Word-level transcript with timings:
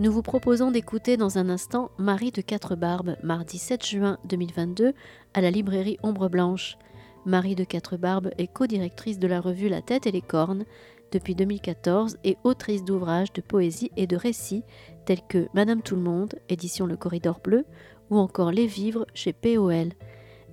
Nous 0.00 0.10
vous 0.10 0.22
proposons 0.22 0.70
d'écouter 0.70 1.18
dans 1.18 1.36
un 1.36 1.50
instant 1.50 1.90
Marie 1.98 2.30
de 2.30 2.40
Quatre 2.40 2.74
Barbes, 2.74 3.16
mardi 3.22 3.58
7 3.58 3.84
juin 3.84 4.18
2022, 4.24 4.94
à 5.34 5.40
la 5.42 5.50
librairie 5.50 5.98
Ombre 6.02 6.30
Blanche. 6.30 6.78
Marie 7.26 7.54
de 7.54 7.64
Quatre 7.64 7.98
Barbes 7.98 8.30
est 8.38 8.46
co-directrice 8.46 9.18
de 9.18 9.26
la 9.26 9.42
revue 9.42 9.68
La 9.68 9.82
Tête 9.82 10.06
et 10.06 10.10
les 10.10 10.22
Cornes 10.22 10.64
depuis 11.12 11.34
2014 11.34 12.16
et 12.24 12.38
autrice 12.44 12.82
d'ouvrages 12.82 13.34
de 13.34 13.42
poésie 13.42 13.90
et 13.98 14.06
de 14.06 14.16
récits 14.16 14.62
tels 15.04 15.20
que 15.28 15.48
Madame 15.52 15.82
Tout 15.82 15.96
le 15.96 16.02
Monde, 16.02 16.36
édition 16.48 16.86
Le 16.86 16.96
Corridor 16.96 17.38
Bleu, 17.44 17.66
ou 18.08 18.16
encore 18.16 18.52
Les 18.52 18.66
Vivres 18.66 19.04
chez 19.12 19.34
POL. 19.34 19.90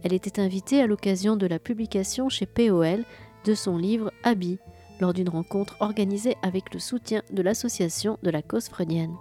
Elle 0.03 0.13
était 0.13 0.41
invitée 0.41 0.81
à 0.81 0.87
l'occasion 0.87 1.37
de 1.37 1.47
la 1.47 1.57
publication 1.57 2.27
chez 2.27 2.47
POL 2.47 3.05
de 3.45 3.53
son 3.53 3.77
livre 3.77 4.11
Habit, 4.25 4.59
lors 4.99 5.13
d'une 5.13 5.29
rencontre 5.29 5.77
organisée 5.79 6.35
avec 6.41 6.73
le 6.73 6.81
soutien 6.81 7.21
de 7.31 7.41
l'association 7.41 8.19
de 8.23 8.29
la 8.29 8.41
cause 8.41 8.67
freudienne. 8.67 9.15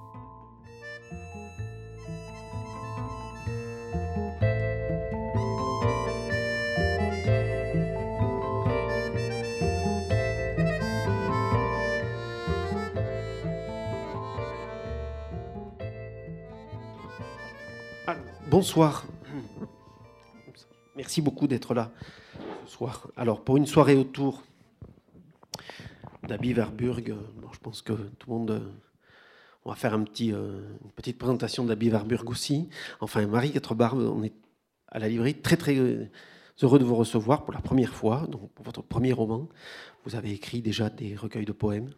Bonsoir. 18.56 19.04
Merci 20.96 21.20
beaucoup 21.20 21.46
d'être 21.46 21.74
là 21.74 21.92
ce 22.64 22.72
soir. 22.72 23.08
Alors, 23.14 23.44
pour 23.44 23.58
une 23.58 23.66
soirée 23.66 23.96
autour 23.96 24.44
d'Abby 26.26 26.54
Verburg, 26.54 27.16
je 27.52 27.58
pense 27.58 27.82
que 27.82 27.92
tout 27.92 28.30
le 28.30 28.32
monde. 28.34 28.62
On 29.66 29.68
va 29.68 29.76
faire 29.76 29.92
un 29.92 30.02
petit, 30.04 30.32
euh, 30.32 30.62
une 30.82 30.90
petite 30.92 31.18
présentation 31.18 31.66
d'Abby 31.66 31.90
Verburg 31.90 32.30
aussi. 32.30 32.70
Enfin, 33.00 33.26
Marie 33.26 33.52
Quatre-Barbes, 33.52 33.98
on 33.98 34.22
est 34.22 34.32
à 34.88 35.00
la 35.00 35.10
librairie 35.10 35.34
très 35.34 35.58
très 35.58 35.76
heureux 36.62 36.78
de 36.78 36.84
vous 36.84 36.96
recevoir 36.96 37.44
pour 37.44 37.52
la 37.52 37.60
première 37.60 37.92
fois, 37.92 38.26
donc 38.26 38.50
pour 38.52 38.64
votre 38.64 38.80
premier 38.80 39.12
roman. 39.12 39.50
Vous 40.06 40.14
avez 40.14 40.30
écrit 40.30 40.62
déjà 40.62 40.88
des 40.88 41.14
recueils 41.14 41.44
de 41.44 41.52
poèmes. 41.52 41.90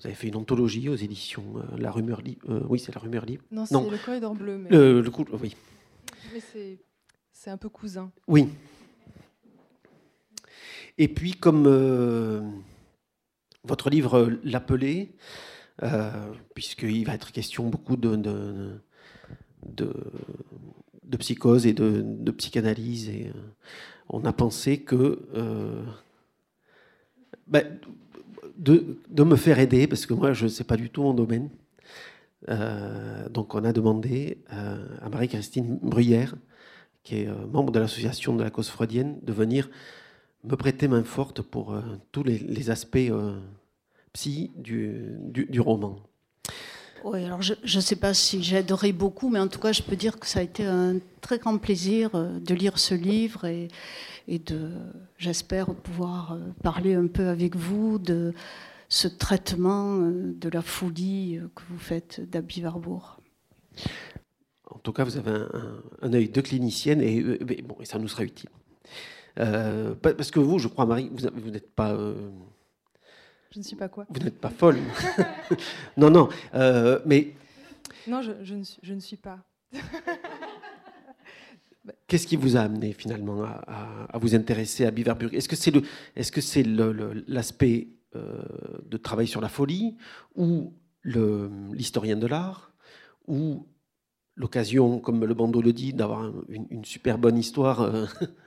Vous 0.00 0.06
avez 0.06 0.16
fait 0.16 0.26
une 0.26 0.36
anthologie 0.36 0.88
aux 0.88 0.96
éditions 0.96 1.44
euh, 1.58 1.76
La 1.78 1.92
Rumeur 1.92 2.22
Libre. 2.22 2.44
Euh, 2.50 2.62
oui, 2.68 2.80
c'est 2.80 2.92
La 2.92 3.00
Rumeur 3.00 3.24
Libre. 3.24 3.44
Non, 3.52 3.66
c'est 3.66 3.74
Le 3.88 4.04
Corridor 4.04 4.34
Bleu. 4.34 4.58
Mais... 4.58 4.70
Le, 4.70 5.00
le 5.00 5.10
coup, 5.12 5.24
oui. 5.40 5.54
C'est 7.32 7.50
un 7.50 7.56
peu 7.56 7.68
cousin. 7.68 8.10
Oui. 8.26 8.48
Et 10.98 11.08
puis, 11.08 11.32
comme 11.32 11.66
euh, 11.66 12.40
votre 13.64 13.90
livre 13.90 14.38
l'appelait, 14.42 15.10
euh, 15.82 16.32
puisqu'il 16.54 17.04
va 17.04 17.14
être 17.14 17.32
question 17.32 17.68
beaucoup 17.68 17.96
de, 17.96 18.80
psychose 21.18 21.66
et 21.66 21.74
de, 21.74 22.30
psychanalyse, 22.32 23.10
euh, 23.10 23.32
on 24.08 24.24
a 24.24 24.32
pensé 24.32 24.80
que 24.80 25.20
de, 28.56 28.98
de, 29.08 29.22
me 29.22 29.36
faire 29.36 29.58
aider, 29.58 29.86
parce 29.86 30.06
que 30.06 30.14
moi, 30.14 30.32
je 30.32 30.44
ne 30.44 30.48
sais 30.48 30.64
pas 30.64 30.76
du 30.76 30.88
tout 30.88 31.02
mon 31.02 31.12
domaine. 31.12 31.50
Donc, 33.30 33.54
on 33.54 33.64
a 33.64 33.72
demandé 33.72 34.38
à 34.48 35.08
Marie-Christine 35.08 35.78
Bruyère, 35.82 36.34
qui 37.02 37.20
est 37.20 37.28
membre 37.50 37.72
de 37.72 37.78
l'association 37.80 38.34
de 38.34 38.42
la 38.42 38.50
cause 38.50 38.68
freudienne, 38.68 39.18
de 39.22 39.32
venir 39.32 39.68
me 40.46 40.56
prêter 40.56 40.88
main 40.88 41.04
forte 41.04 41.42
pour 41.42 41.72
euh, 41.72 41.82
tous 42.12 42.22
les, 42.22 42.70
aspects 42.70 42.96
euh, 42.96 43.38
psy 44.12 44.52
du, 44.56 45.60
roman. 45.60 45.96
Oui, 47.04 47.24
alors 47.24 47.42
je 47.42 47.54
ne 47.62 47.80
sais 47.80 47.96
pas 47.96 48.14
si 48.14 48.42
j'aiderai 48.42 48.92
beaucoup, 48.92 49.28
mais 49.28 49.38
en 49.38 49.48
tout 49.48 49.60
cas, 49.60 49.72
je 49.72 49.82
peux 49.82 49.96
dire 49.96 50.18
que 50.18 50.26
ça 50.26 50.40
a 50.40 50.42
été 50.42 50.64
un 50.64 50.96
très 51.20 51.38
grand 51.38 51.58
plaisir 51.58 52.10
euh, 52.14 52.38
de 52.38 52.54
lire 52.54 52.78
ce 52.78 52.94
livre 52.94 53.44
et, 53.44 53.68
et 54.28 54.40
j'espère 55.18 55.66
pouvoir 55.66 56.38
parler 56.62 56.94
un 56.94 57.06
peu 57.06 57.28
avec 57.28 57.54
vous 57.54 57.98
de 57.98 58.34
ce 58.88 59.08
traitement 59.08 59.98
de 59.98 60.48
la 60.48 60.62
folie 60.62 61.40
que 61.54 61.62
vous 61.68 61.78
faites 61.78 62.20
d'Abby 62.28 62.62
Warburg. 62.62 63.18
En 64.70 64.78
tout 64.78 64.92
cas, 64.92 65.04
vous 65.04 65.16
avez 65.16 65.30
un, 65.30 65.82
un, 66.02 66.12
œil 66.12 66.28
de 66.28 66.40
clinicienne 66.40 67.00
et, 67.00 67.22
bon, 67.62 67.76
et 67.80 67.84
ça 67.84 67.98
nous 67.98 68.08
sera 68.08 68.24
utile. 68.24 68.50
Euh, 69.38 69.94
parce 69.94 70.30
que 70.30 70.40
vous, 70.40 70.58
je 70.58 70.68
crois, 70.68 70.86
Marie, 70.86 71.10
vous, 71.12 71.50
n'êtes 71.50 71.74
pas. 71.74 71.92
Euh, 71.92 72.30
je 73.50 73.58
ne 73.58 73.64
suis 73.64 73.76
pas 73.76 73.88
quoi? 73.88 74.06
Vous 74.08 74.20
n'êtes 74.20 74.40
pas 74.40 74.50
folle. 74.50 74.78
non, 75.96 76.10
non. 76.10 76.28
Euh, 76.54 77.00
mais. 77.04 77.34
Non, 78.06 78.22
je, 78.22 78.32
je, 78.42 78.54
ne, 78.54 78.62
suis, 78.62 78.78
je, 78.82 78.94
ne, 78.94 79.00
suis 79.00 79.16
pas. 79.16 79.40
Qu'est-ce 82.06 82.26
qui 82.26 82.36
vous 82.36 82.56
a 82.56 82.60
amené 82.60 82.92
finalement 82.92 83.44
à, 83.44 84.06
à, 84.10 84.18
vous 84.18 84.34
intéresser 84.34 84.86
à 84.86 84.90
Biverburg 84.90 85.34
Est-ce 85.34 85.48
que 85.48 85.56
c'est 85.56 85.70
le, 85.70 85.82
est-ce 86.14 86.32
que 86.32 86.40
c'est 86.40 86.64
l'aspect 87.26 87.88
de 88.84 88.96
travail 88.96 89.26
sur 89.26 89.40
la 89.40 89.48
folie 89.48 89.96
ou 90.34 90.72
l'historien 91.04 92.16
de 92.16 92.26
l'art 92.26 92.72
ou 93.26 93.66
l'occasion, 94.34 94.98
comme 95.00 95.24
le 95.24 95.34
bandeau 95.34 95.62
le 95.62 95.72
dit, 95.72 95.92
d'avoir 95.92 96.30
une, 96.48 96.66
une, 96.70 96.84
super 96.84 97.18
bonne 97.18 97.38
histoire 97.38 97.90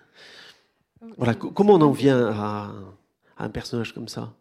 Voilà, 1.17 1.33
comment 1.33 1.75
on 1.75 1.81
en 1.81 1.91
vient 1.91 2.29
à, 2.31 2.73
un 3.37 3.49
personnage 3.49 3.93
comme 3.93 4.07
ça? 4.07 4.33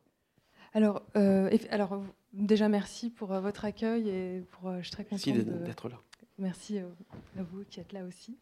Alors, 0.75 1.03
euh, 1.17 1.57
alors, 1.71 2.03
déjà 2.33 2.69
merci 2.69 3.11
pour 3.11 3.33
euh, 3.33 3.41
votre 3.41 3.65
accueil 3.65 4.09
et 4.09 4.45
pour, 4.51 4.69
euh, 4.69 4.79
je 4.79 4.83
suis 4.83 4.93
très 4.93 5.05
contente 5.05 5.27
merci 5.27 5.45
d'être 5.45 5.89
là. 5.89 6.01
Merci 6.39 6.79
à 6.79 7.43
vous 7.43 7.65
qui 7.69 7.81
êtes 7.81 7.93
là 7.93 8.05
aussi. 8.05 8.39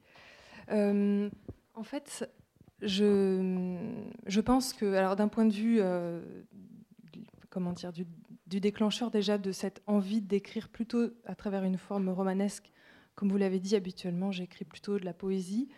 en 0.69 1.83
fait, 1.83 2.29
je, 2.83 3.77
je 4.27 4.41
pense 4.41 4.73
que, 4.73 4.95
alors 4.95 5.17
d'un 5.17 5.29
point 5.29 5.47
de 5.47 5.53
vue, 5.53 5.81
comment 7.57 7.73
dire, 7.73 7.91
du, 7.93 8.07
déclencheur 8.61 9.11
déjà 9.11 9.39
de 9.39 9.51
cette 9.51 9.83
envie 9.87 10.21
d'écrire 10.21 10.69
plutôt 10.69 11.09
à 11.25 11.35
travers 11.35 11.65
une 11.65 11.79
forme 11.79 12.11
romanesque, 12.11 12.71
comme 13.15 13.31
vous 13.31 13.39
l'avez 13.39 13.61
dit, 13.61 13.75
habituellement 13.75 14.31
j'écris 14.31 14.67
plutôt 14.67 14.99
de 14.99 15.07
la 15.07 15.15
poésie 15.15 15.69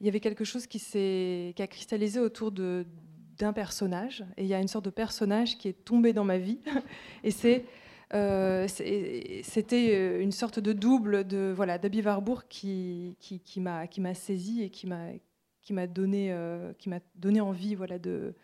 il 0.00 0.06
y 0.06 0.08
avait 0.08 0.20
quelque 0.20 0.44
chose 0.44 0.66
qui, 0.66 0.78
qui 0.78 1.62
a 1.62 1.66
cristallisé 1.66 2.20
autour 2.20 2.52
d'un 2.52 3.52
personnage. 3.52 4.24
Et 4.36 4.42
il 4.42 4.48
y 4.48 4.54
a 4.54 4.60
une 4.60 4.68
sorte 4.68 4.84
de 4.84 4.90
personnage 4.90 5.56
qui 5.56 5.68
est 5.68 5.84
tombé 5.84 6.12
dans 6.12 6.24
ma 6.24 6.38
vie. 6.38 6.58
Et 7.24 7.30
c'est, 7.30 7.64
euh, 8.12 8.66
c'était 8.68 9.94
euh, 9.94 10.20
une 10.20 10.32
sorte 10.32 10.58
de 10.58 10.72
double 10.72 11.26
de 11.26 11.52
voilà 11.56 11.78
d'Abby 11.78 12.02
Warburg 12.02 12.42
qui, 12.48 13.16
qui, 13.18 13.40
qui, 13.40 13.60
m'a, 13.60 13.86
qui 13.86 14.02
saisi 14.14 14.62
et 14.62 14.70
qui 14.70 14.86
m'a, 14.86 15.86
donné, 15.86 16.32
euh, 16.32 16.72
donné 17.16 17.40
envie 17.40 17.74
voilà, 17.74 17.98
de, 17.98 18.34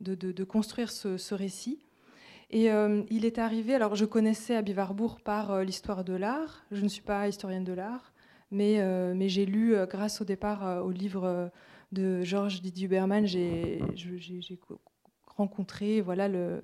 de, 0.00 0.14
de, 0.14 0.44
construire 0.44 0.90
ce, 0.90 1.34
récit. 1.34 1.80
Et 2.50 2.68
il 3.10 3.24
est 3.24 3.38
arrivé, 3.38 3.74
alors 3.74 3.96
je 3.96 4.04
connaissais 4.04 4.54
Abby 4.54 4.72
Warburg 4.72 5.20
par 5.20 5.62
l'histoire 5.62 6.04
de 6.04 6.14
l'art, 6.14 6.64
je 6.70 6.80
ne 6.82 6.88
suis 6.88 7.02
pas 7.02 7.26
historienne 7.26 7.64
de 7.64 7.72
l'art, 7.72 8.12
mais, 8.50 8.80
euh, 8.80 9.14
j'ai 9.28 9.46
lu, 9.46 9.74
euh, 9.74 9.86
grâce 9.86 10.20
au 10.20 10.24
départ 10.24 10.66
euh, 10.66 10.80
au 10.80 10.90
livre 10.90 11.50
de 11.92 12.22
Georges 12.22 12.62
Didier 12.62 12.86
Huberman, 12.86 13.26
j'ai 13.26 13.80
rencontré 15.26 16.00
voilà, 16.00 16.28
le, 16.28 16.60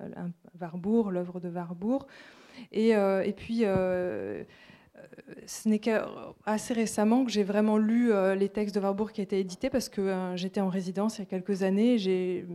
Warburg, 0.59 1.11
l'œuvre 1.11 1.39
de 1.39 1.49
Warburg. 1.49 2.05
Et, 2.71 2.93
puis, 3.35 3.59
ce 5.45 5.69
n'est 5.69 5.79
qu'assez 5.79 6.73
récemment 6.73 7.25
que 7.25 7.31
j'ai 7.31 7.43
vraiment 7.43 7.77
lu 7.77 8.11
les 8.35 8.49
textes 8.49 8.75
de 8.75 8.79
Warburg 8.79 9.11
qui 9.11 9.21
étaient 9.21 9.39
édités 9.39 9.69
parce 9.69 9.89
que 9.89 10.33
j'étais 10.35 10.61
en 10.61 10.69
résidence 10.69 11.17
il 11.17 11.21
y 11.21 11.23
a 11.23 11.25
quelques 11.25 11.63
années. 11.63 11.95
Il 11.95 12.45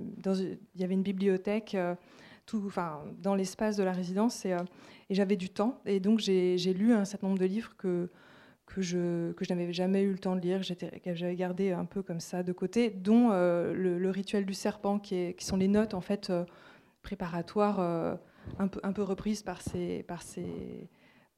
y 0.77 0.85
avait 0.85 0.95
une 0.95 1.03
bibliothèque 1.03 1.77
dans 3.19 3.35
l'espace 3.35 3.77
de 3.77 3.83
la 3.83 3.93
résidence 3.93 4.45
et, 4.45 4.57
et 5.11 5.15
j'avais 5.15 5.37
du 5.37 5.51
temps. 5.51 5.81
Et 5.87 6.01
donc 6.01 6.19
j'ai 6.19 6.57
lu 6.75 6.93
un 6.93 7.05
certain 7.05 7.29
nombre 7.29 7.39
de 7.39 7.47
livres 7.47 7.77
que, 7.77 8.09
je, 8.77 9.33
n'avais 9.51 9.73
jamais 9.73 10.03
eu 10.03 10.13
le 10.13 10.19
temps 10.19 10.37
de 10.37 10.41
lire, 10.41 10.61
que 10.61 11.15
j'avais 11.15 11.37
gardé 11.37 11.73
un 11.73 11.85
peu 11.85 12.03
comme 12.03 12.21
ça 12.21 12.43
de 12.43 12.53
côté, 12.53 12.91
dont 12.91 13.31
euh, 13.33 13.73
le, 13.73 14.11
rituel 14.11 14.45
du 14.47 14.55
serpent, 14.55 14.99
qui, 14.99 15.35
sont 15.39 15.57
les 15.57 15.69
notes 15.69 15.95
en 15.95 16.01
fait 16.01 16.31
euh, 16.31 16.45
préparatoires, 17.03 17.81
euh, 17.81 18.15
un, 18.59 18.69
peu, 18.69 19.03
reprises 19.03 19.43
par 19.43 19.61
ces, 19.63 20.05
par 20.07 20.23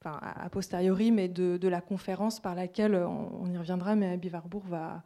enfin, 0.03 0.19
a 0.21 0.49
posteriori, 0.49 1.11
mais 1.11 1.27
de, 1.27 1.67
la 1.67 1.81
conférence 1.81 2.39
par 2.39 2.55
laquelle 2.55 2.95
on, 2.95 3.49
y 3.51 3.57
reviendra, 3.57 3.95
mais 3.95 4.13
Abby 4.13 4.29
va, 4.29 5.03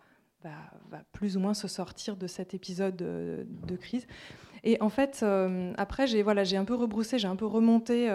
plus 1.11 1.37
ou 1.37 1.39
moins 1.39 1.55
se 1.55 1.67
sortir 1.67 2.15
de 2.17 2.27
cet 2.27 2.53
épisode 2.53 2.95
de, 2.95 3.47
de 3.67 3.75
crise. 3.75 4.05
Et 4.65 4.81
en 4.81 4.89
fait, 4.89 5.23
après, 5.77 6.07
j'ai 6.07 6.23
voilà, 6.23 6.43
un 6.55 6.65
peu 6.65 6.75
rebroussé, 6.75 7.19
j'ai 7.19 7.27
un 7.27 7.35
peu 7.35 7.45
remonté 7.45 8.07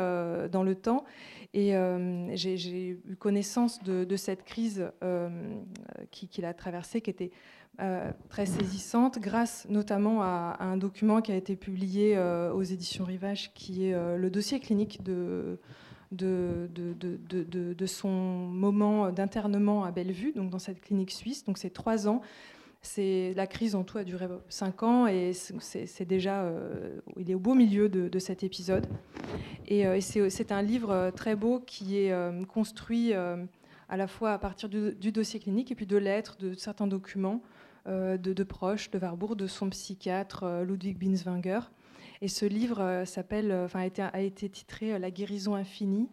dans 0.50 0.62
le 0.62 0.74
temps. 0.74 1.04
Et 1.52 1.76
euh, 1.76 2.34
j'ai 2.36 2.90
eu 2.90 3.16
connaissance 3.18 3.82
de, 3.82 4.16
cette 4.16 4.44
crise 4.44 4.88
euh, 5.02 5.28
qu'il 6.10 6.44
a 6.44 6.54
traversée, 6.54 7.00
qui 7.00 7.10
était 7.10 7.32
euh, 7.80 8.12
très 8.28 8.46
saisissante, 8.46 9.18
grâce 9.18 9.66
notamment 9.68 10.22
à, 10.22 10.56
un 10.60 10.76
document 10.76 11.20
qui 11.20 11.32
a 11.32 11.36
été 11.36 11.56
publié 11.56 12.16
aux 12.18 12.62
éditions 12.62 13.04
Rivage, 13.04 13.52
qui 13.54 13.86
est 13.86 14.16
le 14.16 14.30
dossier 14.30 14.60
clinique 14.60 15.02
de, 15.02 15.58
de, 16.12 17.86
son 17.86 18.08
moment 18.08 19.10
d'internement 19.10 19.84
à 19.84 19.90
Bellevue, 19.90 20.32
donc 20.32 20.50
dans 20.50 20.60
cette 20.60 20.80
clinique 20.80 21.10
suisse. 21.10 21.44
Donc 21.44 21.58
c'est 21.58 21.70
trois 21.70 22.06
ans. 22.06 22.22
C'est 22.82 23.34
la 23.36 23.46
crise 23.46 23.74
en 23.74 23.84
tout 23.84 23.98
a 23.98 24.04
duré 24.04 24.26
cinq 24.48 24.82
ans 24.82 25.06
et 25.06 25.32
c'est 25.34 26.06
déjà 26.06 26.44
euh, 26.44 26.98
il 27.18 27.30
est 27.30 27.34
au 27.34 27.38
beau 27.38 27.54
milieu 27.54 27.90
de, 27.90 28.18
cet 28.18 28.42
épisode. 28.42 28.86
Et, 29.66 29.86
euh, 29.86 30.00
c'est 30.00 30.50
un 30.50 30.62
livre 30.62 31.10
très 31.14 31.36
beau 31.36 31.60
qui 31.60 31.98
est 31.98 32.12
euh, 32.12 32.42
construit 32.44 33.12
à 33.12 33.96
la 33.96 34.06
fois 34.06 34.32
à 34.32 34.38
partir 34.38 34.68
du, 34.70 35.12
dossier 35.12 35.40
clinique 35.40 35.70
et 35.70 35.74
puis 35.74 35.86
de 35.86 35.98
lettres, 35.98 36.38
de 36.38 36.54
certains 36.54 36.86
documents 36.86 37.42
de, 37.86 38.42
proches 38.44 38.90
de 38.90 38.98
Warburg, 38.98 39.36
de 39.36 39.46
son 39.46 39.68
psychiatre 39.68 40.62
Ludwig 40.66 40.96
Binswanger. 40.98 41.60
Et 42.22 42.28
ce 42.28 42.46
livre 42.46 43.02
s'appelle, 43.04 43.52
enfin 43.52 43.80
a 43.80 43.86
été, 43.86 44.02
a 44.02 44.20
été 44.20 44.48
titré 44.48 44.98
La 44.98 45.10
guérison 45.10 45.54
infinie. 45.54 46.08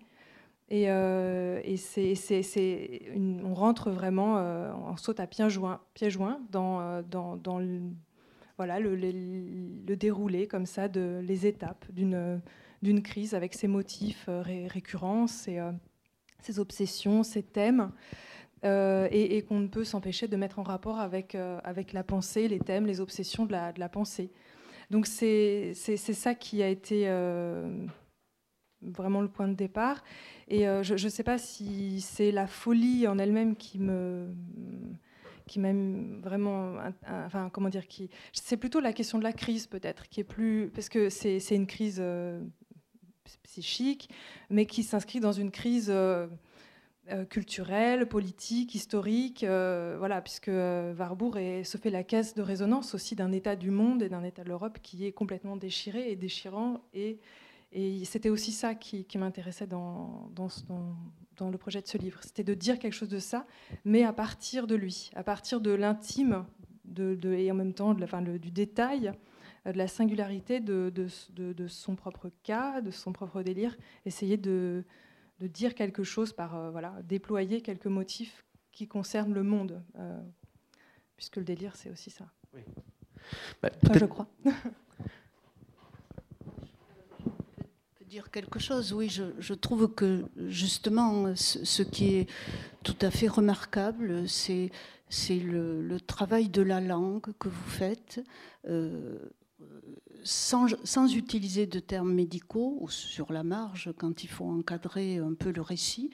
Et, 0.70 0.90
euh, 0.90 1.62
c'est, 1.78 3.02
on 3.44 3.54
rentre 3.54 3.90
vraiment, 3.90 4.38
euh, 4.38 4.72
on 4.74 4.98
saute 4.98 5.20
à 5.20 5.28
pieds 5.28 5.50
joints, 5.50 5.80
pieds 5.94 6.10
joints 6.10 6.42
dans, 6.52 6.82
euh, 6.82 7.02
le, 8.60 9.96
déroulé 9.96 10.48
comme 10.48 10.66
ça, 10.66 10.90
de, 10.90 11.22
les 11.24 11.48
étapes 11.48 11.86
d'une, 11.92 12.42
crise 13.02 13.34
avec 13.34 13.54
ses 13.54 13.68
motifs 13.68 14.28
récurrents, 14.28 15.28
ses, 15.28 15.62
ses, 16.42 16.60
obsessions, 16.60 17.24
ses 17.24 17.44
thèmes. 17.44 17.92
et, 18.64 19.46
qu'on 19.48 19.60
ne 19.60 19.68
peut 19.68 19.86
s'empêcher 19.86 20.28
de 20.28 20.36
mettre 20.36 20.60
en 20.60 20.64
rapport 20.64 21.00
avec, 21.00 21.34
la 21.34 22.04
pensée, 22.04 22.50
les 22.50 22.60
thèmes, 22.60 22.86
les 22.86 23.00
obsessions 23.00 23.46
de 23.46 23.54
la, 23.54 23.90
pensée. 23.90 24.32
Donc 24.92 25.08
c'est, 25.08 25.74
ça 25.74 26.36
qui 26.36 26.62
a 26.62 26.68
été 26.68 27.08
vraiment 28.82 29.22
le 29.22 29.28
point 29.28 29.48
de 29.48 29.54
départ. 29.54 30.04
Et 30.48 30.68
euh, 30.68 30.84
je 30.84 30.94
ne 30.94 31.10
sais 31.10 31.24
pas 31.24 31.38
si 31.38 32.02
c'est 32.02 32.32
la 32.32 32.48
folie 32.48 33.08
en 33.08 33.18
elle-même 33.18 33.56
qui 33.56 33.80
me 33.80 34.28
qui 35.46 35.62
m'aime 35.62 36.20
vraiment, 36.22 36.76
enfin 37.26 37.50
comment 37.50 37.70
dire, 37.70 37.88
qui, 37.88 38.10
c'est 38.34 38.58
plutôt 38.58 38.82
la 38.82 38.92
question 38.92 39.18
de 39.18 39.24
la 39.24 39.32
crise 39.32 39.66
peut-être, 39.66 40.10
qui 40.10 40.20
est 40.20 40.26
plus, 40.26 40.70
parce 40.76 40.90
que 40.90 41.10
c'est, 41.10 41.40
une 41.52 41.68
crise 41.68 42.00
euh, 42.02 42.44
psychique, 43.44 44.10
mais 44.50 44.66
qui 44.66 44.84
s'inscrit 44.84 45.22
dans 45.22 45.32
une 45.32 45.50
crise 45.50 45.88
euh, 45.90 46.28
culturelle, 47.30 48.10
politique, 48.10 48.76
historique, 48.76 49.46
voilà, 49.46 50.20
puisque 50.20 50.50
Warburg 50.50 51.64
se 51.64 51.78
fait 51.78 51.92
la 51.92 52.04
caisse 52.04 52.36
de 52.36 52.42
résonance 52.42 52.94
aussi 52.94 53.16
d'un 53.16 53.32
état 53.32 53.56
du 53.56 53.72
monde 53.72 54.04
et 54.04 54.10
d'un 54.10 54.26
état 54.26 54.44
de 54.44 54.50
l'Europe 54.50 54.80
qui 54.84 55.06
est 55.06 55.14
complètement 55.14 55.56
déchiré 55.56 56.12
et 56.12 56.18
déchirant 56.18 56.82
et 56.94 57.20
et 57.80 58.06
c'était 58.06 58.30
aussi 58.30 58.52
ça 58.52 58.74
qui, 58.74 59.06
m'intéressait 59.20 59.68
dans, 59.68 60.32
dans, 60.34 61.50
le 61.52 61.58
projet 61.60 61.80
de 61.80 61.88
ce 61.88 62.00
livre. 62.00 62.20
C'était 62.24 62.44
de 62.44 62.56
dire 62.56 62.80
quelque 62.80 62.94
chose 62.94 63.08
de 63.08 63.20
ça, 63.20 63.46
mais 63.86 64.04
à 64.04 64.14
partir 64.14 64.66
de 64.66 64.74
lui, 64.74 65.12
à 65.14 65.24
partir 65.24 65.62
de 65.62 65.70
l'intime 65.70 66.44
de, 66.86 67.20
et 67.34 67.52
en 67.52 67.54
même 67.54 67.76
temps 67.76 67.94
de 67.94 68.04
enfin, 68.04 68.24
du 68.24 68.50
détail, 68.50 69.12
euh, 69.68 69.74
de 69.74 69.78
la 69.78 69.88
singularité 69.88 70.60
de, 70.60 70.92
de, 70.92 71.68
son 71.68 71.96
propre 71.96 72.32
cas, 72.42 72.82
de 72.82 72.90
son 72.90 73.14
propre 73.14 73.44
délire, 73.44 73.78
essayer 74.08 74.38
de, 74.38 74.84
dire 75.40 75.76
quelque 75.76 76.04
chose 76.04 76.34
par 76.34 76.56
euh, 76.56 76.72
voilà, 76.72 76.96
déployer 77.04 77.62
quelques 77.62 77.86
motifs 77.86 78.44
qui 78.72 78.88
concernent 78.88 79.36
le 79.36 79.44
monde, 79.44 79.84
euh, 80.00 80.20
puisque 81.16 81.36
le 81.36 81.44
délire, 81.44 81.76
c'est 81.76 81.92
aussi 81.92 82.10
ça. 82.10 82.26
Oui. 82.56 82.62
Bah, 83.62 83.70
je 83.94 84.06
crois. 84.06 84.28
dire 88.18 88.32
quelque 88.32 88.58
chose. 88.58 88.94
Oui, 88.94 89.10
je, 89.10 89.54
trouve 89.54 89.94
que 89.94 90.26
justement, 90.48 91.36
ce, 91.36 91.84
qui 91.84 92.16
est 92.16 92.28
tout 92.84 92.96
à 93.02 93.12
fait 93.12 93.28
remarquable, 93.28 94.28
c'est 94.28 94.72
le, 95.30 95.98
travail 96.00 96.50
de 96.50 96.64
la 96.64 96.82
langue 96.82 97.28
que 97.38 97.48
vous 97.48 97.70
faites. 97.70 98.20
Euh, 98.68 99.20
sans, 100.24 100.66
sans, 100.84 101.16
utiliser 101.16 101.68
de 101.68 101.80
termes 101.80 102.12
médicaux 102.12 102.80
ou 102.82 102.90
sur 102.90 103.32
la 103.32 103.44
marge 103.44 103.94
quand 104.00 104.24
il 104.24 104.30
faut 104.30 104.50
encadrer 104.50 105.18
un 105.18 105.36
peu 105.36 105.52
le 105.52 105.62
récit, 105.62 106.10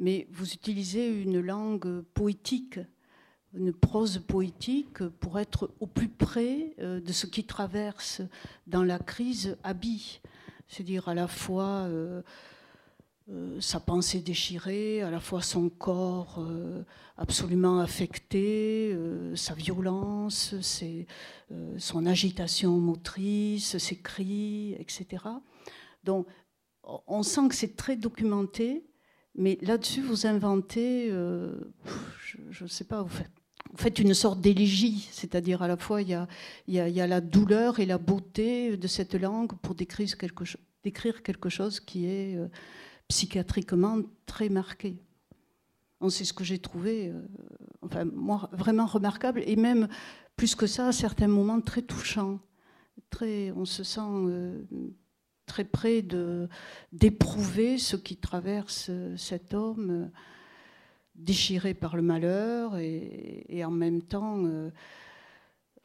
mais 0.00 0.26
vous 0.32 0.52
utilisez 0.52 1.06
une 1.06 1.40
langue 1.40 2.02
poétique, 2.12 2.80
une 3.54 3.72
prose 3.72 4.18
poétique 4.18 5.06
pour 5.20 5.38
être 5.38 5.70
au 5.78 5.86
plus 5.86 6.08
près 6.08 6.74
euh, 6.80 7.00
de 7.00 7.12
ce 7.12 7.26
qui 7.26 7.44
traverse 7.44 8.20
dans 8.66 8.82
la 8.82 8.98
crise 8.98 9.56
Abby 9.62 10.20
c'est-à-dire 10.68 11.08
à 11.08 11.14
la 11.14 11.28
fois 11.28 11.86
euh, 11.86 12.22
euh, 13.30 13.60
sa 13.60 13.80
pensée 13.80 14.20
déchirée, 14.20 15.02
à 15.02 15.10
la 15.10 15.20
fois 15.20 15.42
son 15.42 15.68
corps 15.68 16.36
euh, 16.38 16.82
absolument 17.16 17.80
affecté, 17.80 18.96
sa 19.34 19.54
violence, 19.54 20.54
son 21.78 22.06
agitation 22.06 22.72
motrice, 22.78 23.78
ses 23.78 23.96
cris, 23.96 24.74
etc. 24.78 25.24
Donc 26.04 26.26
on 26.82 27.22
sent 27.22 27.48
que 27.48 27.54
c'est 27.54 27.76
très 27.76 27.96
documenté, 27.96 28.84
mais 29.34 29.58
là-dessus 29.62 30.02
vous 30.02 30.26
inventez, 30.26 31.08
je 31.08 32.64
ne 32.64 32.68
sais 32.68 32.84
pas, 32.84 33.02
vous 33.02 33.08
faites 33.08 33.32
vous 33.70 33.78
faites 33.78 33.98
une 33.98 34.14
sorte 34.14 34.40
d'élégie, 34.40 35.08
c'est-à-dire 35.10 35.62
à 35.62 35.68
la 35.68 35.76
fois 35.76 36.02
il 36.02 36.08
y, 36.68 36.78
a, 36.80 37.06
la 37.06 37.20
douleur 37.20 37.80
et 37.80 37.86
la 37.86 37.98
beauté 37.98 38.76
de 38.76 38.86
cette 38.86 39.14
langue 39.14 39.52
pour 39.62 39.74
décrire 39.74 40.16
quelque, 40.16 40.44
décrire 40.82 41.22
quelque 41.22 41.48
chose 41.48 41.80
qui 41.80 42.06
est 42.06 42.36
euh, 42.36 42.48
psychiatriquement 43.08 44.00
très 44.26 44.48
marqué. 44.48 44.96
C'est 46.08 46.24
ce 46.24 46.32
que 46.32 46.44
j'ai 46.44 46.58
trouvé, 46.58 47.08
euh, 47.08 47.26
enfin, 47.82 48.04
moi, 48.04 48.48
vraiment 48.52 48.86
remarquable, 48.86 49.42
et 49.46 49.56
même 49.56 49.88
plus 50.36 50.54
que 50.54 50.66
ça, 50.66 50.88
à 50.88 50.92
certains 50.92 51.28
moments 51.28 51.60
très 51.60 51.82
touchants. 51.82 52.38
On 53.22 53.64
se 53.64 53.82
sent 53.82 54.00
euh, 54.00 54.62
très 55.46 55.64
près 55.64 56.04
d'éprouver 56.92 57.78
ce 57.78 57.96
qui 57.96 58.16
traverse 58.16 58.90
cet 59.16 59.54
homme 59.54 60.10
déchiré 61.18 61.74
par 61.74 61.96
le 61.96 62.02
malheur 62.02 62.76
et, 62.78 63.64
en 63.64 63.70
même 63.70 64.02
temps 64.02 64.44
euh, 64.44 64.70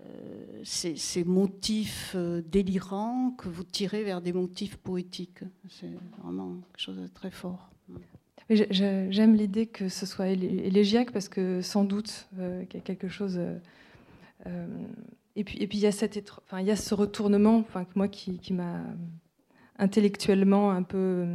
euh, 0.02 0.62
ces, 0.64 1.24
motifs 1.24 2.14
euh, 2.16 2.42
délirants 2.42 3.32
que 3.32 3.50
vous 3.50 3.64
tirez 3.64 4.04
vers 4.04 4.22
des 4.22 4.34
motifs 4.34 4.78
poétiques. 4.78 5.44
C'est 5.70 5.92
vraiment 6.22 6.56
quelque 6.72 6.80
chose 6.80 6.98
de 6.98 7.08
très 7.08 7.32
fort. 7.32 7.70
J'aime 8.50 9.36
l'idée 9.36 9.68
que 9.68 9.88
ce 9.88 10.06
soit 10.06 10.28
élégiaque 10.28 11.12
parce 11.12 11.30
que 11.30 11.62
sans 11.62 11.86
doute 11.86 12.28
qu'il 12.36 12.74
y 12.74 12.78
a 12.78 12.82
quelque 12.82 13.08
chose. 13.08 13.40
et 15.38 15.44
puis, 15.46 15.58
et 15.60 15.68
puis 15.68 15.78
il 15.78 15.82
y 15.82 15.88
a 15.88 15.90
enfin, 15.90 16.60
il 16.60 16.68
y 16.68 16.72
a 16.72 16.76
ce 16.76 16.94
retournement, 16.94 17.64
moi 17.96 18.10
qui, 18.10 18.40
qui 18.40 18.52
m'a 18.52 18.84
intellectuellement 19.78 20.72
un 20.72 20.84
peu, 20.84 21.26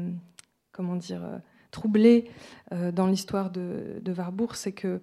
comment 0.73 0.97
dire 0.97 1.23
troublé 1.77 2.31
euh, 2.73 2.91
dans 2.91 3.07
l'histoire 3.07 3.51
de, 3.51 4.01
Warburg, 4.17 4.55
c'est 4.55 4.73
que 4.73 4.99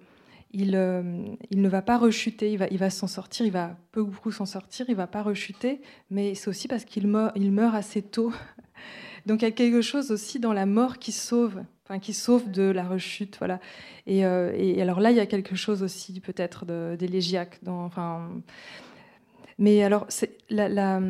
euh, 0.56 1.24
il, 1.50 1.62
ne 1.62 1.68
va 1.68 1.82
pas 1.82 1.98
rechuter, 1.98 2.50
il 2.50 2.78
va, 2.78 2.90
s'en 2.90 3.06
sortir, 3.06 3.46
il 3.46 3.52
va 3.52 3.76
peu 3.92 4.00
ou 4.00 4.06
beaucoup 4.06 4.32
s'en 4.32 4.44
sortir, 4.44 4.86
il 4.88 4.96
va 4.96 5.06
pas 5.06 5.22
rechuter, 5.22 5.80
mais 6.10 6.34
c'est 6.34 6.48
aussi 6.48 6.66
parce 6.66 6.84
qu'il 6.84 7.06
meurt, 7.06 7.32
il 7.36 7.52
meurt 7.52 7.76
assez 7.76 8.02
tôt. 8.02 8.32
Donc 9.26 9.42
il 9.42 9.44
y 9.44 9.48
a 9.48 9.52
quelque 9.52 9.82
chose 9.82 10.10
aussi 10.10 10.40
dans 10.40 10.52
la 10.52 10.66
mort 10.66 10.98
qui 10.98 11.12
sauve, 11.12 11.62
enfin 11.84 12.00
qui 12.00 12.12
sauve 12.12 12.50
de 12.50 12.64
la 12.64 12.84
rechute, 12.84 13.38
voilà. 13.38 13.60
Et, 14.06 14.26
euh, 14.26 14.52
et 14.56 14.82
alors 14.82 14.98
là, 14.98 15.12
il 15.12 15.16
y 15.16 15.20
a 15.20 15.26
quelque 15.26 15.54
chose 15.54 15.82
aussi 15.84 16.18
peut-être 16.20 16.66
d'élégiaque, 16.96 17.60
enfin 17.66 18.30
mais 19.58 19.82
alors, 19.82 20.06
la, 20.50 21.00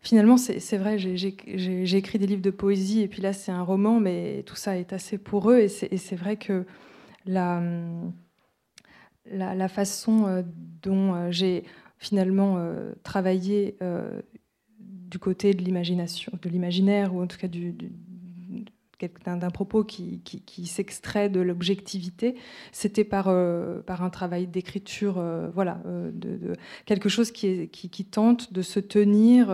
finalement, 0.00 0.36
c'est 0.36 0.76
vrai, 0.76 0.98
j'ai 0.98 1.96
écrit 1.96 2.18
des 2.18 2.26
livres 2.26 2.42
de 2.42 2.50
poésie, 2.50 3.02
et 3.02 3.08
puis 3.08 3.22
là, 3.22 3.32
c'est 3.32 3.52
un 3.52 3.62
roman, 3.62 4.00
mais 4.00 4.42
tout 4.46 4.56
ça 4.56 4.76
est 4.76 4.92
assez 4.92 5.18
pour 5.18 5.50
eux, 5.50 5.58
et 5.60 5.68
c'est 5.68 6.16
vrai 6.16 6.36
que 6.36 6.64
la, 7.26 7.62
la, 9.30 9.68
façon 9.68 10.26
euh, 10.26 10.42
dont 10.82 11.14
euh, 11.14 11.30
j'ai 11.30 11.64
finalement 11.98 12.56
euh, 12.58 12.92
travaillé 13.02 13.76
du 14.80 15.18
côté 15.18 15.54
de 15.54 15.62
l'imagination, 15.62 16.32
de 16.40 16.48
l'imaginaire, 16.48 17.14
ou 17.14 17.22
en 17.22 17.26
tout 17.26 17.38
cas 17.38 17.48
du, 17.48 17.74
d'un 19.24 19.50
propos 19.50 19.84
qui, 19.84 20.66
s'extrait 20.66 21.28
de 21.28 21.40
l'objectivité, 21.40 22.34
c'était 22.72 23.04
par, 23.04 23.26
euh, 23.28 23.80
par 23.82 24.02
un 24.02 24.10
travail 24.10 24.46
d'écriture, 24.46 25.18
euh, 25.18 25.48
voilà, 25.54 25.80
euh, 25.86 26.10
de, 26.12 26.54
quelque 26.84 27.08
chose 27.08 27.30
qui, 27.30 27.68
tente 28.10 28.52
de 28.52 28.62
se 28.62 28.80
tenir 28.80 29.50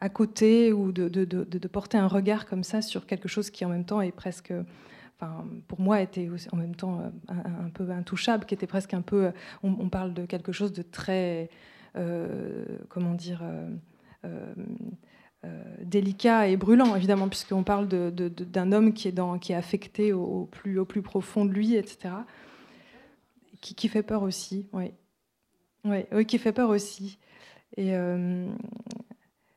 à 0.00 0.08
côté 0.08 0.72
ou 0.72 0.92
de, 0.92 1.68
porter 1.68 1.98
un 1.98 2.08
regard 2.08 2.46
comme 2.46 2.64
ça 2.64 2.80
sur 2.80 3.06
quelque 3.06 3.28
chose 3.28 3.50
qui 3.50 3.64
en 3.64 3.68
même 3.68 3.84
temps 3.84 4.00
est 4.00 4.12
presque, 4.12 4.52
enfin, 5.20 5.44
pour 5.68 5.80
moi 5.80 6.00
était 6.00 6.28
en 6.52 6.56
même 6.56 6.74
temps 6.74 7.02
un, 7.28 7.68
peu 7.74 7.90
intouchable, 7.90 8.46
qui 8.46 8.54
était 8.54 8.66
presque 8.66 8.94
un 8.94 9.02
peu, 9.02 9.30
on 9.62 9.88
parle 9.88 10.14
de 10.14 10.24
quelque 10.24 10.52
chose 10.52 10.72
de 10.72 10.82
très, 10.82 11.50
comment 12.88 13.14
dire, 13.14 13.42
délicat 15.80 16.48
et 16.48 16.56
brûlant, 16.56 16.94
évidemment, 16.94 17.28
puisqu'on 17.28 17.64
parle 17.64 17.88
d'un 17.88 18.72
homme 18.72 18.92
qui 18.92 19.08
est, 19.08 19.12
dans, 19.12 19.38
qui 19.38 19.52
est 19.52 19.56
affecté 19.56 20.12
au, 20.12 20.48
plus, 20.50 20.78
au 20.78 20.84
plus 20.84 21.02
profond 21.02 21.44
de 21.44 21.50
lui, 21.50 21.74
etc. 21.74 22.14
Qui, 23.60 23.74
qui 23.74 23.88
fait 23.88 24.02
peur 24.02 24.22
aussi, 24.22 24.68
oui. 24.72 24.92
Oui, 25.84 26.04
oui, 26.12 26.26
qui 26.26 26.38
fait 26.38 26.52
peur 26.52 26.70
aussi. 26.70 27.18
Et, 27.76 27.92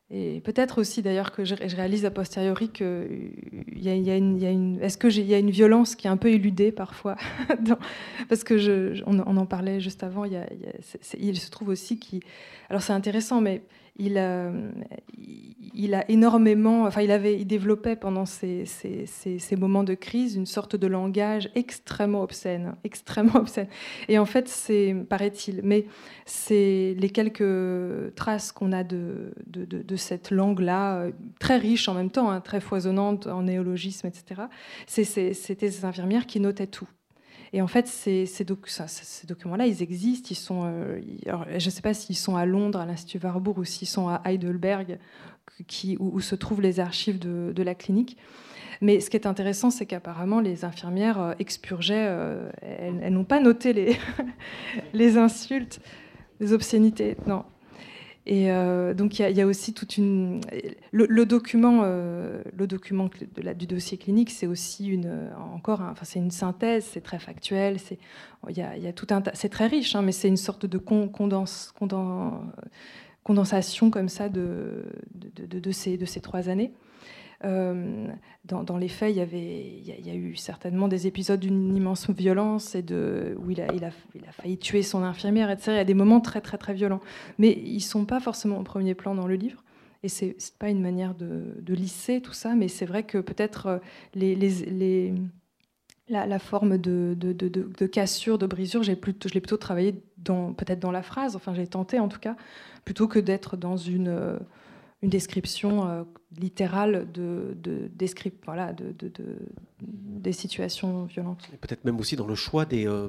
et 0.08 0.40
peut-être 0.40 0.80
aussi 0.80 1.02
d'ailleurs 1.02 1.32
que 1.32 1.44
je, 1.44 1.56
réalise 1.56 2.04
a 2.04 2.12
posteriori 2.12 2.68
qu'il 2.68 3.32
y, 3.74 3.88
y, 3.88 4.10
a 4.10 4.16
une, 4.16 4.78
est-ce 4.80 4.98
que 4.98 5.08
y 5.08 5.34
a 5.34 5.38
une 5.38 5.50
violence 5.50 5.96
qui 5.96 6.06
est 6.06 6.10
un 6.10 6.16
peu 6.16 6.28
éludée 6.28 6.70
parfois, 6.70 7.16
parce 8.28 8.44
que 8.44 9.02
on, 9.04 9.18
en 9.18 9.46
parlait 9.46 9.80
juste 9.80 10.04
avant. 10.04 10.24
Il, 10.24 11.36
se 11.36 11.50
trouve 11.50 11.70
aussi 11.70 11.98
qui, 11.98 12.20
alors 12.70 12.82
c'est 12.82 12.92
intéressant, 12.92 13.40
mais 13.40 13.62
il 13.98 14.18
a, 14.18 14.50
il 15.74 15.94
a 15.94 16.10
énormément, 16.10 16.84
enfin, 16.84 17.02
il 17.02 17.10
avait, 17.10 17.38
il 17.38 17.46
développait 17.46 17.96
pendant 17.96 18.26
ces, 18.26 18.64
ces, 18.66 19.06
ces, 19.06 19.56
moments 19.56 19.84
de 19.84 19.94
crise 19.94 20.36
une 20.36 20.46
sorte 20.46 20.76
de 20.76 20.86
langage 20.86 21.50
extrêmement 21.54 22.22
obscène, 22.22 22.76
extrêmement 22.84 23.36
obscène. 23.40 23.68
Et 24.08 24.18
en 24.18 24.26
fait, 24.26 24.48
c'est, 24.48 24.94
paraît-il, 25.08 25.60
mais 25.64 25.86
c'est 26.24 26.94
les 26.98 27.10
quelques 27.10 28.14
traces 28.14 28.52
qu'on 28.52 28.72
a 28.72 28.84
de, 28.84 29.32
de, 29.46 29.64
de, 29.64 29.96
cette 29.96 30.30
langue-là, 30.30 31.06
très 31.38 31.56
riche 31.56 31.88
en 31.88 31.94
même 31.94 32.10
temps, 32.10 32.30
hein, 32.30 32.40
très 32.40 32.60
foisonnante 32.60 33.26
en 33.26 33.42
néologisme, 33.42 34.06
etc. 34.06 34.42
C'était 34.86 35.32
ces 35.34 35.84
infirmières 35.84 36.26
qui 36.26 36.40
notaient 36.40 36.66
tout. 36.66 36.88
Et 37.56 37.62
en 37.62 37.66
fait, 37.68 37.86
ces, 37.86 38.26
documents-là, 39.24 39.66
ils 39.66 39.82
existent. 39.82 40.28
Ils 40.30 40.34
sont, 40.34 40.64
euh, 40.66 41.00
je 41.24 41.64
ne 41.64 41.70
sais 41.70 41.80
pas 41.80 41.94
s'ils 41.94 42.14
sont 42.14 42.36
à 42.36 42.44
Londres, 42.44 42.78
à 42.78 42.84
l'Institut 42.84 43.18
Warburg, 43.24 43.56
ou 43.56 43.64
s'ils 43.64 43.88
sont 43.88 44.08
à 44.08 44.20
Heidelberg, 44.26 44.98
où, 45.98 46.20
se 46.20 46.34
trouvent 46.34 46.60
les 46.60 46.80
archives 46.80 47.18
de, 47.18 47.62
la 47.62 47.74
clinique. 47.74 48.18
Mais 48.82 49.00
ce 49.00 49.08
qui 49.08 49.16
est 49.16 49.26
intéressant, 49.26 49.70
c'est 49.70 49.86
qu'apparemment, 49.86 50.40
les 50.40 50.66
infirmières 50.66 51.18
euh, 51.18 51.32
expurgeaient, 51.38 52.06
euh, 52.06 52.50
elles, 52.60 53.10
n'ont 53.10 53.24
pas 53.24 53.40
noté 53.40 53.72
les, 53.72 53.96
les 54.92 55.16
insultes, 55.16 55.80
les 56.40 56.52
obscénités. 56.52 57.16
Non, 57.26 57.46
et 58.28 58.50
euh, 58.50 58.92
donc 58.92 59.20
il 59.20 59.36
y, 59.36 59.40
a 59.40 59.46
aussi 59.46 59.72
toute 59.72 59.96
une 59.98 60.40
le, 60.90 61.26
document, 61.26 61.82
euh, 61.84 62.42
le 62.56 62.66
document 62.66 63.08
de 63.36 63.42
la, 63.42 63.54
du 63.54 63.68
dossier 63.68 63.98
clinique, 63.98 64.30
c'est 64.30 64.48
aussi 64.48 64.88
une 64.88 65.30
encore, 65.54 65.80
enfin 65.80 66.04
c'est 66.04 66.18
une 66.18 66.32
synthèse, 66.32 66.84
c'est 66.84 67.02
très 67.02 67.20
factuel, 67.20 67.78
c'est 67.78 68.00
il 68.48 68.58
y 68.58 68.62
a, 68.62 68.76
y 68.76 68.88
a, 68.88 68.92
tout 68.92 69.06
un, 69.10 69.22
c'est 69.34 69.48
très 69.48 69.68
riche, 69.68 69.94
hein, 69.94 70.02
mais 70.02 70.10
c'est 70.10 70.26
une 70.26 70.36
sorte 70.36 70.66
de 70.66 70.76
condense, 70.76 71.72
condensation 73.22 73.90
comme 73.90 74.08
ça 74.08 74.28
de, 74.28 74.86
de, 75.14 75.46
de, 75.46 75.60
de, 75.60 75.70
ces, 75.70 75.96
de 75.96 76.04
ces 76.04 76.20
trois 76.20 76.48
années. 76.48 76.72
Euh, 77.44 78.08
dans, 78.44 78.78
les 78.78 78.88
faits, 78.88 79.12
il 79.12 79.18
y, 79.18 79.20
avait, 79.20 79.78
il 79.78 80.06
y, 80.06 80.10
a, 80.10 80.14
eu 80.14 80.36
certainement 80.36 80.88
des 80.88 81.06
épisodes 81.06 81.40
d'une 81.40 81.76
immense 81.76 82.08
violence 82.10 82.74
et 82.74 82.82
de, 82.82 83.36
où 83.38 83.50
il 83.50 83.60
a, 83.60 83.72
il, 83.74 83.84
a, 83.84 83.90
il 84.14 84.24
a, 84.26 84.32
failli 84.32 84.56
tuer 84.56 84.82
son 84.82 85.02
infirmière, 85.02 85.50
etc. 85.50 85.72
Il 85.72 85.76
y 85.76 85.80
a 85.80 85.84
des 85.84 85.94
moments 85.94 86.20
très, 86.20 86.40
très, 86.40 86.56
très 86.56 86.72
violents. 86.72 87.00
Mais 87.38 87.52
ils 87.52 87.74
ne 87.74 87.80
sont 87.80 88.04
pas 88.04 88.20
forcément 88.20 88.58
au 88.58 88.62
premier 88.62 88.94
plan 88.94 89.14
dans 89.14 89.26
le 89.26 89.34
livre. 89.34 89.62
Et 90.02 90.08
ce 90.08 90.26
n'est 90.26 90.36
pas 90.58 90.70
une 90.70 90.80
manière 90.80 91.14
de, 91.14 91.62
lisser 91.68 92.20
tout 92.20 92.32
ça, 92.32 92.54
mais 92.54 92.68
c'est 92.68 92.86
vrai 92.86 93.02
que 93.02 93.18
peut-être 93.18 93.80
euh, 94.14 95.16
la, 96.08 96.38
forme 96.38 96.78
de, 96.78 97.16
de, 97.18 97.86
cassure, 97.86 98.38
de 98.38 98.46
brisure, 98.46 98.82
je 98.82 98.92
l'ai 98.92 98.96
plutôt 98.96 99.56
travaillé 99.56 100.00
peut-être 100.24 100.78
dans 100.78 100.92
la 100.92 101.02
phrase, 101.02 101.36
enfin 101.36 101.54
j'ai 101.54 101.66
tenté 101.66 101.98
en 101.98 102.08
tout 102.08 102.20
cas, 102.20 102.36
plutôt 102.84 103.08
que 103.08 103.18
d'être 103.18 103.56
dans 103.56 103.76
une 103.76 104.08
euh, 104.08 104.38
une 105.02 105.10
description 105.10 105.88
euh, 105.88 106.04
littérale 106.36 107.10
de, 107.12 107.56
de, 107.60 107.90
voilà, 108.44 108.72
de, 108.72 108.94
des 109.80 110.32
situations 110.32 111.04
violentes. 111.04 111.48
Peut-être 111.60 111.84
même 111.84 111.98
aussi 112.00 112.16
dans 112.16 112.26
le 112.26 112.34
choix 112.34 112.64
des, 112.64 112.86
euh, 112.86 113.08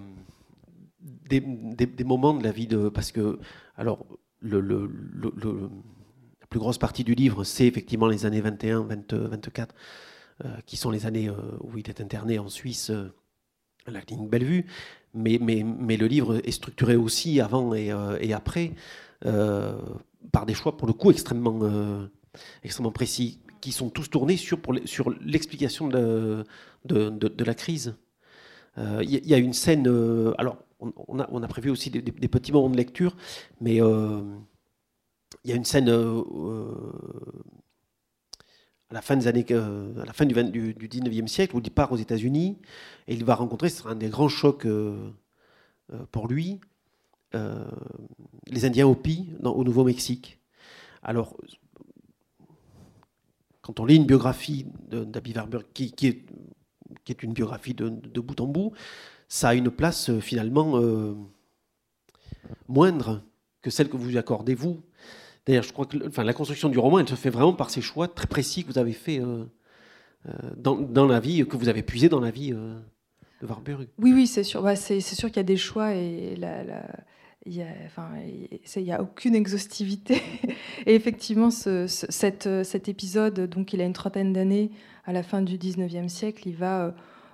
des, 1.29 1.39
des, 1.39 2.03
moments 2.03 2.34
de 2.34 2.44
la 2.44 2.51
vie 2.51 2.67
de... 2.67 2.89
Parce 2.89 3.12
que, 3.12 3.39
alors, 3.75 4.06
la 4.41 4.58
plus 6.50 6.60
grosse 6.60 6.77
partie 6.77 7.03
du 7.03 7.15
livre, 7.15 7.44
c'est 7.44 7.65
effectivement 7.65 8.08
les 8.08 8.25
années 8.25 8.41
21, 8.41 8.82
20, 8.82 9.13
24, 9.13 9.75
qui 10.65 10.77
sont 10.77 10.91
les 10.91 11.06
années 11.06 11.29
euh, 11.29 11.34
où 11.62 11.77
il 11.77 11.89
est 11.89 12.01
interné 12.01 12.38
en 12.38 12.50
Suisse 12.50 12.91
la 13.91 14.01
clinique 14.01 14.29
Bellevue. 14.29 14.65
Mais, 15.13 15.39
mais, 15.41 15.63
mais, 15.63 15.98
le 15.98 16.06
livre 16.06 16.41
est 16.44 16.51
structuré 16.51 16.96
aussi 16.96 17.41
avant 17.41 17.74
et, 17.74 17.91
et 18.22 18.34
après 18.34 18.74
par 20.32 20.46
des 20.46 20.53
choix 20.53 20.77
pour 20.77 20.88
le 20.88 20.94
coup 20.94 21.12
extrêmement, 21.12 21.60
euh, 21.62 22.08
extrêmement 22.63 22.91
précis, 22.91 23.39
qui 23.62 23.72
sont 23.72 23.89
tous 23.89 24.10
tournés 24.10 24.38
sur, 24.38 24.60
sur 24.86 25.10
l'explication 25.22 25.88
de, 25.88 26.44
de, 26.86 27.10
de, 27.10 27.44
la 27.44 27.53
crise. 27.53 27.96
Il 28.77 28.84
euh, 28.84 29.03
y, 29.03 29.34
a 29.34 29.38
une 29.38 29.53
scène, 29.53 29.88
euh, 29.88 30.34
alors 30.38 30.58
on 30.79 31.20
a, 31.20 31.27
on 31.32 31.41
a, 31.41 31.48
prévu 31.48 31.72
aussi 31.72 31.89
des, 31.89 32.01
petits 32.01 32.51
moments 32.51 32.70
de 32.70 32.77
lecture, 32.77 33.15
mais 33.60 33.77
il 33.77 35.50
y 35.50 35.51
a 35.51 35.56
une 35.56 35.65
scène 35.65 35.89
à 38.89 38.94
la 38.94 39.01
fin 39.01 39.17
des 39.17 39.27
années, 39.27 39.46
à 39.51 40.06
la 40.06 40.13
fin 40.13 40.25
du, 40.25 40.34
du, 40.44 40.74
du, 40.74 40.88
19e 40.88 41.27
siècle, 41.27 41.56
où 41.56 41.62
il 41.63 41.72
part 41.72 41.91
aux 41.91 41.98
États-Unis 41.98 42.58
et 43.08 43.13
il 43.13 43.25
va 43.25 43.36
rencontrer, 43.36 43.70
ce 43.70 43.77
sera 43.79 43.91
un 43.91 43.96
des 43.96 44.10
grands 44.10 44.29
chocs 44.29 44.67
pour 46.12 46.27
lui, 46.27 46.60
euh, 47.36 47.65
les 48.48 48.63
Indiens 48.63 48.88
Hopi 48.88 49.27
au 49.44 49.63
Nouveau-Mexique. 49.65 50.39
Alors, 51.03 51.36
quand 53.62 53.82
on 53.82 53.86
lit 53.86 53.98
une 53.98 54.06
biographie 54.06 54.65
d'Abby 54.89 55.34
Warburg, 55.34 55.65
qui, 55.74 55.94
est, 56.03 57.24
une 57.24 57.34
biographie 57.34 57.74
de, 57.74 58.22
bout 58.22 58.39
en 58.39 58.48
bout, 58.48 58.72
ça 59.27 59.50
a 59.50 59.53
une 59.56 59.70
place 59.70 60.10
euh, 60.10 60.22
finalement 60.22 60.77
euh, 60.77 61.15
moindre 62.70 63.22
que 63.62 63.70
celle 63.70 63.89
que 63.89 63.98
vous 63.98 64.15
accordez 64.15 64.56
vous. 64.56 64.82
D'ailleurs, 65.48 65.63
je 65.63 65.72
crois 65.72 65.86
que 65.86 65.98
enfin, 66.08 66.24
la 66.24 66.34
construction 66.34 66.70
du 66.70 66.77
roman, 66.77 67.00
elle 67.00 67.08
se 67.08 67.16
fait 67.16 67.30
vraiment 67.30 67.54
par 67.54 67.70
ces 67.70 67.82
choix 67.82 68.08
très 68.08 68.27
précis 68.27 68.63
que 68.63 68.72
vous 68.72 68.77
avez 68.77 68.94
fait 68.94 69.22
dans, 70.58 70.75
dans, 70.75 71.08
la 71.08 71.22
vie, 71.22 71.46
que 71.48 71.56
vous 71.56 71.70
avez 71.70 71.84
puisé 71.84 72.10
dans 72.10 72.20
la 72.20 72.32
vie 72.32 72.51
de 72.51 73.48
Warburg. 73.48 73.88
Oui, 74.00 74.13
oui, 74.13 74.27
c'est 74.27 74.44
sûr. 74.44 74.62
Bah, 74.62 74.75
c'est 74.75 75.00
sûr 75.00 75.30
qu'il 75.30 75.38
y 75.38 75.39
a 75.39 75.44
des 75.44 75.58
choix 75.58 75.94
et 75.96 76.38
il 77.46 78.84
n'y 78.84 78.92
a, 78.92 79.01
aucune 79.01 79.36
exhaustivité. 79.36 80.22
Et 80.86 80.96
effectivement, 80.96 81.50
cet 81.51 82.89
épisode, 82.89 83.39
donc 83.50 83.74
il 83.74 83.82
a 83.82 83.86
une 83.86 83.94
trentaine 83.94 84.34
d'années, 84.34 84.72
à 85.06 85.13
la 85.13 85.24
fin 85.24 85.42
du 85.42 85.58
19e 85.58 86.10
siècle, 86.10 86.48
il 86.48 86.56
va, 86.56 86.86
euh, 86.86 86.92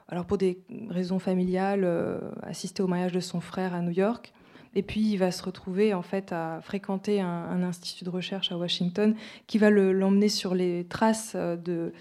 alors 0.08 0.26
pour 0.26 0.38
des 0.38 0.60
raisons 0.90 1.20
familiales, 1.20 1.84
euh, 1.84 2.20
assister 2.44 2.84
au 2.84 2.88
mariage 2.88 3.12
de 3.12 3.20
son 3.20 3.42
frère 3.42 3.74
à 3.74 3.82
New 3.82 3.92
York. 3.92 4.32
Et 4.76 4.84
puis 4.84 5.02
il 5.02 5.18
va 5.18 5.32
se 5.32 5.44
retrouver 5.44 5.94
en 5.94 6.02
fait 6.02 6.32
à 6.32 6.60
fréquenter 6.62 7.22
un, 7.22 7.64
institut 7.64 8.04
de 8.04 8.10
recherche 8.10 8.52
à 8.52 8.58
Washington 8.58 9.16
qui 9.48 9.58
va 9.58 9.70
l'emmener 9.70 10.30
sur 10.30 10.56
les 10.56 10.86
traces 10.86 11.34
euh, 11.36 11.56
de, 11.56 11.92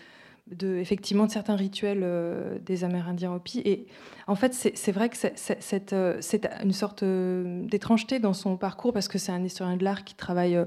effectivement, 0.79 1.27
de 1.27 1.31
certains 1.31 1.57
rituels 1.57 2.01
euh, 2.03 2.59
des 2.59 2.85
Amérindiens 2.85 3.33
Hopi. 3.33 3.61
Et 3.65 3.87
en 4.27 4.35
fait, 4.35 4.55
c'est 4.55 4.93
vrai 4.93 5.09
que 5.09 5.17
c'est 5.17 5.93
euh, 5.93 6.21
une 6.63 6.73
sorte 6.73 7.05
d'étrangeté 7.05 8.19
dans 8.19 8.35
son 8.35 8.57
parcours 8.57 8.93
parce 8.93 9.09
que 9.09 9.19
c'est 9.19 9.33
un 9.33 9.45
historien 9.45 9.77
de 9.77 9.85
l'art 9.85 10.05
qui 10.05 10.15
travaille 10.15 10.59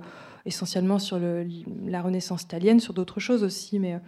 essentiellement 0.46 1.00
sur 1.00 1.20
la 1.20 2.02
Renaissance 2.02 2.44
italienne, 2.44 2.80
sur 2.80 2.94
d'autres 2.94 3.20
choses 3.20 3.44
aussi. 3.44 3.80
Mais, 3.80 4.00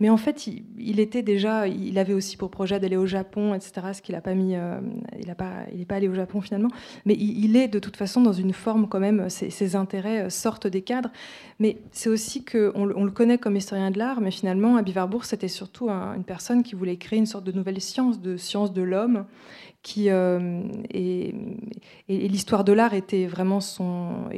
mais 0.00 0.10
en 0.10 0.16
fait, 0.16 0.46
il, 0.46 1.00
était 1.00 1.22
déjà, 1.22 1.66
il 1.66 1.98
avait 1.98 2.12
aussi 2.12 2.36
pour 2.36 2.50
projet 2.50 2.78
d'aller 2.78 2.96
au 2.96 3.06
Japon, 3.06 3.54
etc. 3.54 3.88
Ce 3.94 4.02
qu'il 4.02 4.14
n'a 4.14 4.20
pas 4.20 4.34
mis, 4.34 4.56
euh, 4.56 4.78
il 5.18 5.26
n'est 5.26 5.34
pas, 5.34 5.96
allé 5.96 6.08
au 6.08 6.14
Japon 6.14 6.40
finalement. 6.40 6.68
Mais 7.06 7.14
il, 7.14 7.56
est 7.56 7.68
de 7.68 7.78
toute 7.78 7.96
façon 7.96 8.20
dans 8.20 8.32
une 8.32 8.52
forme 8.52 8.88
quand 8.88 9.00
même. 9.00 9.28
Ses, 9.30 9.76
intérêts 9.76 10.24
euh, 10.24 10.30
sortent 10.30 10.66
des 10.66 10.82
cadres. 10.82 11.10
Mais 11.58 11.78
c'est 11.92 12.08
aussi 12.08 12.44
que 12.44 12.72
on, 12.74 12.84
le 12.84 13.10
connaît 13.10 13.38
comme 13.38 13.56
historien 13.56 13.90
de 13.90 13.98
l'art, 13.98 14.20
mais 14.20 14.30
finalement, 14.30 14.76
à 14.76 14.82
Bivarbourg, 14.82 15.24
c'était 15.24 15.48
surtout 15.48 15.88
une 15.88 16.24
personne 16.24 16.62
qui 16.62 16.74
voulait 16.74 16.96
créer 16.96 17.18
une 17.18 17.26
sorte 17.26 17.44
de 17.44 17.52
nouvelle 17.52 17.80
science, 17.80 18.20
de 18.20 18.36
science 18.36 18.72
de 18.72 18.82
l'homme 18.82 19.24
euh, 20.08 20.62
et, 20.90 21.34
l'histoire 22.08 22.64
de 22.64 22.72
l'art 22.72 22.94
était 22.94 23.26
vraiment 23.26 23.60
son 23.60 24.28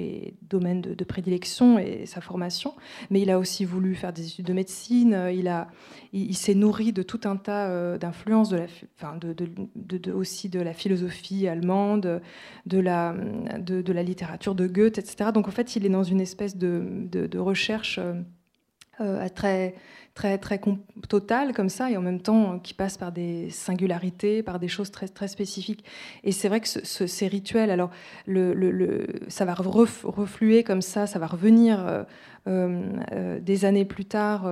domaine 0.43 0.81
de, 0.81 1.05
prédilection 1.05 1.79
et 1.79 2.07
sa 2.07 2.21
formation. 2.21 2.75
Mais 3.11 3.21
il 3.21 3.31
a 3.31 3.39
aussi 3.39 3.65
voulu 3.65 3.95
faire 3.95 4.13
des 4.13 4.27
études 4.27 4.47
de 4.47 4.53
médecine. 4.53 5.29
Il 5.33 5.49
a, 5.49 5.69
il, 6.13 6.37
s'est 6.37 6.55
nourri 6.55 6.93
de 6.93 7.03
tout 7.03 7.21
un 7.25 7.37
tas 7.37 7.69
euh, 7.69 7.99
d'influences, 7.99 8.55
aussi 10.15 10.49
de 10.49 10.61
la 10.61 10.73
philosophie 10.73 11.49
allemande, 11.49 12.21
de 12.67 12.79
la, 12.79 13.15
de, 13.59 13.93
la 13.93 14.03
littérature 14.03 14.55
de 14.55 14.67
Goethe, 14.67 14.99
etc. 14.99 15.31
Donc 15.33 15.49
en 15.49 15.51
fait, 15.51 15.77
il 15.77 15.85
est 15.87 15.91
dans 15.91 16.05
une 16.05 16.21
espèce 16.21 16.57
de, 16.57 17.39
recherche. 17.39 17.99
Euh, 17.99 18.15
très 19.35 19.75
très, 20.19 20.37
très 20.37 20.61
total 21.09 21.53
comme 21.53 21.69
ça, 21.69 21.93
et 21.93 21.97
en 21.97 22.03
même 22.03 22.21
temps 22.21 22.55
euh, 22.55 22.59
qui 22.59 22.75
passe 22.75 22.99
par 22.99 23.13
des 23.13 23.51
singularités, 23.51 24.43
par 24.43 24.59
des 24.59 24.67
choses 24.67 24.91
très, 24.91 25.07
très 25.07 25.29
spécifiques. 25.29 25.85
Et 26.25 26.33
c'est 26.33 26.49
vrai 26.49 26.61
que 26.61 26.67
ces 26.67 27.29
rituels, 27.29 27.71
alors 27.71 27.91
le, 28.27 29.07
ça 29.29 29.45
va 29.45 29.55
refluer 29.55 30.65
comme 30.65 30.83
ça, 30.83 31.07
ça 31.07 31.21
va 31.21 31.29
revenir 31.29 31.87
euh, 31.87 32.03
euh, 32.49 33.39
des 33.39 33.65
années 33.65 33.85
plus 33.85 34.07
tard 34.07 34.51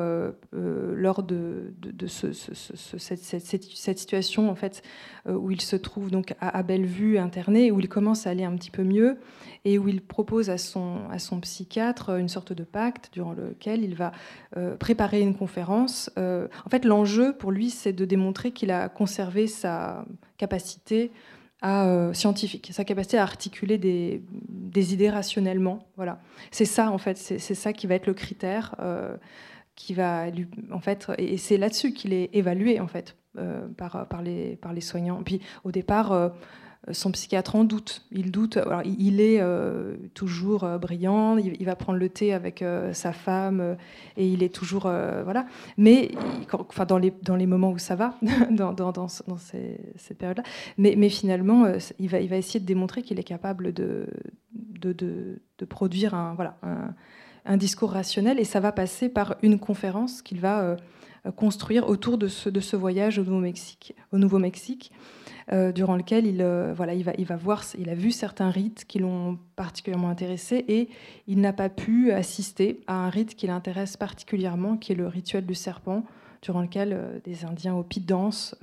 lors 0.53 1.23
de, 1.25 1.75
de, 1.81 2.07
ce, 2.07 2.33
cette, 2.33 3.99
situation 3.99 4.51
en 4.51 4.55
fait 4.55 4.83
où 5.29 5.51
il 5.51 5.61
se 5.61 5.77
trouve 5.77 6.11
donc 6.13 6.35
à, 6.41 6.57
à 6.57 6.63
Bellevue 6.63 7.19
interné, 7.19 7.73
où 7.73 7.81
il 7.81 7.89
commence 7.89 8.29
à 8.29 8.31
aller 8.31 8.45
un 8.45 8.55
petit 8.55 8.71
peu 8.71 8.85
mieux 8.85 9.19
et 9.65 9.79
où 9.79 9.89
il 9.89 10.01
propose 10.01 10.49
à 10.49 10.59
son 10.59 11.41
psychiatre 11.41 12.11
une 12.11 12.29
sorte 12.29 12.53
de 12.53 12.63
pacte 12.63 13.11
durant 13.13 13.33
lequel 13.33 13.83
il 13.83 13.97
va 13.97 14.13
préparer 14.79 15.21
une 15.21 15.35
conférence 15.35 16.11
euh, 16.19 16.49
en 16.65 16.71
fait, 16.71 16.85
l'enjeu 16.85 17.33
pour 17.37 17.51
lui, 17.51 17.71
c'est 17.71 17.93
de 17.93 18.05
démontrer 18.05 18.53
qu'il 18.53 18.71
a 18.71 18.89
conservé 18.89 19.47
sa 19.47 20.05
capacité 20.37 21.11
à, 21.63 21.87
euh, 21.87 22.13
scientifique, 22.13 22.71
sa 22.73 22.85
capacité 22.85 23.19
à 23.19 23.23
articuler 23.23 23.79
des, 23.79 24.23
idées 24.93 25.11
rationnellement. 25.11 25.87
Voilà, 25.97 26.21
c'est 26.51 26.65
ça 26.65 26.91
en 26.91 26.99
fait, 26.99 27.17
c'est 27.17 27.55
ça 27.55 27.73
qui 27.73 27.87
va 27.87 27.95
être 27.95 28.07
le 28.07 28.15
critère 28.15 28.75
euh, 28.81 29.17
qui 29.75 29.95
va 29.95 30.31
lui, 30.31 30.47
en 30.71 30.81
fait, 30.81 31.11
et 31.19 31.39
c'est 31.39 31.57
là-dessus 31.57 31.93
qu'il 31.93 32.13
est 32.13 32.31
évalué 32.35 32.81
en 32.81 32.87
fait 32.87 33.17
par, 33.77 34.23
les, 34.23 34.57
par 34.57 34.73
les 34.73 34.81
soignants. 34.81 35.23
Puis 35.23 35.41
au 35.65 35.71
départ 35.71 36.33
son 36.93 37.11
psychiatre 37.11 37.57
en 37.57 37.65
doute. 37.65 38.03
Il 38.13 38.31
doute. 38.31 38.59
il 38.85 39.21
est 39.21 39.41
euh, 39.41 39.97
toujours 40.15 40.65
euh, 40.65 40.79
brillant. 40.79 41.37
Il, 41.37 41.65
va 41.65 41.75
prendre 41.75 41.99
le 41.99 42.09
thé 42.09 42.33
avec 42.33 42.63
euh, 42.63 42.93
sa 42.93 43.13
femme 43.13 43.77
et 44.17 44.29
il 44.29 44.43
est 44.43 44.55
toujours 44.55 44.83
voilà. 44.83 45.47
Mais 45.77 46.11
enfin 46.53 46.85
dans 46.85 46.99
les 46.99 47.13
dans 47.23 47.37
les 47.37 47.47
moments 47.47 47.71
où 47.71 47.79
ça 47.79 47.97
va, 47.97 48.15
dans, 48.51 48.73
dans, 48.73 48.93
dans, 48.93 49.09
ces, 49.09 49.81
cette 49.97 50.19
période-là. 50.19 50.45
Mais, 50.79 50.95
mais 50.97 51.09
finalement, 51.09 51.67
il 51.99 52.09
va 52.09 52.21
il 52.21 52.29
va 52.29 52.37
essayer 52.37 52.61
de 52.61 52.67
démontrer 52.67 53.03
qu'il 53.03 53.19
est 53.19 53.25
capable 53.25 53.73
de 53.73 54.07
de, 54.55 54.93
de 54.93 55.65
produire 55.65 56.15
un 56.15 56.35
voilà 56.35 56.59
un, 57.45 57.57
discours 57.57 57.93
rationnel 57.93 58.39
et 58.39 58.45
ça 58.45 58.61
va 58.61 58.71
passer 58.71 59.09
par 59.09 59.37
une 59.43 59.59
conférence 59.59 60.23
qu'il 60.23 60.41
va 60.41 60.77
construire 61.35 61.89
autour 61.89 62.19
de 62.19 62.29
ce 62.29 62.49
de 62.49 62.61
ce 62.61 62.77
voyage 62.77 63.19
au 63.19 63.25
Nouveau-Mexique 63.25 63.97
au 64.13 64.19
Nouveau-Mexique. 64.19 64.93
Euh, 65.53 65.71
durant 65.71 65.95
lequel 65.95 66.27
il, 66.27 66.43
euh, 66.43 66.75
voilà, 66.75 66.93
il, 66.95 67.05
va, 67.05 67.13
il 67.19 67.25
va 67.25 67.37
voir, 67.37 67.63
il 67.79 67.89
a 67.89 67.95
vu 67.95 68.11
certains 68.11 68.51
rites 68.51 68.85
qui 68.85 68.99
l'ont 68.99 69.39
particulièrement 69.55 70.09
intéressé 70.09 70.65
et 70.67 70.89
il 71.29 71.41
n'a 71.41 71.53
pas 71.53 71.69
pu 71.69 72.11
assister 72.11 72.81
à 72.89 72.95
un 72.95 73.11
rite 73.11 73.37
qui 73.37 73.47
l'intéresse 73.47 73.97
particulièrement, 73.97 74.77
qui 74.77 74.91
est 74.91 74.97
le 74.97 75.07
rituel 75.07 75.47
du 75.47 75.55
serpent, 75.55 76.05
durant 76.43 76.63
lequel 76.63 76.93
euh, 76.93 77.21
des 77.25 77.45
Indiens 77.45 77.77
Hopi 77.77 78.01
dansent. 78.01 78.57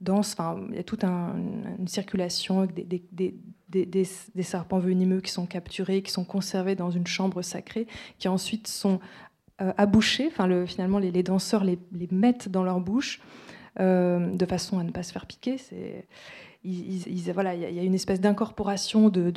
dansent 0.00 0.36
il 0.70 0.74
y 0.74 0.80
a 0.80 0.82
toute 0.82 1.04
une 1.04 1.86
circulation 1.86 2.62
avec 2.62 2.74
des, 2.74 3.04
des, 3.12 3.36
des, 3.68 3.86
des, 3.86 4.42
serpents 4.42 4.80
venimeux 4.80 5.20
qui 5.20 5.30
sont 5.30 5.46
capturés, 5.46 6.02
qui 6.02 6.10
sont 6.10 6.24
conservés 6.24 6.74
dans 6.74 6.90
une 6.90 7.06
chambre 7.06 7.42
sacrée, 7.42 7.86
qui 8.18 8.26
ensuite 8.26 8.66
sont 8.66 8.98
abouchés. 9.58 10.26
Enfin, 10.26 10.48
le, 10.48 10.66
finalement, 10.66 10.98
les, 10.98 11.22
danseurs 11.22 11.62
les, 11.62 11.78
les, 11.92 12.08
mettent 12.10 12.48
dans 12.48 12.64
leur 12.64 12.80
bouche 12.80 13.20
de 13.78 14.46
façon 14.46 14.78
à 14.78 14.84
ne 14.84 14.90
pas 14.90 15.02
se 15.02 15.12
faire 15.12 15.26
piquer. 15.26 15.58
C'est 15.58 16.06
voilà, 17.34 17.54
il 17.54 17.74
y, 17.74 17.78
a 17.78 17.82
une 17.82 17.94
espèce 17.94 18.20
d'incorporation 18.20 19.08
de, 19.08 19.32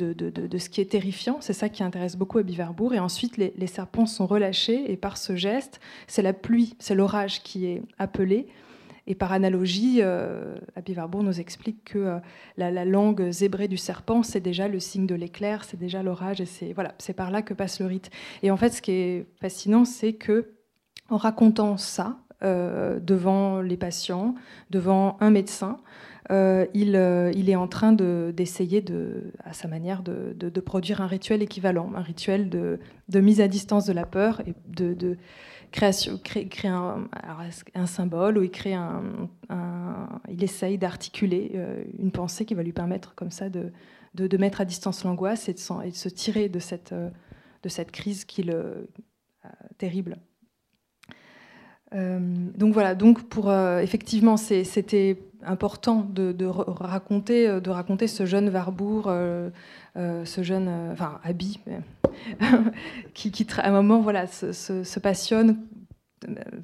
ce 0.58 0.68
qui 0.68 0.80
est 0.80 0.90
terrifiant. 0.90 1.38
C'est 1.40 1.52
ça 1.52 1.68
qui 1.68 1.82
intéresse 1.82 2.16
beaucoup 2.16 2.38
à 2.38 2.42
Biverbourg. 2.42 2.94
Et 2.94 3.00
ensuite, 3.00 3.36
les, 3.36 3.66
serpents 3.66 4.06
sont 4.06 4.26
relâchés 4.26 4.90
et 4.90 4.96
par 4.96 5.16
ce 5.16 5.34
geste, 5.34 5.80
c'est 6.06 6.22
la 6.22 6.32
pluie, 6.32 6.76
c'est 6.78 6.94
l'orage 6.94 7.42
qui 7.42 7.66
est 7.66 7.82
appelé. 7.98 8.46
Et 9.08 9.14
par 9.14 9.32
analogie, 9.32 10.00
euh, 10.02 10.56
nous 11.22 11.40
explique 11.40 11.84
que 11.84 11.98
euh, 11.98 12.18
la, 12.56 12.84
langue 12.84 13.30
zébrée 13.30 13.68
du 13.68 13.76
serpent, 13.76 14.22
c'est 14.22 14.40
déjà 14.40 14.68
le 14.68 14.80
signe 14.80 15.06
de 15.06 15.14
l'éclair, 15.14 15.64
c'est 15.64 15.78
déjà 15.78 16.02
l'orage, 16.02 16.40
et 16.40 16.46
c'est 16.46 16.72
voilà, 16.72 16.94
c'est 16.98 17.12
par 17.12 17.30
là 17.30 17.42
que 17.42 17.54
passe 17.54 17.80
le 17.80 17.86
rite. 17.86 18.10
Et 18.42 18.50
en 18.50 18.56
fait, 18.56 18.70
ce 18.70 18.82
qui 18.82 18.92
est 18.92 19.26
fascinant, 19.40 19.84
c'est 19.84 20.14
que 20.14 20.54
en 21.08 21.18
racontant 21.18 21.76
ça, 21.76 22.18
euh, 22.42 23.00
devant 23.00 23.62
les 23.62 23.78
patients, 23.78 24.34
devant 24.68 25.16
un 25.20 25.30
médecin. 25.30 25.78
Euh, 26.30 26.66
il, 26.74 26.94
euh, 26.94 27.32
il, 27.34 27.48
est 27.48 27.56
en 27.56 27.66
train 27.66 27.94
d'essayer, 27.94 28.82
de, 28.82 29.32
à 29.42 29.54
sa 29.54 29.68
manière, 29.68 30.02
de, 30.02 30.60
produire 30.60 31.00
un 31.00 31.06
rituel 31.06 31.40
équivalent, 31.40 31.90
un 31.94 32.02
rituel 32.02 32.50
de, 32.50 32.78
mise 33.14 33.40
à 33.40 33.48
distance 33.48 33.86
de 33.86 33.94
la 33.94 34.04
peur 34.04 34.42
et 34.46 34.54
de, 34.68 35.16
création, 35.72 36.18
créer, 36.18 36.46
un, 36.66 37.08
un, 37.74 37.86
symbole 37.86 38.36
où 38.36 38.42
il 38.42 38.50
crée 38.50 38.74
un, 38.74 39.02
il 40.28 40.44
essaye 40.44 40.76
d'articuler 40.76 41.58
une 41.98 42.10
pensée 42.10 42.44
qui 42.44 42.52
va 42.52 42.62
lui 42.62 42.74
permettre 42.74 43.14
comme 43.14 43.30
ça 43.30 43.48
de, 43.48 44.36
mettre 44.36 44.60
à 44.60 44.66
distance 44.66 45.04
l'angoisse 45.04 45.48
et, 45.48 45.54
de 45.54 45.58
se 45.58 46.08
tirer 46.10 46.50
de 46.50 46.58
cette, 46.58 46.92
crise 47.92 48.26
terrible. 49.78 50.18
Euh, 51.94 52.18
donc 52.56 52.72
voilà, 52.72 52.94
donc 52.94 53.22
pour 53.28 53.50
euh, 53.50 53.78
effectivement, 53.80 54.36
c'était 54.36 55.18
important 55.44 56.06
de, 56.08 56.34
raconter, 56.46 57.48
euh, 57.48 57.60
de 57.60 57.70
raconter 57.70 58.08
ce 58.08 58.26
jeune 58.26 58.48
Warburg, 58.48 59.52
ce 59.94 60.42
jeune, 60.42 60.68
enfin 60.92 61.20
Abby, 61.22 61.60
qui, 63.14 63.46
à 63.58 63.68
un 63.68 63.72
moment 63.72 64.00
voilà 64.00 64.26
se, 64.26 64.98
passionne 64.98 65.58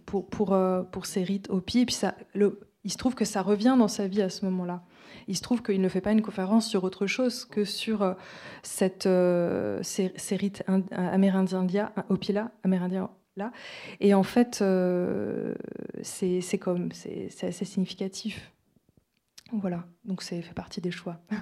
pour 0.06 0.26
pour 0.26 0.56
pour 0.90 1.06
ses 1.06 1.22
rites 1.22 1.48
pied. 1.64 1.82
Et 1.82 1.86
puis 1.86 1.94
ça, 1.94 2.14
il 2.84 2.92
se 2.92 2.96
trouve 2.96 3.14
que 3.14 3.24
ça 3.24 3.42
revient 3.42 3.76
dans 3.78 3.88
sa 3.88 4.08
vie 4.08 4.22
à 4.22 4.28
ce 4.28 4.44
moment-là. 4.46 4.82
Il 5.28 5.36
se 5.36 5.42
trouve 5.42 5.62
qu'il 5.62 5.80
ne 5.80 5.88
fait 5.88 6.00
pas 6.00 6.10
une 6.10 6.22
conférence 6.22 6.68
sur 6.68 6.82
autre 6.82 7.06
chose 7.06 7.44
que 7.44 7.64
sur 7.64 8.16
cette, 8.64 9.08
ces, 9.82 10.36
rites 10.36 10.64
amérindiens, 10.90 11.92
amérindiens 12.64 13.08
Et 14.00 14.14
en 14.14 14.22
fait, 14.22 14.60
euh, 14.62 15.54
c'est 16.02 16.58
comme, 16.58 16.90
c'est 16.92 17.44
assez 17.44 17.64
significatif. 17.64 18.52
Voilà, 19.52 19.84
donc 20.04 20.22
c'est 20.22 20.40
fait 20.42 20.54
partie 20.54 20.80
des 20.80 20.90
choix. 20.90 21.20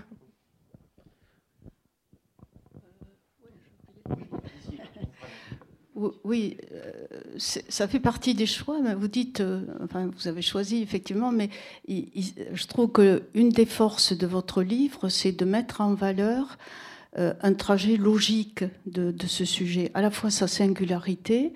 Oui, 6.25 6.57
euh, 6.73 7.07
ça 7.37 7.87
fait 7.87 8.01
partie 8.01 8.33
des 8.33 8.47
choix. 8.47 8.81
Vous 8.95 9.09
dites, 9.09 9.41
euh, 9.41 9.67
enfin, 9.85 10.07
vous 10.07 10.29
avez 10.29 10.41
choisi 10.41 10.81
effectivement, 10.81 11.31
mais 11.31 11.51
je 11.87 12.67
trouve 12.67 12.91
que 12.91 13.25
une 13.35 13.51
des 13.51 13.67
forces 13.67 14.17
de 14.17 14.27
votre 14.27 14.63
livre, 14.63 15.11
c'est 15.11 15.33
de 15.33 15.45
mettre 15.45 15.83
en 15.83 15.93
valeur 15.93 16.57
un 17.17 17.55
trajet 17.55 17.97
logique 17.97 18.65
de, 18.87 19.13
ce 19.27 19.45
sujet, 19.45 19.91
à 19.95 20.01
la 20.01 20.11
fois 20.11 20.31
sa 20.31 20.47
singularité 20.47 21.53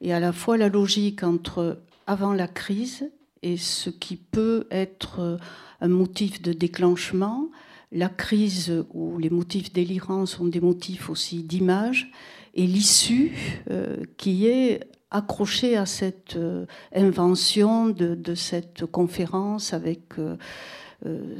et 0.00 0.12
à 0.12 0.20
la 0.20 0.32
fois 0.32 0.56
la 0.56 0.68
logique 0.68 1.24
entre 1.24 1.80
avant 2.06 2.32
la 2.32 2.46
crise 2.46 3.10
et 3.42 3.56
ce 3.56 3.90
qui 3.90 4.16
peut 4.16 4.68
être 4.70 5.38
un 5.80 5.88
motif 5.88 6.40
de 6.40 6.52
déclenchement, 6.52 7.50
la 7.90 8.08
crise 8.08 8.84
où 8.94 9.18
les 9.18 9.30
motifs 9.30 9.72
délirants 9.72 10.26
sont 10.26 10.46
des 10.46 10.60
motifs 10.60 11.10
aussi 11.10 11.42
d'image, 11.42 12.12
et 12.54 12.66
l'issue 12.66 13.32
euh, 13.70 13.96
qui 14.16 14.46
est 14.46 14.80
accrochée 15.10 15.76
à 15.76 15.86
cette 15.86 16.36
euh, 16.36 16.66
invention 16.94 17.88
de, 17.88 18.34
cette 18.34 18.86
conférence 18.86 19.74
avec 19.74 20.18
euh, 20.18 20.36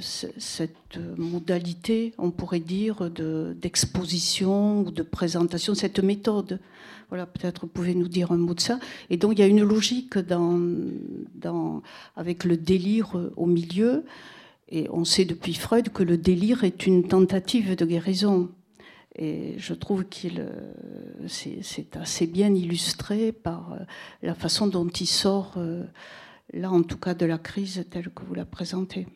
cette 0.01 0.99
modalité, 1.17 2.13
on 2.19 2.31
pourrait 2.31 2.61
dire, 2.61 3.11
d'exposition 3.11 4.81
ou 4.81 4.91
de 4.91 5.03
présentation, 5.03 5.75
cette 5.75 6.01
méthode 6.01 6.59
voilà, 7.13 7.27
peut-être 7.27 7.61
vous 7.61 7.67
pouvez 7.67 7.95
nous 7.95 8.09
dire 8.09 8.33
un 8.33 8.39
mot 8.39 8.55
de 8.55 8.61
ça. 8.61 8.81
Et 9.11 9.19
donc 9.19 9.33
il 9.33 9.41
y 9.41 9.43
a 9.43 9.47
une 9.47 9.63
logique 9.63 10.17
dans, 10.17 10.59
dans, 11.35 11.83
avec 12.17 12.45
le 12.45 12.57
délire 12.57 13.21
au 13.37 13.45
milieu. 13.45 14.07
Et 14.71 14.89
on 14.91 15.05
sait 15.05 15.27
depuis 15.27 15.53
Freud 15.53 15.91
que 15.91 16.03
le 16.03 16.17
délire 16.17 16.65
est 16.65 16.87
une 16.87 17.07
tentative 17.07 17.77
de 17.77 17.85
guérison. 17.85 18.49
Et 19.15 19.57
je 19.59 19.75
trouve 19.75 20.07
qu'il 20.07 20.49
c'est 21.27 21.99
assez 21.99 22.27
bien 22.27 22.55
illustré 22.55 23.31
par 23.31 23.75
euh, 23.75 23.85
la 24.23 24.35
façon 24.35 24.67
dont 24.67 24.89
il 24.89 25.07
sort, 25.07 25.53
euh, 25.59 25.85
là 26.55 26.73
en 26.73 26.83
tout 26.83 26.97
cas, 26.97 27.13
de 27.13 27.27
la 27.27 27.37
crise 27.37 27.85
telle 27.91 28.09
que 28.09 28.25
vous 28.25 28.35
la 28.35 28.47
présentez. 28.47 29.07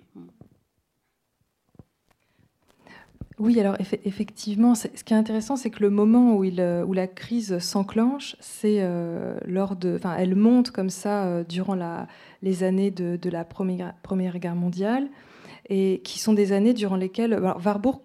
Oui, 3.38 3.61
alors 3.61 3.77
effectivement, 3.79 4.75
ce 4.75 4.87
qui 4.87 5.12
est 5.12 5.16
intéressant, 5.16 5.57
c'est 5.57 5.68
que 5.68 5.83
le 5.83 5.90
moment 5.90 6.37
où, 6.37 6.44
euh, 6.44 6.94
la 6.94 7.07
crise 7.07 7.59
s'enclenche, 7.59 8.35
c'est 8.40 8.79
euh, 8.81 9.38
lors 9.44 9.77
de, 9.77 9.96
enfin, 9.96 10.16
elle 10.18 10.35
monte 10.35 10.70
comme 10.70 10.88
ça 10.88 11.27
euh, 11.27 11.44
durant 11.44 11.77
les 12.40 12.64
années 12.64 12.90
de, 12.90 13.29
la 13.29 13.44
première, 13.44 14.38
Guerre 14.38 14.55
mondiale, 14.55 15.09
et 15.68 16.01
qui 16.03 16.18
sont 16.18 16.33
des 16.33 16.53
années 16.53 16.72
durant 16.72 16.96
lesquelles 16.96 17.38
Warburg 17.38 18.01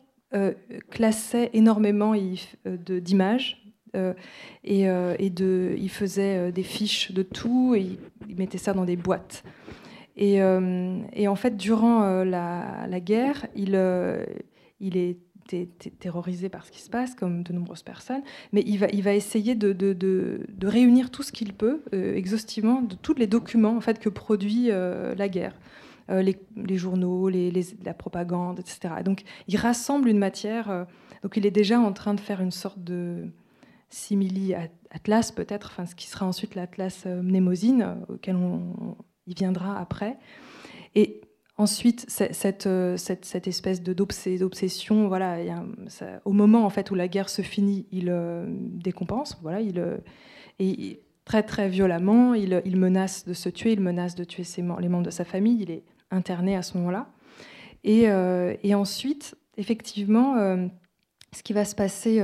classait 0.89 1.49
énormément 1.53 2.13
d'images 2.65 3.73
et, 4.63 4.85
il 4.85 5.89
faisait 5.89 6.51
des 6.51 6.63
fiches 6.63 7.11
de 7.11 7.21
tout 7.23 7.75
et 7.75 7.97
il, 8.27 8.35
mettait 8.35 8.57
ça 8.57 8.73
dans 8.73 8.85
des 8.85 8.95
boîtes. 8.95 9.43
Et, 10.17 10.41
en 10.41 11.35
fait, 11.35 11.55
durant 11.55 12.23
la, 12.23 12.99
guerre, 12.99 13.45
il, 13.55 13.75
il 14.81 14.97
est 14.97 15.17
terrorisé 15.99 16.49
par 16.49 16.65
ce 16.65 16.71
qui 16.71 16.81
se 16.81 16.89
passe, 16.89 17.15
comme 17.15 17.43
de 17.43 17.53
nombreuses 17.53 17.83
personnes, 17.83 18.21
mais 18.53 18.63
il 18.65 18.77
va, 18.77 19.13
essayer 19.13 19.55
de, 19.55 20.67
réunir 20.67 21.11
tout 21.11 21.23
ce 21.23 21.31
qu'il 21.31 21.53
peut, 21.53 21.81
euh, 21.93 22.15
exhaustivement, 22.15 22.81
de 22.81 22.95
tous 22.95 23.15
les 23.15 23.27
documents 23.27 23.75
en 23.75 23.81
fait, 23.81 23.99
que 23.99 24.09
produit 24.09 24.67
euh, 24.69 25.15
la 25.15 25.29
guerre. 25.29 25.53
Euh, 26.09 26.21
les, 26.21 26.77
journaux, 26.77 27.29
la 27.29 27.93
propagande, 27.93 28.59
etc. 28.59 28.95
Donc 29.05 29.21
il 29.47 29.55
rassemble 29.55 30.09
une 30.09 30.17
matière, 30.17 30.87
donc 31.21 31.37
il 31.37 31.45
est 31.45 31.51
déjà 31.51 31.79
en 31.79 31.93
train 31.93 32.13
de 32.13 32.19
faire 32.19 32.41
une 32.41 32.51
sorte 32.51 32.83
de 32.83 33.27
simili-atlas 33.89 35.31
peut-être, 35.31 35.69
enfin, 35.71 35.85
ce 35.85 35.95
qui 35.95 36.07
sera 36.07 36.25
ensuite 36.25 36.55
l'atlas 36.55 37.05
mnémosine, 37.05 37.97
auquel 38.09 38.35
on, 38.35 38.95
il 39.27 39.35
viendra 39.35 39.79
après. 39.79 40.17
Et 40.95 41.21
Ensuite, 41.61 42.07
cette, 42.09 42.65
euh, 42.65 42.97
cette, 42.97 43.47
espèce 43.47 43.83
d'obsession, 43.83 45.07
voilà, 45.07 45.37
au 46.25 46.31
moment 46.31 46.65
en 46.65 46.71
fait 46.71 46.89
où 46.89 46.95
la 46.95 47.07
guerre 47.07 47.29
se 47.29 47.43
finit, 47.43 47.85
il 47.91 48.09
euh, 48.09 48.47
décompense, 48.49 49.37
voilà, 49.43 49.61
il, 49.61 49.77
euh, 49.77 49.97
et 50.57 51.01
très 51.23 51.43
très 51.43 51.69
violemment, 51.69 52.33
il, 52.33 52.63
menace 52.77 53.27
de 53.27 53.33
se 53.33 53.47
tuer, 53.47 53.73
il 53.73 53.79
menace 53.79 54.15
de 54.15 54.23
tuer 54.23 54.43
les 54.57 54.89
membres 54.89 55.05
de 55.05 55.11
sa 55.11 55.23
famille, 55.23 55.61
il 55.61 55.69
est 55.69 55.83
interné 56.09 56.55
à 56.55 56.63
ce 56.63 56.79
moment-là. 56.79 57.09
Et, 57.83 58.07
et, 58.63 58.73
ensuite, 58.73 59.35
effectivement, 59.55 60.37
ce 61.31 61.43
qui 61.43 61.53
va 61.53 61.63
se 61.63 61.75
passer 61.75 62.23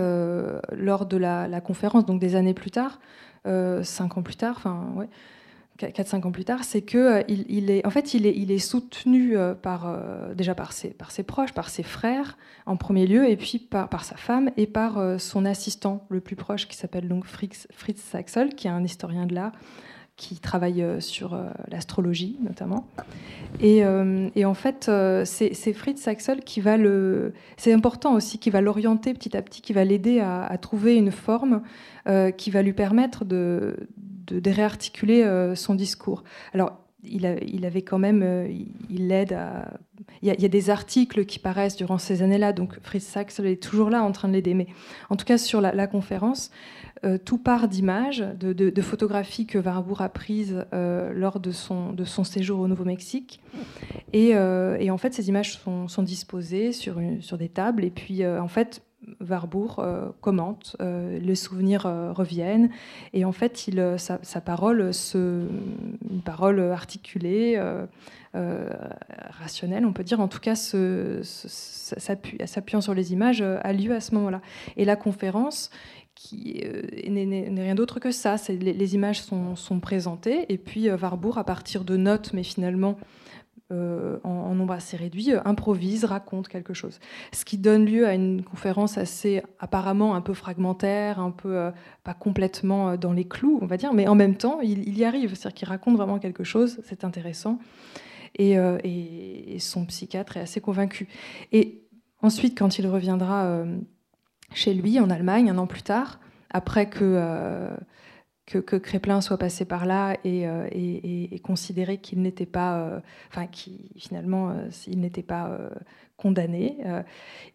lors 0.71 1.06
de 1.06 1.17
la, 1.17 1.47
la, 1.47 1.62
conférence, 1.62 2.08
donc 2.08 2.19
des 2.19 2.34
années 2.34 2.56
plus 2.56 2.71
tard, 2.71 3.00
cinq 3.45 4.17
ans 4.17 4.23
plus 4.23 4.36
tard, 4.36 4.56
enfin 4.58 4.93
ouais 4.95 5.10
4-5 5.86 6.26
ans 6.26 6.32
plus 6.32 6.46
tard, 6.46 6.63
c'est 6.63 6.82
que 6.82 6.98
euh, 6.98 7.24
il, 7.28 7.70
est, 7.70 7.86
en 7.86 7.90
fait, 7.90 8.13
il 8.13 8.26
est, 8.26 8.58
soutenu 8.58 9.38
euh, 9.38 9.54
par, 9.54 9.88
euh, 9.88 10.34
déjà 10.34 10.56
par 10.56 10.74
ses, 10.74 10.94
proches, 11.24 11.54
par 11.54 11.70
ses 11.70 11.84
frères 11.84 12.38
en 12.66 12.76
premier 12.76 13.06
lieu, 13.06 13.30
et 13.30 13.38
puis 13.38 13.60
par, 13.60 14.04
sa 14.04 14.16
femme 14.16 14.50
et 14.58 14.68
par 14.68 15.20
son 15.20 15.46
assistant 15.46 16.06
le 16.10 16.20
plus 16.20 16.36
proche 16.36 16.68
qui 16.68 16.76
s'appelle 16.76 17.08
donc 17.08 17.26
Fritz, 17.26 17.68
Fritz 17.72 18.02
Saxel, 18.02 18.56
qui 18.56 18.68
est 18.68 18.72
un 18.72 18.84
historien 18.84 19.26
de 19.26 19.36
l'art 19.36 19.52
qui 20.16 20.40
travaille 20.40 20.84
sur 21.00 21.40
l'astrologie 21.70 22.38
notamment. 22.42 22.88
Et, 23.62 23.86
en 23.86 24.54
fait, 24.54 24.92
c'est 25.26 25.74
Fritz 25.74 26.02
Saxel 26.02 26.42
qui 26.42 26.60
va 26.60 26.78
le. 26.78 27.34
C'est 27.56 27.72
important 27.72 28.16
aussi, 28.16 28.40
qui 28.40 28.50
va 28.50 28.62
l'orienter 28.62 29.13
petit 29.13 29.38
à 29.38 29.42
petit, 29.42 29.62
qui 29.62 29.74
va 29.74 29.84
l'aider 29.84 30.20
à, 30.20 30.58
trouver 30.58 30.96
une 30.96 31.12
forme 31.12 31.62
qui 32.38 32.52
va 32.52 32.62
lui 32.62 32.74
permettre 32.74 33.26
de, 33.26 33.88
de, 34.28 34.52
réarticuler 34.52 35.24
euh, 35.24 35.56
son 35.56 35.76
discours. 35.76 36.24
Alors, 36.54 36.80
il, 37.04 37.26
avait 37.66 37.84
quand 37.84 38.00
même, 38.00 38.22
euh, 38.24 38.52
il 38.90 39.08
l'aide 39.08 39.34
à. 39.34 39.80
Il 40.22 40.28
y, 40.28 40.46
a, 40.46 40.48
des 40.48 40.70
articles 40.70 41.26
qui 41.26 41.38
paraissent 41.38 41.76
durant 41.76 41.98
ces 41.98 42.22
années-là, 42.22 42.54
donc 42.54 42.80
Fritz 42.82 43.04
Sachs 43.04 43.40
est 43.40 43.62
toujours 43.62 43.90
là 43.90 44.04
en 44.04 44.12
train 44.12 44.28
de 44.28 44.34
l'aider. 44.34 44.54
Mais 44.54 44.68
en 45.10 45.16
tout 45.16 45.26
cas, 45.26 45.38
sur 45.38 45.60
la, 45.62 45.88
conférence, 45.88 46.50
euh, 47.04 47.18
tout 47.18 47.38
part 47.38 47.68
d'images, 47.68 48.20
de, 48.20 48.82
photographies 48.82 49.46
que 49.46 49.58
Warburg 49.58 50.02
a 50.02 50.10
prises 50.10 50.66
lors 50.72 51.40
de 51.40 51.52
son, 51.52 52.24
séjour 52.24 52.60
au 52.60 52.68
Nouveau-Mexique. 52.68 53.42
Et, 54.13 54.36
en 54.38 54.98
fait, 54.98 55.13
ces 55.13 55.30
images 55.30 55.58
sont, 55.58 55.88
sont 55.88 56.04
disposées 56.04 56.72
sur, 56.72 57.00
sur 57.20 57.38
des 57.38 57.50
tables. 57.50 57.84
Et 57.84 57.92
puis, 57.92 58.26
en 58.26 58.48
fait, 58.48 58.82
Warburg 59.22 59.76
euh, 59.80 60.10
commente, 60.22 60.76
euh, 60.82 61.20
les 61.20 61.36
souvenirs 61.36 61.86
euh, 61.86 62.12
reviennent, 62.12 62.72
et 63.14 63.26
en 63.26 63.32
fait, 63.32 63.70
sa, 63.98 64.42
parole, 64.42 64.94
se, 64.94 65.48
une 66.10 66.22
parole 66.22 66.60
articulée, 66.60 67.62
rationnelle, 68.34 69.86
on 69.86 69.94
peut 69.94 70.04
dire, 70.04 70.20
en 70.20 70.28
tout 70.28 70.40
cas, 70.40 70.56
s'appuyant 71.24 72.82
sur 72.82 72.94
les 72.94 73.14
images, 73.14 73.42
a 73.42 73.74
lieu 73.74 73.94
à 73.94 74.00
ce 74.00 74.14
moment-là. 74.16 74.42
Et 74.76 74.86
la 74.86 74.96
conférence, 74.96 75.70
qui 76.14 76.64
n'est 77.08 77.62
rien 77.62 77.76
d'autre 77.76 78.00
que 78.00 78.12
ça, 78.12 78.36
les, 78.50 78.74
les, 78.74 78.96
images 78.96 79.22
sont, 79.22 79.56
sont, 79.56 79.80
présentées, 79.80 80.46
et 80.52 80.58
puis 80.58 80.90
Warburg, 80.90 81.38
à 81.38 81.44
partir 81.44 81.84
de 81.84 81.98
notes, 81.98 82.34
mais 82.34 82.44
finalement 82.44 82.98
euh, 83.74 84.18
en, 84.24 84.56
nombre 84.56 84.72
assez 84.72 84.96
réduit, 84.96 85.34
euh, 85.34 85.42
improvise, 85.44 86.06
raconte 86.06 86.48
quelque 86.48 86.74
chose. 86.74 87.02
Ce 87.34 87.44
qui 87.44 87.58
donne 87.58 87.86
lieu 87.86 88.08
à 88.08 88.14
une 88.14 88.42
conférence 88.42 88.98
assez 88.98 89.44
apparemment 89.60 90.16
un 90.16 90.22
peu 90.22 90.34
fragmentaire, 90.34 91.20
un 91.20 91.32
peu 91.32 91.58
euh, 91.58 91.72
pas 92.06 92.14
complètement 92.14 92.96
dans 92.96 93.12
les 93.12 93.28
clous, 93.28 93.60
on 93.62 93.66
va 93.66 93.76
dire, 93.76 93.94
mais 93.94 94.08
en 94.08 94.16
même 94.16 94.38
temps, 94.38 94.62
il, 94.62 94.98
y 94.98 95.04
arrive, 95.04 95.36
c'est-à-dire 95.36 95.54
qu'il 95.54 95.68
raconte 95.68 95.98
vraiment 95.98 96.18
quelque 96.18 96.46
chose, 96.46 96.80
c'est 96.86 97.04
intéressant, 97.04 97.60
et, 98.36 98.54
et, 98.54 99.60
son 99.60 99.86
psychiatre 99.86 100.38
est 100.38 100.42
assez 100.42 100.62
convaincu. 100.62 101.10
Et 101.52 101.84
ensuite, 102.22 102.58
quand 102.58 102.80
il 102.80 102.88
reviendra 102.88 103.66
chez 104.54 104.74
lui 104.74 104.98
en 105.02 105.10
Allemagne, 105.10 105.50
un 105.50 105.58
an 105.58 105.68
plus 105.68 105.82
tard, 105.82 106.22
après 106.52 106.88
que 106.90 107.70
que, 108.48 108.58
que, 108.60 108.78
Créplin 108.78 109.20
soit 109.20 109.38
passé 109.38 109.66
par 109.66 109.86
là 109.86 110.16
et, 110.24 110.48
euh, 110.48 110.68
considéré 111.44 111.98
qu'il 111.98 112.22
n'était 112.22 112.46
pas, 112.46 112.80
euh, 112.80 113.00
enfin, 113.30 113.46
qui 113.46 113.92
finalement, 113.98 114.50
euh, 114.50 114.70
il 114.88 115.02
n'était 115.02 115.22
pas 115.22 115.58
condamné, 116.16 116.78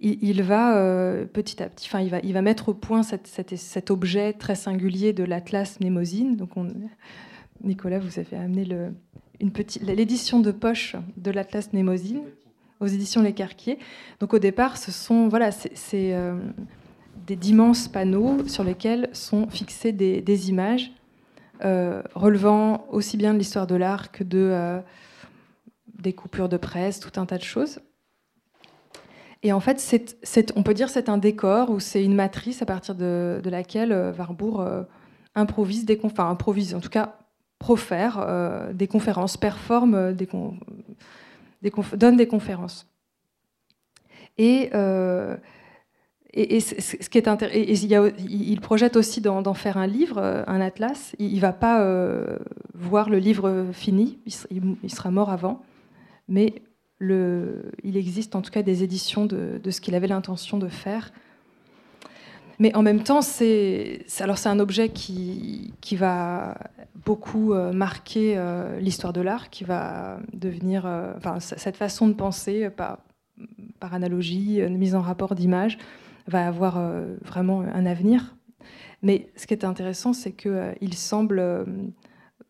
il, 0.00 0.42
va 0.42 0.76
petit 1.33 1.62
à 1.62 1.68
petit, 1.68 1.88
enfin, 1.88 2.00
il 2.00 2.11
va, 2.11 2.20
il 2.22 2.33
va 2.33 2.42
mettre 2.42 2.68
au 2.68 2.74
point 2.74 3.02
cet 3.02 3.90
objet 3.90 4.35
très 4.35 4.55
singulier 4.55 5.12
de 5.12 5.24
l'Atlas 5.24 5.81
Mnémosine. 5.81 6.37
Donc, 6.37 6.57
on, 6.57 6.68
Nicolas, 7.64 7.98
vous 7.98 8.18
avez 8.18 8.37
amené 8.37 8.64
le, 8.64 8.92
une 9.40 9.50
petite, 9.50 9.83
l'édition 9.83 10.40
de 10.40 10.52
poche 10.52 10.94
de 11.16 11.31
l'Atlas 11.31 11.72
Mnémosine 11.72 12.22
aux 12.81 12.87
éditions 12.87 13.22
Les 13.22 13.33
Carquiers. 13.33 13.78
Donc, 14.20 14.35
au 14.35 14.38
départ, 14.38 14.76
ce 14.76 14.92
sont, 14.92 15.28
voilà, 15.28 15.50
c'est 15.50 16.14
d'immenses 17.27 17.88
panneaux 17.88 18.46
sur 18.46 18.64
lesquels 18.64 19.09
sont 19.12 19.48
fixées 19.48 19.92
des, 19.92 20.51
images 20.51 20.92
euh, 21.64 22.03
relevant 22.14 22.87
aussi 22.90 23.16
bien 23.16 23.33
de 23.33 23.38
l'histoire 23.38 23.66
de 23.66 23.77
l'art 23.77 24.11
que 24.11 24.25
de, 24.25 24.38
euh, 24.38 24.81
des 25.98 26.12
coupures 26.12 26.48
de 26.48 26.57
presse, 26.57 27.01
tout 27.01 27.20
un 27.20 27.27
tas 27.27 27.38
de 27.38 27.44
choses. 27.44 27.81
Et 29.44 29.53
en 29.53 29.61
fait, 29.61 30.16
on 30.55 30.62
peut 30.62 30.75
dire 30.75 30.88
c'est 30.88 31.09
un 31.09 31.18
décor 31.18 31.70
ou 31.70 31.81
c'est 31.81 32.05
une 32.05 32.14
matrice 32.14 32.62
à 32.62 32.66
partir 32.66 32.94
de, 32.94 33.40
laquelle 33.44 33.92
euh, 33.92 34.12
Warburg 34.12 34.87
improvise 35.35 35.85
des 35.85 35.98
enfin 36.03 36.29
improvise 36.29 36.75
en 36.75 36.81
tout 36.81 36.90
cas 36.90 37.16
profère 37.59 38.27
des 38.75 38.88
conférences, 38.88 39.37
performe 39.37 40.12
des, 40.14 40.29
donne 41.94 42.16
des 42.16 42.27
conférences. 42.27 42.88
Et 44.37 44.70
et, 46.34 46.60
ce 46.60 47.08
qui 47.10 47.18
est 47.18 47.28
il, 48.26 48.60
projette 48.60 48.96
aussi 48.96 49.20
d'en 49.20 49.54
faire 49.54 49.76
un 49.76 49.86
livre, 49.86 50.16
euh, 50.18 50.42
un 50.46 50.60
atlas. 50.60 51.14
Il 51.18 51.34
ne 51.34 51.40
va 51.40 51.52
pas 51.52 51.82
euh, 51.82 52.38
voir 52.74 53.10
le 53.10 53.18
livre 53.18 53.66
fini, 53.72 54.18
il, 54.50 54.90
sera 54.90 55.10
mort 55.10 55.30
avant, 55.30 55.62
mais 56.28 56.62
il 57.00 57.96
existe 57.96 58.34
en 58.34 58.42
tout 58.42 58.50
cas 58.50 58.62
des 58.62 58.82
éditions 58.82 59.26
de, 59.26 59.60
ce 59.70 59.80
qu'il 59.80 59.94
avait 59.94 60.06
l'intention 60.06 60.58
de 60.58 60.68
faire. 60.68 61.12
Mais 62.58 62.74
en 62.76 62.82
même 62.82 63.02
temps, 63.02 63.22
c'est 63.22 64.06
un 64.20 64.58
objet 64.58 64.88
qui, 64.88 65.74
qui 65.80 65.96
va 65.96 66.56
beaucoup 67.04 67.52
euh, 67.52 67.72
marquer 67.72 68.40
l'histoire 68.80 69.12
de 69.12 69.20
l'art, 69.20 69.50
qui 69.50 69.64
va 69.64 70.18
devenir, 70.32 70.86
enfin 71.18 71.40
cette 71.40 71.76
façon 71.76 72.08
de 72.08 72.14
penser 72.14 72.70
par, 72.70 73.00
par 73.80 73.92
analogie, 73.92 74.60
une 74.60 74.78
mise 74.78 74.94
en 74.94 75.02
rapport 75.02 75.34
d'images 75.34 75.76
va 76.26 76.46
avoir 76.46 76.78
euh, 76.78 77.16
vraiment 77.22 77.61
un 77.61 77.87
avenir. 77.87 78.37
Mais 79.02 79.30
ce 79.37 79.46
qui 79.46 79.54
est 79.54 79.64
intéressant, 79.64 80.12
c'est 80.12 80.32
qu'il 80.32 80.50
euh, 80.50 80.92
semble 80.92 81.38
euh, 81.38 81.64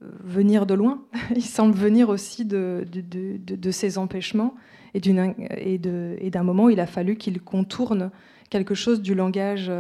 venir 0.01 0.67
de 0.67 0.75
loin. 0.75 1.05
il 1.35 1.43
semble 1.43 1.75
venir 1.75 2.09
aussi 2.09 2.45
de, 2.45 2.87
de, 2.91 3.39
de, 3.39 3.71
ces 3.71 3.99
empêchements 3.99 4.55
et 4.95 5.01
d'un 5.01 5.35
et 5.39 5.81
et 6.21 6.39
moment 6.43 6.65
où 6.65 6.71
il 6.71 6.81
a 6.81 6.87
fallu 6.87 7.17
qu'il 7.17 7.41
contourne 7.41 8.11
quelque 8.51 8.75
chose 8.75 9.01
du 9.01 9.15
langage 9.15 9.73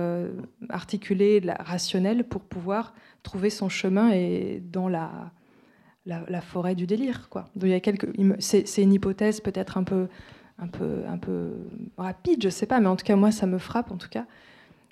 articulé, 0.70 1.42
rationnel, 1.60 2.24
pour 2.24 2.40
pouvoir 2.40 2.94
trouver 3.22 3.50
son 3.50 3.68
chemin 3.68 4.10
et 4.12 4.62
dans 4.64 4.88
la, 4.88 5.30
la, 6.06 6.40
forêt 6.40 6.74
du 6.74 6.86
délire. 6.86 7.28
C'est, 8.38 8.82
une 8.82 8.92
hypothèse 8.92 9.40
peut-être 9.40 9.76
un 9.76 9.84
peu 9.84 10.08
un 10.58 10.68
peu, 10.68 11.02
un 11.08 11.18
peu 11.18 11.52
rapide, 11.96 12.42
je 12.42 12.48
sais 12.48 12.66
pas, 12.66 12.80
mais 12.80 12.88
en 12.88 12.96
tout 12.96 13.04
cas, 13.04 13.16
moi, 13.16 13.32
ça 13.32 13.46
me 13.46 13.58
frappe, 13.58 13.90
en 13.90 13.96
tout 13.96 14.08
cas, 14.08 14.26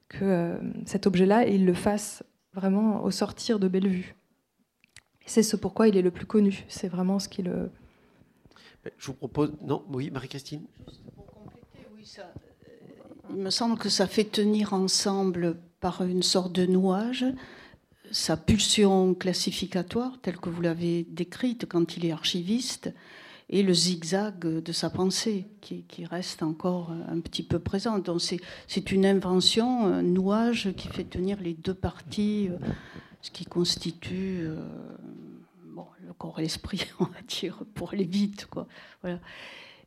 que 0.08 0.24
euh, 0.24 0.58
cet 0.86 1.06
objet-là, 1.06 1.46
il 1.46 1.66
le 1.66 1.74
fasse 1.74 2.22
vraiment 2.54 3.04
au 3.04 3.10
sortir 3.10 3.58
de 3.58 3.68
Bellevue. 3.68 4.16
C'est 5.26 5.42
ce 5.42 5.56
pourquoi 5.56 5.88
il 5.88 5.96
est 5.96 6.02
le 6.02 6.10
plus 6.10 6.26
connu. 6.26 6.64
C'est 6.68 6.88
vraiment 6.88 7.18
ce 7.18 7.28
qui 7.28 7.42
le. 7.42 7.70
Je 8.98 9.06
vous 9.06 9.14
propose. 9.14 9.52
Non, 9.62 9.84
oui, 9.92 10.10
Marie-Christine 10.10 10.62
Juste 10.88 11.02
pour 11.14 11.26
compléter, 11.26 11.86
oui, 11.94 12.04
ça, 12.04 12.22
euh, 12.22 12.72
il 13.30 13.36
me 13.36 13.50
semble 13.50 13.78
que 13.78 13.88
ça 13.88 14.06
fait 14.06 14.24
tenir 14.24 14.72
ensemble 14.72 15.56
par 15.80 16.02
une 16.02 16.22
sorte 16.22 16.52
de 16.52 16.66
nouage 16.66 17.24
sa 18.10 18.36
pulsion 18.36 19.14
classificatoire, 19.14 20.18
telle 20.22 20.38
que 20.38 20.48
vous 20.48 20.62
l'avez 20.62 21.04
décrite 21.04 21.66
quand 21.66 21.96
il 21.96 22.06
est 22.06 22.12
archiviste, 22.12 22.92
et 23.52 23.64
le 23.64 23.74
zigzag 23.74 24.38
de 24.38 24.72
sa 24.72 24.90
pensée 24.90 25.44
qui, 25.60 25.84
reste 26.08 26.42
encore 26.42 26.92
un 27.08 27.20
petit 27.20 27.42
peu 27.42 27.58
présent. 27.58 27.98
Donc 27.98 28.22
c'est 28.68 28.92
une 28.92 29.04
invention, 29.04 29.86
un 29.86 30.02
nouage 30.02 30.72
qui 30.76 30.88
fait 30.88 31.04
tenir 31.04 31.38
les 31.40 31.54
deux 31.54 31.74
parties, 31.74 32.48
euh, 32.48 32.56
ce 33.20 33.30
qui 33.30 33.44
constitue 33.44 34.42
euh, 34.42 34.56
le 36.06 36.12
corps 36.16 36.38
et 36.38 36.42
l'esprit, 36.42 36.86
on 37.00 37.04
va 37.04 37.20
dire, 37.26 37.62
pour 37.74 37.92
aller 37.92 38.04
vite. 38.04 38.48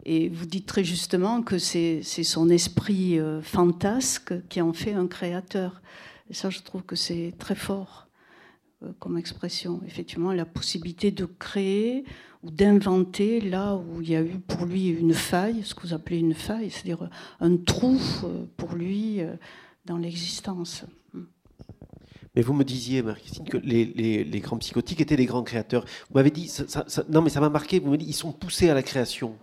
Et 0.06 0.28
vous 0.28 0.46
dites 0.46 0.66
très 0.66 0.84
justement 0.84 1.42
que 1.42 1.58
c'est 1.58 2.04
son 2.04 2.50
esprit 2.50 3.18
euh, 3.18 3.42
fantasque 3.42 4.34
qui 4.50 4.62
en 4.62 4.74
fait 4.74 4.94
un 4.94 5.08
créateur. 5.08 5.82
Et 6.30 6.34
ça, 6.34 6.50
je 6.50 6.60
trouve 6.60 6.84
que 6.84 6.98
c'est 6.98 7.34
très 7.40 7.56
fort 7.56 8.08
comme 9.00 9.18
expression. 9.18 9.82
Effectivement, 9.86 10.32
la 10.32 10.46
possibilité 10.46 11.12
de 11.12 11.26
créer 11.26 12.04
ou 12.44 12.52
d'inventer 12.52 13.40
là 13.40 13.76
où 13.76 14.02
il 14.02 14.10
y 14.10 14.16
a 14.16 14.22
eu 14.22 14.40
pour 14.40 14.66
lui 14.66 14.90
une 14.90 15.14
faille, 15.14 15.64
ce 15.64 15.74
que 15.74 15.88
vous 15.88 15.94
appelez 15.94 16.20
une 16.20 16.34
faille, 16.34 16.70
c'est-à-dire 16.70 17.10
un 17.40 17.58
trou 17.58 18.00
euh, 18.24 18.46
pour 18.58 18.76
lui 18.76 19.22
euh, 19.22 19.36
dans 19.86 19.98
l'existence. 19.98 20.86
Mais 22.36 22.42
vous 22.42 22.54
me 22.54 22.64
disiez, 22.64 23.04
Marie-Christine, 23.04 23.46
que 23.46 23.58
les, 23.58 23.86
les, 23.86 24.40
grands 24.40 24.58
psychotiques 24.58 25.02
étaient 25.02 25.16
des 25.16 25.28
grands 25.28 25.44
créateurs. 25.44 25.86
Vous 26.10 26.16
m'avez 26.16 26.32
dit, 26.32 26.52
non 27.10 27.22
mais 27.22 27.30
ça 27.30 27.40
m'a 27.40 27.50
marqué, 27.50 27.78
vous 27.80 27.86
m'avez 27.86 28.00
dit, 28.00 28.08
ils 28.08 28.16
sont 28.16 28.32
poussés 28.32 28.70
à 28.70 28.74
la 28.74 28.82
création. 28.82 29.38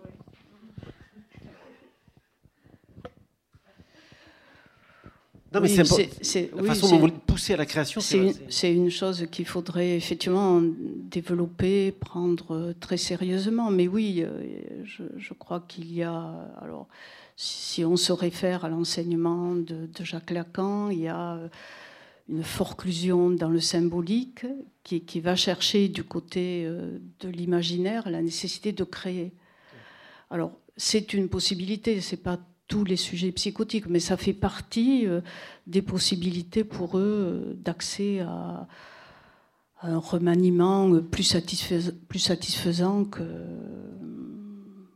Non, 5.53 5.59
mais 5.59 5.67
c'est 5.67 6.51
la 6.55 6.63
façon 6.63 6.89
dont 6.89 6.99
vous 6.99 7.11
poussez 7.11 7.53
à 7.53 7.57
la 7.57 7.65
création. 7.65 7.99
C'est 7.99 8.73
une, 8.73 8.89
chose 8.89 9.27
qu'il 9.31 9.45
faudrait 9.45 9.97
effectivement 9.97 10.61
développer, 10.61 11.91
prendre 11.91 12.73
très 12.79 12.97
sérieusement. 12.97 13.69
Mais 13.69 13.87
oui, 13.87 14.23
euh, 14.23 14.83
je, 14.85 15.33
crois 15.33 15.63
qu'il 15.67 15.93
y 15.93 16.03
a. 16.03 16.53
Alors, 16.61 16.87
si 17.35 17.83
on 17.83 17.97
se 17.97 18.13
réfère 18.13 18.63
à 18.63 18.69
l'enseignement 18.69 19.55
de, 19.55 19.89
Jacques 20.01 20.31
Lacan, 20.31 20.89
il 20.89 20.99
y 20.99 21.07
a 21.09 21.33
euh, 21.33 21.47
une 22.29 22.43
forclusion 22.43 23.29
dans 23.29 23.49
le 23.49 23.59
symbolique 23.59 24.45
qui, 24.83 25.01
qui 25.01 25.19
va 25.19 25.35
chercher 25.35 25.89
du 25.89 26.05
côté 26.05 26.63
euh, 26.65 26.99
de 27.19 27.27
l'imaginaire 27.27 28.09
la 28.09 28.21
nécessité 28.21 28.71
de 28.71 28.85
créer. 28.85 29.33
Alors, 30.29 30.53
c'est 30.77 31.11
une 31.13 31.27
possibilité, 31.27 31.99
c'est 31.99 32.23
pas 32.23 32.39
tous 32.71 32.85
les 32.85 32.95
sujets 32.95 33.33
psychotiques, 33.33 33.87
mais 33.87 33.99
ça 33.99 34.15
fait 34.15 34.31
partie 34.31 35.05
euh, 35.05 35.19
des 35.67 35.81
possibilités 35.81 36.63
pour 36.63 36.97
eux 36.97 37.01
euh, 37.03 37.53
d'accès 37.53 38.21
à, 38.21 38.65
un 39.81 39.97
remaniement 39.97 40.89
euh, 40.93 41.01
plus 41.01 41.23
satisfaisant, 41.23 41.91
plus 42.07 42.19
satisfaisant 42.19 43.03
que 43.03 43.23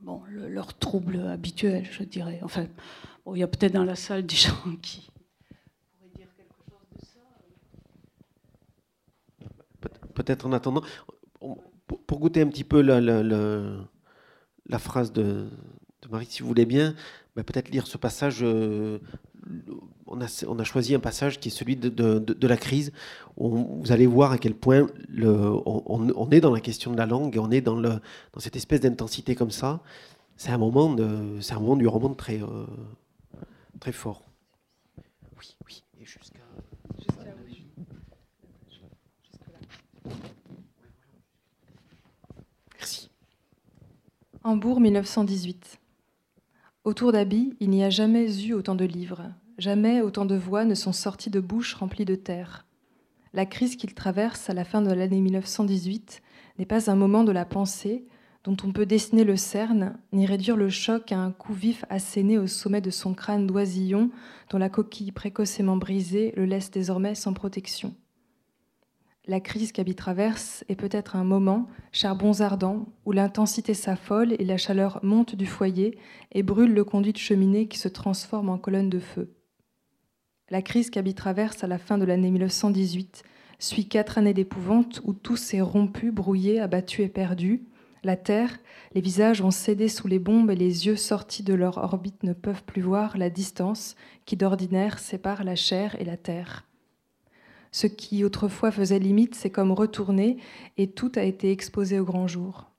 bon, 0.03 0.21
leur 0.47 0.73
trouble 0.77 1.19
habituel, 1.27 1.85
je 1.91 2.03
dirais. 2.03 2.39
Enfin, 2.43 2.65
il 3.33 3.39
y 3.39 3.43
a 3.43 3.47
peut-être 3.47 3.73
dans 3.73 3.83
la 3.83 3.97
salle 3.97 4.25
des 4.25 4.35
gens 4.47 4.55
qui 4.81 5.11
pourraient 5.97 6.11
dire 6.15 6.29
quelque 6.37 6.55
chose 6.69 6.87
de 6.93 7.01
ça. 7.05 7.19
Peut-être 10.13 10.45
en 10.45 10.53
attendant, 10.53 10.81
pour 12.07 12.19
goûter 12.19 12.39
un 12.39 12.47
petit 12.47 12.63
peu 12.63 12.79
la, 12.79 13.01
la, 13.01 14.79
phrase 14.79 15.11
de 15.11 15.49
Marie, 16.09 16.27
si 16.29 16.41
vous 16.41 16.47
voulez 16.47 16.65
bien, 16.65 16.95
bah, 17.35 17.43
peut-être 17.43 17.69
lire 17.69 17.85
ce 17.85 17.97
passage. 17.97 18.39
Euh, 18.41 18.99
on, 20.07 20.21
a, 20.21 20.45
on, 20.47 20.63
choisi 20.63 20.95
un 20.95 20.99
passage 20.99 21.39
qui 21.39 21.49
est 21.49 21.51
celui 21.51 21.75
de, 21.75 22.47
la 22.47 22.57
crise. 22.57 22.93
Où 23.37 23.81
vous 23.81 23.91
allez 23.91 24.07
voir 24.07 24.31
à 24.31 24.37
quel 24.37 24.55
point 24.55 24.87
on, 25.21 26.29
est 26.31 26.39
dans 26.39 26.53
la 26.53 26.61
question 26.61 26.91
de 26.91 26.97
la 26.97 27.05
langue 27.05 27.35
et 27.35 27.39
on 27.39 27.51
est 27.51 27.61
dans, 27.61 27.99
cette 28.37 28.55
espèce 28.55 28.79
d'intensité 28.79 29.35
comme 29.35 29.51
ça. 29.51 29.81
C'est 30.37 30.51
un 30.51 30.57
moment, 30.57 30.93
de, 30.93 31.39
c'est 31.41 31.53
un 31.53 31.59
moment 31.59 31.75
du 31.75 31.87
roman 31.87 32.13
très, 32.13 32.41
euh, 32.41 32.65
très 33.79 33.91
fort. 33.91 34.23
Oui, 35.37 35.55
oui, 35.65 35.83
et 36.01 36.05
jusqu'à. 36.05 36.39
Merci. 42.77 43.09
Hambourg 44.43 44.79
1918. 44.79 45.79
Autour 46.85 47.11
d'Abi, 47.11 47.55
il 47.59 47.71
n'y 47.71 47.83
a 47.83 47.89
jamais 47.89 48.45
eu 48.45 48.53
autant 48.53 48.75
de 48.75 48.85
livres, 48.85 49.31
jamais 49.57 50.01
autant 50.01 50.23
de 50.23 50.35
voix 50.35 50.65
ne 50.65 50.75
sont 50.75 50.91
sorties 50.91 51.31
de 51.31 51.39
bouches 51.39 51.73
remplies 51.73 52.05
de 52.05 52.13
terre. 52.13 52.67
La 53.33 53.47
crise 53.47 53.75
qu'il 53.75 53.95
traverse 53.95 54.51
à 54.51 54.53
la 54.53 54.63
fin 54.63 54.83
de 54.83 54.93
l'année 54.93 55.19
1918 55.19 56.21
n'est 56.59 56.67
pas 56.67 56.91
un 56.91 56.95
moment 56.95 57.23
de 57.23 57.31
la 57.31 57.43
pensée 57.43 58.05
dont 58.43 58.55
on 58.63 58.71
peut 58.71 58.85
dessiner 58.85 59.23
le 59.23 59.35
cerne, 59.35 59.97
ni 60.13 60.27
réduire 60.27 60.57
le 60.57 60.69
choc 60.69 61.11
à 61.11 61.17
un 61.17 61.31
coup 61.31 61.53
vif 61.53 61.85
asséné 61.89 62.37
au 62.37 62.45
sommet 62.45 62.81
de 62.81 62.91
son 62.91 63.15
crâne 63.15 63.47
d'oisillon 63.47 64.11
dont 64.51 64.59
la 64.59 64.69
coquille 64.69 65.11
précocement 65.11 65.77
brisée 65.77 66.33
le 66.37 66.45
laisse 66.45 66.69
désormais 66.69 67.15
sans 67.15 67.33
protection. 67.33 67.95
La 69.27 69.39
crise 69.39 69.71
qu'Abby 69.71 69.95
traverse 69.95 70.63
est 70.69 70.75
peut-être 70.75 71.15
un 71.15 71.23
moment, 71.23 71.67
charbons 71.91 72.41
ardents, 72.41 72.85
où 73.05 73.11
l'intensité 73.11 73.73
s'affole 73.73 74.33
et 74.33 74.45
la 74.45 74.57
chaleur 74.57 74.99
monte 75.01 75.35
du 75.35 75.47
foyer 75.47 75.97
et 76.31 76.43
brûle 76.43 76.75
le 76.75 76.83
conduit 76.83 77.13
de 77.13 77.17
cheminée 77.17 77.67
qui 77.67 77.79
se 77.79 77.87
transforme 77.87 78.49
en 78.49 78.59
colonne 78.59 78.89
de 78.89 78.99
feu. 78.99 79.33
La 80.51 80.61
crise 80.61 80.91
qu'Abby 80.91 81.15
traverse 81.15 81.63
à 81.63 81.67
la 81.67 81.79
fin 81.79 81.97
de 81.97 82.05
l'année 82.05 82.29
1918 82.29 83.23
suit 83.57 83.87
quatre 83.87 84.19
années 84.19 84.35
d'épouvante 84.35 85.01
où 85.03 85.13
tout 85.13 85.37
s'est 85.37 85.61
rompu, 85.61 86.11
brouillé, 86.11 86.59
abattu 86.59 87.01
et 87.01 87.09
perdu. 87.09 87.63
La 88.03 88.17
terre, 88.17 88.59
les 88.93 89.01
visages 89.01 89.41
ont 89.41 89.49
cédé 89.49 89.87
sous 89.87 90.07
les 90.07 90.19
bombes 90.19 90.51
et 90.51 90.55
les 90.55 90.85
yeux 90.85 90.97
sortis 90.97 91.41
de 91.41 91.55
leur 91.55 91.79
orbite 91.79 92.21
ne 92.21 92.33
peuvent 92.33 92.63
plus 92.63 92.83
voir 92.83 93.17
la 93.17 93.31
distance 93.31 93.95
qui 94.25 94.37
d'ordinaire 94.37 94.99
sépare 94.99 95.43
la 95.43 95.55
chair 95.55 95.95
et 95.99 96.05
la 96.05 96.17
terre. 96.17 96.67
Ce 97.75 97.87
qui 97.87 98.23
autrefois 98.23 98.71
faisait 98.71 98.99
limite 98.99 99.35
s'est 99.35 99.49
comme 99.49 99.73
retourné 99.73 100.37
et 100.77 100.91
tout 100.91 101.11
a 101.15 101.23
été 101.23 101.51
exposé 101.51 101.99
au 101.99 102.05
grand 102.05 102.25
jour. 102.25 102.71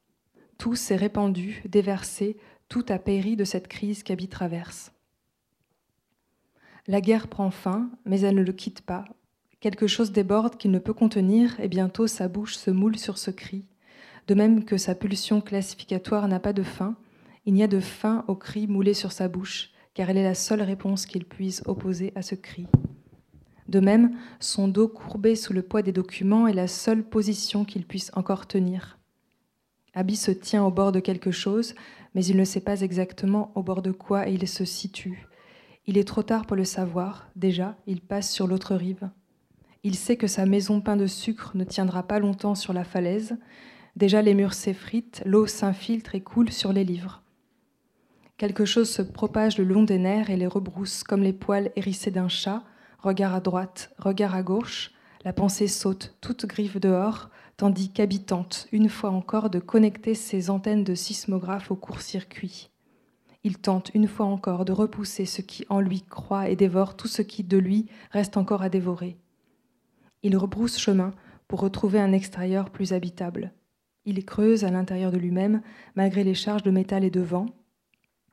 Tout 0.56 0.74
s'est 0.74 0.96
répandu, 0.96 1.62
déversé, 1.68 2.38
tout 2.70 2.86
a 2.88 2.98
péri 2.98 3.36
de 3.36 3.44
cette 3.44 3.68
crise 3.68 4.02
qu'Abby 4.02 4.26
traverse. 4.26 4.92
La 6.86 7.02
guerre 7.02 7.28
prend 7.28 7.50
fin, 7.50 7.90
mais 8.06 8.20
elle 8.22 8.36
ne 8.36 8.42
le 8.42 8.54
quitte 8.54 8.80
pas. 8.80 9.04
Quelque 9.60 9.86
chose 9.86 10.12
déborde 10.12 10.56
qu'il 10.56 10.70
ne 10.70 10.78
peut 10.78 10.94
contenir 10.94 11.60
et 11.60 11.68
bientôt 11.68 12.06
sa 12.06 12.28
bouche 12.28 12.56
se 12.56 12.70
moule 12.70 12.96
sur 12.96 13.18
ce 13.18 13.30
cri. 13.30 13.66
De 14.28 14.34
même 14.34 14.64
que 14.64 14.78
sa 14.78 14.94
pulsion 14.94 15.42
classificatoire 15.42 16.26
n'a 16.26 16.40
pas 16.40 16.54
de 16.54 16.62
fin, 16.62 16.96
il 17.44 17.52
n'y 17.52 17.62
a 17.62 17.68
de 17.68 17.80
fin 17.80 18.24
au 18.28 18.34
cri 18.34 18.66
moulé 18.66 18.94
sur 18.94 19.12
sa 19.12 19.28
bouche, 19.28 19.72
car 19.92 20.08
elle 20.08 20.16
est 20.16 20.24
la 20.24 20.34
seule 20.34 20.62
réponse 20.62 21.04
qu'il 21.04 21.26
puisse 21.26 21.62
opposer 21.66 22.14
à 22.14 22.22
ce 22.22 22.34
cri. 22.34 22.66
De 23.68 23.80
même, 23.80 24.16
son 24.38 24.68
dos 24.68 24.88
courbé 24.88 25.34
sous 25.34 25.52
le 25.52 25.62
poids 25.62 25.82
des 25.82 25.92
documents 25.92 26.46
est 26.46 26.52
la 26.52 26.68
seule 26.68 27.02
position 27.02 27.64
qu'il 27.64 27.84
puisse 27.84 28.10
encore 28.14 28.46
tenir. 28.46 28.98
Abby 29.94 30.14
se 30.14 30.30
tient 30.30 30.64
au 30.64 30.70
bord 30.70 30.92
de 30.92 31.00
quelque 31.00 31.30
chose, 31.30 31.74
mais 32.14 32.24
il 32.24 32.36
ne 32.36 32.44
sait 32.44 32.60
pas 32.60 32.82
exactement 32.82 33.50
au 33.54 33.62
bord 33.62 33.82
de 33.82 33.92
quoi 33.92 34.28
il 34.28 34.46
se 34.46 34.64
situe. 34.64 35.26
Il 35.86 35.98
est 35.98 36.06
trop 36.06 36.22
tard 36.22 36.46
pour 36.46 36.56
le 36.56 36.64
savoir, 36.64 37.28
déjà, 37.34 37.76
il 37.86 38.00
passe 38.00 38.30
sur 38.30 38.46
l'autre 38.46 38.74
rive. 38.74 39.08
Il 39.84 39.94
sait 39.94 40.16
que 40.16 40.26
sa 40.26 40.46
maison 40.46 40.80
pain 40.80 40.96
de 40.96 41.06
sucre 41.06 41.52
ne 41.54 41.64
tiendra 41.64 42.02
pas 42.02 42.18
longtemps 42.18 42.56
sur 42.56 42.72
la 42.72 42.84
falaise. 42.84 43.36
Déjà 43.94 44.20
les 44.20 44.34
murs 44.34 44.54
s'effritent, 44.54 45.22
l'eau 45.24 45.46
s'infiltre 45.46 46.14
et 46.14 46.20
coule 46.20 46.50
sur 46.50 46.72
les 46.72 46.84
livres. 46.84 47.22
Quelque 48.36 48.64
chose 48.64 48.90
se 48.90 49.00
propage 49.00 49.56
le 49.56 49.64
long 49.64 49.84
des 49.84 49.98
nerfs 49.98 50.28
et 50.28 50.36
les 50.36 50.46
rebrousse 50.46 51.02
comme 51.04 51.22
les 51.22 51.32
poils 51.32 51.70
hérissés 51.76 52.10
d'un 52.10 52.28
chat, 52.28 52.64
Regard 52.98 53.34
à 53.34 53.40
droite, 53.40 53.94
regard 53.98 54.34
à 54.34 54.42
gauche, 54.42 54.92
la 55.24 55.32
pensée 55.32 55.68
saute 55.68 56.14
toute 56.20 56.46
griffe 56.46 56.80
dehors, 56.80 57.30
tandis 57.56 57.90
qu'habitante, 57.90 58.68
une 58.72 58.88
fois 58.88 59.10
encore, 59.10 59.50
de 59.50 59.58
connecter 59.58 60.14
ses 60.14 60.50
antennes 60.50 60.84
de 60.84 60.94
sismographe 60.94 61.70
au 61.70 61.76
court-circuit. 61.76 62.70
Il 63.44 63.58
tente 63.58 63.90
une 63.94 64.08
fois 64.08 64.26
encore 64.26 64.64
de 64.64 64.72
repousser 64.72 65.24
ce 65.24 65.40
qui 65.40 65.64
en 65.68 65.80
lui 65.80 66.02
croit 66.02 66.48
et 66.48 66.56
dévore 66.56 66.96
tout 66.96 67.08
ce 67.08 67.22
qui 67.22 67.44
de 67.44 67.58
lui 67.58 67.86
reste 68.10 68.36
encore 68.36 68.62
à 68.62 68.68
dévorer. 68.68 69.16
Il 70.22 70.36
rebrousse 70.36 70.78
chemin 70.78 71.12
pour 71.46 71.60
retrouver 71.60 72.00
un 72.00 72.12
extérieur 72.12 72.70
plus 72.70 72.92
habitable. 72.92 73.52
Il 74.04 74.24
creuse 74.24 74.64
à 74.64 74.70
l'intérieur 74.70 75.12
de 75.12 75.18
lui-même, 75.18 75.62
malgré 75.94 76.24
les 76.24 76.34
charges 76.34 76.62
de 76.62 76.70
métal 76.70 77.04
et 77.04 77.10
de 77.10 77.20
vent, 77.20 77.46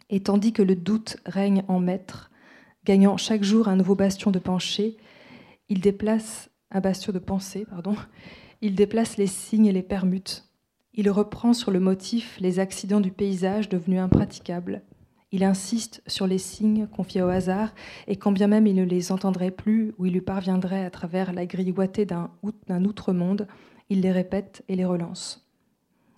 et 0.09 0.21
tandis 0.21 0.53
que 0.53 0.61
le 0.61 0.75
doute 0.75 1.17
règne 1.25 1.63
en 1.67 1.79
maître, 1.79 2.31
Gagnant 2.85 3.15
chaque 3.15 3.43
jour 3.43 3.69
un 3.69 3.77
nouveau 3.77 3.95
bastion 3.95 4.29
de 4.29 4.39
penchée, 4.39 4.97
il 5.69 5.79
déplace 5.79 6.49
un 6.69 6.81
bastion 6.81 7.13
de 7.13 7.19
pensée, 7.19 7.65
pardon. 7.69 7.95
Il 8.61 8.75
déplace 8.75 9.15
les 9.15 9.27
signes 9.27 9.67
et 9.67 9.71
les 9.71 9.83
permute. 9.83 10.49
Il 10.93 11.09
reprend 11.09 11.53
sur 11.53 11.71
le 11.71 11.79
motif 11.79 12.37
les 12.41 12.59
accidents 12.59 12.99
du 12.99 13.11
paysage 13.11 13.69
devenus 13.69 14.01
impraticables. 14.01 14.81
Il 15.31 15.45
insiste 15.45 16.03
sur 16.07 16.27
les 16.27 16.37
signes 16.37 16.87
confiés 16.87 17.21
au 17.21 17.29
hasard, 17.29 17.73
et 18.07 18.17
quand 18.17 18.33
bien 18.33 18.47
même 18.47 18.67
il 18.67 18.75
ne 18.75 18.83
les 18.83 19.11
entendrait 19.11 19.49
plus 19.49 19.93
ou 19.97 20.05
il 20.05 20.13
lui 20.13 20.21
parviendrait 20.21 20.85
à 20.85 20.91
travers 20.91 21.31
la 21.31 21.45
grille 21.45 21.71
ouatée 21.71 22.05
d'un 22.05 22.29
outre-monde, 22.83 23.47
il 23.89 24.01
les 24.01 24.11
répète 24.11 24.63
et 24.67 24.75
les 24.75 24.85
relance. 24.85 25.49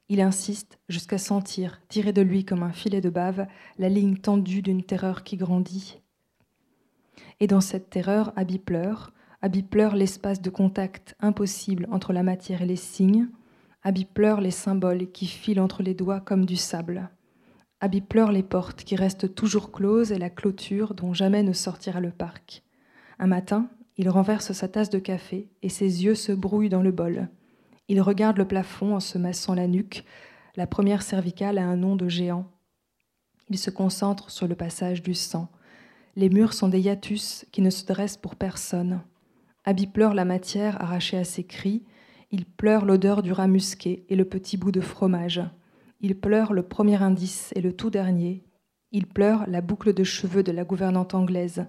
Il 0.10 0.20
insiste 0.20 0.80
jusqu'à 0.90 1.18
sentir, 1.18 1.82
tiré 1.90 2.12
de 2.12 2.22
lui 2.22 2.44
comme 2.44 2.64
un 2.64 2.74
filet 2.74 3.02
de 3.02 3.10
bave, 3.10 3.48
la 3.78 3.90
ligne 3.90 4.18
tendue 4.18 4.62
d'une 4.62 4.84
terreur 4.84 5.24
qui 5.24 5.38
grandit. 5.38 6.00
Et 7.40 7.48
dans 7.48 7.62
cette 7.62 7.90
terreur, 7.90 8.34
Abby 8.36 8.60
pleure, 8.60 9.12
Abby 9.42 9.64
pleure 9.64 9.96
l'espace 9.96 10.42
de 10.42 10.50
contact 10.50 11.16
impossible 11.20 11.88
entre 11.92 12.14
la 12.14 12.24
matière 12.24 12.62
et 12.62 12.66
les 12.66 12.76
signes, 12.76 13.28
Abby 13.84 14.06
pleure 14.06 14.42
les 14.42 14.52
symboles 14.52 15.12
qui 15.12 15.28
filent 15.28 15.60
entre 15.60 15.84
les 15.84 15.94
doigts 15.94 16.20
comme 16.20 16.46
du 16.46 16.56
sable. 16.56 17.10
Abby 17.82 18.02
pleure 18.02 18.32
les 18.32 18.42
portes 18.42 18.84
qui 18.84 18.96
restent 18.96 19.36
toujours 19.36 19.72
closes 19.72 20.12
et 20.12 20.18
la 20.18 20.32
clôture 20.32 20.96
dont 20.96 21.14
jamais 21.14 21.44
ne 21.44 21.54
sortira 21.54 22.00
le 22.00 22.10
parc. 22.10 22.64
Un 23.20 23.28
matin, 23.28 23.70
il 23.98 24.10
renverse 24.10 24.52
sa 24.54 24.68
tasse 24.68 24.90
de 24.90 25.00
café 25.00 25.50
et 25.62 25.70
ses 25.70 26.04
yeux 26.04 26.16
se 26.16 26.32
brouillent 26.32 26.70
dans 26.70 26.82
le 26.82 26.92
bol. 26.92 27.30
Il 27.88 28.02
regarde 28.02 28.38
le 28.38 28.48
plafond 28.48 28.96
en 28.96 29.00
se 29.00 29.18
massant 29.18 29.54
la 29.54 29.68
nuque. 29.68 30.04
La 30.56 30.66
première 30.66 31.04
cervicale 31.04 31.60
a 31.60 31.66
un 31.66 31.76
nom 31.76 31.96
de 31.96 32.10
géant. 32.10 32.52
Il 33.50 33.60
se 33.60 33.70
concentre 33.70 34.32
sur 34.32 34.48
le 34.48 34.56
passage 34.56 35.04
du 35.04 35.14
sang. 35.14 35.50
Les 36.18 36.30
murs 36.30 36.54
sont 36.54 36.70
des 36.70 36.80
hiatus 36.80 37.46
qui 37.52 37.62
ne 37.62 37.70
se 37.70 37.86
dressent 37.86 38.16
pour 38.16 38.38
personne. 38.38 39.02
Abby 39.66 39.86
pleure 39.86 40.14
la 40.14 40.24
matière 40.24 40.82
arrachée 40.82 41.18
à 41.18 41.26
ses 41.26 41.44
cris. 41.44 41.84
Il 42.32 42.46
pleure 42.46 42.86
l'odeur 42.86 43.22
du 43.22 43.34
rat 43.34 43.48
musqué 43.48 44.06
et 44.08 44.16
le 44.16 44.24
petit 44.24 44.56
bout 44.56 44.72
de 44.72 44.80
fromage. 44.80 45.42
Il 46.00 46.18
pleure 46.18 46.54
le 46.54 46.64
premier 46.64 47.02
indice 47.02 47.52
et 47.56 47.62
le 47.62 47.74
tout 47.74 47.90
dernier. 47.90 48.46
Il 48.94 49.08
pleure 49.08 49.44
la 49.48 49.60
boucle 49.60 49.94
de 49.94 50.06
cheveux 50.06 50.44
de 50.44 50.54
la 50.54 50.64
gouvernante 50.64 51.14
anglaise. 51.14 51.66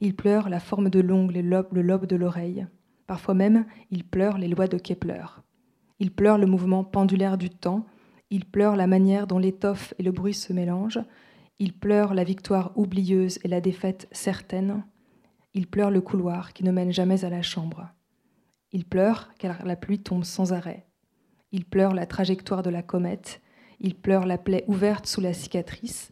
Il 0.00 0.16
pleure 0.16 0.48
la 0.48 0.60
forme 0.60 0.88
de 0.88 1.00
l'ongle 1.00 1.36
et 1.36 1.42
le 1.42 1.82
lobe 1.82 2.06
de 2.06 2.16
l'oreille. 2.16 2.66
Parfois 3.06 3.34
même, 3.34 3.66
il 3.90 4.04
pleure 4.04 4.38
les 4.38 4.48
lois 4.48 4.68
de 4.68 4.78
Kepler. 4.78 5.24
Il 5.98 6.12
pleure 6.12 6.38
le 6.38 6.46
mouvement 6.46 6.82
pendulaire 6.82 7.36
du 7.36 7.50
temps. 7.50 7.84
Il 8.30 8.46
pleure 8.46 8.76
la 8.76 8.86
manière 8.86 9.26
dont 9.26 9.38
l'étoffe 9.38 9.92
et 9.98 10.02
le 10.02 10.12
bruit 10.12 10.32
se 10.32 10.54
mélangent. 10.54 11.00
Il 11.62 11.72
pleure 11.72 12.12
la 12.14 12.24
victoire 12.24 12.72
oublieuse 12.74 13.38
et 13.44 13.48
la 13.48 13.60
défaite 13.60 14.08
certaine. 14.10 14.84
Il 15.54 15.68
pleure 15.68 15.92
le 15.92 16.00
couloir 16.00 16.52
qui 16.54 16.64
ne 16.64 16.72
mène 16.72 16.90
jamais 16.92 17.24
à 17.24 17.30
la 17.30 17.42
chambre. 17.42 17.88
Il 18.72 18.84
pleure 18.84 19.30
car 19.38 19.64
la 19.64 19.76
pluie 19.76 20.02
tombe 20.02 20.24
sans 20.24 20.52
arrêt. 20.52 20.88
Il 21.52 21.64
pleure 21.64 21.94
la 21.94 22.06
trajectoire 22.06 22.64
de 22.64 22.70
la 22.70 22.82
comète 22.82 23.40
il 23.84 23.96
pleure 23.96 24.26
la 24.26 24.38
plaie 24.38 24.64
ouverte 24.68 25.06
sous 25.06 25.20
la 25.20 25.32
cicatrice. 25.32 26.10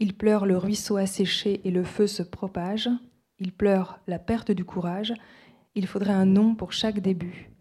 Il 0.00 0.14
pleure 0.14 0.46
le 0.46 0.58
ruisseau 0.58 0.96
asséché 0.96 1.60
et 1.66 1.70
le 1.70 1.84
feu 1.84 2.08
se 2.08 2.24
propage. 2.24 2.90
Il 3.38 3.52
pleure 3.52 4.00
la 4.08 4.18
perte 4.18 4.50
du 4.50 4.64
courage. 4.64 5.14
Il 5.76 5.86
faudrait 5.86 6.12
un 6.12 6.26
nom 6.26 6.56
pour 6.56 6.72
chaque 6.72 6.98
début. 6.98 7.52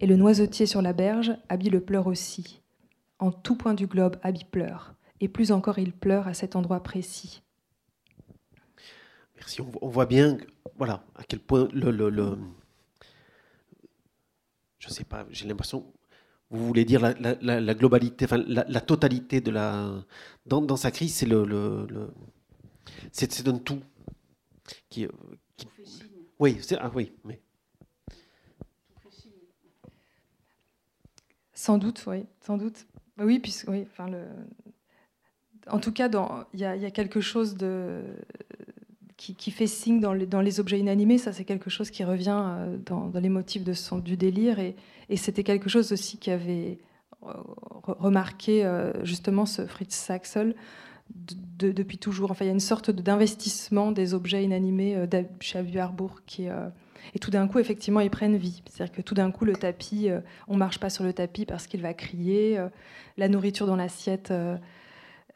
Et 0.00 0.06
le 0.06 0.16
noisetier 0.16 0.64
sur 0.64 0.80
la 0.80 0.94
berge, 0.94 1.36
Abby 1.50 1.68
le 1.68 1.80
pleure 1.80 2.06
aussi. 2.06 2.62
En 3.18 3.30
tout 3.30 3.56
point 3.56 3.74
du 3.74 3.86
globe, 3.86 4.16
Abby 4.22 4.44
pleure. 4.50 4.94
Et 5.24 5.28
plus 5.28 5.52
encore, 5.52 5.78
il 5.78 5.94
pleure 5.94 6.28
à 6.28 6.34
cet 6.34 6.54
endroit 6.54 6.82
précis. 6.82 7.42
Merci. 9.36 9.62
On 9.80 9.88
voit 9.88 10.04
bien, 10.04 10.36
voilà, 10.76 11.02
à 11.14 11.24
quel 11.24 11.40
point 11.40 11.66
le, 11.72 11.90
le, 11.90 12.10
le 12.10 12.36
je 14.78 14.90
sais 14.90 15.04
pas, 15.04 15.24
j'ai 15.30 15.48
l'impression 15.48 15.90
vous 16.50 16.66
voulez 16.66 16.84
dire 16.84 17.00
la, 17.00 17.74
globalité, 17.74 18.26
enfin, 18.26 18.36
la, 18.46 18.80
totalité 18.82 19.40
de 19.40 19.50
la. 19.50 20.04
Dans, 20.44 20.76
sa 20.76 20.90
crise, 20.90 21.14
c'est 21.14 21.24
le, 21.24 21.46
le, 21.46 22.12
c'est 23.10 23.48
un 23.48 23.56
tout 23.56 23.80
qui. 24.90 25.06
qui 25.56 25.66
oui, 26.38 26.58
c'est 26.60 26.76
ah 26.76 26.90
oui, 26.94 27.12
mais. 27.24 27.40
Sans 31.54 31.78
doute, 31.78 32.04
oui, 32.08 32.26
sans 32.42 32.58
doute. 32.58 32.86
Oui, 33.16 33.38
puisque 33.38 33.68
oui, 33.68 33.86
enfin 33.90 34.10
le. 34.10 34.26
En 35.70 35.78
tout 35.78 35.92
cas, 35.92 36.08
il 36.52 36.60
y, 36.60 36.64
a 36.64 36.90
quelque 36.90 37.20
chose 37.20 37.56
qui, 39.32 39.50
fait 39.50 39.66
signe 39.66 40.00
dans 40.00 40.40
les, 40.40 40.60
objets 40.60 40.78
inanimés. 40.78 41.18
Ça, 41.18 41.32
c'est 41.32 41.44
quelque 41.44 41.70
chose 41.70 41.90
qui 41.90 42.04
revient 42.04 42.42
euh, 42.44 42.76
dans, 42.84 43.10
les 43.14 43.28
motifs 43.28 43.62
du 43.64 44.16
délire. 44.16 44.58
Et, 44.58 44.76
c'était 45.16 45.44
quelque 45.44 45.68
chose 45.68 45.92
aussi 45.92 46.18
qui 46.18 46.30
avait 46.30 46.78
euh, 47.24 47.32
remarqué 47.86 48.64
euh, 48.64 49.04
justement 49.04 49.46
ce 49.46 49.66
Fritz 49.66 49.94
Saxel 49.94 50.54
depuis 51.58 51.98
toujours. 51.98 52.30
Enfin, 52.30 52.46
il 52.46 52.48
y 52.48 52.50
a 52.50 52.54
une 52.54 52.60
sorte 52.60 52.90
d'investissement 52.90 53.92
des 53.92 54.14
objets 54.14 54.42
inanimés 54.42 54.96
chez 55.40 55.58
Abu 55.58 55.78
Harbour 55.78 56.22
et 57.14 57.18
tout 57.18 57.30
d'un 57.30 57.46
coup, 57.46 57.58
effectivement, 57.58 58.00
ils 58.00 58.10
prennent 58.10 58.38
vie. 58.38 58.62
C'est-à-dire 58.70 58.96
que 58.96 59.02
tout 59.02 59.14
d'un 59.14 59.30
coup, 59.30 59.44
le 59.44 59.52
tapis, 59.52 60.08
on 60.48 60.56
marche 60.56 60.80
pas 60.80 60.88
sur 60.88 61.04
le 61.04 61.12
tapis 61.12 61.44
parce 61.44 61.66
qu'il 61.66 61.82
va 61.82 61.92
crier. 61.92 62.58
la 63.18 63.28
nourriture 63.28 63.66
dans 63.66 63.76
l'assiette, 63.76 64.32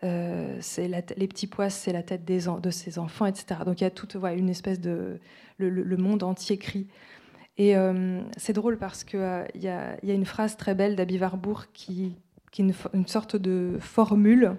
euh, 0.05 0.61
les 0.79 1.29
petits 1.29 1.47
pois, 1.47 1.71
c'est 1.71 1.93
la 1.93 2.03
tête 2.03 2.25
de 2.25 2.71
ses 2.71 2.99
enfants, 2.99 3.27
etc. 3.27 3.61
Donc 3.65 3.81
il 3.81 3.85
y 3.85 3.87
a 3.87 3.91
toute 3.91 4.15
une 4.15 4.49
espèce 4.49 4.81
de. 4.81 5.19
Le, 5.59 5.97
monde 5.97 6.23
entier 6.23 6.57
crie. 6.57 6.87
Et 7.57 7.77
euh, 7.77 8.21
c'est 8.37 8.53
drôle 8.53 8.79
parce 8.79 9.03
qu'il 9.03 9.19
euh, 9.19 9.45
y, 9.57 9.67
a, 9.67 9.97
une 10.05 10.25
phrase 10.25 10.57
très 10.57 10.77
belle 10.77 10.95
d'Abi 10.95 11.19
Warburg 11.19 11.65
qui, 11.73 12.15
est 12.53 12.63
une, 12.63 13.07
sorte 13.09 13.35
de 13.35 13.77
formule 13.81 14.55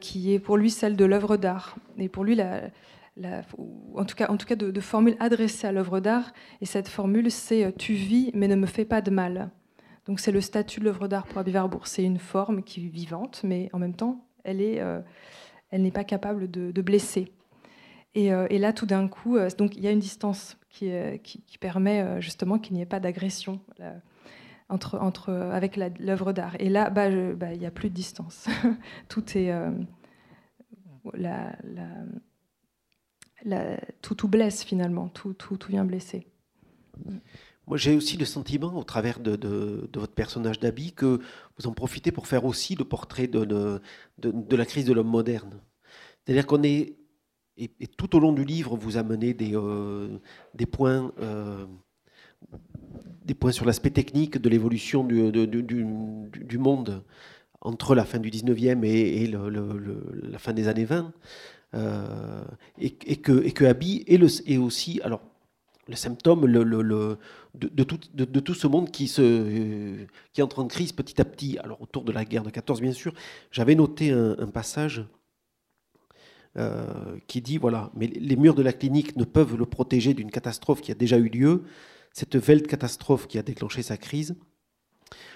qui 0.00 0.32
est 0.32 0.40
pour 0.40 0.56
lui 0.56 0.70
celle 0.70 0.96
de 0.96 1.04
l'œuvre 1.04 1.36
d'art. 1.36 1.76
Et 1.98 2.08
pour 2.08 2.24
lui, 2.24 2.34
la, 2.34 2.62
en 3.94 4.04
tout 4.04 4.16
cas, 4.16 4.56
de, 4.56 4.80
formule 4.80 5.16
adressée 5.20 5.68
à 5.68 5.72
l'œuvre 5.72 6.00
d'art. 6.00 6.32
Et 6.60 6.66
cette 6.66 6.88
formule, 6.88 7.30
c'est 7.30 7.72
Tu 7.76 7.92
vis, 7.92 8.32
mais 8.34 8.48
ne 8.48 8.56
me 8.56 8.66
fais 8.66 8.84
pas 8.84 9.00
de 9.00 9.12
mal. 9.12 9.50
Donc 10.06 10.18
c'est 10.18 10.32
le 10.32 10.40
statut 10.40 10.80
de 10.80 10.86
l'œuvre 10.86 11.06
d'art 11.06 11.26
pour 11.26 11.38
Abi 11.38 11.52
Warburg. 11.52 11.86
C'est 11.86 12.02
une 12.02 12.18
forme 12.18 12.64
qui 12.64 12.84
est 12.84 12.88
vivante, 12.88 13.42
mais 13.44 13.70
en 13.72 13.78
même 13.78 13.94
temps 13.94 14.25
euh, 14.46 15.00
elle 15.70 15.82
n'est 15.82 15.90
pas 15.90 16.04
capable 16.04 16.50
de, 16.50 16.82
blesser. 16.82 17.32
Euh, 18.16 18.46
et, 18.50 18.58
là, 18.58 18.72
tout 18.72 18.86
d'un 18.86 19.08
coup, 19.08 19.36
euh, 19.36 19.48
donc 19.58 19.76
il 19.76 19.82
y 19.82 19.88
a 19.88 19.90
une 19.90 19.98
distance 19.98 20.58
qui, 20.70 20.90
permet 21.60 22.20
justement 22.20 22.58
qu'il 22.58 22.76
n'y 22.76 22.82
ait 22.82 22.86
pas 22.86 23.00
d'agression 23.00 23.60
entre, 24.68 25.32
avec 25.32 25.76
l'œuvre 25.76 26.32
d'art. 26.32 26.56
Et 26.58 26.68
là, 26.68 26.90
bah, 26.90 27.08
bah, 27.34 27.54
il 27.54 27.60
n'y 27.60 27.66
a 27.66 27.70
plus 27.70 27.88
de 27.88 27.94
distance. 27.94 28.46
tout 29.08 29.38
est 29.38 29.52
tout, 34.02 34.14
tout 34.14 34.28
blesse 34.28 34.64
finalement, 34.64 35.08
tout, 35.08 35.32
tout, 35.32 35.56
tout 35.56 35.70
vient 35.70 35.84
blesser. 35.84 36.26
Moi, 37.66 37.76
j'ai 37.76 37.96
aussi 37.96 38.16
le 38.16 38.24
sentiment, 38.24 38.72
au 38.76 38.84
travers 38.84 39.18
de, 39.18 39.88
votre 39.94 40.14
personnage 40.14 40.60
d'Abby, 40.60 40.92
que 40.92 41.20
vous 41.58 41.66
en 41.66 41.72
profitez 41.72 42.12
pour 42.12 42.26
faire 42.26 42.44
aussi 42.44 42.74
le 42.74 42.84
portrait 42.84 43.28
de, 43.28 43.80
de 44.18 44.56
la 44.56 44.66
crise 44.66 44.84
de 44.84 44.92
l'homme 44.92 45.08
moderne. 45.08 45.60
C'est-à-dire 46.24 46.46
qu'on 46.46 46.62
est, 46.62 46.96
et, 47.56 47.70
tout 47.96 48.14
au 48.16 48.20
long 48.20 48.32
du 48.32 48.44
livre, 48.44 48.76
vous 48.76 48.96
amenez 48.96 49.32
des, 49.34 49.52
euh, 49.54 50.18
des 50.54 50.66
points. 50.66 51.12
Euh, 51.20 51.66
des 53.24 53.34
points 53.34 53.50
sur 53.50 53.64
l'aspect 53.64 53.90
technique 53.90 54.38
de 54.38 54.48
l'évolution 54.48 55.02
du, 55.02 55.32
du, 55.32 56.58
monde 56.58 57.02
entre 57.60 57.94
la 57.94 58.04
fin 58.04 58.18
du 58.18 58.30
19e 58.30 58.84
et, 58.84 59.26
la 59.26 60.38
fin 60.38 60.52
des 60.52 60.68
années 60.68 60.84
20. 60.84 61.12
Euh, 61.74 62.44
et, 62.78 62.90
que, 62.90 63.42
et 63.42 63.52
que 63.52 63.64
est 63.64 64.58
aussi, 64.58 65.00
alors 65.02 65.22
le 65.88 65.94
symptôme 65.94 66.50
de, 67.54 67.84
tout, 68.40 68.54
ce 68.54 68.66
monde 68.66 68.90
qui, 68.90 69.06
se, 69.06 70.04
qui 70.32 70.42
entre 70.42 70.58
en 70.58 70.66
crise 70.66 70.92
petit 70.92 71.20
à 71.20 71.24
petit. 71.24 71.58
Alors 71.58 71.80
autour 71.80 72.04
de 72.04 72.12
la 72.12 72.24
guerre 72.24 72.42
de 72.42 72.50
14, 72.50 72.80
bien 72.80 72.92
sûr, 72.92 73.12
j'avais 73.52 73.74
noté 73.74 74.10
un, 74.10 74.48
passage 74.48 75.04
euh, 76.56 76.86
qui 77.26 77.40
dit, 77.40 77.58
voilà, 77.58 77.90
mais 77.94 78.06
les 78.06 78.36
murs 78.36 78.54
de 78.54 78.62
la 78.62 78.72
clinique 78.72 79.16
ne 79.16 79.24
peuvent 79.24 79.56
le 79.56 79.66
protéger 79.66 80.14
d'une 80.14 80.30
catastrophe 80.30 80.80
qui 80.80 80.90
a 80.90 80.94
déjà 80.94 81.18
eu 81.18 81.28
lieu, 81.28 81.62
cette 82.12 82.34
Welt 82.34 82.66
catastrophe 82.66 83.28
qui 83.28 83.38
a 83.38 83.42
déclenché 83.42 83.82
sa 83.82 83.96
crise. 83.96 84.36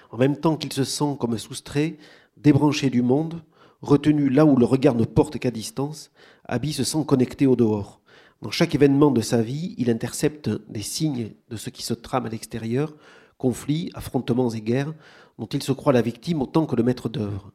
En 0.09 0.17
même 0.17 0.35
temps 0.35 0.57
qu'il 0.57 0.73
se 0.73 0.83
sent 0.83 1.15
comme 1.19 1.37
soustrait, 1.37 1.97
débranché 2.35 2.89
du 2.89 3.01
monde, 3.01 3.41
retenu 3.81 4.29
là 4.29 4.45
où 4.45 4.57
le 4.57 4.65
regard 4.65 4.95
ne 4.95 5.05
porte 5.05 5.39
qu'à 5.39 5.51
distance, 5.51 6.11
Abby 6.45 6.73
se 6.73 6.83
sent 6.83 7.05
connecté 7.07 7.47
au 7.47 7.55
dehors. 7.55 8.00
Dans 8.41 8.49
chaque 8.49 8.73
événement 8.73 9.11
de 9.11 9.21
sa 9.21 9.41
vie, 9.41 9.75
il 9.77 9.91
intercepte 9.91 10.49
des 10.67 10.81
signes 10.81 11.33
de 11.49 11.57
ce 11.57 11.69
qui 11.69 11.83
se 11.83 11.93
trame 11.93 12.25
à 12.25 12.29
l'extérieur, 12.29 12.95
conflits, 13.37 13.91
affrontements 13.93 14.49
et 14.49 14.61
guerres, 14.61 14.93
dont 15.37 15.45
il 15.45 15.61
se 15.61 15.71
croit 15.71 15.93
la 15.93 16.01
victime 16.01 16.41
autant 16.41 16.65
que 16.65 16.75
le 16.75 16.81
maître 16.81 17.07
d'œuvre. 17.07 17.51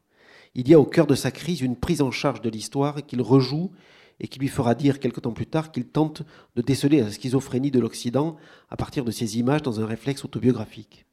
Il 0.55 0.69
y 0.69 0.73
a 0.73 0.79
au 0.79 0.85
cœur 0.85 1.05
de 1.05 1.15
sa 1.15 1.29
crise 1.29 1.59
une 1.59 1.75
prise 1.75 2.01
en 2.01 2.11
charge 2.11 2.41
de 2.41 2.49
l'histoire 2.49 3.05
qu'il 3.05 3.21
rejoue 3.21 3.71
et 4.21 4.29
qui 4.29 4.39
lui 4.39 4.47
fera 4.47 4.75
dire 4.75 4.99
quelque 4.99 5.19
temps 5.19 5.33
plus 5.33 5.45
tard 5.45 5.71
qu'il 5.73 5.87
tente 5.87 6.23
de 6.55 6.61
déceler 6.61 7.01
la 7.01 7.11
schizophrénie 7.11 7.69
de 7.69 7.79
l'Occident 7.79 8.37
à 8.69 8.77
partir 8.77 9.03
de 9.03 9.11
ces 9.11 9.37
images 9.37 9.61
dans 9.61 9.81
un 9.81 9.85
réflexe 9.85 10.23
autobiographique. 10.23 11.05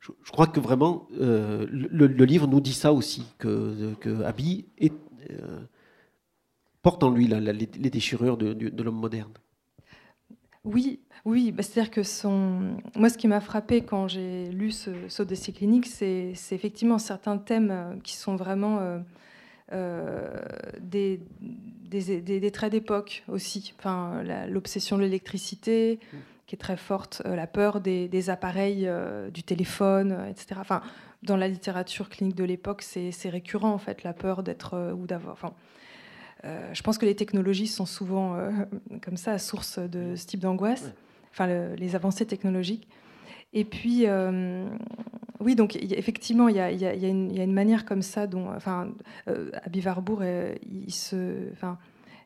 Je, 0.00 0.32
crois 0.32 0.48
que 0.48 0.58
vraiment, 0.58 1.06
euh, 1.20 1.66
le, 1.70 2.24
livre 2.24 2.48
nous 2.48 2.60
dit 2.60 2.74
ça 2.74 2.92
aussi, 2.92 3.24
que, 3.38 3.94
que 4.00 4.24
est... 4.78 4.92
Euh, 5.30 5.60
porte 6.82 7.02
en 7.02 7.10
lui 7.10 7.26
les, 7.26 7.90
déchirures 7.90 8.36
de, 8.36 8.82
l'homme 8.82 9.00
moderne. 9.00 9.32
Oui, 10.64 11.00
oui, 11.24 11.52
bah, 11.52 11.62
c'est-à-dire 11.62 11.90
que 11.90 12.02
son... 12.02 12.76
moi, 12.94 13.08
ce 13.08 13.16
qui 13.16 13.28
m'a 13.28 13.40
frappé 13.40 13.82
quand 13.82 14.08
j'ai 14.08 14.50
lu 14.50 14.70
ce 14.70 15.22
d'essai 15.22 15.52
clinique, 15.52 15.86
c'est 15.86 16.34
effectivement 16.52 16.98
certains 16.98 17.38
thèmes 17.38 17.70
euh, 17.70 17.96
qui 18.02 18.14
sont 18.14 18.36
vraiment 18.36 18.78
euh, 18.78 18.98
euh, 19.72 20.28
des, 20.80 21.20
des, 21.82 22.50
traits 22.50 22.72
d'époque 22.72 23.24
aussi. 23.28 23.72
Enfin, 23.78 24.22
l'obsession 24.48 24.96
de 24.96 25.02
l'électricité, 25.02 25.98
qui 26.46 26.56
est 26.56 26.58
très 26.58 26.76
forte, 26.76 27.22
la 27.24 27.46
peur 27.46 27.80
des, 27.80 28.30
appareils, 28.30 28.90
du 29.32 29.42
téléphone, 29.42 30.26
etc. 30.28 30.56
Enfin, 30.60 30.82
dans 31.22 31.36
la 31.36 31.48
littérature 31.48 32.08
clinique 32.08 32.36
de 32.36 32.44
l'époque, 32.44 32.82
c'est 32.82 33.30
récurrent 33.30 33.72
en 33.72 33.78
fait, 33.78 34.02
la 34.02 34.12
peur 34.12 34.42
d'être 34.42 34.94
ou 34.96 35.06
d'avoir. 35.06 35.52
Je 36.44 36.82
pense 36.82 36.98
que 36.98 37.06
les 37.06 37.14
technologies 37.14 37.66
sont 37.66 37.86
souvent 37.86 38.36
euh, 38.36 38.50
comme 39.02 39.16
ça, 39.16 39.38
source 39.38 39.78
de 39.78 40.16
ce 40.16 40.26
type 40.26 40.40
d'angoisse, 40.40 40.90
enfin 41.32 41.46
les 41.76 41.94
avancées 41.94 42.26
technologiques. 42.26 42.88
Et 43.52 43.64
puis, 43.64 44.04
euh, 44.06 44.68
oui, 45.40 45.56
donc 45.56 45.76
effectivement, 45.76 46.48
il 46.48 46.56
y, 46.56 46.60
a, 46.60 46.92
une 46.92 47.52
manière 47.52 47.84
comme 47.84 48.02
ça 48.02 48.26
dont, 48.26 48.48
enfin, 48.54 48.92
Abby 49.26 49.82
Warburg, 49.84 50.24
il 50.62 50.92
se, 50.92 51.50
enfin, 51.52 51.76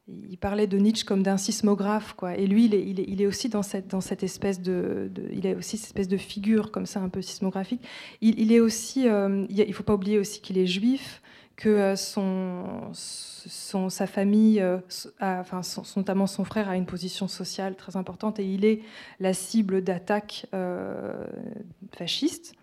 il 0.07 0.37
parlait 0.37 0.67
de 0.67 0.77
Nietzsche 0.77 1.07
comme 1.07 1.23
d'un 1.23 1.39
sismographe, 1.39 2.13
quoi. 2.13 2.37
Et 2.37 2.47
lui, 2.47 2.67
il 2.67 2.75
est, 2.75 2.85
il 3.09 3.23
est, 3.23 3.27
aussi 3.27 3.49
dans 3.49 3.63
cette, 3.63 3.89
dans 3.89 4.03
cette 4.03 4.23
espèce 4.23 4.61
de, 4.61 5.11
il 5.33 5.47
a 5.47 5.55
aussi 5.55 5.79
cette 5.79 5.87
espèce 5.87 6.09
de 6.09 6.19
figure 6.19 6.71
comme 6.71 6.85
ça, 6.85 7.01
un 7.01 7.09
peu 7.09 7.23
sismographique. 7.23 7.81
Il, 8.21 8.53
est 8.53 8.61
aussi, 8.61 9.05
il 9.05 9.09
ne 9.09 9.73
faut 9.73 9.83
pas 9.83 9.95
oublier 9.95 10.19
aussi 10.19 10.43
qu'il 10.43 10.59
est 10.59 10.67
juif, 10.67 11.23
que 11.57 11.69
euh, 11.69 11.97
son, 11.97 12.91
sa 12.93 14.07
famille, 14.07 14.61
euh, 14.61 14.79
enfin, 15.21 15.61
notamment 15.97 16.27
son 16.27 16.45
frère, 16.45 16.69
a 16.69 16.77
une 16.77 16.87
position 16.87 17.29
sociale 17.29 17.77
très 17.77 17.97
importante 17.97 18.41
et 18.41 18.45
il 18.45 18.65
est 18.65 18.81
la 19.21 19.35
cible 19.35 19.83
d'attaques 19.83 20.47
euh, 20.55 21.27
fascistes. 21.93 22.55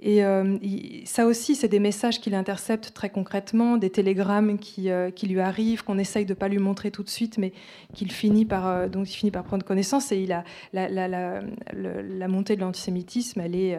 Et 0.00 0.22
ça 1.04 1.26
aussi, 1.26 1.54
c'est 1.54 1.68
des 1.68 1.78
messages 1.78 2.20
qu'il 2.20 2.34
intercepte 2.34 2.92
très 2.92 3.10
concrètement, 3.10 3.76
des 3.76 3.90
télégrammes 3.90 4.58
qui, 4.58 4.88
qui 5.14 5.26
lui 5.26 5.40
arrivent, 5.40 5.84
qu'on 5.84 5.98
essaye 5.98 6.24
de 6.24 6.32
ne 6.32 6.38
pas 6.38 6.48
lui 6.48 6.58
montrer 6.58 6.90
tout 6.90 7.02
de 7.02 7.10
suite, 7.10 7.38
mais 7.38 7.52
qu'il 7.94 8.10
finit 8.12 8.44
par, 8.44 8.88
donc 8.88 9.10
il 9.10 9.14
finit 9.14 9.30
par 9.30 9.44
prendre 9.44 9.64
connaissance. 9.64 10.12
Et 10.12 10.18
il 10.18 10.32
a, 10.32 10.44
la, 10.72 12.28
montée 12.28 12.56
de 12.56 12.60
l'antisémitisme, 12.60 13.40
elle 13.40 13.54
est 13.54 13.78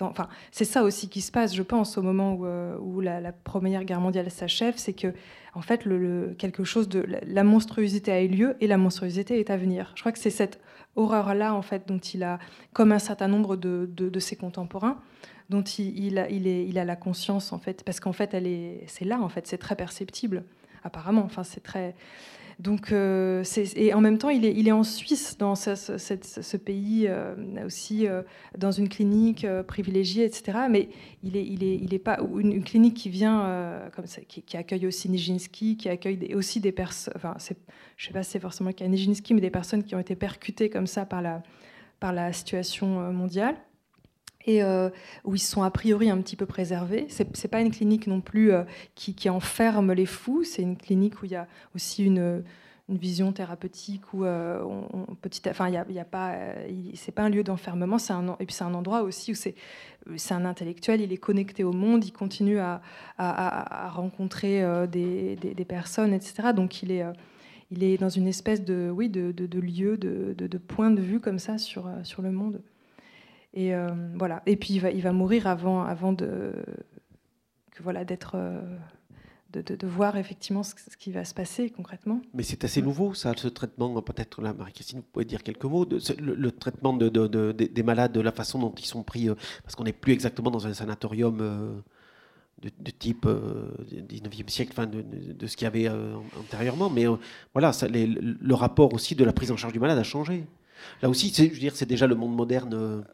enfin, 0.00 0.28
c'est 0.50 0.64
ça 0.64 0.82
aussi 0.82 1.08
qui 1.08 1.20
se 1.20 1.32
passe, 1.32 1.54
je 1.54 1.62
pense, 1.62 1.98
au 1.98 2.02
moment 2.02 2.34
où, 2.34 2.46
euh, 2.46 2.76
la, 3.02 3.32
Première 3.32 3.84
Guerre 3.84 4.00
mondiale 4.00 4.30
s'achève, 4.30 4.74
c'est 4.76 4.92
que 4.92 5.12
en 5.54 5.62
fait, 5.62 5.84
quelque 6.38 6.62
chose 6.62 6.88
de 6.88 7.04
la 7.26 7.42
monstruosité 7.42 8.12
a 8.12 8.22
eu 8.22 8.28
lieu 8.28 8.56
et 8.60 8.66
la 8.68 8.76
monstruosité 8.76 9.40
est 9.40 9.50
à 9.50 9.56
venir. 9.56 9.92
Je 9.96 10.02
crois 10.02 10.12
que 10.12 10.18
c'est 10.18 10.30
cette 10.30 10.60
horreur-là, 10.96 11.54
en 11.54 11.62
fait, 11.62 11.86
dont 11.86 11.98
il 11.98 12.22
a, 12.22 12.38
comme 12.72 12.92
un 12.92 12.98
certain 12.98 13.28
nombre 13.28 13.56
de, 13.56 14.18
ses 14.18 14.36
contemporains, 14.36 15.00
dont 15.48 15.62
il, 15.62 16.18
a, 16.18 16.28
il, 16.30 16.46
est, 16.46 16.66
il 16.66 16.78
a 16.78 16.84
la 16.84 16.96
conscience, 16.96 17.52
en 17.52 17.58
fait, 17.58 17.82
parce 17.84 18.00
qu'en 18.00 18.12
fait, 18.12 18.34
elle 18.34 18.46
est, 18.46 18.84
c'est 18.86 19.04
là, 19.04 19.20
en 19.20 19.28
fait, 19.28 19.46
c'est 19.46 19.58
très 19.58 19.76
perceptible, 19.76 20.44
apparemment. 20.84 21.22
Enfin, 21.24 21.44
c'est 21.44 21.62
très, 21.62 21.94
donc, 22.60 22.92
euh, 22.92 23.42
et 23.74 23.94
en 23.94 24.02
même 24.02 24.18
temps, 24.18 24.28
il 24.28 24.44
est, 24.44 24.72
en 24.72 24.84
Suisse, 24.84 25.38
dans 25.38 25.54
ce, 25.54 26.56
pays 26.58 27.06
euh, 27.08 27.34
aussi, 27.64 28.06
euh, 28.06 28.22
dans 28.58 28.70
une 28.70 28.90
clinique 28.90 29.46
privilégiée, 29.66 30.26
etc. 30.26 30.58
Mais 30.68 30.90
il 31.22 31.38
est, 31.38 31.46
il 31.46 31.64
est, 31.64 31.76
il 31.76 31.94
est 31.94 31.98
pas 31.98 32.18
une, 32.36 32.62
clinique 32.62 32.94
qui 32.94 33.08
vient 33.08 33.80
qui, 34.28 34.56
accueille 34.58 34.86
aussi 34.86 35.08
Nijinsky, 35.08 35.78
qui 35.78 35.88
accueille 35.88 36.34
aussi 36.34 36.60
des 36.60 36.72
personnes. 36.72 37.14
Enfin, 37.16 37.34
je 37.96 38.06
sais 38.06 38.12
pas 38.12 38.22
si 38.22 38.32
c'est 38.32 38.40
forcément 38.40 38.70
a 38.78 38.88
Nijinsky, 38.88 39.32
mais 39.32 39.40
des 39.40 39.50
personnes 39.50 39.82
qui 39.82 39.94
ont 39.94 40.00
été 40.00 40.14
percutées 40.14 40.68
comme 40.68 40.86
ça 40.86 41.06
par 41.06 41.22
la, 41.22 41.42
par 41.98 42.12
la 42.12 42.30
situation 42.34 43.10
mondiale 43.10 43.56
et 44.46 44.62
où 45.24 45.34
ils 45.34 45.40
sont 45.40 45.62
a 45.62 45.70
priori 45.70 46.10
un 46.10 46.18
petit 46.18 46.36
peu 46.36 46.46
préservés. 46.46 47.06
C'est 47.08 47.42
n'est 47.42 47.48
pas 47.50 47.60
une 47.60 47.70
clinique 47.70 48.06
non 48.06 48.20
plus 48.20 48.52
qui, 48.94 49.14
qui, 49.14 49.28
enferme 49.28 49.92
les 49.92 50.06
fous, 50.06 50.44
c'est 50.44 50.62
une 50.62 50.76
clinique 50.76 51.22
où 51.22 51.26
il 51.26 51.32
y 51.32 51.36
a 51.36 51.46
aussi 51.74 52.04
une, 52.04 52.42
vision 52.88 53.32
thérapeutique 53.32 54.12
où 54.12 54.24
petit, 55.20 55.42
enfin 55.48 55.68
il 55.68 55.94
y 55.94 55.98
a, 56.00 56.04
pas, 56.04 56.36
c'est 56.94 57.12
pas 57.12 57.22
un 57.22 57.28
lieu 57.28 57.44
d'enfermement, 57.44 57.98
et 58.40 58.46
puis 58.46 58.54
c'est 58.54 58.64
un 58.64 58.74
endroit 58.74 59.02
aussi 59.02 59.32
où 59.32 59.34
c'est 60.16 60.34
un 60.34 60.44
intellectuel, 60.44 61.00
il 61.00 61.12
est 61.12 61.18
connecté 61.18 61.62
au 61.62 61.72
monde, 61.72 62.04
il 62.04 62.12
continue 62.12 62.58
à, 62.58 62.80
rencontrer 63.92 64.64
des, 64.88 65.66
personnes, 65.68 66.12
etc. 66.12 66.48
Donc 66.54 66.82
il 66.82 66.90
est 66.90 67.96
dans 67.98 68.08
une 68.08 68.26
espèce 68.26 68.64
de 68.64 68.90
oui 68.92 69.08
de, 69.08 69.32
lieu, 69.60 69.96
de, 69.96 70.58
point 70.58 70.90
de 70.90 71.00
vue 71.00 71.20
comme 71.20 71.38
ça 71.38 71.58
sur 71.58 71.86
le 72.22 72.32
monde. 72.32 72.60
Et 73.54 73.74
euh, 73.74 73.88
voilà. 74.14 74.42
Et 74.46 74.56
puis 74.56 74.74
il 74.74 74.80
va, 74.80 74.90
il 74.90 75.02
va 75.02 75.12
mourir 75.12 75.46
avant, 75.46 75.82
avant 75.82 76.12
de, 76.12 76.52
que 77.72 77.82
voilà 77.82 78.04
d'être 78.04 78.32
euh, 78.34 78.60
de, 79.52 79.62
de, 79.62 79.86
voir 79.86 80.16
effectivement 80.16 80.62
ce, 80.62 80.74
qui 80.96 81.10
va 81.10 81.24
se 81.24 81.34
passer 81.34 81.70
concrètement. 81.70 82.22
Mais 82.32 82.44
c'est 82.44 82.62
assez 82.62 82.80
nouveau, 82.80 83.14
ça, 83.14 83.32
ce 83.36 83.48
traitement. 83.48 84.00
Peut-être, 84.02 84.40
Marie-Christine, 84.40 85.00
vous 85.00 85.06
pouvez 85.12 85.24
dire 85.24 85.42
quelques 85.42 85.64
mots. 85.64 85.84
Le, 85.84 86.50
traitement 86.52 86.92
de, 86.92 87.08
des 87.50 87.82
malades, 87.82 88.12
de 88.12 88.20
la 88.20 88.30
façon 88.30 88.60
dont 88.60 88.72
ils 88.78 88.86
sont 88.86 89.02
pris, 89.02 89.28
euh, 89.28 89.34
parce 89.64 89.74
qu'on 89.74 89.84
n'est 89.84 89.92
plus 89.92 90.12
exactement 90.12 90.52
dans 90.52 90.68
un 90.68 90.74
sanatorium 90.74 91.82
de, 92.62 92.90
type 92.92 93.26
19e 93.26 94.48
siècle, 94.48 94.70
enfin, 94.72 94.86
de, 94.86 95.46
ce 95.48 95.56
qu'il 95.56 95.64
y 95.64 95.66
avait 95.66 95.88
antérieurement. 96.38 96.88
Mais 96.88 97.06
voilà, 97.52 97.72
le 97.90 98.54
rapport 98.54 98.94
aussi 98.94 99.16
de 99.16 99.24
la 99.24 99.32
prise 99.32 99.50
en 99.50 99.56
charge 99.56 99.72
du 99.72 99.80
malade 99.80 99.98
a 99.98 100.04
changé. 100.04 100.46
Là 101.02 101.08
aussi, 101.08 101.32
je 101.34 101.42
veux 101.42 101.58
dire, 101.58 101.74
c'est 101.74 101.86
déjà 101.86 102.06
le 102.06 102.14
monde 102.14 102.36
moderne. 102.36 103.04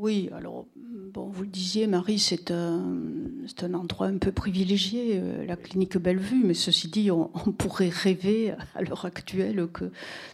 Oui, 0.00 0.30
alors, 0.34 0.64
bon, 0.76 1.28
vous 1.28 1.42
le 1.42 1.48
disiez, 1.48 1.86
Marie, 1.86 2.18
c'est 2.18 2.50
un, 2.50 3.74
endroit 3.74 4.06
un 4.06 4.16
peu 4.16 4.32
privilégié, 4.32 5.20
euh, 5.20 5.44
la 5.44 5.56
clinique 5.56 5.98
Bellevue, 5.98 6.42
mais 6.42 6.54
ceci 6.54 6.88
dit, 6.88 7.10
on, 7.10 7.28
pourrait 7.58 7.90
rêver 7.90 8.54
à 8.74 8.80
l'heure 8.80 9.04
actuelle 9.04 9.68
que 9.70 9.90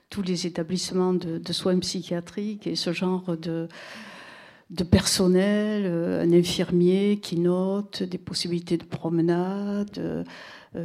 tous 0.09 0.23
les 0.23 0.47
établissements 0.47 1.15
de, 1.15 1.53
soins 1.53 1.81
psychiatriques 1.81 2.69
et 2.69 2.77
ce 2.77 2.93
genre 2.93 3.37
de, 3.37 3.67
de 4.71 4.85
personnel, 4.85 5.83
euh, 5.85 6.23
un 6.23 6.33
infirmier 6.33 7.19
qui 7.19 7.37
note 7.37 8.05
des 8.05 8.19
possibilités 8.19 8.77
de 8.77 8.85
promenade, 8.85 9.99
euh, 9.99 10.23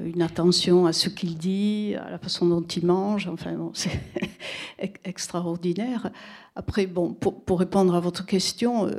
une 0.06 0.22
attention 0.22 0.86
à 0.86 0.94
ce 0.94 1.10
qu'il 1.10 1.38
dit, 1.38 1.96
à 1.96 2.10
la 2.10 2.18
façon 2.18 2.48
dont 2.48 2.62
il 2.62 2.86
mange, 2.86 3.28
enfin, 3.28 3.56
c'est 3.74 4.00
extraordinaire. 5.04 6.12
Après, 6.56 6.86
bon, 6.86 7.14
pour, 7.14 7.60
répondre 7.60 7.96
à 7.96 8.02
votre 8.02 8.26
question, 8.26 8.88
euh, 8.88 8.92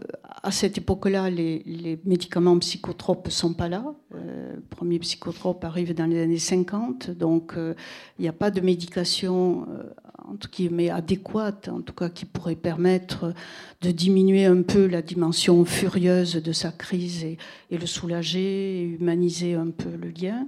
à 0.43 0.51
cette 0.51 0.79
époque-là, 0.79 1.29
les, 1.29 2.01
médicaments 2.05 2.59
psychotropes 2.59 3.27
ne 3.27 3.31
sont 3.31 3.53
pas 3.53 3.69
là. 3.69 3.85
Euh, 4.15 4.55
le 4.57 4.63
premier 4.63 4.99
psychotrope 4.99 5.63
arrive 5.65 5.95
dans 5.95 6.07
les 6.07 6.23
années 6.23 6.39
50, 6.39 7.11
donc 7.11 7.55
euh, 7.57 7.75
il 8.19 8.23
n'y 8.23 8.29
a 8.29 8.33
pas 8.33 8.51
de 8.51 8.63
médication 8.63 9.67
entre 10.29 10.51
guillemets 10.51 10.91
adéquate, 10.91 11.69
en 11.69 11.81
tout 11.81 11.93
cas 11.93 12.09
qui 12.09 12.25
pourrait 12.25 12.57
permettre 12.57 13.35
de 13.81 13.91
diminuer 13.91 14.45
un 14.45 14.63
peu 14.63 14.87
la 14.87 15.03
dimension 15.03 15.65
furieuse 15.65 16.37
de 16.37 16.53
sa 16.53 16.73
crise 16.73 17.25
et, 17.25 17.39
le 17.71 17.87
soulager, 17.87 18.81
et 18.81 18.83
humaniser 18.83 19.55
un 19.55 19.71
peu 19.71 19.91
le 19.91 20.11
lien. 20.11 20.47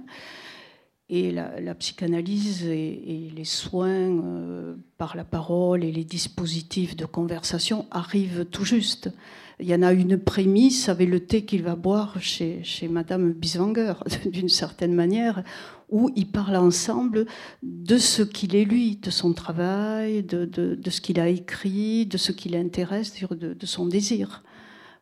Et 1.07 1.31
la, 1.31 1.75
psychanalyse 1.75 2.65
et, 2.65 3.31
les 3.35 3.45
soins 3.45 3.89
euh, 3.89 4.75
par 4.97 5.15
la 5.15 5.23
parole 5.23 5.83
et 5.83 5.91
les 5.91 6.03
dispositifs 6.03 6.95
de 6.95 7.05
conversation 7.05 7.85
arrivent 7.91 8.45
tout 8.45 8.65
juste. 8.65 9.11
Il 9.59 9.67
y 9.67 9.75
en 9.75 9.81
a 9.81 9.93
une 9.93 10.17
prémisse 10.17 10.89
avec 10.89 11.09
le 11.09 11.21
thé 11.21 11.45
qu'il 11.45 11.63
va 11.63 11.75
boire 11.75 12.19
chez, 12.19 12.63
chez 12.63 12.87
Madame 12.87 13.31
Biswanger, 13.31 13.93
d'une 14.25 14.49
certaine 14.49 14.93
manière, 14.93 15.43
où 15.89 16.09
ils 16.15 16.27
parlent 16.27 16.57
ensemble 16.57 17.25
de 17.63 17.97
ce 17.97 18.21
qu'il 18.21 18.55
est 18.55 18.65
lui, 18.65 18.97
de 18.97 19.09
son 19.09 19.33
travail, 19.33 20.23
de, 20.23 20.45
de, 20.45 20.89
ce 20.89 20.99
qu'il 20.99 21.19
a 21.19 21.29
écrit, 21.29 22.05
de 22.05 22.17
ce 22.17 22.31
qui 22.31 22.49
l'intéresse, 22.49 23.13
de, 23.29 23.53
de 23.53 23.65
son 23.65 23.85
désir. 23.85 24.43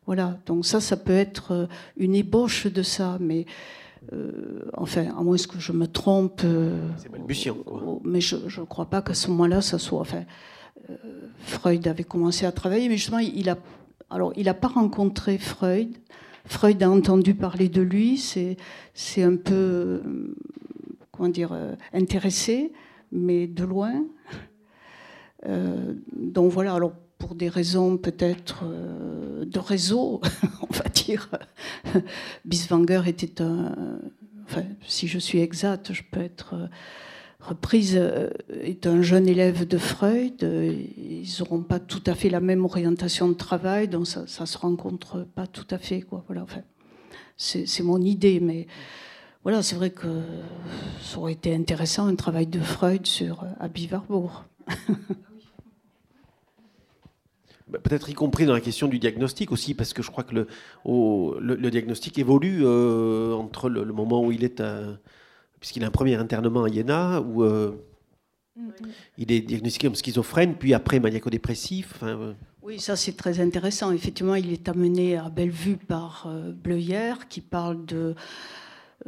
Voilà, 0.06 0.38
donc 0.46 0.66
ça, 0.66 0.80
ça 0.80 0.96
peut 0.96 1.12
être 1.12 1.68
une 1.96 2.14
ébauche 2.14 2.66
de 2.66 2.82
ça, 2.82 3.16
mais 3.20 3.46
euh, 4.12 4.68
enfin, 4.74 5.06
à 5.16 5.22
moins 5.22 5.36
que 5.36 5.58
je 5.58 5.72
me 5.72 5.86
trompe. 5.86 6.42
Euh, 6.44 6.88
c'est 6.98 7.10
balbutiant, 7.10 7.54
quoi. 7.54 8.00
Mais 8.04 8.20
je 8.20 8.36
ne 8.36 8.66
crois 8.66 8.86
pas 8.86 9.02
qu'à 9.02 9.14
ce 9.14 9.28
moment-là, 9.30 9.60
ça 9.62 9.78
soit. 9.78 10.00
Enfin, 10.00 10.24
euh, 10.90 10.96
Freud 11.38 11.86
avait 11.88 12.04
commencé 12.04 12.44
à 12.44 12.52
travailler, 12.52 12.88
mais 12.88 12.96
justement, 12.96 13.18
il 13.18 13.48
a. 13.48 13.56
Alors, 14.14 14.32
il 14.36 14.44
n'a 14.44 14.54
pas 14.54 14.68
rencontré 14.68 15.38
Freud. 15.38 15.96
Freud 16.46 16.82
a 16.82 16.90
entendu 16.90 17.34
parler 17.34 17.68
de 17.68 17.82
lui. 17.82 18.16
C'est, 18.16 19.22
un 19.22 19.36
peu, 19.36 20.02
comment 21.10 21.28
dire, 21.28 21.56
intéressé, 21.92 22.72
mais 23.12 23.46
de 23.46 23.64
loin. 23.64 24.04
donc 25.46 26.52
voilà. 26.52 26.74
Alors 26.74 26.92
pour 27.18 27.34
des 27.34 27.48
raisons 27.48 27.96
peut-être 27.96 28.64
euh, 28.64 29.44
de 29.44 29.58
réseau, 29.58 30.20
on 30.62 30.72
va 30.72 30.88
dire. 30.90 31.30
Biswanger 32.44 33.02
était 33.06 33.40
un, 33.40 33.72
enfin, 34.44 34.64
si 34.86 35.08
je 35.08 35.18
suis 35.18 35.40
exacte, 35.40 35.92
je 35.92 36.02
peux 36.10 36.20
être 36.20 36.68
reprise 37.48 38.00
est 38.62 38.86
un 38.86 39.02
jeune 39.02 39.28
élève 39.28 39.66
de 39.66 39.78
Freud. 39.78 40.42
Ils 40.42 41.28
n'auront 41.38 41.62
pas 41.62 41.78
tout 41.78 42.02
à 42.06 42.14
fait 42.14 42.30
la 42.30 42.40
même 42.40 42.64
orientation 42.64 43.28
de 43.28 43.34
travail, 43.34 43.88
donc 43.88 44.06
ça, 44.06 44.22
ne 44.22 44.46
se 44.46 44.58
rencontre 44.58 45.26
pas 45.34 45.46
tout 45.46 45.66
à 45.70 45.78
fait. 45.78 46.02
Quoi. 46.02 46.24
Voilà, 46.26 46.42
enfin, 46.42 46.62
c'est 47.36 47.82
mon 47.82 48.00
idée, 48.00 48.40
mais 48.40 48.66
voilà, 49.42 49.62
c'est 49.62 49.76
vrai 49.76 49.90
que 49.90 50.22
ça 51.02 51.18
aurait 51.18 51.32
été 51.32 51.54
intéressant 51.54 52.06
un 52.06 52.14
travail 52.14 52.46
de 52.46 52.60
Freud 52.60 53.06
sur 53.06 53.44
Abby 53.60 53.88
Warburg. 53.90 54.30
Bah, 57.66 57.78
peut-être 57.82 58.10
y 58.10 58.12
compris 58.12 58.44
dans 58.44 58.52
la 58.52 58.60
question 58.60 58.88
du 58.88 58.98
diagnostic 58.98 59.50
aussi, 59.50 59.72
parce 59.72 59.94
que 59.94 60.02
je 60.02 60.10
crois 60.10 60.22
que 60.22 60.34
le, 60.34 60.46
le, 61.40 61.70
diagnostic 61.70 62.18
évolue 62.18 62.60
euh, 62.62 63.32
entre 63.32 63.70
le, 63.70 63.84
moment 63.86 64.22
où 64.22 64.30
il 64.30 64.44
est, 64.44 64.60
puisqu'il 65.64 65.82
a 65.82 65.86
un 65.86 65.90
premier 65.90 66.16
internement 66.16 66.64
à 66.64 66.68
Iéna, 66.68 67.22
où 67.22 67.42
euh, 67.42 67.72
il 69.16 69.32
est 69.32 69.40
diagnostiqué 69.40 69.86
comme 69.86 69.94
schizophrène, 69.94 70.56
puis 70.56 70.74
après 70.74 71.00
maniaco-dépressif. 71.00 72.00
Euh. 72.02 72.34
Oui, 72.60 72.78
ça 72.78 72.96
c'est 72.96 73.16
très 73.16 73.40
intéressant. 73.40 73.90
Effectivement, 73.90 74.34
il 74.34 74.52
est 74.52 74.68
amené 74.68 75.16
à 75.16 75.30
Bellevue 75.30 75.78
par 75.78 76.30
Bleuyer, 76.62 77.14
qui 77.30 77.40
parle 77.40 77.86
de 77.86 78.14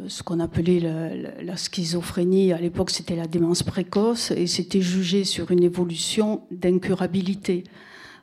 ce 0.09 0.23
qu'on 0.23 0.41
appelait 0.41 0.81
la, 1.43 1.57
schizophrénie. 1.59 2.55
À 2.55 2.59
l'époque, 2.59 2.89
c'était 2.89 3.17
la 3.17 3.27
démence 3.27 3.63
précoce, 3.63 4.31
et 4.31 4.47
c'était 4.47 4.81
jugé 4.81 5.25
sur 5.25 5.51
une 5.51 5.63
évolution 5.63 6.45
d'incurabilité. 6.51 7.65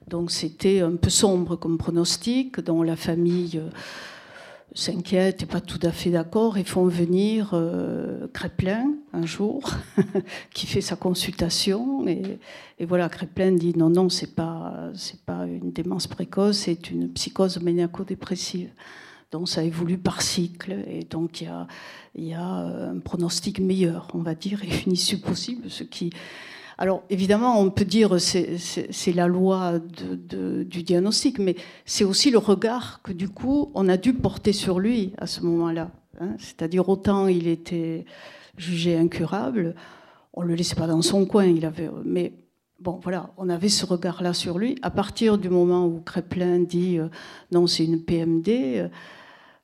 Donc 0.07 0.31
c'était 0.31 0.81
un 0.81 0.95
peu 0.95 1.11
sombre 1.11 1.55
comme 1.55 1.77
pronostic, 1.77 2.59
dont 2.61 2.81
la 2.81 2.95
famille 2.95 3.61
euh, 4.73 4.75
s'inquiète 4.75 5.43
et 5.43 5.45
pas 5.45 5.61
tout 5.61 5.79
à 5.81 5.91
fait 5.91 6.09
d'accord 6.09 6.57
et 6.57 6.63
font 6.63 6.85
venir 6.85 7.51
euh, 7.53 8.27
un 9.13 9.25
jour 9.25 9.61
qui 10.53 10.67
fait 10.67 10.81
sa 10.81 10.95
consultation 10.95 12.07
et, 12.07 12.39
voilà 12.81 13.07
Créplin 13.07 13.53
dit 13.53 13.77
non 13.77 13.89
non 13.89 14.09
c'est 14.09 14.35
pas 14.35 14.91
c'est 14.93 15.21
pas 15.21 15.45
une 15.45 15.71
démence 15.71 16.07
précoce 16.07 16.57
c'est 16.57 16.91
une 16.91 17.09
psychose 17.09 17.61
maniaco-dépressive. 17.61 18.69
Donc 19.31 19.49
ça 19.49 19.63
évolue 19.63 19.97
par 19.97 20.21
cycle 20.21 20.83
et 20.87 21.03
donc 21.03 21.41
il 21.41 21.45
y 21.45 21.47
a, 21.47 21.67
y 22.15 22.33
a 22.33 22.43
un 22.43 22.99
pronostic 22.99 23.59
meilleur 23.59 24.07
on 24.13 24.19
va 24.19 24.35
dire 24.35 24.63
et 24.63 24.83
une 24.85 24.93
issue 24.93 25.19
possible 25.19 25.69
ce 25.69 25.83
qui 25.83 26.11
alors 26.83 27.03
évidemment, 27.09 27.61
on 27.61 27.69
peut 27.71 27.85
dire 27.85 28.19
c'est 28.19 29.13
la 29.15 29.25
loi 29.25 29.79
du 29.79 30.83
diagnostic, 30.83 31.39
mais 31.39 31.55
c'est 31.85 32.03
aussi 32.03 32.29
le 32.29 32.39
regard 32.39 33.01
que 33.01 33.13
du 33.13 33.29
coup 33.29 33.71
on 33.73 33.87
a 33.87 33.95
dû 33.95 34.13
porter 34.13 34.51
sur 34.51 34.81
lui 34.81 35.13
à 35.17 35.25
ce 35.25 35.39
moment-là. 35.45 35.91
Hein. 36.19 36.35
C'est-à-dire 36.39 36.89
autant 36.89 37.29
il 37.29 37.47
était 37.47 38.03
jugé 38.57 38.97
incurable, 38.97 39.75
on 40.33 40.41
le 40.41 40.55
laissait 40.55 40.75
pas 40.75 40.87
dans 40.87 41.01
son 41.01 41.25
coin, 41.25 41.45
il 41.45 41.65
avait, 41.65 41.89
mais 42.03 42.33
bon 42.81 42.99
voilà, 43.01 43.31
on 43.37 43.47
avait 43.47 43.69
ce 43.69 43.85
regard-là 43.85 44.33
sur 44.33 44.59
lui. 44.59 44.77
À 44.81 44.91
partir 44.91 45.37
du 45.37 45.49
moment 45.49 45.85
où 45.85 46.01
Créplin 46.01 46.59
dit 46.59 46.99
euh, 46.99 47.07
non, 47.53 47.65
c'est 47.65 47.85
une 47.85 48.03
PMD. 48.03 48.49
Euh, 48.49 48.87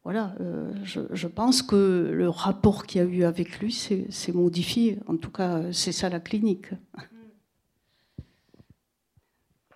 voilà, 0.04 0.34
euh, 0.39 0.72
je, 0.84 1.28
pense 1.28 1.62
que 1.62 2.10
le 2.12 2.30
rapport 2.30 2.86
qu'il 2.86 3.02
y 3.02 3.04
a 3.04 3.08
eu 3.08 3.24
avec 3.24 3.60
lui 3.60 3.72
s'est 3.72 4.32
modifié. 4.34 5.00
En 5.08 5.18
tout 5.18 5.32
cas, 5.32 5.62
c'est 5.72 5.91
ça 5.91 6.10
la 6.10 6.20
clinique. 6.20 6.68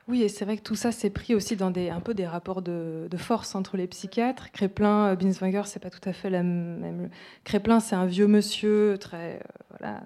Oui, 0.09 0.21
et 0.21 0.28
c'est 0.28 0.43
vrai 0.43 0.57
que 0.57 0.61
tout 0.61 0.76
ça 0.76 0.91
s'est 0.91 1.09
pris 1.09 1.34
aussi 1.34 1.55
dans 1.55 1.71
des, 1.71 1.89
un 1.89 2.01
peu 2.01 2.13
des 2.13 2.28
rapports 2.28 2.61
de, 2.61 3.07
force 3.17 3.55
entre 3.55 3.78
les 3.78 3.88
psychiatres. 3.88 4.51
Créplin, 4.51 5.07
euh, 5.07 5.15
Binswanger, 5.15 5.61
c'est 5.65 5.80
pas 5.80 5.89
tout 5.89 6.07
à 6.07 6.11
fait 6.11 6.30
la 6.30 6.43
même. 6.43 7.09
Créplin, 7.45 7.80
c'est 7.80 7.95
un 7.95 8.05
vieux 8.05 8.28
monsieur 8.28 8.97
très, 8.99 9.36
euh, 9.36 9.63
voilà, 9.80 10.03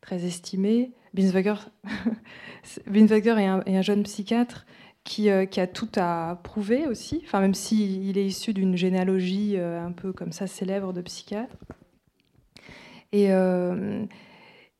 très 0.00 0.24
estimé. 0.24 0.92
Binswanger, 1.12 1.56
est 3.66 3.76
un 3.76 3.82
jeune 3.82 4.04
psychiatre 4.04 4.64
qui, 5.06 5.30
euh, 5.30 5.46
qui, 5.46 5.60
a 5.60 5.66
tout 5.66 5.88
à 5.96 6.38
prouver 6.42 6.86
aussi, 6.86 7.22
enfin, 7.24 7.40
même 7.40 7.54
s'il 7.54 8.18
est 8.18 8.26
issu 8.26 8.52
d'une 8.52 8.76
généalogie 8.76 9.56
un 9.58 9.92
peu 9.92 10.12
comme 10.12 10.32
ça 10.32 10.46
célèbre 10.46 10.92
de 10.92 11.00
psychiatre. 11.00 11.56
Et, 13.12 13.30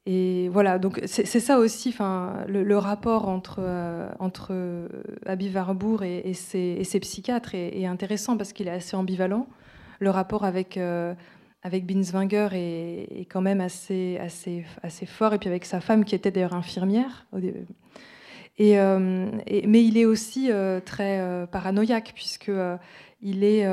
et 0.09 0.49
voilà, 0.51 0.79
donc 0.79 1.01
c'est 1.07 1.27
ça 1.27 1.59
aussi, 1.59 1.89
enfin, 1.89 2.45
le, 2.47 2.79
rapport 2.79 3.29
entre, 3.29 3.57
euh, 3.59 4.09
entre 4.21 4.51
euh, 4.53 4.87
Abby 5.27 5.51
Warburg 5.53 6.05
et, 6.05 6.33
ses, 6.33 7.01
psychiatres 7.01 7.57
est, 7.57 7.85
intéressant 7.87 8.37
parce 8.37 8.53
qu'il 8.53 8.69
est 8.69 8.73
assez 8.73 8.97
ambivalent. 8.97 9.49
Le 9.99 10.11
rapport 10.11 10.45
avec, 10.45 10.77
euh, 10.77 11.13
avec 11.65 11.87
Binswanger 11.87 12.51
est, 12.53 13.27
quand 13.29 13.41
même 13.41 13.61
assez, 13.61 14.17
assez, 14.21 14.65
assez 14.85 15.07
fort, 15.07 15.35
et 15.35 15.39
puis 15.39 15.49
avec 15.49 15.65
sa 15.65 15.81
femme 15.81 16.05
qui 16.05 16.15
était 16.15 16.31
d'ailleurs 16.31 16.55
infirmière. 16.55 17.27
Et, 18.59 18.73
et, 18.73 19.67
mais 19.67 19.85
il 19.85 19.99
est 19.99 20.07
aussi 20.07 20.51
très 20.85 21.47
paranoïaque, 21.51 22.13
puisque 22.15 22.51
il 23.23 23.45
est, 23.45 23.69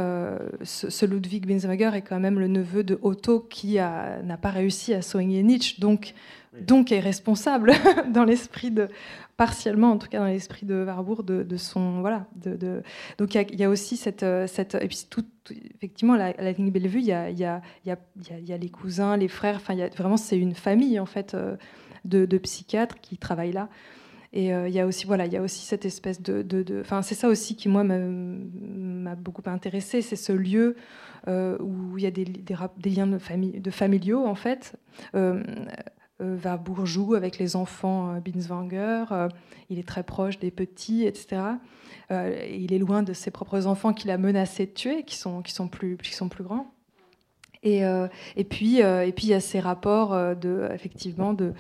ce, 0.64 1.06
Ludwig 1.06 1.46
Binswanger 1.46 1.92
est 1.96 2.02
quand 2.02 2.20
même 2.20 2.40
le 2.40 2.48
neveu 2.48 2.84
de 2.84 3.00
Otto 3.02 3.40
qui 3.40 3.76
n'a 3.76 4.38
pas 4.42 4.50
réussi 4.50 4.94
à 4.94 5.02
soigner 5.02 5.42
Nietzsche, 5.44 5.80
donc, 5.80 6.14
donc 6.62 6.92
est 6.92 7.00
responsable 7.00 7.74
dans 8.14 8.26
l'esprit 8.26 8.72
de, 8.72 8.90
partiellement 9.38 9.92
en 9.92 9.98
tout 9.98 10.08
cas 10.08 10.20
dans 10.20 10.26
l'esprit 10.26 10.66
de 10.66 10.84
Warburg, 10.86 11.26
de, 11.26 11.58
son 11.58 12.02
voilà. 12.02 12.28
De, 12.36 12.84
donc 13.18 13.36
il 13.36 13.60
y, 13.60 13.64
a 13.64 13.70
aussi 13.70 13.98
cette, 13.98 14.26
cette 14.48 14.76
et 14.76 14.88
puis 14.88 15.06
tout, 15.10 15.26
effectivement 15.76 16.16
la, 16.16 16.34
la 16.34 16.52
ligne 16.52 16.72
Bellevue, 16.72 17.00
il 17.00 17.06
y 17.06 17.14
a, 17.14 17.30
y, 17.30 17.44
a, 17.44 17.62
a, 17.88 17.96
y 18.40 18.54
a, 18.54 18.58
les 18.58 18.70
cousins, 18.70 19.18
les 19.18 19.28
frères, 19.28 19.56
enfin 19.56 19.76
vraiment 19.98 20.18
c'est 20.18 20.38
une 20.38 20.56
famille 20.56 21.00
en 21.00 21.06
fait 21.06 21.36
de, 22.06 22.38
psychiatres 22.38 23.00
qui 23.02 23.18
travaillent 23.18 23.54
là. 23.54 23.70
Et 24.34 24.52
euh, 24.52 24.68
il 24.68 24.74
y 24.74 24.80
a 24.80 24.88
aussi, 24.88 25.06
voilà, 25.06 25.28
il 25.28 25.32
y 25.32 25.38
a 25.38 25.42
aussi 25.42 25.64
cette 25.64 25.86
espèce 25.86 26.20
de, 26.20 26.66
enfin, 26.82 27.04
c'est 27.04 27.14
ça 27.14 27.30
aussi 27.30 27.56
qui 27.56 27.70
moi 27.70 27.84
m'a 27.84 29.16
beaucoup 29.16 29.44
intéressé, 29.46 30.02
c'est 30.02 30.16
ce 30.16 30.34
lieu 30.34 30.76
euh, 31.28 31.56
où 31.60 31.98
il 32.00 32.04
y 32.04 32.08
a 32.08 32.12
des, 32.12 32.26
des, 32.26 32.90
liens 32.90 33.06
de, 33.06 33.20
famille, 33.20 33.60
de 33.60 33.72
familiaux 33.72 34.26
en 34.26 34.34
fait. 34.34 34.76
Euh, 35.16 35.44
euh 36.22 36.58
Bourjou 36.58 37.14
avec 37.16 37.38
les 37.38 37.56
enfants 37.56 38.20
Binswanger, 38.24 39.06
il 39.70 39.78
est 39.78 39.88
très 39.88 40.04
proche 40.04 40.40
des 40.40 40.52
petits, 40.52 41.06
etc. 41.06 41.42
il 42.10 42.74
est 42.74 42.80
loin 42.80 43.04
de 43.04 43.14
ses 43.14 43.30
propres 43.30 43.68
enfants 43.68 43.94
qu'il 43.94 44.10
a 44.10 44.18
menacé 44.18 44.66
de 44.66 44.72
tuer, 44.72 45.04
qui 45.04 45.16
sont, 45.16 45.42
qui 45.42 45.52
sont, 45.52 45.68
plus, 45.68 45.98
qui 45.98 46.14
sont 46.14 46.30
plus 46.30 46.44
grands. 46.44 46.72
Et, 47.62 47.82
et 48.36 48.44
puis, 48.44 48.78
et 48.78 49.12
puis 49.16 49.28
il 49.28 49.30
y 49.30 49.34
a 49.34 49.40
ces 49.40 49.60
rapports 49.60 50.36
de, 50.36 50.70
effectivement, 50.72 51.34
de, 51.34 51.54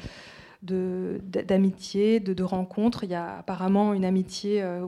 d'amitié, 0.63 2.19
de, 2.19 2.33
de, 2.33 2.43
rencontres. 2.43 3.03
Il 3.03 3.09
y 3.09 3.15
a 3.15 3.37
apparemment 3.39 3.93
une 3.93 4.05
amitié, 4.05 4.61
euh, 4.61 4.85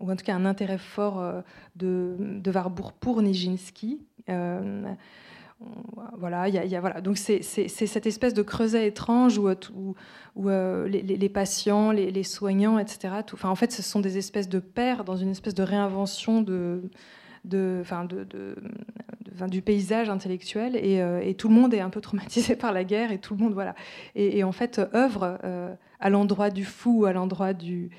ou 0.00 0.10
en 0.10 0.16
tout 0.16 0.24
cas 0.24 0.34
un 0.34 0.46
intérêt 0.46 0.78
fort 0.78 1.20
euh, 1.20 1.40
de, 1.76 2.16
de, 2.18 2.50
Warburg 2.50 2.92
pour 2.98 3.20
Nijinsky. 3.22 4.00
Euh, 4.28 4.82
voilà, 6.18 6.48
il 6.48 6.54
y 6.54 6.76
a, 6.76 6.80
voilà. 6.80 7.00
Donc 7.00 7.18
c'est 7.18 7.42
cette 7.42 8.06
espèce 8.06 8.34
de 8.34 8.42
creuset 8.42 8.88
étrange 8.88 9.38
où, 9.38 9.48
où, 10.34 10.48
les, 10.48 11.28
patients, 11.28 11.92
les, 11.92 12.22
soignants, 12.24 12.78
etc. 12.78 13.14
En 13.44 13.54
fait, 13.54 13.70
ce 13.70 13.82
sont 13.82 14.00
des 14.00 14.18
espèces 14.18 14.48
de 14.48 14.58
pères 14.58 15.04
dans 15.04 15.16
une 15.16 15.30
espèce 15.30 15.54
de 15.54 15.62
réinvention 15.62 16.42
de, 16.42 16.82
du 17.44 17.82
paysage 19.62 20.08
intellectuel 20.08 20.76
euh, 20.76 21.20
et, 21.20 21.34
tout 21.34 21.48
le 21.48 21.54
monde 21.54 21.74
est 21.74 21.80
un 21.80 21.90
peu 21.90 22.00
traumatisé 22.00 22.56
par 22.64 22.72
la 22.72 22.84
guerre 22.84 23.12
et 23.12 23.18
tout 23.18 23.34
le 23.34 23.42
monde 23.42 23.54
voilà. 23.54 23.74
Et, 24.14 24.44
en 24.44 24.52
fait 24.52 24.80
œuvre 24.94 25.38
euh, 25.44 25.74
à 26.00 26.10
l'endroit 26.10 26.50
du 26.50 26.64
fou 26.64 27.04
à 27.04 27.12
l'endroit 27.12 27.52
du, 27.52 27.90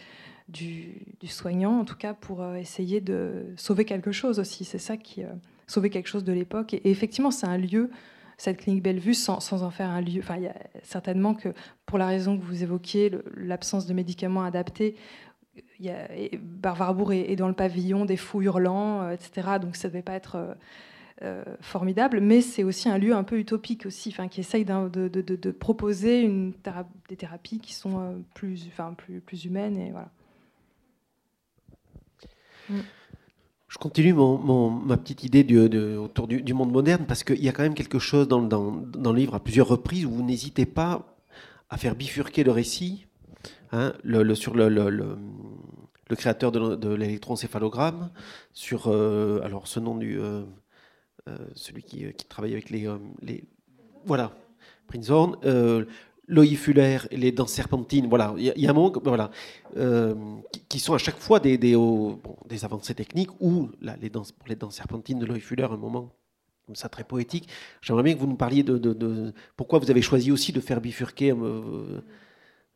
du, 0.49 1.01
soignant 1.27 1.79
en 1.79 1.85
tout 1.85 1.97
cas 1.97 2.13
pour 2.13 2.41
euh, 2.41 2.55
essayer 2.55 3.01
de 3.01 3.53
sauver 3.57 3.85
quelque 3.85 4.11
chose 4.11 4.39
aussi. 4.39 4.65
C'est 4.65 4.77
ça 4.77 4.97
qui 4.97 5.23
sauver 5.67 5.89
quelque 5.89 6.07
chose 6.07 6.23
de 6.23 6.33
l'époque. 6.33 6.73
Et, 6.73 6.91
effectivement 6.91 7.31
c'est 7.31 7.47
un 7.47 7.57
lieu 7.57 7.89
cette 8.37 8.57
clinique 8.57 8.83
Bellevue 8.83 9.13
sans, 9.13 9.39
sans, 9.39 9.63
en 9.63 9.69
faire 9.69 9.89
un 9.89 10.01
lieu. 10.01 10.19
Enfin, 10.19 10.37
il 10.37 10.43
y 10.43 10.47
a 10.47 10.55
certainement 10.81 11.35
que 11.35 11.49
pour 11.85 11.97
la 11.97 12.07
raison 12.07 12.37
que 12.37 12.43
vous 12.43 12.63
évoquiez, 12.63 13.11
l'absence 13.37 13.85
de 13.85 13.93
médicaments 13.93 14.43
adaptés, 14.43 14.95
il 15.79 15.85
y 15.85 15.89
a, 15.89 16.07
Warburg 16.63 17.13
est, 17.13 17.35
dans 17.35 17.47
le 17.47 17.53
pavillon 17.53 18.05
des 18.05 18.17
fous 18.17 18.41
hurlants, 18.41 19.09
etc. 19.09 19.59
Donc 19.61 19.75
ça 19.75 19.87
ne 19.87 19.93
devait 19.93 20.03
pas 20.03 20.13
être 20.13 20.55
euh, 21.23 21.43
formidable, 21.61 22.19
mais 22.19 22.41
c'est 22.41 22.63
aussi 22.63 22.89
un 22.89 22.97
lieu 22.97 23.15
un 23.15 23.23
peu 23.23 23.39
utopique 23.39 23.85
aussi, 23.85 24.09
enfin, 24.09 24.27
qui 24.27 24.41
essaye 24.41 24.65
de, 24.65 25.51
proposer 25.51 26.21
une 26.21 26.53
des 27.07 27.15
thérapies 27.15 27.59
qui 27.59 27.73
sont 27.73 27.99
euh, 27.99 28.11
plus, 28.33 28.67
enfin, 28.67 28.93
plus, 28.93 29.21
plus 29.21 29.45
humaines. 29.45 29.77
Et 29.77 29.91
voilà. 29.91 30.11
Mm. 32.67 32.79
Je 33.69 33.77
continue 33.77 34.13
mon, 34.13 34.69
ma 34.69 34.97
petite 34.97 35.23
idée 35.23 35.45
du, 35.45 35.57
autour 35.95 36.27
du, 36.27 36.53
monde 36.53 36.71
moderne 36.71 37.05
parce 37.07 37.23
qu'il 37.23 37.43
y 37.43 37.47
a 37.47 37.53
quand 37.53 37.63
même 37.63 37.73
quelque 37.73 37.99
chose 37.99 38.27
dans, 38.27 38.41
dans, 38.41 38.71
dans, 38.71 39.13
le 39.13 39.19
livre 39.19 39.35
à 39.35 39.39
plusieurs 39.39 39.67
reprises 39.67 40.05
où 40.05 40.11
vous 40.11 40.23
n'hésitez 40.23 40.65
pas 40.65 41.15
à 41.69 41.77
faire 41.77 41.95
bifurquer 41.95 42.43
le 42.43 42.51
récit 42.51 43.05
hein, 43.73 43.93
sur 44.35 44.55
le, 44.55 46.15
créateur 46.15 46.51
de, 46.51 46.93
l'électroencéphalogramme, 46.93 48.09
sur 48.53 48.87
euh, 48.87 49.41
alors 49.43 49.67
ce 49.67 49.79
nom 49.79 49.97
du 49.97 50.19
celui 51.55 51.83
qui, 51.83 52.05
travaille 52.29 52.53
avec 52.53 52.69
les, 52.69 52.89
les 53.21 53.43
voilà, 54.05 54.31
Prinzhorn, 54.87 55.37
Loïc 56.27 56.57
Fuller 56.57 56.99
les 57.11 57.31
danses 57.31 57.51
serpentines, 57.51 58.07
voilà, 58.07 58.33
il 58.37 58.53
y, 58.55 58.67
a 58.67 58.69
un 58.69 58.73
moment, 58.73 58.93
voilà, 59.03 59.31
qui, 60.69 60.79
sont 60.79 60.93
à 60.93 60.97
chaque 60.97 61.17
fois 61.17 61.39
des, 61.39 61.57
des, 61.57 61.75
des 62.47 62.65
avancées 62.65 62.95
techniques 62.95 63.31
ou 63.41 63.69
là, 63.81 63.97
les 64.01 64.09
danses, 64.09 64.31
pour 64.31 64.47
les 64.47 64.55
danses 64.55 64.75
serpentines 64.75 65.19
de 65.19 65.25
Loïc 65.25 65.43
Fuller, 65.43 65.67
un 65.69 65.77
moment 65.77 66.11
comme 66.65 66.75
ça 66.75 66.89
très 66.89 67.03
poétique. 67.03 67.49
J'aimerais 67.81 68.03
bien 68.03 68.13
que 68.13 68.19
vous 68.19 68.27
nous 68.27 68.35
parliez 68.35 68.63
de, 68.63 68.77
de, 68.77 69.33
pourquoi 69.57 69.79
vous 69.79 69.91
avez 69.91 70.01
choisi 70.01 70.31
aussi 70.31 70.51
de 70.51 70.59
faire 70.59 70.81
bifurquer 70.81 71.31
euh, 71.31 72.01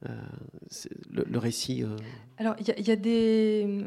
euh, 0.06 0.10
le, 1.10 1.40
récit. 1.40 1.84
Euh. 1.84 1.98
Alors, 2.38 2.56
il 2.60 2.88
y, 2.88 2.92
a 2.92 2.96
des. 2.96 3.84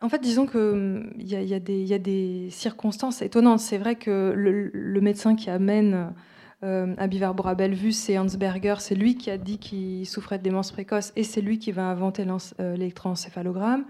En 0.00 0.08
fait, 0.08 0.18
disons 0.20 0.46
qu'il 0.46 1.12
y, 1.18 1.34
y, 1.34 1.84
y, 1.86 1.94
a 1.94 1.98
des 1.98 2.48
circonstances 2.50 3.20
étonnantes. 3.20 3.60
C'est 3.60 3.76
vrai 3.76 3.96
que 3.96 4.32
le, 4.34 5.00
médecin 5.02 5.36
qui 5.36 5.50
amène 5.50 6.14
euh, 6.62 6.94
à 6.96 7.54
Bellevue, 7.54 7.92
c'est 7.92 8.16
Hans 8.18 8.26
Berger. 8.38 8.76
C'est 8.78 8.94
lui 8.94 9.16
qui 9.16 9.30
a 9.30 9.36
dit 9.36 9.58
qu'il 9.58 10.06
souffrait 10.06 10.38
de 10.38 10.42
démence 10.42 10.72
précoce 10.72 11.12
et 11.16 11.22
c'est 11.22 11.42
lui 11.42 11.58
qui 11.58 11.70
va 11.70 11.84
inventer 11.84 12.24
l'électroencéphalogramme. 12.58 13.84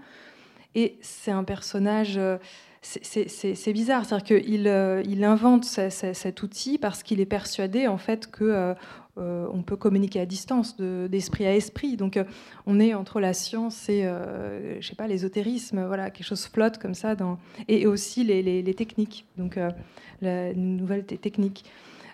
Et 0.73 0.97
c'est 0.99 1.31
un 1.31 1.45
personnage 1.45 2.19
c'est 2.81 3.73
bizarre, 3.73 4.05
c'est-à-dire 4.05 4.41
qu'il 4.41 4.67
il 5.09 5.23
invente 5.23 5.63
cet 5.63 6.43
outil 6.43 6.77
parce 6.77 7.03
qu'il 7.03 7.19
est 7.19 7.25
persuadé 7.25 7.87
en 7.87 7.97
fait 7.97 8.29
que 8.29 8.75
euh, 9.17 9.21
euh, 9.25 9.47
on 9.51 9.63
peut 9.63 9.75
communiquer 9.75 10.19
à 10.19 10.25
distance, 10.25 10.77
d'esprit 10.77 11.45
à 11.45 11.55
esprit. 11.55 11.97
Donc 11.97 12.19
on 12.65 12.79
est 12.79 12.93
entre 12.93 13.19
la 13.19 13.33
science 13.33 13.89
et 13.89 14.03
je 14.79 14.85
sais 14.85 14.95
pas 14.95 15.07
l'ésotérisme, 15.07 15.85
voilà 15.85 16.09
quelque 16.09 16.27
chose 16.27 16.45
flotte 16.47 16.77
comme 16.77 16.93
ça 16.93 17.15
et 17.67 17.87
aussi 17.87 18.23
les, 18.23 18.73
techniques, 18.75 19.25
donc 19.37 19.57
la 20.21 20.53
nouvelle 20.53 21.05
technique. 21.05 21.65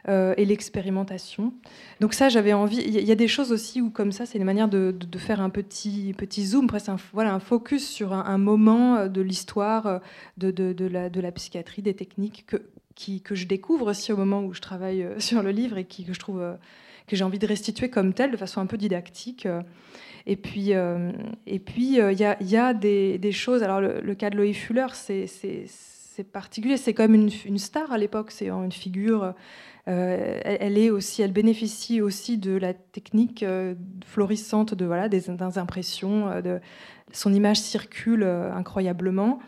Euh, 0.09 0.33
et 0.35 0.45
l'expérimentation. 0.45 1.53
Donc 1.99 2.15
ça, 2.15 2.27
j'avais 2.27 2.53
envie. 2.53 2.81
Il 2.83 2.91
y, 2.91 3.11
a 3.11 3.15
des 3.15 3.27
choses 3.27 3.51
aussi 3.51 3.81
où, 3.81 3.91
comme 3.91 4.11
ça, 4.11 4.25
c'est 4.25 4.39
une 4.39 4.45
manière 4.45 4.67
de, 4.67 4.95
faire 5.19 5.41
un 5.41 5.51
petit, 5.51 6.15
zoom, 6.43 6.65
presque 6.65 6.89
un, 6.89 6.95
voilà, 7.13 7.35
un 7.35 7.39
focus 7.39 7.87
sur 7.87 8.11
un, 8.11 8.37
moment 8.39 8.95
euh, 8.95 9.07
de 9.09 9.21
l'histoire 9.21 9.85
euh, 9.85 9.99
de, 10.37 11.19
la, 11.19 11.31
psychiatrie, 11.33 11.83
des 11.83 11.93
techniques 11.93 12.47
que, 12.47 12.57
que 13.23 13.35
je 13.35 13.45
découvre 13.45 13.91
aussi 13.91 14.11
au 14.11 14.17
moment 14.17 14.43
où 14.43 14.53
je 14.55 14.61
travaille 14.61 15.07
sur 15.19 15.43
le 15.43 15.51
livre 15.51 15.77
et 15.77 15.85
qui, 15.85 16.03
que 16.03 16.13
je 16.13 16.19
trouve 16.19 16.57
que 17.07 17.15
j'ai 17.15 17.23
envie 17.23 17.39
de 17.39 17.47
restituer 17.47 17.89
comme 17.89 18.13
tel, 18.13 18.31
de 18.31 18.37
façon 18.37 18.61
un 18.61 18.65
peu 18.65 18.77
didactique. 18.77 19.47
Et 20.25 20.35
puis, 20.35 20.71
et 20.71 21.59
puis, 21.59 21.97
il 21.97 22.19
y, 22.19 22.55
a, 22.55 22.73
des, 22.73 23.31
choses. 23.31 23.63
Alors, 23.63 23.81
le, 23.81 24.15
cas 24.15 24.29
de 24.29 24.37
Loïc 24.37 24.55
Fuller, 24.55 24.87
c'est 24.93 26.31
particulier. 26.31 26.77
C'est 26.77 26.93
comme 26.93 27.15
une, 27.15 27.29
une, 27.45 27.57
star 27.57 27.91
à 27.91 27.97
l'époque. 27.97 28.31
C'est 28.31 28.49
une 28.49 28.71
figure 28.71 29.33
euh, 29.87 30.39
elle, 30.43 30.77
est 30.77 30.89
aussi, 30.89 31.21
elle 31.21 31.31
bénéficie 31.31 32.01
aussi 32.01 32.37
de 32.37 32.55
la 32.55 32.73
technique 32.73 33.41
euh, 33.41 33.73
florissante 34.05 34.73
de 34.75 34.85
voilà 34.85 35.09
des, 35.09 35.29
impressions. 35.29 36.27
Euh, 36.29 36.59
son 37.11 37.33
image 37.33 37.59
circule 37.59 38.23
incroyablement. 38.23 39.39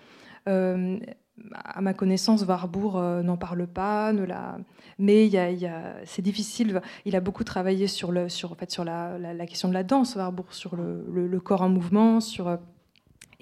À 1.53 1.81
ma 1.81 1.93
connaissance, 1.93 2.43
Warburg 2.43 3.23
n'en 3.23 3.37
parle 3.37 3.67
pas, 3.67 4.13
ne 4.13 4.23
la... 4.23 4.57
mais 4.99 5.25
il 5.25 5.33
y 5.33 5.37
a, 5.37 5.95
c'est 6.05 6.21
difficile. 6.21 6.81
Il 7.05 7.15
a 7.15 7.21
beaucoup 7.21 7.43
travaillé 7.43 7.87
sur, 7.87 8.11
le, 8.11 8.29
sur, 8.29 8.51
en 8.51 8.55
fait, 8.55 8.71
sur 8.71 8.83
la, 8.83 9.45
question 9.47 9.67
de 9.67 9.73
la 9.73 9.83
danse, 9.83 10.15
Warburg, 10.15 10.47
sur 10.51 10.75
le, 10.75 11.39
corps 11.39 11.63
en 11.63 11.69
mouvement, 11.69 12.19
sur 12.19 12.57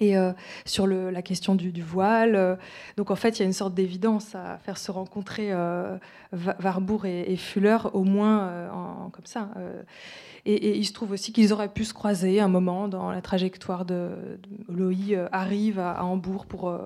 et 0.02 0.16
euh, 0.16 0.32
sur 0.64 0.86
la 0.86 1.22
question 1.22 1.54
du, 1.54 1.82
voile. 1.82 2.34
Euh, 2.34 2.56
donc 2.96 3.10
en 3.10 3.16
fait, 3.16 3.38
il 3.38 3.40
y 3.40 3.42
a 3.42 3.46
une 3.46 3.52
sorte 3.52 3.74
d'évidence 3.74 4.34
à 4.34 4.58
faire 4.58 4.78
se 4.78 4.90
rencontrer 4.90 5.52
euh, 5.52 5.96
Warburg 6.32 7.06
et, 7.06 7.36
Fuller, 7.36 7.78
au 7.92 8.04
moins 8.04 9.10
comme 9.12 9.26
ça. 9.26 9.50
Et, 10.44 10.78
il 10.78 10.84
se 10.84 10.92
trouve 10.92 11.12
aussi 11.12 11.32
qu'ils 11.32 11.52
auraient 11.52 11.72
pu 11.72 11.84
se 11.84 11.94
croiser 11.94 12.40
un 12.40 12.48
moment 12.48 12.88
dans 12.88 13.10
la 13.10 13.22
trajectoire 13.22 13.84
de, 13.84 14.38
Loïc 14.68 15.14
arrive 15.30 15.78
à, 15.78 16.04
Hambourg 16.04 16.46
pour, 16.46 16.76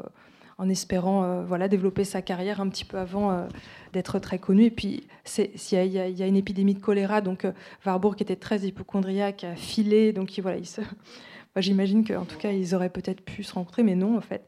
en 0.59 0.69
espérant 0.69 1.43
voilà, 1.43 1.69
développer 1.69 2.05
sa 2.05 2.23
carrière 2.23 2.61
un 2.61 2.69
petit 2.69 2.85
peu 2.85 2.99
avant 2.99 3.47
d'être 3.93 4.19
très 4.19 4.39
connu. 4.39 4.65
Et 4.65 4.71
puis, 4.71 5.07
il 5.39 5.49
y, 5.71 5.77
y, 5.77 6.23
a 6.23 6.27
une 6.27 6.37
épidémie 6.37 6.75
de 6.75 6.81
choléra, 6.81 7.21
donc 7.21 7.47
Warburg, 7.85 8.17
qui 8.17 8.23
était 8.23 8.37
très 8.37 8.61
hypochondriaque, 8.61 9.45
a 9.45 9.55
filé, 9.55 10.13
donc 10.13 10.33
voilà, 10.41 10.59
J'imagine 11.59 12.07
qu'en 12.07 12.25
tout 12.25 12.37
cas, 12.37 12.53
ils 12.53 12.75
auraient 12.75 12.91
peut-être 12.91 13.23
pu 13.23 13.43
se 13.43 13.55
rencontrer, 13.55 13.83
mais 13.83 13.95
non, 13.95 14.17
en 14.17 14.21
fait. 14.21 14.47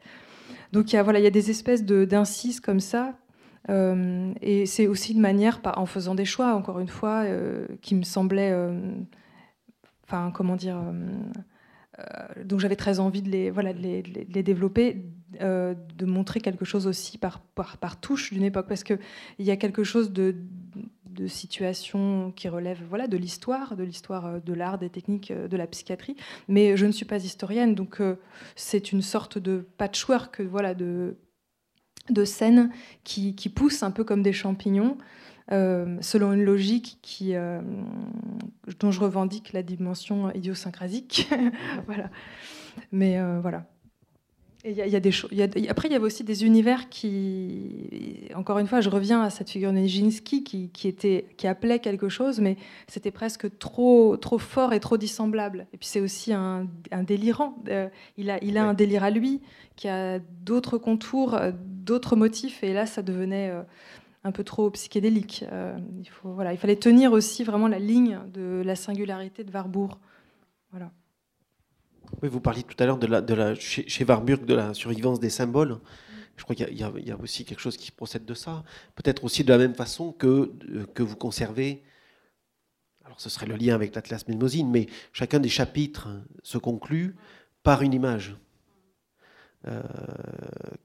Donc 0.71 0.93
il 0.93 0.95
y 0.95 0.99
a, 0.99 1.19
y 1.19 1.31
des 1.31 1.49
espèces 1.49 1.83
d'incises 1.83 2.59
comme 2.59 2.79
ça. 2.79 3.15
Euh, 3.69 4.33
et 4.41 4.65
c'est 4.65 4.87
aussi 4.87 5.13
une 5.13 5.19
manière, 5.19 5.59
en 5.75 5.85
faisant 5.85 6.15
des 6.15 6.25
choix, 6.25 6.53
encore 6.55 6.79
une 6.79 6.87
fois, 6.87 7.23
euh, 7.25 7.67
qui 7.81 7.95
me 7.95 8.03
semblait, 8.03 8.51
euh, 8.51 8.91
enfin, 10.05 10.31
comment 10.33 10.55
dire, 10.55 10.77
donc 12.45 12.59
j'avais 12.59 12.75
très 12.75 12.99
envie 12.99 13.21
de 13.21 13.29
les, 13.29 13.51
voilà, 13.51 13.73
de 13.73 13.79
les, 13.79 14.43
développer, 14.43 15.05
de 15.39 16.05
montrer 16.05 16.39
quelque 16.39 16.65
chose 16.65 16.87
aussi 16.87 17.17
par, 17.17 17.39
par, 17.39 17.77
par 17.77 17.99
touche 17.99 18.33
d'une 18.33 18.43
époque, 18.43 18.67
parce 18.67 18.83
qu'il 18.83 18.99
y 19.39 19.51
a 19.51 19.57
quelque 19.57 19.83
chose 19.83 20.11
de, 20.11 20.35
de 21.19 21.27
situations 21.27 22.31
qui 22.35 22.47
relèvent 22.47 22.83
voilà, 22.87 23.07
de 23.07 23.17
l'histoire, 23.17 23.75
de 23.75 23.83
l'histoire 23.83 24.25
euh, 24.25 24.39
de 24.39 24.53
l'art, 24.53 24.77
des 24.77 24.89
techniques, 24.89 25.31
euh, 25.31 25.47
de 25.47 25.57
la 25.57 25.67
psychiatrie. 25.67 26.15
Mais 26.47 26.77
je 26.77 26.85
ne 26.85 26.91
suis 26.91 27.05
pas 27.05 27.23
historienne, 27.23 27.75
donc 27.75 27.99
euh, 27.99 28.15
c'est 28.55 28.91
une 28.91 29.01
sorte 29.01 29.37
de 29.37 29.67
patchwork 29.77 30.41
voilà, 30.41 30.73
de, 30.73 31.17
de 32.09 32.25
scènes 32.25 32.71
qui, 33.03 33.35
qui 33.35 33.49
poussent 33.49 33.83
un 33.83 33.91
peu 33.91 34.03
comme 34.03 34.23
des 34.23 34.33
champignons. 34.33 34.97
Selon 35.49 36.33
une 36.33 36.43
logique 36.43 36.99
qui, 37.01 37.33
dont 38.79 38.91
je 38.91 38.99
revendique 38.99 39.53
la 39.53 39.63
dimension 39.63 40.31
idiosyncrasique. 40.33 41.29
voilà. 41.87 42.09
Mais 42.91 43.19
voilà. 43.41 43.65
Et 44.65 44.73
y 44.73 44.95
a 44.95 44.99
des 44.99 45.11
après, 45.69 45.87
il 45.87 45.93
y 45.93 45.95
avait 45.95 46.03
aussi 46.03 46.25
des 46.25 46.43
univers 46.43 46.89
qui, 46.89 48.27
encore 48.35 48.59
une 48.59 48.67
fois, 48.67 48.81
je 48.81 48.89
reviens 48.89 49.21
à 49.21 49.29
cette 49.29 49.49
figure 49.49 49.71
de 49.71 49.77
Nijinsky 49.77 50.43
qui, 50.43 50.69
qui, 50.69 50.89
était, 50.89 51.27
qui 51.37 51.47
appelait 51.47 51.79
quelque 51.79 52.09
chose, 52.09 52.41
mais 52.41 52.57
c'était 52.87 53.11
presque 53.11 53.57
trop, 53.57 54.17
trop 54.17 54.37
fort 54.37 54.73
et 54.73 54.81
trop 54.81 54.97
dissemblable. 54.97 55.65
Et 55.73 55.77
puis 55.77 55.87
c'est 55.87 56.01
aussi 56.01 56.33
un, 56.33 56.67
un 56.91 57.03
délirant. 57.03 57.55
Euh, 57.69 57.87
il 58.17 58.29
a, 58.29 58.43
il 58.43 58.57
a 58.57 58.65
un 58.65 58.73
délire 58.73 59.05
à 59.05 59.11
lui 59.11 59.39
qui 59.77 59.87
a 59.87 60.19
d'autres 60.19 60.77
contours, 60.77 61.35
euh, 61.35 61.51
d'autres 61.55 62.17
motifs, 62.17 62.61
et 62.61 62.73
là, 62.73 62.85
ça 62.85 63.01
devenait 63.01 63.49
euh, 63.49 63.61
un 64.23 64.31
peu 64.31 64.43
trop 64.43 64.69
psychédélique. 64.71 65.45
voilà, 66.23 66.53
il 66.53 66.57
fallait 66.57 66.75
tenir 66.75 67.11
aussi 67.11 67.43
vraiment 67.43 67.67
la 67.67 67.79
ligne 67.79 68.19
de 68.33 68.61
la 68.65 68.75
singularité 68.75 69.43
de 69.43 69.51
Warburg. 69.51 69.97
Vous 72.21 72.41
parliez 72.41 72.63
tout 72.63 72.75
à 72.79 72.85
l'heure 72.85 72.97
de 72.97 73.33
la, 73.33 73.55
chez, 73.55 74.03
Warburg 74.03 74.45
de 74.45 74.53
la 74.53 74.73
survivance 74.73 75.19
des 75.19 75.29
symboles. 75.29 75.79
Je 76.37 76.43
crois 76.43 76.55
qu'il 76.55 76.77
y, 76.77 76.83
a 76.83 77.17
aussi 77.17 77.43
quelque 77.43 77.59
chose 77.59 77.77
qui 77.77 77.91
procède 77.91 78.25
de 78.25 78.33
ça. 78.33 78.63
Peut-être 78.95 79.25
aussi 79.25 79.43
de 79.43 79.49
la 79.49 79.57
même 79.57 79.75
façon 79.75 80.13
que, 80.13 80.53
euh, 80.69 80.85
que 80.93 81.03
vous 81.03 81.17
conservez, 81.17 81.83
alors 83.03 83.19
ce 83.19 83.29
serait 83.29 83.45
le 83.45 83.55
lien 83.55 83.75
avec 83.75 83.93
l'Atlas 83.93 84.25
Mnemosyne, 84.27 84.69
mais 84.69 84.87
chacun 85.11 85.39
des 85.39 85.49
chapitres 85.49 86.07
se 86.43 86.57
conclut 86.57 87.15
par 87.61 87.81
une 87.81 87.93
image 87.93 88.37
euh, 89.67 89.81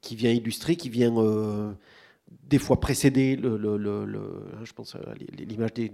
qui 0.00 0.16
vient 0.16 0.32
illustrer, 0.32 0.74
qui 0.74 0.88
vient 0.88 1.16
euh, 1.16 1.72
des 2.28 2.58
fois 2.58 2.80
précéder 2.80 3.36
le, 3.36 3.58
je 4.64 4.72
pense 4.72 4.96
l'image 5.38 5.74
des 5.74 5.90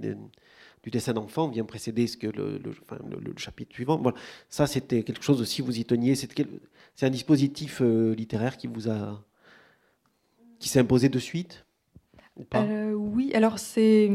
du 0.82 0.90
dessin 0.90 1.12
d'enfant 1.12 1.48
vient 1.48 1.64
précéder 1.64 2.06
ce 2.06 2.16
que 2.16 2.26
le, 2.26 2.60
chapitre 3.36 3.74
suivant. 3.74 3.98
Voilà. 3.98 4.16
Ça, 4.48 4.66
c'était 4.66 5.02
quelque 5.02 5.22
chose 5.22 5.40
aussi, 5.40 5.62
vous 5.62 5.78
y 5.78 5.84
teniez. 5.84 6.14
C'est 6.14 7.06
un 7.06 7.10
dispositif 7.10 7.80
euh, 7.82 8.14
littéraire 8.14 8.56
qui 8.56 8.66
vous 8.66 8.88
a. 8.88 9.24
qui 10.58 10.68
s'est 10.68 10.80
imposé 10.80 11.08
de 11.08 11.18
suite 11.18 11.64
euh, 12.54 12.92
oui, 12.92 13.32
alors 13.34 13.58
c'est 13.58 14.10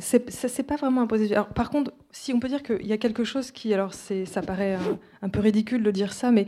c'est 0.00 0.62
pas 0.64 0.76
vraiment 0.76 1.00
imposé. 1.00 1.32
Alors, 1.32 1.48
par 1.48 1.70
contre, 1.70 1.92
si 2.10 2.34
on 2.34 2.40
peut 2.40 2.48
dire 2.48 2.62
qu'il 2.62 2.86
y 2.86 2.92
a 2.92 2.98
quelque 2.98 3.24
chose 3.24 3.52
qui, 3.52 3.72
alors 3.72 3.94
ça 3.94 4.42
paraît 4.42 4.76
un, 5.22 5.28
peu 5.30 5.40
ridicule 5.40 5.82
de 5.82 5.90
dire 5.90 6.12
ça, 6.12 6.30
mais 6.30 6.46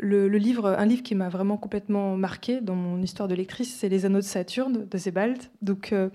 le, 0.00 0.28
livre, 0.28 0.66
un 0.66 0.86
livre 0.86 1.02
qui 1.02 1.14
m'a 1.14 1.28
vraiment 1.28 1.56
complètement 1.56 2.16
marqué 2.16 2.60
dans 2.60 2.74
mon 2.74 3.00
histoire 3.02 3.28
de 3.28 3.34
lectrice, 3.34 3.74
c'est 3.74 3.88
Les 3.88 4.04
Anneaux 4.04 4.18
de 4.18 4.24
Saturne 4.24 4.86
de 4.90 4.98
Sebald. 4.98 5.38
Donc 5.62 5.92
euh, 5.92 6.08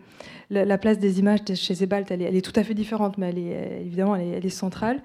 la, 0.50 0.78
place 0.78 1.00
des 1.00 1.20
images 1.20 1.40
chez 1.56 1.76
Sebald, 1.76 2.08
elle 2.10 2.22
est, 2.22 2.42
tout 2.42 2.58
à 2.60 2.64
fait 2.64 2.74
différente, 2.74 3.18
mais 3.18 3.30
elle 3.30 3.40
est, 3.40 3.82
évidemment, 3.82 4.16
elle 4.16 4.46
est, 4.46 4.50
centrale. 4.50 5.02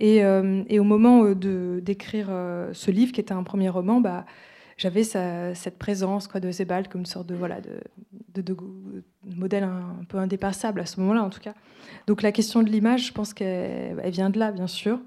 Et, 0.00 0.24
euh, 0.24 0.62
au 0.70 0.84
moment 0.84 1.24
euh, 1.24 1.34
de 1.34 1.80
d'écrire 1.82 2.28
ce 2.72 2.90
livre, 2.90 3.12
qui 3.12 3.20
était 3.20 3.34
un 3.34 3.42
premier 3.42 3.68
roman, 3.68 4.00
bah, 4.00 4.26
j'avais 4.76 5.04
cette 5.04 5.78
présence 5.78 6.28
de 6.28 6.50
Sebald 6.50 6.88
comme 6.88 7.02
une 7.02 7.06
sorte 7.06 7.28
de, 7.28 7.34
voilà, 7.34 7.60
de, 7.60 8.56
modèle 9.24 9.64
un, 9.64 10.04
peu 10.08 10.18
indépassable 10.18 10.80
à 10.80 10.86
ce 10.86 11.00
moment-là, 11.00 11.22
en 11.22 11.30
tout 11.30 11.40
cas. 11.40 11.54
Donc 12.06 12.22
la 12.22 12.32
question 12.32 12.62
de 12.62 12.70
l'image, 12.70 13.06
je 13.08 13.12
pense 13.12 13.32
qu'elle 13.34 14.10
vient 14.10 14.30
de 14.30 14.38
là, 14.38 14.50
bien 14.50 14.66
sûr. 14.66 15.00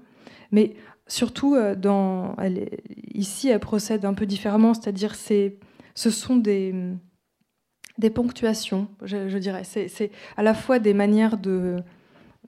Mais 0.50 0.74
surtout, 1.08 1.54
euh, 1.56 1.74
ici, 3.12 3.48
elle 3.48 3.60
procède 3.60 4.04
un 4.04 4.14
peu 4.14 4.26
différemment, 4.26 4.74
c'est-à-dire 4.74 5.14
c'est, 5.14 5.56
ce 5.94 6.10
sont 6.10 6.36
des, 6.36 6.74
ponctuations, 8.14 8.88
je, 9.02 9.38
dirais. 9.38 9.64
C'est 9.64 10.10
à 10.36 10.42
la 10.42 10.54
fois 10.54 10.78
des 10.78 10.94
manières 10.94 11.38
de, 11.38 11.76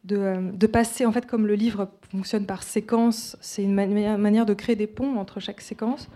de, 0.04 0.66
passer, 0.66 1.06
en 1.06 1.12
fait, 1.12 1.26
comme 1.26 1.46
le 1.46 1.54
livre 1.54 1.90
fonctionne 2.10 2.46
par 2.46 2.62
séquence, 2.62 3.36
c'est 3.40 3.64
une 3.64 3.74
manière 3.74 4.46
de 4.46 4.54
créer 4.54 4.76
des 4.76 4.86
ponts 4.86 5.16
entre 5.16 5.40
chaque 5.40 5.60
séquence. 5.60 6.08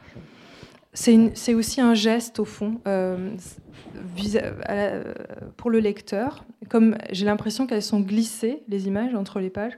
C'est 0.93 1.55
aussi 1.55 1.81
un 1.81 1.95
geste, 1.95 2.39
au 2.39 2.45
fond, 2.45 2.81
euh, 2.87 3.35
pour 5.57 5.71
le 5.71 5.81
lecteur. 5.81 6.45
Comme 6.69 6.97
j'ai 7.11 7.25
l'impression 7.25 7.67
qu'elles 7.67 7.83
sont 7.83 8.01
glissées, 8.01 8.63
les 8.69 8.87
images, 8.87 9.15
entre 9.15 9.41
les 9.41 9.51
pages. 9.51 9.77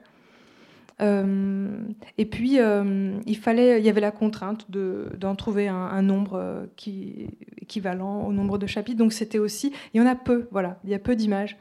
Euh, 1.03 1.79
et 2.17 2.25
puis, 2.25 2.59
euh, 2.59 3.19
il, 3.27 3.37
fallait, 3.37 3.81
il 3.81 3.85
y 3.85 3.89
avait 3.89 4.01
la 4.01 4.11
contrainte 4.11 4.71
d'en 4.71 5.35
trouver 5.35 5.69
un, 5.69 6.03
nombre 6.03 6.69
qui, 6.77 7.29
équivalent 7.61 8.27
au 8.27 8.33
nombre 8.33 8.59
de 8.59 8.67
chapitres. 8.67 8.99
Donc, 8.99 9.13
c'était 9.13 9.39
aussi. 9.39 9.73
Il 9.93 10.01
y 10.01 10.01
en 10.01 10.07
a 10.07 10.15
peu, 10.15 10.49
voilà. 10.51 10.79
Il 10.85 10.91
y 10.91 10.95
a 10.95 10.99
peu 10.99 11.17
d'images. 11.17 11.57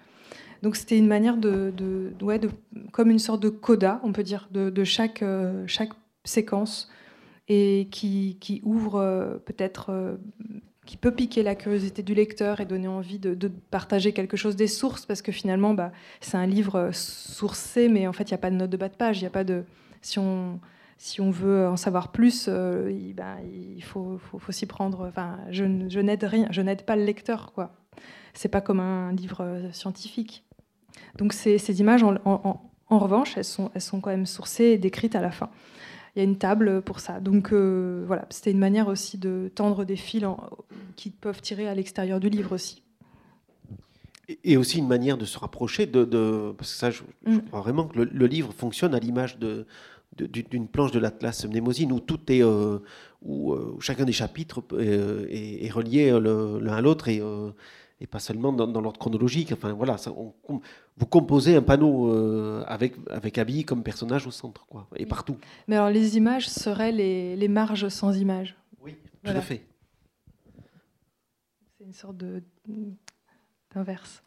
Donc, 0.61 0.75
c'était 0.75 0.97
une 0.97 1.07
manière 1.07 1.37
de, 1.37 1.73
ouais, 2.21 2.39
de, 2.39 2.49
comme 2.91 3.09
une 3.09 3.19
sorte 3.19 3.41
de 3.41 3.49
coda, 3.49 3.99
on 4.03 4.13
peut 4.13 4.23
dire, 4.23 4.47
de, 4.51 4.83
chaque, 4.83 5.23
chaque 5.67 5.91
séquence 6.23 6.89
et 7.47 7.87
qui, 7.91 8.37
qui 8.39 8.61
ouvre 8.63 9.39
peut-être 9.45 10.17
qui 10.85 10.97
peut 10.97 11.11
piquer 11.11 11.43
la 11.43 11.55
curiosité 11.55 12.03
du 12.03 12.13
lecteur 12.13 12.59
et 12.59 12.65
donner 12.65 12.87
envie 12.87 13.19
de, 13.19 13.47
partager 13.47 14.13
quelque 14.13 14.37
chose 14.37 14.55
des 14.55 14.67
sources, 14.67 15.05
parce 15.05 15.21
que 15.21 15.31
finalement, 15.31 15.73
bah, 15.73 15.91
c'est 16.21 16.37
un 16.37 16.45
livre 16.45 16.91
sourcé, 16.93 17.89
mais 17.89 18.07
en 18.07 18.13
fait, 18.13 18.29
il 18.29 18.33
n'y 18.33 18.35
a 18.35 18.39
pas 18.39 18.51
de 18.51 18.55
note 18.55 18.69
de 18.69 18.77
bas 18.77 18.89
de 18.89 18.95
page. 18.95 19.21
Il 19.21 19.25
a 19.25 19.29
pas 19.29 19.43
de. 19.43 19.63
Si 20.01 20.19
on, 20.19 20.59
veut 21.31 21.67
en 21.67 21.77
savoir 21.77 22.11
plus, 22.11 22.45
euh, 22.47 22.91
il, 22.91 23.13
bah, 23.13 23.37
il, 23.43 23.83
faut, 23.83 24.19
s'y 24.49 24.65
prendre. 24.65 25.07
Enfin, 25.07 25.39
je, 25.49 25.63
n'aide 25.65 26.23
rien, 26.23 26.47
je 26.51 26.61
n'aide 26.61 26.83
pas 26.83 26.95
le 26.95 27.03
lecteur, 27.03 27.51
quoi. 27.53 27.73
C'est 28.33 28.49
pas 28.49 28.61
comme 28.61 28.79
un 28.79 29.11
livre 29.11 29.69
scientifique. 29.71 30.43
Donc 31.17 31.33
ces, 31.33 31.57
ces 31.57 31.79
images, 31.79 32.03
en, 32.03 32.15
en, 32.25 32.99
revanche, 32.99 33.37
elles 33.37 33.45
sont, 33.45 33.71
elles 33.73 33.81
sont 33.81 33.99
quand 33.99 34.09
même 34.09 34.25
sourcées 34.25 34.65
et 34.65 34.77
décrites 34.77 35.15
à 35.15 35.21
la 35.21 35.31
fin 35.31 35.49
il 36.15 36.19
y 36.19 36.21
a 36.21 36.23
une 36.23 36.37
table 36.37 36.81
pour 36.81 36.99
ça. 36.99 37.19
Donc 37.19 37.51
euh, 37.51 38.03
voilà, 38.07 38.25
c'était 38.29 38.51
une 38.51 38.59
manière 38.59 38.87
aussi 38.87 39.17
de 39.17 39.51
tendre 39.53 39.83
des 39.83 39.97
fils 39.97 40.25
qui 40.95 41.09
peuvent 41.09 41.41
tirer 41.41 41.67
à 41.67 41.75
l'extérieur 41.75 42.19
du 42.19 42.29
livre 42.29 42.53
aussi. 42.53 42.83
Et 44.43 44.57
aussi 44.57 44.79
une 44.79 44.87
manière 44.87 45.17
de 45.17 45.25
se 45.25 45.37
rapprocher 45.37 45.85
de, 45.85 46.53
parce 46.57 46.71
que 46.71 46.77
ça, 46.77 46.89
je, 46.89 47.03
mm. 47.25 47.41
crois 47.41 47.61
vraiment 47.61 47.85
que 47.85 47.99
le, 47.99 48.27
livre 48.27 48.53
fonctionne 48.53 48.95
à 48.95 48.99
l'image 48.99 49.37
de, 49.37 49.67
d'une 50.17 50.67
planche 50.67 50.91
de 50.91 50.99
l'Atlas 50.99 51.45
Mnémosine 51.45 51.91
où 51.91 51.99
tout 51.99 52.19
est, 52.31 52.41
euh, 52.41 52.79
où, 53.21 53.53
euh, 53.53 53.75
chacun 53.81 54.05
des 54.05 54.13
chapitres 54.13 54.63
est, 54.79 55.69
relié 55.69 56.11
l'un 56.11 56.73
à 56.73 56.81
l'autre 56.81 57.09
et 57.09 57.21
et 58.01 58.07
pas 58.07 58.19
seulement 58.19 58.51
dans, 58.51 58.81
l'ordre 58.81 58.99
chronologique. 58.99 59.51
Enfin 59.53 59.73
voilà, 59.73 59.97
ça, 59.97 60.11
vous 60.11 61.05
composez 61.05 61.55
un 61.55 61.61
panneau 61.61 62.11
euh, 62.11 62.63
avec 62.67 62.95
avec 63.09 63.37
Abby 63.37 63.63
comme 63.63 63.83
personnage 63.83 64.27
au 64.27 64.31
centre, 64.31 64.65
quoi, 64.67 64.87
et 64.95 65.05
partout. 65.05 65.37
Mais 65.67 65.75
alors 65.75 65.89
les 65.89 66.17
images 66.17 66.49
seraient 66.49 66.91
les, 66.91 67.35
les 67.35 67.47
marges 67.47 67.87
sans 67.89 68.17
images. 68.17 68.55
Oui, 68.81 68.97
tout 69.23 69.31
à 69.31 69.41
fait. 69.41 69.65
C'est 71.77 71.85
une 71.85 71.93
sorte 71.93 72.17
de 72.17 72.43
d'inverse. 73.73 74.23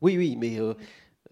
Oui, 0.00 0.16
oui, 0.16 0.36
mais 0.36 0.60
euh, 0.60 0.74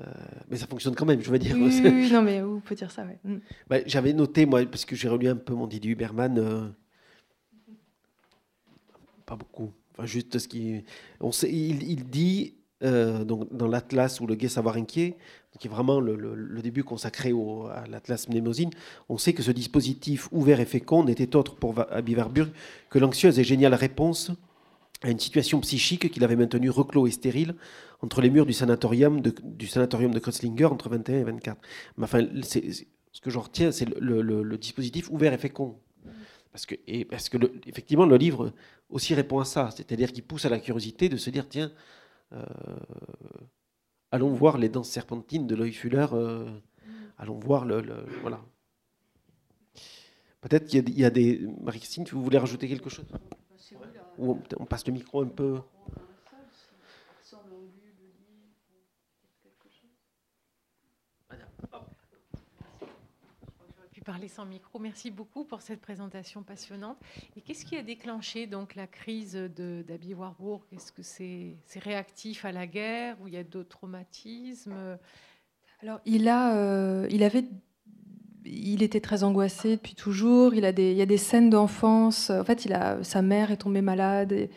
euh, 0.01 0.05
mais 0.49 0.57
ça 0.57 0.67
fonctionne 0.67 0.95
quand 0.95 1.07
même, 1.07 1.21
je 1.21 1.31
veux 1.31 1.39
dire. 1.39 1.57
Oui, 1.57 1.81
oui, 1.85 2.11
non, 2.13 2.23
mais 2.23 2.41
vous 2.43 2.61
pouvez 2.61 2.77
dire 2.77 2.91
ça, 2.91 3.05
ouais. 3.05 3.19
Mm. 3.25 3.39
Bah, 3.69 3.79
j'avais 3.87 4.13
noté, 4.13 4.47
moi, 4.47 4.65
parce 4.67 4.85
que 4.85 4.95
j'ai 4.95 5.09
relu 5.09 5.29
un 5.29 5.37
peu 5.37 5.55
mon 5.55 5.67
Didier 5.67 5.93
Huberman, 5.93 6.73
pas 9.27 9.37
beaucoup, 9.37 9.73
juste 10.07 10.39
ce. 10.39 10.49
On 11.21 11.33
sait, 11.33 11.51
il, 11.51 12.05
dit 12.05 12.55
euh, 12.83 13.25
dans 13.25 13.69
l'Atlas 13.69 14.21
ou 14.21 14.27
le 14.27 14.35
Gai 14.35 14.49
Savoir 14.49 14.77
Inquiet, 14.77 15.17
qui 15.59 15.69
est 15.69 15.71
vraiment 15.71 16.01
le, 16.01 16.63
début 16.63 16.85
consacré 16.85 17.33
à 17.73 17.87
l'Atlas 17.87 18.29
Mnémosine, 18.29 18.71
on 19.09 19.19
sait 19.19 19.33
que 19.33 19.43
ce 19.43 19.51
dispositif 19.51 20.29
ouvert 20.33 20.61
et 20.61 20.65
fécond 20.65 21.05
n'était 21.05 21.37
autre 21.37 21.57
pour 21.57 21.75
Abby 21.91 22.15
Warburg 22.15 22.51
que 22.89 22.99
l'anxieuse 22.99 23.39
et 23.39 23.45
géniale 23.45 23.75
réponse 23.75 24.31
à 25.03 25.11
une 25.11 25.19
situation 25.19 25.61
psychique 25.61 26.11
qu'il 26.11 26.25
avait 26.25 26.37
maintenue 26.37 26.71
reclos 26.71 27.07
et 27.07 27.11
stérile 27.11 27.55
entre 28.03 28.21
les 28.21 28.31
murs 28.31 28.47
du 28.47 28.53
sanatorium 28.53 29.21
de, 29.21 29.35
du 29.43 29.67
Kreuzlinger 30.21 30.67
entre 30.67 30.89
21 30.89 31.19
et 31.19 31.25
24. 31.25 31.59
Mais 31.97 32.05
enfin, 32.05 32.27
ce 32.43 33.21
que 33.21 33.31
je 33.31 33.39
retiens, 33.39 33.73
c'est 33.73 33.87
le, 33.99 34.57
dispositif 34.57 35.11
ouvert 35.11 35.33
et 35.33 35.39
fécond. 35.39 35.77
Parce 36.53 36.67
que, 36.67 36.75
et 36.87 37.05
parce 37.05 37.29
que 37.29 37.39
effectivement, 37.67 38.07
le 38.07 38.17
livre 38.17 38.53
aussi 38.89 39.15
répond 39.15 39.39
à 39.39 39.45
ça, 39.45 39.71
c'est-à-dire 39.71 40.13
qu'il 40.13 40.25
pousse 40.25 40.45
à 40.45 40.49
la 40.49 40.59
curiosité 40.59 41.09
de 41.09 41.17
se 41.17 41.31
dire 41.31 41.49
tiens, 41.49 41.71
euh, 42.33 42.45
allons 44.11 44.31
voir 44.31 44.59
les 44.59 44.69
danses 44.69 44.91
serpentines 44.91 45.47
de 45.47 45.55
Loïc 45.55 45.79
Fuller, 45.79 46.07
euh, 46.13 46.51
allons 47.19 47.39
voir 47.39 47.65
le, 47.65 47.83
voilà. 48.23 48.41
Peut-être 50.41 50.67
qu'il 50.67 50.99
y, 50.99 51.05
a 51.05 51.11
des. 51.11 51.47
Marie-Christine, 51.61 52.05
vous 52.11 52.23
voulez 52.23 52.39
rajouter 52.39 52.67
quelque 52.67 52.89
chose? 52.89 53.05
Ou 54.19 54.39
on 54.59 54.65
passe 54.65 54.87
le 54.87 54.93
micro 54.93 55.23
un 55.23 55.29
peu? 55.29 55.61
Parler 64.11 64.27
sans 64.27 64.45
micro. 64.45 64.81
Merci 64.81 65.13
beaucoup 65.13 65.45
pour 65.45 65.63
cette 65.63 65.81
présentation 65.81 66.43
passionnante. 66.43 66.97
Et 67.37 67.41
qu'est-ce 67.43 67.65
qui 67.65 67.77
a 67.77 67.83
déclenché 67.83 68.49
donc 68.49 68.75
la 68.75 68.89
crise 68.89 69.37
d'Abby 69.37 70.15
Warburg? 70.15 70.63
Est-ce 70.73 70.91
que 70.91 71.03
c'est 71.05 71.55
réactif 71.79 72.45
à 72.45 72.51
la 72.51 72.67
guerre 72.67 73.17
ou 73.23 73.29
il 73.29 73.35
y 73.35 73.37
a 73.37 73.45
d'autres 73.45 73.69
traumatismes? 73.69 74.75
Alors, 75.81 76.01
il, 76.07 76.27
a, 76.27 76.57
euh, 76.57 77.07
il 77.09 77.23
avait 77.23 77.45
il 78.45 78.83
était 78.83 78.99
très 79.01 79.23
angoissé 79.23 79.77
depuis 79.77 79.95
toujours. 79.95 80.55
Il, 80.55 80.65
a 80.65 80.73
des, 80.73 80.91
il 80.91 80.97
y 80.97 81.03
a 81.03 81.07
des 81.07 81.17
scènes 81.17 81.49
d'enfance. 81.49 82.31
En 82.31 82.43
fait, 82.43 82.65
il 82.65 82.73
a, 82.73 83.05
sa 83.05 83.23
mère 83.23 83.53
est 83.53 83.59
tombée 83.59 83.81
malade. 83.81 84.49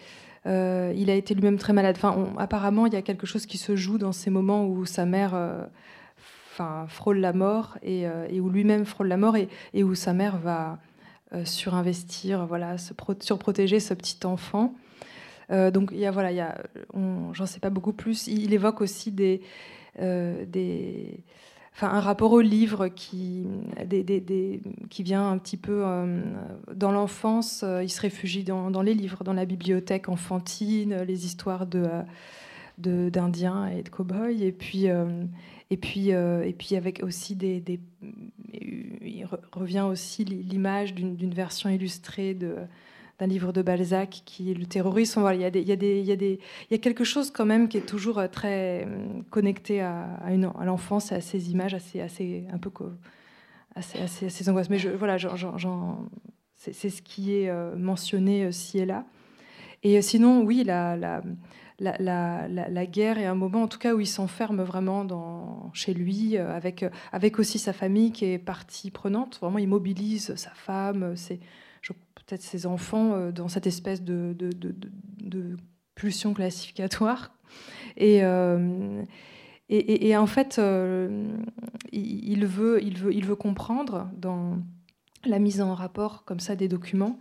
Euh, 0.47 0.91
il 0.97 1.11
a 1.11 1.13
été 1.13 1.35
lui-même 1.35 1.59
très 1.59 1.73
malade. 1.73 1.95
Enfin, 1.95 2.33
apparemment, 2.39 2.87
il 2.87 2.93
y 2.93 2.97
a 2.97 3.03
quelque 3.03 3.27
chose 3.27 3.45
qui 3.45 3.59
se 3.59 3.75
joue 3.75 3.99
dans 3.99 4.13
ces 4.13 4.31
moments 4.31 4.65
où 4.65 4.87
sa 4.87 5.05
mère 5.05 5.35
euh, 5.35 5.63
enfin, 6.53 6.85
frôle 6.87 7.17
la 7.17 7.33
mort 7.33 7.77
et, 7.81 8.07
euh, 8.07 8.27
où 8.39 8.49
lui-même 8.49 8.85
frôle 8.85 9.07
la 9.07 9.17
mort 9.17 9.35
et, 9.35 9.83
où 9.83 9.95
sa 9.95 10.13
mère 10.13 10.37
va 10.37 10.77
euh, 11.33 11.45
surinvestir, 11.45 12.45
voilà, 12.45 12.77
se 12.77 12.93
surprotéger 13.21 13.79
ce 13.79 13.93
petit 13.95 14.25
enfant. 14.25 14.75
Euh, 15.51 15.71
donc 15.71 15.89
il 15.91 15.97
y 15.97 16.05
a, 16.05 16.11
voilà, 16.11 16.31
il 16.31 16.37
y 16.37 16.41
a, 16.41 16.55
j'en 17.33 17.45
sais 17.47 17.59
pas 17.59 17.71
beaucoup 17.71 17.93
plus. 17.93 18.27
Il, 18.27 18.53
évoque 18.53 18.81
aussi 18.81 19.11
des, 19.11 19.41
des, 19.99 21.19
enfin, 21.73 21.89
un 21.89 21.99
rapport 21.99 22.31
au 22.31 22.41
livre 22.41 22.87
qui, 22.87 23.47
des, 23.83 24.03
des, 24.03 24.61
qui 24.91 25.01
vient 25.01 25.31
un 25.31 25.39
petit 25.39 25.57
peu 25.57 25.83
dans 26.75 26.91
l'enfance. 26.91 27.65
il 27.81 27.89
se 27.89 27.99
réfugie 27.99 28.43
dans, 28.43 28.69
dans, 28.69 28.83
les 28.83 28.93
livres, 28.93 29.23
dans 29.23 29.33
la 29.33 29.45
bibliothèque 29.45 30.07
enfantine, 30.07 31.01
les 31.01 31.25
histoires 31.25 31.65
de 31.65 31.87
d'Indiens 32.77 33.67
et 33.67 33.83
de 33.83 33.89
cow-boys. 33.89 34.41
Et 34.41 34.51
puis, 34.51 34.87
et 35.74 35.78
puis, 35.78 36.13
euh, 36.13 36.43
et 36.43 36.53
puis 36.53 36.76
avec 36.76 37.01
aussi 37.01 37.36
des, 37.36 37.63
il 38.51 39.28
revient 39.51 39.88
aussi 39.89 40.24
l'image 40.24 40.93
d'une 40.93 41.34
version 41.34 41.67
illustrée 41.67 42.36
de 42.36 42.57
d'un 43.19 43.26
livre 43.28 43.51
de 43.51 43.63
Balzac 43.63 44.21
qui 44.24 44.51
est 44.51 44.53
le 44.53 44.67
terrorisme. 44.67 45.21
Voilà, 45.21 45.36
il, 45.36 45.41
y 45.41 45.45
a 45.45 45.49
des, 45.49 45.61
il, 45.61 45.67
y 45.67 45.71
a 45.71 45.76
des, 45.76 45.99
il, 45.99 46.05
y 46.05 46.11
a 46.11 46.15
des, 46.15 46.39
il 46.69 46.74
y 46.74 46.76
a 46.76 46.78
quelque 46.78 47.03
chose 47.03 47.32
quand 47.32 47.45
même 47.45 47.69
qui 47.69 47.78
est 47.78 47.88
toujours 47.88 48.19
euh, 48.19 48.28
très 48.28 48.86
euh, 48.86 49.07
connecté 49.32 49.82
à, 49.82 50.15
à, 50.24 50.65
l'enfance, 50.65 51.11
à 51.11 51.21
ces 51.21 51.49
images 51.49 51.74
assez, 51.74 51.99
assez 52.01 52.45
un 52.51 52.59
peu 52.59 52.69
assez, 53.74 53.97
assez, 53.97 54.28
assez 54.28 54.49
angoisses. 54.49 54.69
Mais 54.69 54.78
voilà, 54.78 55.17
c'est 56.55 56.89
ce 56.89 57.01
qui 57.01 57.34
est 57.34 57.51
mentionné 57.76 58.51
ci 58.51 58.78
et 58.78 58.86
là. 58.86 59.05
Et 59.82 59.99
sinon, 60.03 60.43
oui, 60.43 60.63
la 60.63 61.24
la, 61.80 62.86
guerre 62.86 63.17
est 63.17 63.26
un 63.26 63.36
moment, 63.36 63.63
en 63.63 63.67
tout 63.67 63.80
cas, 63.80 63.93
où 63.93 63.99
il 63.99 64.07
s'enferme 64.07 64.61
vraiment 64.61 65.05
dans, 65.05 65.71
chez 65.74 65.93
lui, 65.93 66.38
euh, 66.38 66.55
avec, 66.55 66.84
euh, 66.84 66.89
avec 67.11 67.39
aussi 67.39 67.59
sa 67.59 67.74
famille 67.74 68.11
qui 68.11 68.26
est 68.26 68.39
partie 68.39 68.91
prenante. 68.91 69.39
Vraiment, 69.41 69.57
il 69.57 69.67
mobilise 69.67 70.36
sa 70.36 70.51
femme, 70.51 71.15
peut-être 72.15 72.41
ses 72.41 72.65
enfants 72.65 73.13
euh, 73.13 73.32
dans 73.32 73.47
cette 73.47 73.67
espèce 73.67 74.03
de, 74.03 74.36
pulsion 75.95 76.34
classificatoire. 76.34 77.36
Et, 77.97 78.21
et, 79.69 80.17
en 80.17 80.28
fait, 80.28 80.59
il, 81.91 82.45
veut, 82.45 82.84
il, 82.84 82.97
veut, 82.97 83.13
il 83.13 83.26
veut 83.26 83.36
comprendre 83.36 84.09
dans 84.17 84.57
la 85.26 85.39
mise 85.39 85.61
en 85.61 85.74
rapport 85.74 86.26
comme 86.26 86.39
ça 86.39 86.55
des 86.55 86.67
documents 86.67 87.19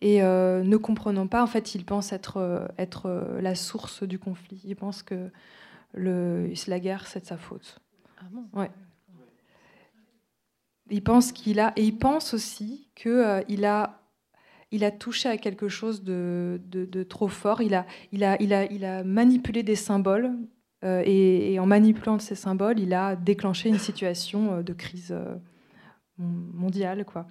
et 0.00 0.22
euh, 0.22 0.62
ne 0.62 0.76
comprenant 0.76 1.26
pas, 1.26 1.42
en 1.42 1.46
fait, 1.46 1.74
il 1.74 1.84
pense 1.84 2.12
être, 2.12 2.38
euh, 2.38 2.66
être 2.78 3.06
euh, 3.06 3.40
la 3.40 3.54
source 3.54 4.02
du 4.02 4.18
conflit. 4.18 4.60
Il 4.64 4.76
pense 4.76 5.02
que 5.02 5.30
le, 5.92 6.52
la 6.66 6.80
guerre, 6.80 7.06
c'est 7.06 7.20
de 7.20 7.26
sa 7.26 7.36
faute. 7.36 7.80
Ah 8.18 8.26
bon? 8.30 8.44
Ouais. 8.52 8.70
Il 10.90 11.02
pense 11.02 11.32
qu'il 11.32 11.60
a, 11.60 11.72
et 11.76 11.84
il 11.84 11.96
pense 11.96 12.34
aussi 12.34 12.88
qu'il 12.96 13.44
il 13.48 13.64
a, 13.64 14.00
il 14.72 14.84
a 14.84 14.90
touché 14.90 15.28
à 15.28 15.36
quelque 15.36 15.68
chose 15.68 16.02
de, 16.02 16.60
de, 16.66 17.02
trop 17.04 17.28
fort. 17.28 17.60
Il 17.60 17.74
a, 17.74 17.86
il, 18.10 18.24
a, 18.24 18.40
il, 18.42 18.52
a, 18.52 18.64
il 18.64 18.84
a 18.84 19.04
manipulé 19.04 19.62
des 19.62 19.76
symboles 19.76 20.32
euh, 20.84 21.02
et, 21.04 21.58
en 21.58 21.66
manipulant 21.66 22.18
ces 22.18 22.34
symboles, 22.34 22.78
il 22.78 22.94
a 22.94 23.16
déclenché 23.16 23.68
une 23.68 23.78
situation 23.78 24.54
euh, 24.54 24.62
de 24.62 24.72
crise 24.72 25.12
euh, 25.12 25.36
mondiale. 26.18 27.04
Quoi. 27.04 27.26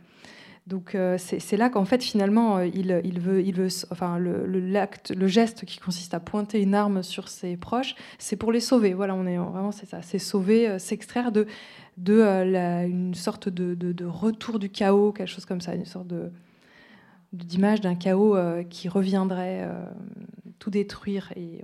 Donc 0.70 0.96
c'est 1.18 1.58
là 1.58 1.70
qu'en 1.70 1.84
fait 1.84 2.04
finalement 2.04 2.60
il, 2.60 3.02
il, 3.04 3.20
veut, 3.20 3.42
il 3.42 3.56
veut, 3.56 3.70
enfin 3.92 4.20
le, 4.20 4.46
le, 4.46 5.28
geste 5.28 5.66
qui 5.66 5.80
consiste 5.80 6.14
à 6.14 6.20
pointer 6.20 6.62
une 6.62 6.76
arme 6.76 7.02
sur 7.02 7.28
ses 7.28 7.58
proches, 7.58 7.96
c'est 8.20 8.36
pour 8.36 8.52
les 8.52 8.60
sauver. 8.60 8.94
Voilà, 8.94 9.16
on 9.16 9.26
est 9.26 9.38
vraiment 9.38 9.72
c'est 9.72 9.88
ça, 9.88 10.04
c'est 10.04 10.20
sauver, 10.20 10.78
s'extraire 10.78 11.32
de, 11.32 11.48
de 11.98 12.22
une 12.88 13.16
sorte 13.16 13.50
de, 13.50 13.74
de, 13.74 14.06
retour 14.06 14.60
du 14.60 14.70
chaos, 14.70 15.12
quelque 15.12 15.28
chose 15.28 15.46
comme 15.46 15.62
ça, 15.62 15.74
une 15.74 15.86
sorte 15.86 16.14
d'image 17.34 17.82
d'un 17.82 17.96
chaos 17.96 18.38
qui 18.70 18.90
reviendrait 18.90 19.68
tout 20.60 20.70
détruire 20.70 21.34
et. 21.36 21.62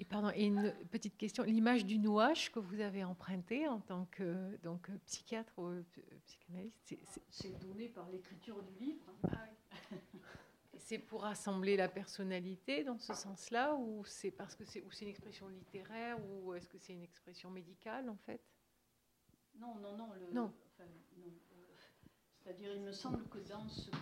Et, 0.00 0.04
pardon, 0.04 0.30
et 0.34 0.46
une 0.46 0.74
petite 0.90 1.16
question, 1.16 1.44
l'image 1.44 1.86
du 1.86 1.98
nouage 1.98 2.50
que 2.50 2.58
vous 2.58 2.80
avez 2.80 3.04
emprunté 3.04 3.68
en 3.68 3.80
tant 3.80 4.06
que 4.06 4.56
donc, 4.62 4.90
psychiatre 5.06 5.52
ou 5.56 5.66
euh, 5.66 5.84
psychanalyste, 6.26 6.96
c'est 7.30 7.58
donné 7.60 7.88
par 7.88 8.10
l'écriture 8.10 8.60
du 8.62 8.74
livre. 8.84 9.04
Ah 9.22 9.46
c'est 10.78 10.98
pour 10.98 11.24
assembler 11.24 11.76
la 11.76 11.88
personnalité 11.88 12.84
dans 12.84 12.98
ce 12.98 13.14
sens-là, 13.14 13.74
ou 13.76 14.04
c'est 14.04 14.30
parce 14.30 14.54
que 14.54 14.64
c'est 14.64 14.82
une 15.00 15.08
expression 15.08 15.48
littéraire, 15.48 16.18
ou 16.28 16.52
est-ce 16.54 16.68
que 16.68 16.78
c'est 16.78 16.92
une 16.92 17.02
expression 17.02 17.50
médicale 17.50 18.10
en 18.10 18.16
fait? 18.16 18.42
Non, 19.58 19.76
non, 19.76 19.96
non. 19.96 20.08
non. 20.32 20.52
Euh, 20.80 20.84
c'est-à-dire, 22.42 22.74
il 22.74 22.82
me 22.82 22.92
semble 22.92 23.24
que 23.28 23.38
dans 23.48 23.66
ce 23.68 23.90
que, 23.90 23.96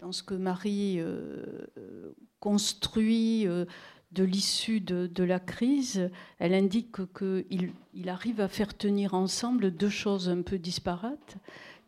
dans 0.00 0.10
ce 0.10 0.22
que 0.22 0.34
Marie 0.34 0.98
euh, 0.98 2.14
construit 2.40 3.46
euh, 3.46 3.64
de 4.12 4.24
l'issue 4.24 4.80
de, 4.80 5.24
la 5.24 5.40
crise, 5.40 6.10
elle 6.38 6.54
indique 6.54 6.96
qu'il 7.18 7.72
il 7.94 8.08
arrive 8.08 8.40
à 8.40 8.48
faire 8.48 8.76
tenir 8.76 9.14
ensemble 9.14 9.72
deux 9.72 9.88
choses 9.88 10.28
un 10.28 10.42
peu 10.42 10.58
disparates, 10.58 11.36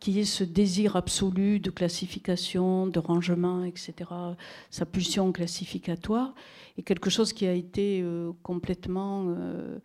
qui 0.01 0.19
est 0.21 0.25
ce 0.25 0.45
désir 0.45 0.97
absolu 0.97 1.61
de 1.61 1.71
classification, 1.71 2.87
de 2.87 2.99
rangement, 2.99 3.65
etc., 3.65 4.11
sa 4.71 4.87
pulsion 4.87 5.33
classificatoire, 5.33 6.35
et 6.77 6.83
quelque 6.83 7.11
chose 7.11 7.33
qui 7.33 7.47
a 7.47 7.53
été 7.53 8.01
euh, 8.03 8.33
complètement 8.43 9.27
euh, 9.29 9.79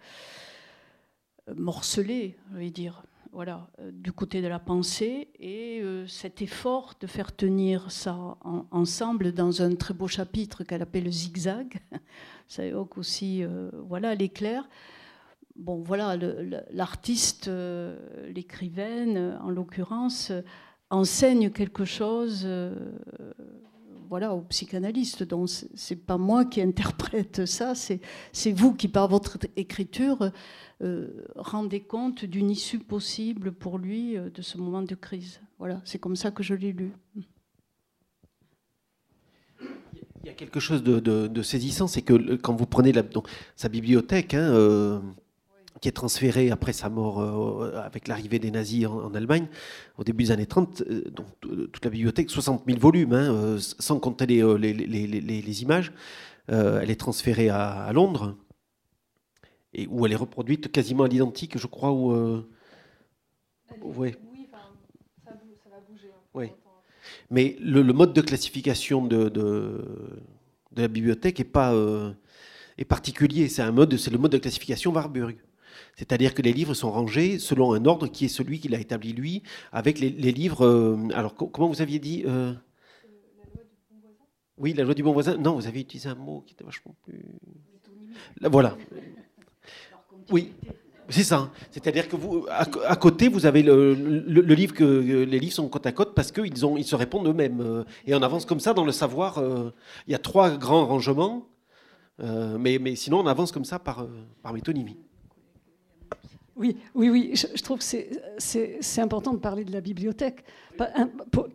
morcelé, 1.56 2.38
je 2.54 2.58
vais 2.58 2.72
dire 2.72 3.04
voilà, 3.34 3.70
euh, 3.80 3.92
du 3.94 4.12
côté 4.12 4.42
de 4.42 4.48
la 4.48 4.60
pensée 4.60 5.30
et 5.40 5.80
euh, 5.82 6.06
cet 6.08 6.42
effort 6.42 6.96
de 7.00 7.08
faire 7.08 7.34
tenir 7.34 7.90
ça 7.90 8.38
ensemble 8.72 9.32
dans 9.32 9.62
un 9.62 9.76
très 9.76 9.94
beau 9.94 10.08
chapitre 10.08 10.64
qu'elle 10.64 10.82
appelle 10.82 11.06
le 11.06 11.12
zigzag. 11.12 11.80
Ça 12.48 12.66
évoque 12.66 12.98
aussi 12.98 13.44
euh, 13.44 13.70
voilà 13.88 14.16
l'éclair. 14.16 14.68
Bon, 15.56 15.82
voilà, 15.82 16.18
l'artiste, 16.72 17.50
l'écrivaine, 18.30 19.38
en 19.42 19.50
l'occurrence, 19.50 20.32
enseigne 20.90 21.52
quelque 21.52 21.84
chose 21.86 22.48
voilà, 24.12 24.36
aux 24.36 24.42
psychanalystes. 24.42 25.24
Donc, 25.24 25.50
c'est 25.74 25.96
pas 25.96 26.18
moi 26.18 26.44
qui 26.44 26.62
interprète 26.62 27.46
ça, 27.46 27.74
c'est 27.76 28.52
vous 28.52 28.74
qui, 28.74 28.90
par 28.90 29.08
votre 29.08 29.38
écriture, 29.56 30.32
euh, 30.84 31.08
rendez 31.38 31.80
compte 31.80 32.26
d'une 32.26 32.50
issue 32.50 32.80
possible 32.80 33.54
pour 33.54 33.80
lui 33.80 34.18
euh, 34.18 34.30
de 34.30 34.42
ce 34.42 34.58
moment 34.58 34.82
de 34.82 34.96
crise. 34.96 35.40
Voilà, 35.60 35.82
c'est 35.86 35.98
comme 35.98 36.18
ça 36.18 36.30
que 36.30 36.44
je 36.44 36.54
l'ai 36.54 36.74
lu. 36.74 36.92
Il 37.16 37.24
y 40.28 40.30
a 40.30 40.34
quelque 40.34 40.60
chose 40.60 40.84
de, 40.84 41.42
saisissant, 41.42 41.88
c'est 41.88 42.02
que 42.02 42.36
quand 42.36 42.54
vous 42.54 42.66
prenez 42.66 42.92
sa 43.56 43.70
bibliothèque, 43.70 44.34
hein, 44.34 44.54
euh, 44.54 45.00
qui 45.82 45.90
est 45.90 45.94
transférée 45.94 46.52
après 46.52 46.74
sa 46.74 46.90
mort 46.90 47.22
avec 47.76 48.08
l'arrivée 48.08 48.40
des 48.40 48.52
nazis 48.52 48.86
en, 48.86 49.14
Allemagne, 49.14 49.48
au 49.98 50.04
début 50.04 50.26
des 50.26 50.32
années 50.32 50.46
30, 50.46 50.84
donc, 51.12 51.26
toute 51.42 51.84
la 51.84 51.92
bibliothèque, 51.92 52.30
60 52.30 52.64
000 52.68 52.80
volumes, 52.80 53.14
hein, 53.14 53.58
sans 53.60 54.00
compter 54.00 54.28
les, 54.28 54.42
les, 54.74 55.62
images, 55.64 55.92
elle 56.48 56.92
est 56.92 57.00
transférée 57.00 57.50
à 57.50 57.92
Londres 57.94 58.36
et 59.74 59.88
où 59.88 60.06
elle 60.06 60.12
est 60.12 60.18
reproduite 60.18 60.72
quasiment 60.72 61.04
à 61.04 61.08
l'identique, 61.08 61.58
je 61.58 61.68
crois. 61.68 61.92
Où, 61.92 62.12
euh, 62.12 62.48
Oui, 63.82 64.12
ça, 64.52 65.70
va 65.70 65.80
bouger. 65.80 66.12
Oui. 66.34 66.48
Mais 67.30 67.56
le, 67.62 67.82
mode 67.94 68.14
de 68.14 68.22
classification 68.22 69.06
de, 69.06 69.30
de, 69.30 69.86
la 70.76 70.88
bibliothèque 70.88 71.40
est 71.40 71.46
pas 71.46 71.74
euh, 71.74 72.12
est 72.78 72.86
particulier. 72.86 73.48
C'est 73.48 73.62
un 73.62 73.72
mode, 73.72 73.96
c'est 73.98 74.12
le 74.12 74.18
mode 74.18 74.32
de 74.34 74.38
classification 74.38 74.92
Warburg. 74.92 75.36
C'est-à-dire 75.96 76.34
que 76.34 76.42
les 76.42 76.54
livres 76.54 76.74
sont 76.74 76.92
rangés 76.92 77.38
selon 77.40 77.74
un 77.74 77.86
ordre 77.86 78.08
qui 78.08 78.26
est 78.26 78.30
celui 78.30 78.60
qu'il 78.60 78.74
a 78.76 78.80
établi 78.80 79.14
lui, 79.14 79.44
avec 79.72 80.00
les, 80.00 80.10
livres. 80.10 80.66
Euh, 80.66 80.98
alors, 81.14 81.36
comment 81.36 81.68
vous 81.68 81.82
aviez 81.82 82.00
dit 82.00 82.24
La 82.24 82.34
loi 82.34 82.54
du 82.54 83.94
bon 83.94 84.02
voisin 84.02 84.26
Oui, 84.58 84.74
la 84.74 84.84
loi 84.84 84.94
du 84.94 85.04
bon 85.04 85.14
voisin. 85.14 85.38
Non, 85.38 85.56
vous 85.56 85.68
avez 85.68 85.82
utilisé 85.82 86.10
un 86.10 86.16
mot 86.16 86.44
qui 86.46 86.54
était 86.54 86.64
vachement 86.64 86.96
plus. 87.04 87.24
Voilà. 88.42 88.78
Oui, 90.32 90.54
c'est 91.12 91.24
ça. 91.24 91.52
C'est-à-dire 91.72 92.08
que 92.08 92.16
vous, 92.16 92.46
à, 92.50 92.96
côté, 92.96 93.28
vous 93.28 93.46
avez 93.46 93.64
le, 93.64 93.94
livre 93.94 94.74
que 94.74 94.84
les 94.84 95.40
livres 95.40 95.54
sont 95.54 95.68
côte 95.68 95.86
à 95.86 95.92
côte 95.92 96.16
parce 96.16 96.32
qu'ils 96.32 96.66
ont, 96.66 96.78
ils 96.78 96.86
se 96.86 96.96
répondent 96.96 97.28
eux-mêmes. 97.28 97.60
Euh, 97.62 97.84
et 98.06 98.16
on 98.16 98.22
avance 98.22 98.46
comme 98.46 98.60
ça 98.60 98.74
dans 98.74 98.86
le 98.86 98.94
savoir. 98.94 99.38
Euh, 99.38 99.72
il 100.08 100.12
y 100.12 100.16
a 100.16 100.20
trois 100.20 100.52
grands 100.52 100.86
rangements, 100.86 101.48
euh, 102.22 102.58
mais, 102.58 102.80
mais 102.80 102.96
sinon 102.96 103.20
on 103.20 103.28
avance 103.28 103.52
comme 103.52 103.66
ça 103.66 103.78
par, 103.78 104.08
par 104.42 104.54
métonymie. 104.54 104.98
Oui, 106.56 106.78
oui, 106.96 107.10
oui. 107.10 107.32
Je, 107.34 107.62
trouve 107.64 107.80
que 107.80 107.86
c'est 108.38 109.02
important 109.02 109.34
de 109.34 109.40
parler 109.40 109.64
de 109.64 109.72
la 109.72 109.82
bibliothèque, 109.82 110.44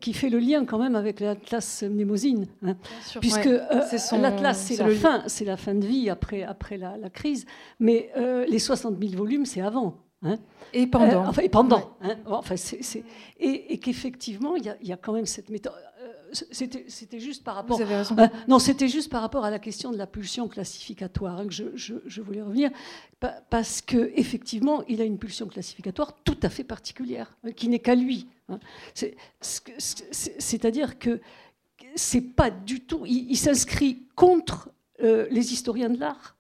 qui 0.01 0.13
fait 0.13 0.31
le 0.31 0.39
lien 0.39 0.65
quand 0.65 0.79
même 0.79 0.97
avec 0.97 1.21
l'Atlas 1.21 1.83
Mnémosine. 1.83 2.47
Hein. 2.65 2.77
puisque 3.21 3.47
euh, 3.47 3.83
l'Atlas, 4.13 4.59
c'est 4.59 4.77
la, 4.77 4.91
fin, 4.91 5.25
la 5.45 5.57
fin 5.57 5.75
de 5.75 5.87
vie 5.87 6.09
après, 6.09 6.43
après 6.43 6.79
la, 6.79 6.97
crise, 7.11 7.47
mais 7.79 8.11
euh, 8.17 8.47
les 8.47 8.59
60 8.59 8.99
000 8.99 9.17
volumes, 9.17 9.45
c'est 9.45 9.61
avant. 9.61 9.99
Hein. 10.23 10.39
Et 10.73 10.87
pendant. 10.87 11.25
Euh, 11.25 11.29
enfin, 11.29 11.43
et 11.43 11.49
pendant. 11.49 11.97
Hein. 12.01 12.17
Enfin, 12.27 12.55
Et, 13.39 13.75
et 13.75 13.79
qu'effectivement, 13.79 14.57
il 14.57 14.65
y, 14.65 14.89
y, 14.89 14.93
a 14.93 14.97
quand 14.97 15.13
même 15.13 15.27
cette 15.27 15.51
méthode 15.51 15.75
c'était 16.33 17.21
juste 17.21 17.45
par 17.45 17.55
rapport. 17.55 17.77
Vous 17.77 17.83
avez 17.83 17.97
raison. 17.97 18.17
non, 18.49 18.59
c'était 18.59 18.89
juste 18.89 19.11
par 19.11 19.23
rapport 19.23 19.45
à 19.45 19.51
la 19.51 19.59
question 19.59 19.91
de 19.91 19.97
la 19.97 20.07
pulsion 20.07 20.49
classificatoire 20.49 21.39
hein, 21.39 21.47
que 21.47 21.53
je, 21.53 22.21
voulais 22.21 22.43
revenir, 22.43 22.71
parce 23.51 23.81
que 23.81 24.13
effectivement, 24.15 24.83
il 24.89 25.01
a 25.01 25.05
une 25.05 25.19
pulsion 25.19 25.47
classificatoire 25.47 26.15
tout 26.25 26.39
à 26.43 26.49
fait 26.49 26.65
particulière, 26.65 27.37
hein, 27.45 27.53
qui 27.53 27.69
n'est 27.69 27.79
qu'à 27.79 27.95
lui. 27.95 28.27
Hein. 28.49 28.59
C'est-à-dire 29.41 30.99
que 30.99 31.21
c'est 31.95 32.21
pas 32.21 32.51
du 32.51 32.81
tout. 32.81 33.05
Il, 33.07 33.37
s'inscrit 33.37 34.05
contre 34.15 34.71
euh, 35.03 35.27
les 35.31 35.53
historiens 35.53 35.91
de 35.91 35.99
l'art 35.99 36.36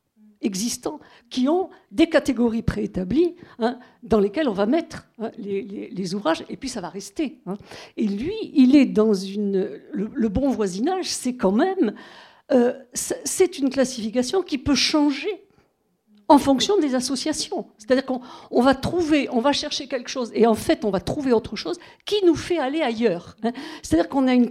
existants 0.46 1.00
qui 1.28 1.48
ont 1.48 1.68
des 1.90 2.08
catégories 2.08 2.62
préétablies 2.62 3.34
hein, 3.58 3.78
dans 4.02 4.20
lesquelles 4.20 4.48
on 4.48 4.54
va 4.54 4.66
mettre 4.66 5.08
hein, 5.18 5.30
les, 5.36 6.14
ouvrages 6.14 6.44
et 6.48 6.56
puis 6.56 6.68
ça 6.68 6.80
va 6.80 6.88
rester. 6.88 7.40
Hein. 7.46 7.56
Et 7.96 8.06
lui, 8.06 8.34
il 8.54 8.76
est 8.76 8.86
dans 8.86 9.12
une. 9.12 9.68
Le, 9.92 10.28
bon 10.28 10.48
voisinage, 10.50 11.06
c'est 11.06 11.36
quand 11.36 11.52
même. 11.52 11.94
Euh, 12.52 12.72
c'est 12.94 13.58
une 13.58 13.70
classification 13.70 14.42
qui 14.42 14.58
peut 14.58 14.76
changer 14.76 15.46
en 16.28 16.38
fonction 16.38 16.78
des 16.78 16.94
associations. 16.94 17.66
C'est-à-dire 17.78 18.04
qu'on 18.04 18.62
va 18.62 18.74
trouver, 18.74 19.28
on 19.30 19.40
va 19.40 19.52
chercher 19.52 19.86
quelque 19.86 20.08
chose, 20.08 20.32
et 20.34 20.46
en 20.46 20.54
fait, 20.54 20.84
on 20.84 20.90
va 20.90 21.00
trouver 21.00 21.32
autre 21.32 21.56
chose 21.56 21.78
qui 22.04 22.16
nous 22.24 22.34
fait 22.34 22.58
aller 22.58 22.82
ailleurs. 22.82 23.36
C'est-à-dire 23.82 24.08
qu'on 24.08 24.26
a 24.26 24.34
une 24.34 24.48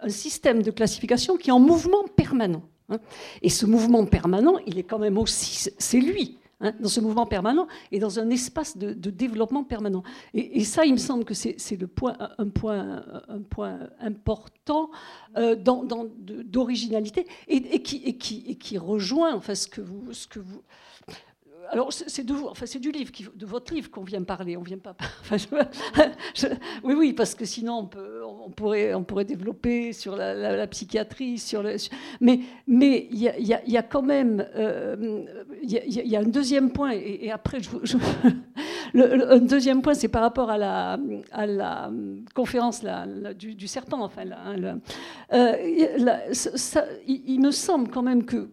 un 0.00 0.08
système 0.08 0.62
de 0.62 0.70
classification 0.70 1.36
qui 1.36 1.50
est 1.50 1.52
en 1.52 1.60
mouvement 1.60 2.04
permanent. 2.16 2.62
Hein. 2.88 2.98
Et 3.42 3.48
ce 3.48 3.66
mouvement 3.66 4.04
permanent, 4.06 4.58
il 4.66 4.78
est 4.78 4.84
quand 4.84 4.98
même 4.98 5.18
aussi, 5.18 5.70
c'est 5.78 6.00
lui, 6.00 6.38
hein, 6.60 6.72
dans 6.80 6.88
ce 6.88 7.00
mouvement 7.00 7.26
permanent 7.26 7.66
et 7.92 7.98
dans 7.98 8.18
un 8.18 8.30
espace 8.30 8.76
de, 8.76 8.92
développement 9.10 9.64
permanent. 9.64 10.02
Et, 10.34 10.64
ça, 10.64 10.84
il 10.84 10.92
me 10.92 10.98
semble 10.98 11.24
que 11.24 11.34
c'est 11.34 11.56
point, 11.86 12.16
un, 12.38 12.48
point, 12.48 13.02
un 13.28 13.42
point 13.42 13.78
important 14.00 14.90
euh, 15.36 15.56
d'originalité 15.56 17.26
et, 17.48 17.82
qui, 17.82 18.02
et, 18.04 18.16
qui, 18.16 18.44
et, 18.46 18.54
qui, 18.56 18.78
rejoint 18.78 19.34
enfin, 19.34 19.54
ce 19.54 19.66
que 19.66 19.80
vous, 19.80 20.12
ce 20.12 20.26
que 20.26 20.38
vous 20.38 20.62
alors 21.70 21.92
c'est 21.92 22.24
de 22.24 22.32
vous, 22.32 22.46
enfin 22.46 22.66
c'est 22.66 22.78
du 22.78 22.90
livre, 22.90 23.12
de 23.34 23.46
votre 23.46 23.72
livre 23.74 23.90
qu'on 23.90 24.04
vient 24.04 24.22
parler. 24.22 24.56
On 24.56 24.62
vient 24.62 24.78
pas. 24.78 24.96
oui, 26.84 26.94
oui, 26.94 27.12
parce 27.12 27.34
que 27.34 27.44
sinon 27.44 27.78
on, 27.78 27.86
peut, 27.86 28.22
on, 28.24 28.50
pourrait, 28.50 28.94
on 28.94 29.04
pourrait 29.04 29.24
développer 29.24 29.92
sur 29.92 30.16
la, 30.16 30.66
psychiatrie, 30.66 31.38
sur 31.38 31.62
le. 31.62 31.76
Mais 32.20 32.40
mais 32.66 33.08
il 33.10 33.18
y 33.18 33.28
a, 33.28 33.38
y 33.38 33.76
a, 33.76 33.82
quand 33.82 34.02
même, 34.02 34.46
euh, 34.54 35.24
il 35.62 35.70
y, 35.70 36.16
a 36.16 36.20
un 36.20 36.24
deuxième 36.24 36.70
point. 36.70 36.92
Et, 36.92 37.30
après, 37.30 37.58
je, 37.60 37.96
Le, 38.92 39.32
un 39.32 39.38
deuxième 39.38 39.82
point, 39.82 39.94
c'est 39.94 40.08
par 40.08 40.22
rapport 40.22 40.50
à 40.50 40.58
la, 40.58 41.90
conférence 42.34 42.84
du, 43.34 43.68
serpent. 43.68 44.02
Enfin, 44.02 44.22
hein, 44.30 44.78
euh, 45.32 45.56
il, 47.06 47.40
me 47.40 47.50
semble 47.50 47.90
quand 47.90 48.02
même 48.02 48.24
que, 48.24 48.48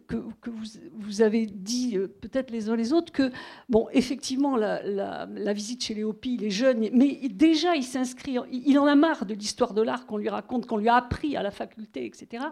vous, 0.95 1.21
avez 1.21 1.45
dit, 1.45 1.97
euh, 1.97 2.07
peut-être 2.07 2.51
les 2.51 2.69
uns 2.69 2.75
les 2.75 2.93
autres, 2.93 3.11
que, 3.11 3.31
bon, 3.69 3.87
effectivement, 3.91 4.55
la, 4.55 5.53
visite 5.53 5.83
chez 5.83 5.93
Léopi, 5.93 6.35
il 6.35 6.43
est 6.45 6.49
jeune, 6.49 6.89
mais 6.93 7.19
déjà, 7.29 7.75
il 7.75 7.83
s'inscrit, 7.83 8.37
il 8.51 8.77
en 8.79 8.85
a 8.85 8.95
marre 8.95 9.25
de 9.25 9.33
l'histoire 9.33 9.73
de 9.73 9.81
l'art 9.81 10.05
qu'on 10.05 10.17
lui 10.17 10.29
raconte, 10.29 10.65
qu'on 10.65 10.77
lui 10.77 10.89
a 10.89 10.95
appris 10.95 11.35
à 11.37 11.43
la 11.43 11.51
faculté, 11.51 12.05
etc. 12.05 12.45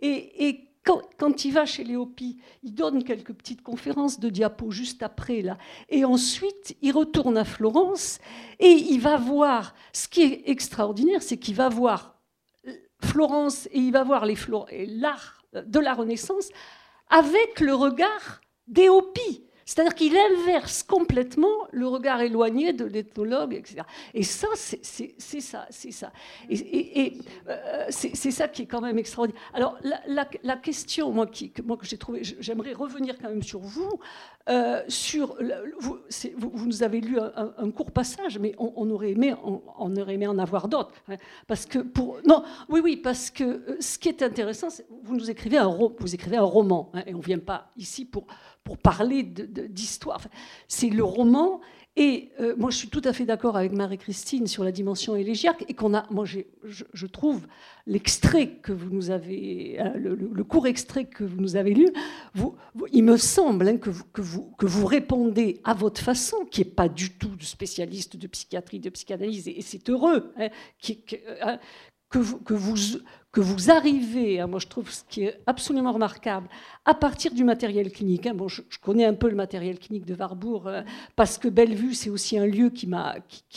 Et, 0.00 0.48
et 0.48 0.75
quand, 0.86 1.44
il 1.44 1.52
va 1.52 1.66
chez 1.66 1.84
Léopi, 1.84 2.38
il 2.62 2.74
donne 2.74 3.02
quelques 3.02 3.32
petites 3.32 3.62
conférences 3.62 4.20
de 4.20 4.28
diapos 4.28 4.70
juste 4.70 5.02
après, 5.02 5.42
là. 5.42 5.58
Et 5.88 6.04
ensuite, 6.04 6.76
il 6.80 6.92
retourne 6.92 7.36
à 7.36 7.44
Florence 7.44 8.20
et 8.60 8.70
il 8.70 9.00
va 9.00 9.16
voir. 9.16 9.74
Ce 9.92 10.06
qui 10.06 10.22
est 10.22 10.42
extraordinaire, 10.46 11.22
c'est 11.22 11.38
qu'il 11.38 11.56
va 11.56 11.68
voir 11.68 12.20
Florence 13.00 13.66
et 13.72 13.78
il 13.78 13.92
va 13.92 14.04
voir 14.04 14.24
l'art 14.70 15.42
de 15.52 15.80
la 15.80 15.94
Renaissance 15.94 16.48
avec 17.08 17.60
le 17.60 17.74
regard 17.74 18.40
d'Éopie. 18.66 19.45
C'est-à-dire 19.66 19.94
qu'il 19.96 20.16
inverse 20.16 20.84
complètement 20.84 21.66
le 21.72 21.88
regard 21.88 22.20
éloigné 22.20 22.72
de 22.72 22.84
l'ethnologue, 22.84 23.52
etc. 23.52 23.82
Et 24.14 24.22
ça, 24.22 24.46
c'est 24.54 24.80
ça, 24.84 25.66
c'est 25.70 25.90
ça. 25.90 26.12
Et, 26.48 27.18
euh, 27.48 27.86
c'est 27.90 28.30
ça 28.30 28.46
qui 28.46 28.62
est 28.62 28.66
quand 28.66 28.80
même 28.80 28.96
extraordinaire. 28.96 29.42
Alors, 29.52 29.76
la, 29.82 30.56
question, 30.56 31.10
moi, 31.10 31.26
que, 31.26 31.34
j'ai 31.82 31.98
trouvé, 31.98 32.20
j'aimerais 32.22 32.74
revenir 32.74 33.18
quand 33.18 33.28
même 33.28 33.42
sur 33.42 33.58
vous. 33.58 33.98
Euh, 34.48 34.84
sur, 34.86 35.36
vous, 35.80 35.98
vous, 36.36 36.66
nous 36.66 36.84
avez 36.84 37.00
lu 37.00 37.18
un, 37.18 37.70
court 37.72 37.90
passage, 37.90 38.38
mais 38.38 38.54
on, 38.58 38.88
aurait 38.90 39.10
aimé, 39.10 39.34
en 39.34 40.38
avoir 40.38 40.68
d'autres. 40.68 40.94
Hein. 41.08 41.16
parce 41.48 41.66
que 41.66 41.78
non, 42.24 42.44
oui, 42.68 42.80
oui, 42.82 42.96
parce 42.96 43.30
que 43.30 43.42
euh, 43.42 43.76
ce 43.80 43.98
qui 43.98 44.08
est 44.08 44.22
intéressant, 44.22 44.68
vous 45.02 45.16
nous 45.16 45.28
écrivez 45.28 45.58
un, 45.58 45.66
vous 45.66 46.14
écrivez 46.14 46.36
un 46.36 46.44
roman, 46.44 46.90
hein, 46.94 47.02
et 47.06 47.14
on 47.14 47.18
ne 47.18 47.22
vient 47.22 47.40
pas 47.40 47.72
ici 47.76 48.04
pour 48.04 48.28
pour 48.66 48.78
parler 48.78 49.22
d'histoire. 49.22 50.20
c'est 50.66 50.90
le 50.90 51.04
roman. 51.04 51.60
Et 51.98 52.30
euh, 52.40 52.54
moi, 52.58 52.70
je 52.70 52.76
suis 52.76 52.88
tout 52.88 53.00
à 53.04 53.12
fait 53.12 53.24
d'accord 53.24 53.56
avec 53.56 53.72
Marie-Christine 53.72 54.48
sur 54.48 54.64
la 54.64 54.72
dimension 54.72 55.14
élégiaque 55.14 55.64
et 55.68 55.72
qu'on 55.72 55.94
a. 55.94 56.04
Moi, 56.10 56.24
je, 56.26 56.40
je, 56.64 57.06
trouve 57.06 57.46
l'extrait 57.86 58.48
que 58.48 58.72
vous 58.72 58.90
nous 58.90 59.10
avez, 59.10 59.80
euh, 59.80 59.96
le, 59.96 60.44
court 60.44 60.66
extrait 60.66 61.04
que 61.06 61.22
vous 61.24 61.40
nous 61.40 61.54
avez 61.54 61.72
lu, 61.72 61.88
vous, 62.34 62.56
il 62.92 63.04
me 63.04 63.16
semble 63.16 63.68
hein, 63.68 63.78
que, 63.78 63.88
vous, 63.88 64.04
que, 64.12 64.20
vous, 64.20 64.50
que 64.58 64.66
vous 64.66 64.84
répondez 64.84 65.60
à 65.64 65.72
votre 65.72 66.02
façon, 66.02 66.44
qui 66.50 66.60
n'est 66.60 66.70
pas 66.70 66.88
du 66.88 67.12
tout 67.16 67.34
de 67.34 67.44
spécialiste 67.44 68.16
de 68.16 68.26
psychiatrie, 68.26 68.80
de 68.80 68.90
psychanalyse, 68.90 69.48
et, 69.48 69.62
c'est 69.62 69.88
heureux, 69.88 70.34
hein, 70.38 70.48
hein, 71.40 71.58
que 72.08 72.18
vous, 72.18 72.38
que 72.38 72.54
vous, 72.54 72.76
que 73.36 73.40
vous 73.42 73.70
arrivez, 73.70 74.40
hein, 74.40 74.46
moi 74.46 74.58
je 74.58 74.66
trouve 74.66 74.90
ce 74.90 75.02
qui 75.08 75.24
est 75.24 75.40
absolument 75.46 75.92
remarquable, 75.92 76.48
à 76.84 76.94
partir 76.94 77.34
du 77.34 77.44
matériel 77.44 77.92
clinique. 77.92 78.26
Hein, 78.26 78.34
bon, 78.34 78.48
je, 78.48 78.62
connais 78.80 79.04
un 79.04 79.12
peu 79.14 79.28
le 79.28 79.36
matériel 79.36 79.78
clinique 79.78 80.06
de 80.06 80.14
Warburg, 80.14 80.66
euh, 80.66 80.82
parce 81.16 81.36
que 81.36 81.48
Bellevue, 81.48 81.92
c'est 81.92 82.08
aussi 82.08 82.38
un 82.38 82.46
lieu 82.46 82.70
qui, 82.70 82.88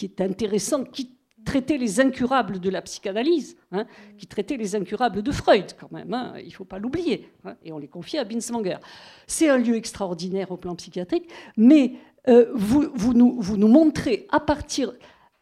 est 0.04 0.22
intéressant, 0.22 0.84
qui 0.84 1.12
traitait 1.46 1.78
les 1.78 2.02
incurables 2.02 2.60
de 2.60 2.70
la 2.70 2.82
psychanalyse, 2.82 3.56
hein, 3.72 3.86
qui 4.18 4.28
traitait 4.28 4.58
les 4.58 4.76
incurables 4.76 5.22
de 5.22 5.32
Freud 5.32 5.68
quand 5.80 5.92
même, 5.92 6.34
il 6.40 6.48
ne 6.48 6.52
faut 6.52 6.66
pas 6.66 6.78
l'oublier, 6.80 7.32
et 7.64 7.72
on 7.72 7.78
les 7.78 7.88
confiait 7.88 8.20
à 8.20 8.26
Binswanger. 8.26 8.80
C'est 9.28 9.48
un 9.48 9.58
lieu 9.58 9.76
extraordinaire 9.76 10.52
au 10.52 10.58
plan 10.58 10.76
psychiatrique, 10.76 11.30
mais 11.56 11.94
euh, 12.28 12.52
vous, 12.54 12.90
vous, 12.94 13.14
nous, 13.14 13.40
vous 13.40 13.56
nous 13.56 13.70
montrez 13.70 14.28
à 14.30 14.42
partir 14.42 14.92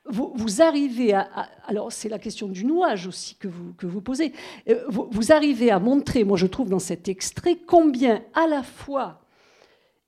vous, 0.09 0.61
arrivez 0.61 1.13
à, 1.13 1.49
alors 1.65 1.91
c'est 1.91 2.09
la 2.09 2.19
question 2.19 2.47
du 2.47 2.65
nouage 2.65 3.07
aussi 3.07 3.35
que 3.35 3.47
vous, 3.47 3.73
que 3.73 3.85
vous 3.85 4.01
posez, 4.01 4.33
euh, 4.69 4.83
vous, 4.89 5.31
arrivez 5.31 5.71
à 5.71 5.79
montrer, 5.79 6.23
moi 6.23 6.37
je 6.37 6.47
trouve 6.47 6.69
dans 6.69 6.79
cet 6.79 7.07
extrait, 7.07 7.57
combien 7.57 8.23
à 8.33 8.47
la 8.47 8.63
fois 8.63 9.21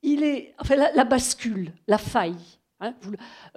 il 0.01 0.23
est, 0.23 0.53
enfin 0.59 0.75
la, 0.75 1.03
bascule, 1.03 1.73
la 1.87 1.97
faille, 1.97 2.37
hein, 2.79 2.93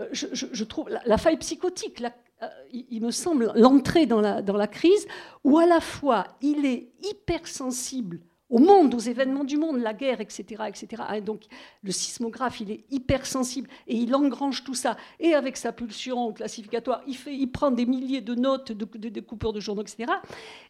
euh, 0.01 0.09
je, 0.13 0.65
trouve 0.65 0.89
la, 1.05 1.19
faille 1.19 1.37
psychotique, 1.37 2.03
euh, 2.43 2.47
il, 2.73 3.01
me 3.01 3.13
semble 3.13 3.53
l'entrée 3.55 4.07
dans 4.07 4.21
la, 4.21 4.43
dans 4.43 4.57
la 4.57 4.67
crise, 4.67 5.07
où 5.45 5.59
à 5.59 5.67
la 5.67 5.81
fois 5.81 6.27
il 6.41 6.67
est 6.67 6.89
hypersensible 7.03 8.21
au 8.53 8.59
monde, 8.59 8.95
aux 8.95 8.99
événements 8.99 9.45
du 9.45 9.57
monde, 9.57 9.79
la 9.79 9.95
guerre, 9.95 10.21
etc. 10.21 10.65
etc. 10.69 11.03
Ah, 11.09 11.21
donc 11.23 11.45
le 11.83 11.91
sismographe, 11.91 12.61
il 12.61 12.71
est 12.71 12.85
hypersensible 12.91 13.69
et 13.89 13.97
il 13.97 14.15
engrange 14.15 14.63
tout 14.63 14.75
ça. 14.75 14.99
Et 15.19 15.33
avec 15.33 15.57
sa 15.57 15.73
pulsion 15.73 16.35
classificatoire, 16.35 17.03
il, 17.07 17.51
prend 17.51 17.71
des 17.71 17.87
milliers 17.87 18.21
de 18.21 18.35
notes, 18.35 18.73
de, 18.73 18.85
de, 18.85 19.09
de 19.09 19.61
journaux, 19.61 19.81
etc. 19.81 20.13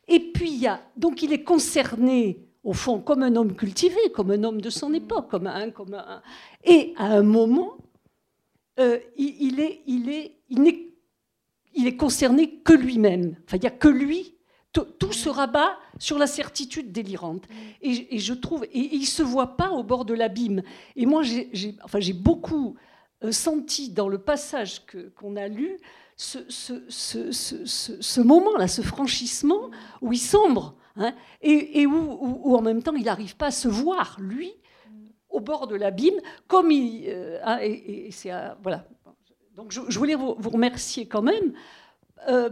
Et 0.07 0.21
puis, 0.21 0.53
il 0.53 0.61
y 0.61 0.69
a, 0.69 0.81
donc 0.97 1.23
il 1.23 1.33
est 1.33 1.43
concerné, 1.43 2.47
au 2.63 2.73
fond, 2.73 3.01
comme 3.01 3.25
un 3.25 3.35
homme 3.35 3.57
cultivé, 3.57 3.99
comme 4.15 4.31
un 4.31 4.45
homme 4.45 4.61
de 4.61 4.71
son 4.71 4.95
époque, 4.95 5.29
comme 5.29 5.49
un... 5.49 5.71
Comme 5.73 5.95
un 5.95 6.23
et 6.63 6.95
à 6.97 7.07
un 7.07 7.23
moment, 7.23 7.79
euh, 8.79 9.01
il, 9.17 9.59
est, 9.59 9.83
il, 9.89 10.09
est, 10.09 10.37
il, 10.49 10.63
n'est, 10.63 10.95
est 11.75 11.97
concerné 11.97 12.61
que 12.61 12.75
lui-même. 12.75 13.35
Enfin, 13.45 13.57
il 13.57 13.61
n'y 13.63 13.67
a 13.67 13.71
que 13.73 13.89
lui 13.89 14.37
tout 14.73 15.13
se 15.13 15.29
rabat 15.29 15.77
sur 15.99 16.19
la 16.19 16.27
certitude 16.27 16.93
délirante. 16.93 17.45
Et, 17.81 18.19
je 18.19 18.35
trouve, 18.35 18.65
et, 18.65 18.95
il 18.95 19.07
se 19.07 19.23
voit 19.23 19.57
pas 19.57 19.71
au 19.71 19.83
bord 19.83 20.05
de 20.05 20.15
l'abîme. 20.15 20.63
Et 20.97 21.07
moi, 21.07 21.23
j'ai, 21.23 21.77
enfin, 21.85 21.99
beaucoup 22.15 22.77
euh, 23.25 23.33
senti 23.33 23.91
dans 23.91 24.09
le 24.09 24.19
passage 24.19 24.83
qu'on 25.17 25.37
a 25.37 25.49
lu 25.49 25.79
ce, 26.17 26.39
ce, 26.49 26.85
ce, 26.89 27.33
ce, 27.65 28.21
moment-là, 28.21 28.69
ce 28.69 28.83
franchissement 28.83 29.71
où 30.01 30.13
il 30.13 30.19
sombre, 30.19 30.77
hein, 30.97 31.15
et, 31.41 31.87
où, 31.87 32.55
en 32.55 32.63
même 32.63 32.83
temps 32.83 32.95
il 32.95 33.05
n'arrive 33.05 33.37
pas 33.37 33.47
à 33.47 33.51
se 33.51 33.69
voir, 33.69 34.17
lui, 34.21 34.53
au 35.31 35.41
bord 35.41 35.67
de 35.67 35.75
l'abîme, 35.75 36.21
comme 36.47 36.71
il. 36.71 37.05
Euh, 37.09 37.41
hein, 37.43 37.59
et, 37.63 38.11
c'est, 38.13 38.31
voilà. 38.63 38.87
Donc 39.55 39.73
je, 39.73 39.99
voulais 39.99 40.15
vous, 40.15 40.35
remercier 40.35 41.07
quand 41.07 41.23
même 41.23 41.53
euh, 42.29 42.51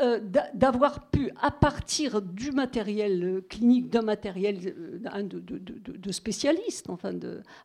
euh, 0.00 0.20
d'avoir 0.54 1.10
pu, 1.10 1.30
à 1.40 1.50
partir 1.50 2.22
du 2.22 2.52
matériel 2.52 3.24
euh, 3.24 3.40
clinique, 3.40 3.88
d'un 3.88 4.02
matériel 4.02 4.58
de, 4.60 6.12
spécialiste, 6.12 6.88
enfin 6.90 7.12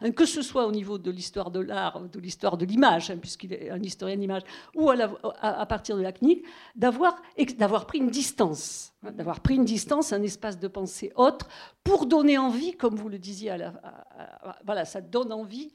hein, 0.01 0.11
que 0.11 0.25
ce 0.25 0.41
soit 0.41 0.65
au 0.65 0.71
niveau 0.71 0.97
de 0.97 1.11
l'histoire 1.11 1.51
de 1.51 1.59
l'art, 1.59 2.01
de 2.01 2.19
l'histoire 2.19 2.57
de 2.57 2.65
l'image, 2.65 3.11
hein, 3.11 3.17
puisqu'il 3.17 3.53
est 3.53 3.69
un 3.69 3.81
historien 3.81 4.17
d'image, 4.17 4.41
ou 4.73 4.89
à, 4.89 5.65
partir 5.65 5.97
de 5.97 6.01
la 6.01 6.11
clinique, 6.11 6.45
d'avoir 6.75 7.85
pris 7.85 7.99
une 7.99 8.09
distance, 8.09 8.93
hein, 9.03 9.11
d'avoir 9.11 9.41
pris 9.41 9.55
une 9.55 9.65
distance, 9.65 10.13
un 10.13 10.23
espace 10.23 10.57
de 10.57 10.67
pensée 10.67 11.11
autre, 11.15 11.47
pour 11.83 12.05
donner 12.05 12.37
envie, 12.37 12.73
comme 12.73 12.95
vous 12.95 13.09
le 13.09 13.19
disiez, 13.19 13.51
à 13.51 13.57
la, 13.57 13.73
voilà, 14.65 14.85
ça 14.85 15.01
donne 15.01 15.31
envie 15.31 15.71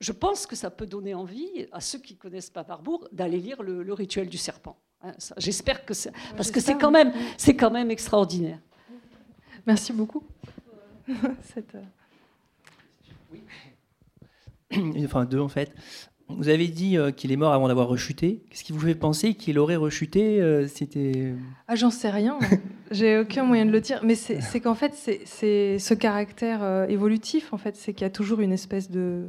je 0.00 0.12
pense 0.12 0.46
que 0.46 0.56
ça 0.56 0.70
peut 0.70 0.86
donner 0.86 1.14
envie 1.14 1.66
à 1.72 1.80
ceux 1.80 1.98
qui 1.98 2.16
connaissent 2.16 2.50
pas 2.50 2.64
Warburg 2.68 3.08
d'aller 3.12 3.38
lire 3.38 3.62
le, 3.62 3.92
rituel 3.92 4.28
du 4.28 4.38
serpent. 4.38 4.76
Hein, 5.02 5.12
j'espère 5.36 5.84
que 5.84 5.94
c'est 5.94 6.12
parce 6.36 6.50
que 6.50 6.60
c'est 6.60 6.76
quand 6.76 6.90
même 6.90 7.12
c'est 7.36 7.54
quand 7.54 7.70
même 7.70 7.90
extraordinaire. 7.90 8.58
Merci 9.66 9.92
beaucoup. 9.92 10.22
Cette... 11.54 11.76
Oui. 13.32 13.42
Enfin 15.04 15.24
deux 15.24 15.40
en 15.40 15.48
fait. 15.48 15.72
Vous 16.28 16.48
avez 16.48 16.66
dit 16.66 16.98
euh, 16.98 17.12
qu'il 17.12 17.30
est 17.30 17.36
mort 17.36 17.52
avant 17.52 17.68
d'avoir 17.68 17.86
rechuté. 17.86 18.42
Qu'est-ce 18.50 18.64
qui 18.64 18.72
vous 18.72 18.80
fait 18.80 18.96
penser 18.96 19.34
qu'il 19.34 19.60
aurait 19.60 19.76
rechuté 19.76 20.40
euh, 20.40 20.66
C'était. 20.66 21.34
Ah, 21.68 21.76
j'en 21.76 21.90
sais 21.90 22.10
rien. 22.10 22.38
J'ai 22.90 23.18
aucun 23.18 23.44
moyen 23.44 23.64
de 23.64 23.70
le 23.70 23.80
dire. 23.80 24.00
Mais 24.02 24.16
c'est 24.16 24.60
qu'en 24.60 24.74
fait, 24.74 24.92
c'est 25.24 25.78
ce 25.78 25.94
caractère 25.94 26.64
euh, 26.64 26.86
évolutif. 26.88 27.52
En 27.52 27.58
fait, 27.58 27.76
c'est 27.76 27.92
qu'il 27.92 28.02
y 28.02 28.06
a 28.06 28.10
toujours 28.10 28.40
une 28.40 28.52
espèce 28.52 28.90
de 28.90 29.28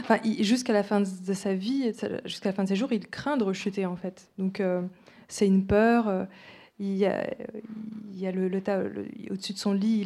Enfin, 0.00 0.18
jusqu'à 0.40 0.72
la 0.72 0.82
fin 0.82 1.00
de 1.00 1.32
sa 1.32 1.54
vie, 1.54 1.92
jusqu'à 2.24 2.48
la 2.48 2.52
fin 2.52 2.64
de 2.64 2.68
ses 2.68 2.76
jours, 2.76 2.92
il 2.92 3.06
craint 3.06 3.36
de 3.36 3.44
rechuter 3.44 3.86
en 3.86 3.96
fait. 3.96 4.28
Donc 4.38 4.60
euh, 4.60 4.82
c'est 5.28 5.46
une 5.46 5.66
peur. 5.66 6.08
Euh, 6.08 6.24
il 6.78 6.96
y 6.96 7.06
a, 7.06 7.30
il 8.12 8.18
y 8.18 8.26
a 8.26 8.32
le, 8.32 8.50
au-dessus 9.30 9.52
de 9.52 9.58
son 9.58 9.72
lit, 9.72 10.00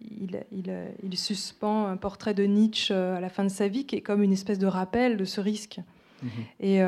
il, 0.00 0.42
il, 0.50 0.72
il, 1.02 1.16
suspend 1.18 1.88
un 1.88 1.96
portrait 1.96 2.32
de 2.32 2.44
Nietzsche 2.44 2.94
euh, 2.94 3.16
à 3.16 3.20
la 3.20 3.28
fin 3.28 3.44
de 3.44 3.50
sa 3.50 3.68
vie, 3.68 3.84
qui 3.84 3.96
est 3.96 4.00
comme 4.00 4.22
une 4.22 4.32
espèce 4.32 4.58
de 4.58 4.66
rappel 4.66 5.18
de 5.18 5.24
ce 5.24 5.40
risque. 5.40 5.80
Mhm. 6.22 6.30
Et 6.60 6.78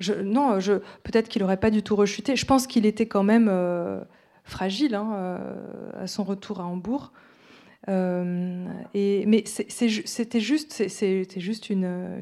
je, 0.00 0.12
non, 0.14 0.58
je, 0.58 0.72
peut-être 1.04 1.28
qu'il 1.28 1.42
n'aurait 1.42 1.58
pas 1.58 1.70
du 1.70 1.84
tout 1.84 1.94
rechuté. 1.94 2.34
Je 2.34 2.46
pense 2.46 2.66
qu'il 2.66 2.84
était 2.84 3.06
quand 3.06 3.22
même 3.22 3.48
fragile 4.42 4.96
hein, 4.96 5.38
à 5.94 6.08
son 6.08 6.24
retour 6.24 6.60
à 6.60 6.64
Hambourg. 6.64 7.12
Euh, 7.88 8.66
mais 8.94 9.44
c'était 9.46 10.40
juste, 10.40 10.76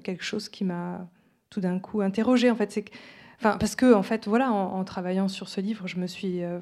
quelque 0.03 0.23
chose 0.23 0.49
qui 0.49 0.65
m'a 0.65 1.09
tout 1.51 1.61
d'un 1.61 1.79
coup 1.79 2.01
interrogée. 2.01 2.51
En 2.51 2.57
fait, 2.57 2.91
enfin, 3.39 3.57
parce 3.59 3.77
que 3.77 3.95
en 3.95 4.03
fait, 4.03 4.27
voilà, 4.27 4.53
en, 4.53 4.85
travaillant 4.85 5.29
sur 5.29 5.49
ce 5.49 5.61
livre, 5.61 5.87
je 5.87 5.99
me 5.99 6.07
suis, 6.07 6.43
euh, 6.43 6.61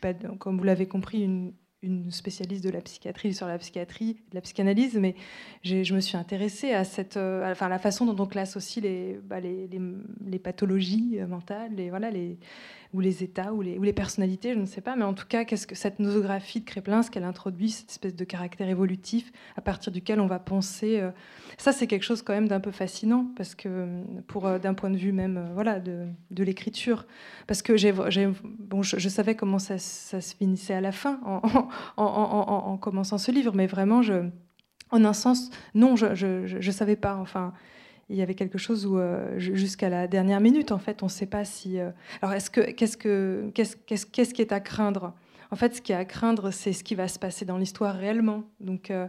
pas, 0.00 0.14
comme 0.38 0.58
vous 0.58 0.64
l'avez 0.64 0.86
compris, 0.86 1.22
une, 1.22 1.52
spécialiste 2.10 2.64
de 2.64 2.70
la 2.70 2.80
psychiatrie 2.80 3.32
sur 3.32 3.46
la 3.46 3.56
psychiatrie, 3.56 4.14
de 4.30 4.34
la 4.34 4.40
psychanalyse, 4.40 4.98
mais 4.98 5.14
je 5.62 5.94
me 5.94 6.00
suis 6.00 6.16
intéressée 6.16 6.72
à 6.72 6.82
cette, 6.82 7.16
euh, 7.16 7.48
enfin, 7.52 7.68
la 7.68 7.78
façon 7.78 8.04
dont 8.04 8.20
on 8.20 8.26
classe 8.26 8.56
aussi 8.56 8.80
les, 8.80 9.20
bah, 9.22 9.38
les, 9.38 10.38
pathologies 10.40 11.20
mentales, 11.28 11.72
les, 11.76 11.90
voilà, 11.90 12.10
les, 12.10 12.36
ou 12.94 13.00
les 13.00 13.22
états, 13.22 13.52
ou 13.52 13.60
les, 13.60 13.92
personnalités, 13.92 14.54
je 14.54 14.58
ne 14.58 14.66
sais 14.66 14.80
pas, 14.80 14.96
mais 14.96 15.04
en 15.04 15.14
tout 15.14 15.26
cas, 15.26 15.44
qu'est-ce 15.44 15.66
que 15.66 15.74
cette 15.74 15.98
nosographie 15.98 16.60
de 16.60 16.64
Créplin, 16.64 17.02
ce 17.02 17.10
qu'elle 17.10 17.24
introduit, 17.24 17.70
cette 17.70 17.90
espèce 17.90 18.14
de 18.14 18.24
caractère 18.24 18.68
évolutif 18.68 19.30
à 19.56 19.60
partir 19.60 19.92
duquel 19.92 20.20
on 20.20 20.26
va 20.26 20.38
penser, 20.38 21.00
euh, 21.00 21.10
ça 21.58 21.72
c'est 21.72 21.86
quelque 21.86 22.04
chose 22.04 22.22
quand 22.22 22.32
même 22.32 22.48
d'un 22.48 22.60
peu 22.60 22.70
fascinant, 22.70 23.26
parce 23.36 23.54
que 23.54 23.86
pour 24.26 24.46
euh, 24.46 24.58
d'un 24.58 24.74
point 24.74 24.90
de 24.90 24.96
vue 24.96 25.12
même, 25.12 25.50
voilà, 25.54 25.80
de, 25.80 26.08
l'écriture, 26.30 27.06
parce 27.46 27.62
que 27.62 27.76
j'ai, 27.76 27.92
bon, 27.92 28.82
je, 28.82 29.08
savais 29.08 29.34
comment 29.34 29.58
ça, 29.58 29.78
se 29.78 30.34
finissait 30.36 30.74
à 30.74 30.80
la 30.80 30.92
fin. 30.92 31.20
En, 31.96 32.04
en, 32.04 32.76
commençant 32.78 33.18
ce 33.18 33.30
livre, 33.32 33.52
mais 33.54 33.66
vraiment, 33.66 34.02
je, 34.02 34.28
en 34.90 35.04
un 35.04 35.12
sens, 35.12 35.50
non, 35.74 35.96
je 35.96 36.56
ne 36.56 36.72
savais 36.72 36.96
pas. 36.96 37.16
Enfin, 37.16 37.52
il 38.10 38.16
y 38.16 38.22
avait 38.22 38.34
quelque 38.34 38.58
chose 38.58 38.86
où, 38.86 38.98
euh, 38.98 39.38
jusqu'à 39.38 39.88
la 39.88 40.08
dernière 40.08 40.40
minute, 40.40 40.72
en 40.72 40.78
fait, 40.78 41.02
on 41.02 41.06
ne 41.06 41.10
sait 41.10 41.26
pas 41.26 41.44
si. 41.44 41.78
Euh, 41.78 41.90
alors, 42.22 42.34
est-ce 42.34 42.50
que, 42.50 42.70
qu'est-ce, 42.70 42.96
que, 42.96 43.50
qu'est-ce, 43.54 43.76
qu'est-ce, 43.76 44.32
qui 44.32 44.40
est 44.40 44.52
à 44.52 44.60
craindre? 44.60 45.12
En 45.50 45.56
fait, 45.56 45.76
ce 45.76 45.82
qui 45.82 45.92
est 45.92 45.96
à 45.96 46.04
craindre, 46.04 46.50
c'est 46.50 46.72
ce 46.72 46.84
qui 46.84 46.94
va 46.94 47.08
se 47.08 47.18
passer 47.18 47.44
dans 47.44 47.58
l'histoire 47.58 47.94
réellement. 47.94 48.44
Donc, 48.60 48.90
euh, 48.90 49.06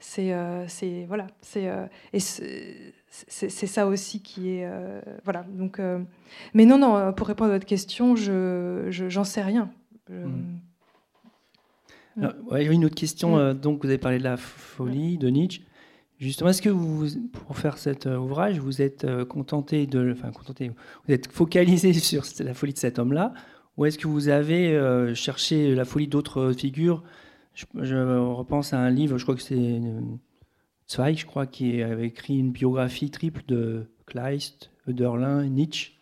c'est, 0.00 0.32
c'est 0.68 1.06
voilà, 1.06 1.26
c'est 1.40 1.68
et 2.12 2.20
c'est, 2.20 3.66
ça 3.66 3.86
aussi 3.88 4.22
qui 4.22 4.50
est 4.50 4.68
voilà. 5.24 5.44
Donc, 5.48 5.80
mais 6.54 6.66
non, 6.66 6.78
non. 6.78 7.12
Pour 7.12 7.26
répondre 7.26 7.50
à 7.50 7.54
votre 7.54 7.66
question, 7.66 8.14
je, 8.14 8.86
j'en 8.90 9.24
sais 9.24 9.42
rien. 9.42 9.72
Hmm. 10.08 10.58
Mm. 12.14 12.28
A 12.52 12.62
une 12.62 12.84
autre 12.84 12.94
question. 12.94 13.54
Donc, 13.54 13.82
vous 13.82 13.88
avez 13.88 13.98
parlé 13.98 14.18
de 14.18 14.24
la 14.24 14.36
folie 14.36 15.18
de 15.18 15.28
Nietzsche. 15.30 15.62
Justement, 16.18 16.50
est-ce 16.50 16.62
que 16.62 16.68
vous, 16.68 17.06
pour 17.32 17.56
faire 17.56 17.78
cet 17.78 18.06
euh, 18.06 18.18
ouvrage, 18.18 18.58
vous 18.58 18.82
êtes 18.82 19.04
euh, 19.04 19.24
contenté 19.24 19.86
de, 19.86 20.12
enfin 20.12 20.32
contenté, 20.32 20.70
vous 21.06 21.14
êtes 21.14 21.30
focalisé 21.30 21.92
sur 21.94 22.24
la 22.40 22.54
folie 22.54 22.72
de 22.72 22.78
cet 22.78 22.98
homme-là, 22.98 23.32
ou 23.76 23.86
est-ce 23.86 23.98
que 23.98 24.08
vous 24.08 24.28
avez 24.28 24.76
cherché 25.14 25.72
la 25.72 25.84
folie 25.84 26.08
d'autres 26.08 26.52
figures? 26.52 27.04
Je, 27.54 27.96
repense 27.96 28.72
à 28.72 28.80
un 28.80 28.90
livre, 28.90 29.18
je 29.18 29.22
crois 29.22 29.36
que 29.36 29.42
c'est 29.42 29.80
Zweig, 30.88 31.16
je 31.16 31.26
crois, 31.26 31.46
qui 31.46 31.80
avait 31.80 32.08
écrit 32.08 32.38
une 32.38 32.50
biographie 32.50 33.12
triple 33.12 33.42
de 33.46 33.86
Kleist, 34.06 34.72
Hölderlin, 34.88 35.44
Nietzsche. 35.44 35.92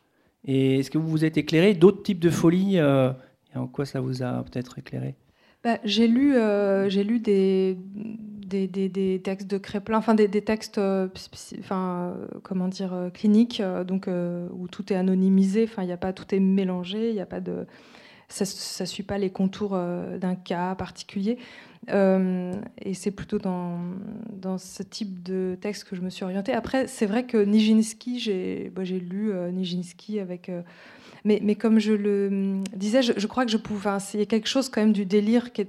Et 0.47 0.79
est-ce 0.79 0.91
que 0.91 0.97
vous 0.97 1.09
vous 1.09 1.27
êtes 1.27 1.37
éclairé 1.37 1.75
d'autres 1.75 2.03
types 2.03 2.21
de 2.21 2.31
folie 2.31 2.77
et 2.77 3.59
en 3.59 3.67
quoi 3.67 3.85
ça 3.85 4.01
vous 4.01 4.23
a 4.23 4.43
peut-être 4.45 4.79
éclairé? 4.79 5.17
Bah, 5.64 5.79
j'ai 5.85 6.07
lu, 6.07 6.37
euh, 6.37 6.89
j'ai 6.89 7.03
lu 7.03 7.19
des, 7.19 7.77
des, 8.47 9.20
textes 9.22 9.49
de 9.49 9.59
Créplin, 9.59 9.99
enfin 9.99 10.14
des, 10.14 10.28
textes, 10.28 10.78
euh, 10.78 11.09
enfin 11.59 12.14
comment 12.42 12.68
dire, 12.68 12.92
euh, 12.94 13.11
cliniques, 13.11 13.62
donc 13.86 14.09
où 14.09 14.68
tout 14.68 14.92
est 14.92 14.97
anonymisé. 14.97 15.64
Enfin, 15.64 15.82
il 15.82 15.92
a 15.92 15.97
pas, 15.97 16.12
tout 16.12 16.34
est 16.34 16.40
mélangé. 16.40 17.11
Il 17.11 17.20
a 17.20 17.26
pas 17.26 17.40
de, 17.40 17.66
ça, 18.28 18.44
ne 18.44 18.86
suit 18.86 19.03
pas 19.03 19.18
les 19.18 19.30
contours 19.30 19.78
d'un 20.20 20.34
cas 20.34 20.74
particulier. 20.74 21.38
et 21.88 22.94
c'est 22.94 23.11
plutôt 23.11 23.38
dans, 23.38 23.78
dans 24.32 24.59
ce 24.59 24.82
type 24.82 25.22
de 25.22 25.57
texte 25.61 25.84
que 25.84 25.97
je 25.97 26.01
me 26.01 26.11
suis 26.11 26.24
orientée. 26.24 26.53
Après, 26.53 26.86
c'est 26.86 27.07
vrai 27.07 27.24
que 27.24 27.38
Nijinsky, 27.38 28.18
j'ai, 28.18 28.72
bah, 28.74 28.82
lu 28.82 29.32
Nijinsky 29.53 30.20
avec 30.20 30.51
mais, 31.26 31.57
comme 31.57 31.80
je 31.80 31.92
le 31.92 32.62
disais, 32.76 33.03
je, 33.03 33.26
crois 33.26 33.44
que 33.44 33.51
je 33.51 33.57
pouvais. 33.57 33.90
il 34.14 34.20
y 34.20 34.22
a 34.22 34.26
quelque 34.26 34.47
chose 34.47 34.68
quand 34.68 34.80
même 34.80 34.92
du 34.92 35.05
délire 35.05 35.53
qui 35.53 35.66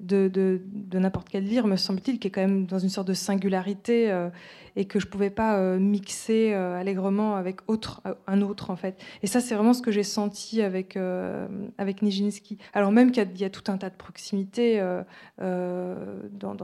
de, 0.00 0.28
de, 0.28 0.98
n'importe 0.98 1.28
quel 1.28 1.44
livre, 1.44 1.66
me 1.66 1.76
semble-t-il, 1.76 2.18
qui 2.18 2.28
est 2.28 2.30
quand 2.30 2.42
même 2.42 2.66
dans 2.66 2.78
une 2.78 2.90
sorte 2.90 3.08
de 3.08 3.14
singularité 3.14 4.10
euh, 4.10 4.28
et 4.76 4.84
que 4.84 5.00
je 5.00 5.06
ne 5.06 5.10
pouvais 5.10 5.30
pas 5.30 5.58
euh, 5.58 5.78
mixer 5.78 6.52
euh, 6.52 6.78
allègrement 6.78 7.34
avec 7.36 7.60
autre, 7.66 8.02
un 8.26 8.42
autre, 8.42 8.70
en 8.70 8.76
fait. 8.76 9.02
Et 9.22 9.26
ça, 9.26 9.40
c'est 9.40 9.54
vraiment 9.54 9.72
ce 9.72 9.80
que 9.80 9.90
j'ai 9.90 10.02
senti 10.02 10.60
avec, 10.60 10.98
avec 11.78 12.02
Nijinsky. 12.02 12.58
Alors 12.74 12.92
même 12.92 13.10
qu'il 13.10 13.40
y, 13.40 13.44
a 13.44 13.50
tout 13.50 13.72
un 13.72 13.78
tas 13.78 13.90
de 13.90 13.94
proximités 13.94 14.82
dans, 15.38 16.56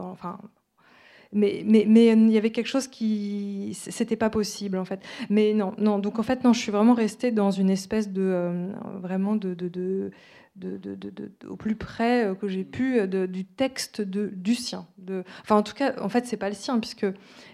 mais, 1.31 1.63
mais, 1.65 1.85
mais, 1.87 2.07
il 2.07 2.31
y 2.31 2.37
avait 2.37 2.51
quelque 2.51 2.67
chose 2.67 2.87
qui 2.87 3.71
c'était 3.73 4.15
pas 4.15 4.29
possible 4.29 4.77
en 4.77 4.85
fait 4.85 4.99
mais 5.31 5.55
non 5.55 5.73
non 5.79 5.97
donc 5.97 6.19
en 6.19 6.23
fait 6.23 6.43
non 6.43 6.53
je 6.53 6.59
suis 6.59 6.71
vraiment 6.71 6.93
restée 6.93 7.31
dans 7.31 7.49
une 7.49 7.71
espèce 7.71 8.11
de 8.11 8.69
vraiment 9.01 9.35
de, 9.35 9.55
de, 9.55 9.67
de 9.67 10.11
de, 10.55 11.31
au 11.47 11.55
plus 11.55 11.75
près 11.75 12.25
euh, 12.25 12.35
que 12.35 12.47
j'ai 12.47 12.63
pu 12.63 13.07
du 13.07 13.45
texte 13.45 14.01
de, 14.01 14.27
du 14.27 14.55
sien. 14.55 14.87
De, 14.97 15.23
enfin, 15.41 15.55
en 15.55 15.63
tout 15.63 15.73
cas, 15.73 15.95
en 15.99 16.09
fait, 16.09 16.25
c'est 16.25 16.37
pas 16.37 16.49
le 16.49 16.55
sien 16.55 16.79
puisque 16.79 17.07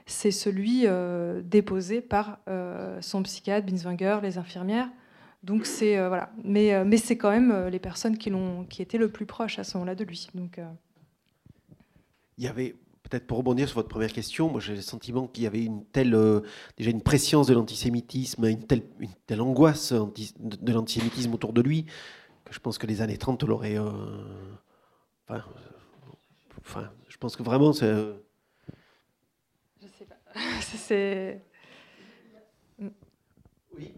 c'est 0.06 0.32
celui 0.32 0.84
euh, 0.86 1.42
déposé 1.44 2.02
par 2.02 2.40
son 3.02 3.24
psychiatre, 3.24 3.68
Binswanger, 3.68 4.20
les 4.22 4.38
infirmières. 4.38 4.90
Donc 5.42 5.66
c'est 5.66 5.96
voilà, 6.06 6.34
mais 6.44 6.84
mais 6.84 6.98
c'est 6.98 7.18
quand 7.18 7.32
même 7.32 7.68
les 7.70 7.80
personnes 7.80 8.18
qui 8.18 8.30
l'ont, 8.30 8.66
qui 8.66 8.82
étaient 8.82 8.98
le 8.98 9.10
plus 9.10 9.26
proches 9.26 9.58
à 9.58 9.64
ce 9.64 9.78
moment-là 9.78 9.96
de 9.96 10.04
lui. 10.04 10.28
Donc 10.34 10.60
il 12.38 12.44
y 12.44 12.48
avait 12.48 12.76
Peut-être 13.10 13.26
pour 13.26 13.40
rebondir 13.40 13.68
sur 13.68 13.78
votre 13.78 13.88
première 13.88 14.14
question, 14.14 14.52
moi 14.52 14.60
j'ai 14.60 14.76
le 14.76 14.82
sentiment 14.82 15.26
qu'il 15.26 15.44
y 15.44 15.48
avait 15.48 15.64
une 15.64 15.84
telle, 15.84 16.14
euh, 16.14 16.42
déjà 16.78 16.92
une 16.92 17.02
préscience 17.02 17.48
de 17.48 17.56
l'antisémitisme, 17.56 18.46
une 18.46 18.64
telle, 18.64 18.84
une 19.00 19.10
telle 19.26 19.42
angoisse 19.42 19.94
de, 19.94 20.72
l'antisémitisme 20.72 21.34
autour 21.34 21.52
de 21.52 21.62
lui, 21.62 21.88
je 22.52 22.60
pense 22.60 22.78
que 22.78 22.88
les 22.88 23.02
années 23.02 23.18
30 23.18 23.44
l'auraient. 23.44 23.78
Euh, 23.78 24.56
enfin, 25.28 25.46
enfin, 26.60 26.92
je 27.08 27.18
pense 27.18 27.36
que 27.36 27.44
vraiment 27.44 27.74
c'est. 27.74 27.86
Euh, 27.86 28.14
je 29.82 29.88
sais 29.88 30.06
pas. 30.06 30.18
c'est. 30.62 31.44
Oui. 32.80 33.94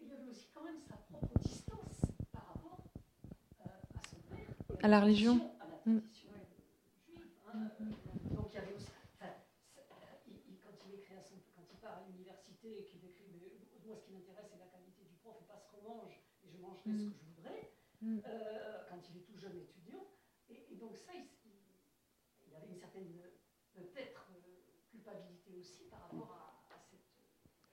Il 0.00 0.12
avait 0.12 0.28
aussi 0.30 0.48
quand 0.54 0.64
même 0.64 0.80
sa 0.88 0.96
propre 0.96 1.38
distance 1.38 2.00
par 2.32 2.46
rapport 2.48 2.78
à 3.64 4.00
son 4.08 4.16
père. 4.28 4.78
À 4.82 4.88
la 4.88 5.00
religion. 5.00 5.40
ce 16.78 16.90
que 16.90 16.96
je 16.96 17.04
voudrais, 17.36 17.72
mm. 18.00 18.18
euh, 18.26 18.84
quand 18.88 19.00
il 19.10 19.18
est 19.18 19.24
tout 19.24 19.36
jeune 19.36 19.56
étudiant. 19.56 20.06
Et, 20.48 20.76
donc 20.76 20.96
ça, 20.96 21.12
il, 21.14 21.28
il, 22.46 22.52
y 22.52 22.56
avait 22.56 22.68
une 22.68 22.78
certaine, 22.78 23.12
peut-être, 23.74 24.26
euh, 24.32 24.64
culpabilité 24.90 25.54
aussi 25.58 25.84
par 25.90 26.02
rapport 26.02 26.32
à, 26.32 26.74
à 26.74 26.78
cette, 26.78 27.00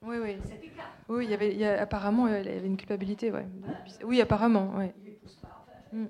oui, 0.05 0.17
oui. 0.21 0.37
cet 0.43 0.63
écart. 0.63 0.91
Oui, 1.09 1.25
il 1.25 1.31
y 1.31 1.33
avait, 1.33 1.51
il 1.51 1.59
y 1.59 1.65
a, 1.65 1.81
apparemment, 1.81 2.27
il 2.27 2.33
y 2.33 2.37
avait 2.37 2.65
une 2.65 2.77
culpabilité, 2.77 3.31
ouais. 3.31 3.45
Oui, 4.03 4.21
apparemment, 4.21 4.75
ouais. 4.77 4.93
Il 5.03 5.09
épouse 5.09 5.35
pas, 5.41 5.65
enfin, 5.67 5.97
mm. 5.97 6.07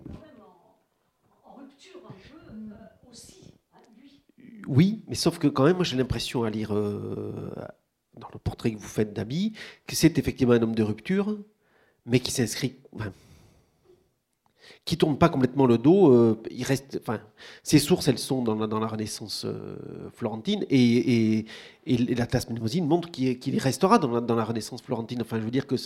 il 0.00 0.12
quand 0.12 0.20
même 0.20 0.40
en, 1.44 1.50
en 1.50 1.54
rupture 1.56 2.00
un 2.08 2.12
peu 2.12 2.54
mm. 2.54 2.72
euh, 2.72 3.10
aussi, 3.10 3.54
hein, 3.74 3.78
lui. 3.96 4.22
Oui, 4.66 5.04
mais 5.08 5.14
sauf 5.14 5.38
que 5.38 5.48
quand 5.48 5.64
même, 5.64 5.76
moi 5.76 5.84
j'ai 5.84 5.96
l'impression 5.96 6.44
à 6.44 6.50
lire... 6.50 6.74
Euh, 6.74 7.50
dans 8.18 8.28
le 8.32 8.38
portrait 8.38 8.72
que 8.72 8.78
vous 8.78 8.86
faites 8.86 9.12
d'Abi, 9.12 9.54
que 9.86 9.96
c'est 9.96 10.18
effectivement 10.18 10.54
un 10.54 10.62
homme 10.62 10.74
de 10.74 10.82
rupture, 10.82 11.36
mais 12.06 12.20
qui 12.20 12.30
s'inscrit, 12.30 12.76
enfin, 12.92 13.12
qui 14.84 14.98
tourne 14.98 15.16
pas 15.16 15.28
complètement 15.28 15.66
le 15.66 15.78
dos. 15.78 16.12
Euh, 16.12 16.40
il 16.50 16.64
reste, 16.64 16.98
enfin, 17.00 17.20
ses 17.62 17.78
sources, 17.78 18.08
elles 18.08 18.18
sont 18.18 18.42
dans 18.42 18.80
la, 18.80 18.86
Renaissance 18.86 19.44
euh, 19.46 19.76
florentine, 20.12 20.64
et, 20.68 21.38
et, 21.38 21.46
et 21.86 22.14
la 22.14 22.26
tasse 22.26 22.48
montre 22.48 23.10
qu'il 23.10 23.58
restera 23.58 23.98
dans 23.98 24.34
la, 24.34 24.44
Renaissance 24.44 24.82
florentine. 24.82 25.22
Enfin, 25.22 25.38
je 25.38 25.44
veux 25.44 25.50
dire 25.50 25.66
que 25.66 25.76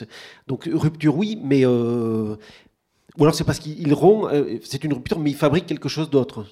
donc 0.47 0.69
rupture, 0.73 1.17
oui, 1.17 1.41
mais 1.43 1.65
euh, 1.65 2.37
ou 3.17 3.23
alors 3.23 3.35
c'est 3.35 3.45
parce 3.45 3.61
qu'il 3.61 3.93
rompt. 3.95 4.31
c'est 4.65 4.83
une 4.85 4.93
rupture, 4.93 5.19
mais 5.19 5.31
il 5.31 5.37
fabrique 5.37 5.67
quelque 5.67 5.89
chose 5.89 6.11
d'autre. 6.11 6.47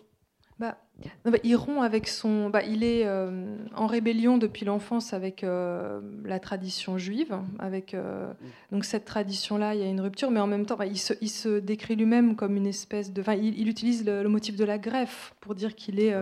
Bah, 0.59 0.79
bah, 1.25 1.39
il 1.45 1.57
rompt 1.57 1.83
avec 1.83 2.09
son. 2.09 2.51
Bah, 2.51 2.63
il 2.63 2.83
est 2.83 3.03
euh, 3.05 3.57
en 3.75 3.87
rébellion 3.87 4.39
depuis 4.39 4.65
l'enfance 4.65 5.13
avec 5.13 5.45
euh, 5.45 6.01
la 6.25 6.39
tradition 6.39 6.99
juive. 6.99 7.39
Avec, 7.59 7.95
euh, 7.95 8.33
donc 8.73 8.85
cette 8.85 9.05
tradition-là, 9.05 9.75
il 9.75 9.81
y 9.81 9.85
a 9.85 9.89
une 9.89 10.01
rupture, 10.01 10.31
mais 10.31 10.41
en 10.41 10.47
même 10.47 10.65
temps, 10.67 10.77
bah, 10.77 10.87
il, 10.87 10.99
se, 10.99 11.13
il, 11.21 11.29
se, 11.29 11.59
décrit 11.59 11.97
lui-même 11.97 12.37
comme 12.37 12.57
une 12.57 12.67
espèce 12.67 13.13
de. 13.13 13.23
Il, 13.35 13.59
il, 13.59 13.69
utilise 13.69 14.05
le, 14.07 14.29
motif 14.29 14.57
de 14.57 14.65
la 14.65 14.79
greffe 14.79 15.35
pour 15.41 15.55
dire 15.55 15.75
qu'il 15.75 16.01
est. 16.01 16.15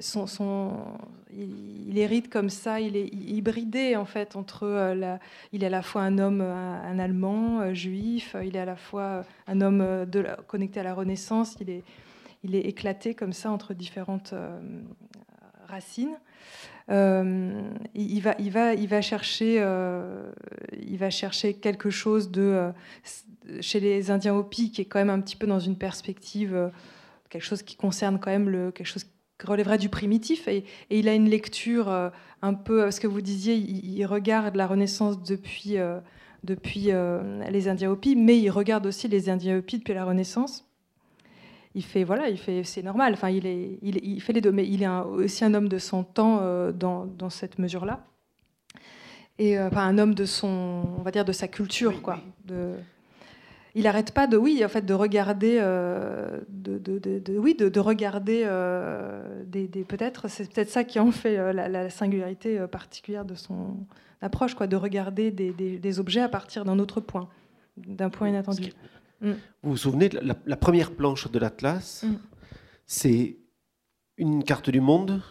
Son, 0.00 0.26
son, 0.26 0.72
il, 1.32 1.96
hérite 1.96 2.28
comme 2.28 2.50
ça, 2.50 2.78
il 2.78 2.94
est 2.94 3.06
hybridé 3.06 3.96
en 3.96 4.04
fait 4.04 4.36
entre 4.36 4.66
la, 4.94 5.18
il 5.54 5.62
est 5.62 5.68
à 5.68 5.70
la 5.70 5.80
fois 5.80 6.02
un 6.02 6.18
homme, 6.18 6.42
un, 6.42 6.98
Allemand 6.98 7.72
juif, 7.72 8.36
il 8.44 8.54
est 8.54 8.60
à 8.60 8.66
la 8.66 8.76
fois 8.76 9.24
un 9.46 9.62
homme 9.62 10.04
de 10.04 10.26
connecté 10.46 10.80
à 10.80 10.82
la 10.82 10.92
Renaissance, 10.92 11.56
il 11.62 11.70
est, 11.70 11.84
il 12.44 12.54
est 12.54 12.60
éclaté 12.60 13.14
comme 13.14 13.32
ça 13.32 13.50
entre 13.50 13.74
différentes 13.74 14.32
euh, 14.32 14.58
racines. 15.66 16.16
Euh, 16.90 17.70
il, 17.94 18.20
va, 18.20 19.02
chercher, 19.02 19.58
euh, 19.60 20.32
quelque 21.60 21.90
chose 21.90 22.30
de, 22.30 22.72
chez 23.60 23.80
les 23.80 24.10
Indiens 24.10 24.34
Hopi, 24.34 24.70
qui 24.70 24.82
est 24.82 24.84
quand 24.86 24.98
même 24.98 25.10
un 25.10 25.20
petit 25.20 25.36
peu 25.36 25.46
dans 25.46 25.60
une 25.60 25.76
perspective, 25.76 26.70
quelque 27.28 27.42
chose 27.42 27.62
qui 27.62 27.76
concerne 27.76 28.18
quand 28.18 28.30
même 28.30 28.72
quelque 28.72 28.86
chose 28.86 29.04
qui 29.04 29.46
relèverait 29.46 29.78
du 29.78 29.90
primitif. 29.90 30.48
Et, 30.48 30.64
il 30.88 31.08
a 31.08 31.14
une 31.14 31.28
lecture 31.28 31.90
un 32.40 32.54
peu, 32.54 32.90
ce 32.90 33.00
que 33.00 33.06
vous 33.06 33.20
disiez, 33.20 33.56
il, 33.56 34.06
regarde 34.06 34.56
la 34.56 34.66
Renaissance 34.66 35.22
depuis 35.22 35.76
les 36.44 37.68
Indiens 37.68 37.90
Hopi, 37.90 38.16
mais 38.16 38.38
il 38.38 38.48
regarde 38.48 38.86
aussi 38.86 39.08
les 39.08 39.28
Indiens 39.28 39.58
Hopi 39.58 39.78
depuis 39.78 39.94
la 39.94 40.06
Renaissance 40.06 40.67
il 41.74 41.84
fait 41.84 42.04
voilà, 42.04 42.28
il 42.28 42.38
fait 42.38 42.64
c'est 42.64 42.82
normal. 42.82 43.12
Enfin, 43.12 43.30
il 43.30 43.46
est, 43.46 43.78
il, 43.82 44.20
fait 44.20 44.32
les 44.32 44.40
deux, 44.40 44.52
mais 44.52 44.66
il 44.66 44.82
est 44.82 44.88
aussi 44.88 45.44
un 45.44 45.54
homme 45.54 45.68
de 45.68 45.78
son 45.78 46.02
temps 46.02 46.40
euh, 46.42 46.72
dans, 46.72 47.06
dans, 47.06 47.30
cette 47.30 47.58
mesure-là. 47.58 48.04
Et 49.38 49.58
euh, 49.58 49.68
un 49.72 49.98
homme 49.98 50.14
de 50.14 50.24
son, 50.24 50.84
on 50.98 51.02
va 51.02 51.10
dire, 51.10 51.24
de 51.24 51.32
sa 51.32 51.46
culture, 51.46 52.02
quoi. 52.02 52.20
De, 52.44 52.74
il 53.74 53.84
n'arrête 53.84 54.12
pas 54.12 54.26
de, 54.26 54.36
oui, 54.36 54.64
en 54.64 54.68
fait, 54.68 54.84
de 54.84 54.94
regarder, 54.94 55.58
euh, 55.60 56.40
de, 56.48 56.78
de, 56.78 56.98
de, 56.98 57.38
oui, 57.38 57.54
de, 57.54 57.78
regarder 57.78 58.44
des, 59.46 59.68
des 59.68 59.84
peut-être, 59.84 60.28
c'est 60.28 60.52
peut-être 60.52 60.70
ça 60.70 60.82
qui 60.82 60.98
en 60.98 61.12
fait 61.12 61.52
la, 61.52 61.90
singularité 61.90 62.58
particulière 62.66 63.24
de 63.24 63.36
son 63.36 63.76
approche, 64.20 64.54
quoi, 64.54 64.66
de 64.66 64.74
regarder 64.74 65.30
des, 65.30 65.52
des 65.52 66.00
objets 66.00 66.22
à 66.22 66.28
partir 66.28 66.64
d'un 66.64 66.80
autre 66.80 67.00
point, 67.00 67.28
d'un 67.76 68.10
point 68.10 68.30
inattendu. 68.30 68.72
Mm. 69.20 69.30
Vous 69.62 69.70
vous 69.70 69.76
souvenez, 69.76 70.08
la, 70.08 70.36
la 70.46 70.56
première 70.56 70.92
planche 70.92 71.30
de 71.30 71.38
l'Atlas, 71.38 72.04
mm. 72.04 72.14
c'est 72.86 73.36
une 74.16 74.44
carte 74.44 74.70
du 74.70 74.80
monde, 74.80 75.22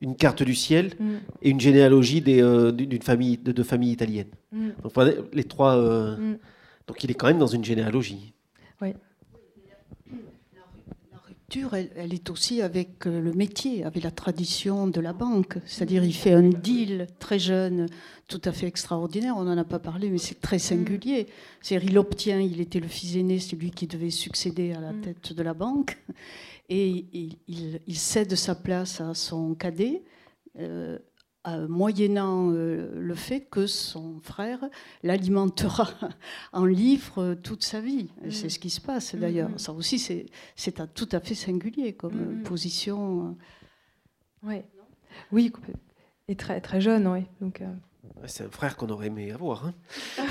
une 0.00 0.16
carte 0.16 0.42
du 0.42 0.54
ciel 0.54 0.94
mm. 0.98 1.14
et 1.42 1.50
une 1.50 1.60
généalogie 1.60 2.22
euh, 2.28 2.72
d'une 2.72 3.02
famille, 3.02 3.38
de 3.38 3.52
deux 3.52 3.64
familles 3.64 3.92
italiennes. 3.92 4.32
Donc, 4.52 4.92
les 5.32 5.44
trois. 5.44 5.76
Euh, 5.76 6.36
donc 6.86 7.04
il 7.04 7.10
est 7.10 7.14
quand 7.14 7.26
même 7.26 7.38
dans 7.38 7.46
une 7.46 7.64
généalogie. 7.64 8.32
Oui 8.80 8.94
elle, 11.72 12.12
est 12.12 12.28
aussi 12.28 12.60
avec 12.60 13.06
euh, 13.06 13.22
le 13.22 13.32
métier, 13.32 13.82
avec 13.84 14.02
la 14.04 14.10
tradition 14.10 14.86
de 14.86 15.00
la 15.00 15.14
banque. 15.14 15.56
C'est-à-dire, 15.64 16.04
il 16.04 16.12
fait 16.12 16.32
un 16.32 16.50
deal 16.50 17.06
très 17.18 17.38
jeune, 17.38 17.86
tout 18.28 18.40
à 18.44 18.52
fait 18.52 18.66
extraordinaire. 18.66 19.34
On 19.36 19.44
n'en 19.44 19.56
a 19.56 19.64
pas 19.64 19.78
parlé, 19.78 20.10
mais 20.10 20.18
c'est 20.18 20.42
très 20.42 20.58
singulier. 20.58 21.26
C'est-à-dire, 21.62 21.90
il 21.90 21.98
obtient, 21.98 22.38
il 22.38 22.60
était 22.60 22.80
le 22.80 22.88
fils 22.88 23.16
aîné, 23.16 23.38
c'est 23.38 23.56
lui 23.56 23.70
qui 23.70 23.86
devait 23.86 24.10
succéder 24.10 24.72
à 24.72 24.80
la 24.80 24.92
mm. 24.92 25.00
tête 25.00 25.32
de 25.32 25.42
la 25.42 25.54
banque. 25.54 25.96
Et 26.68 27.06
il, 27.46 27.96
cède 27.96 28.34
sa 28.34 28.54
place 28.54 29.00
à 29.00 29.14
son 29.14 29.54
cadet. 29.54 30.02
Euh, 30.58 30.98
moyennant 31.68 32.50
euh, 32.52 32.90
le 32.98 33.14
fait 33.14 33.40
que 33.40 33.66
son 33.66 34.20
frère 34.20 34.60
l'alimentera 35.02 35.88
en 36.52 36.64
livres 36.64 37.34
toute 37.34 37.64
sa 37.64 37.80
vie. 37.80 38.10
Mm. 38.24 38.30
C'est 38.30 38.48
ce 38.48 38.58
qui 38.58 38.70
se 38.70 38.80
passe 38.80 39.14
mm, 39.14 39.18
d'ailleurs. 39.18 39.50
Mm. 39.50 39.58
Ça 39.58 39.72
aussi, 39.72 39.98
c'est 39.98 40.94
tout 40.94 41.08
à 41.12 41.20
fait 41.20 41.34
singulier 41.34 41.94
comme 41.94 42.42
position. 42.42 43.36
Ouais. 44.42 44.64
Oui, 45.32 45.52
et 46.28 46.36
très, 46.36 46.60
très 46.60 46.80
jeune, 46.80 47.06
oui. 47.08 47.24
Donc, 47.40 47.60
euh. 47.60 47.72
C'est 48.26 48.44
un 48.44 48.50
frère 48.50 48.76
qu'on 48.76 48.88
aurait 48.90 49.06
aimé 49.06 49.32
avoir. 49.32 49.66
Hein. 49.66 49.74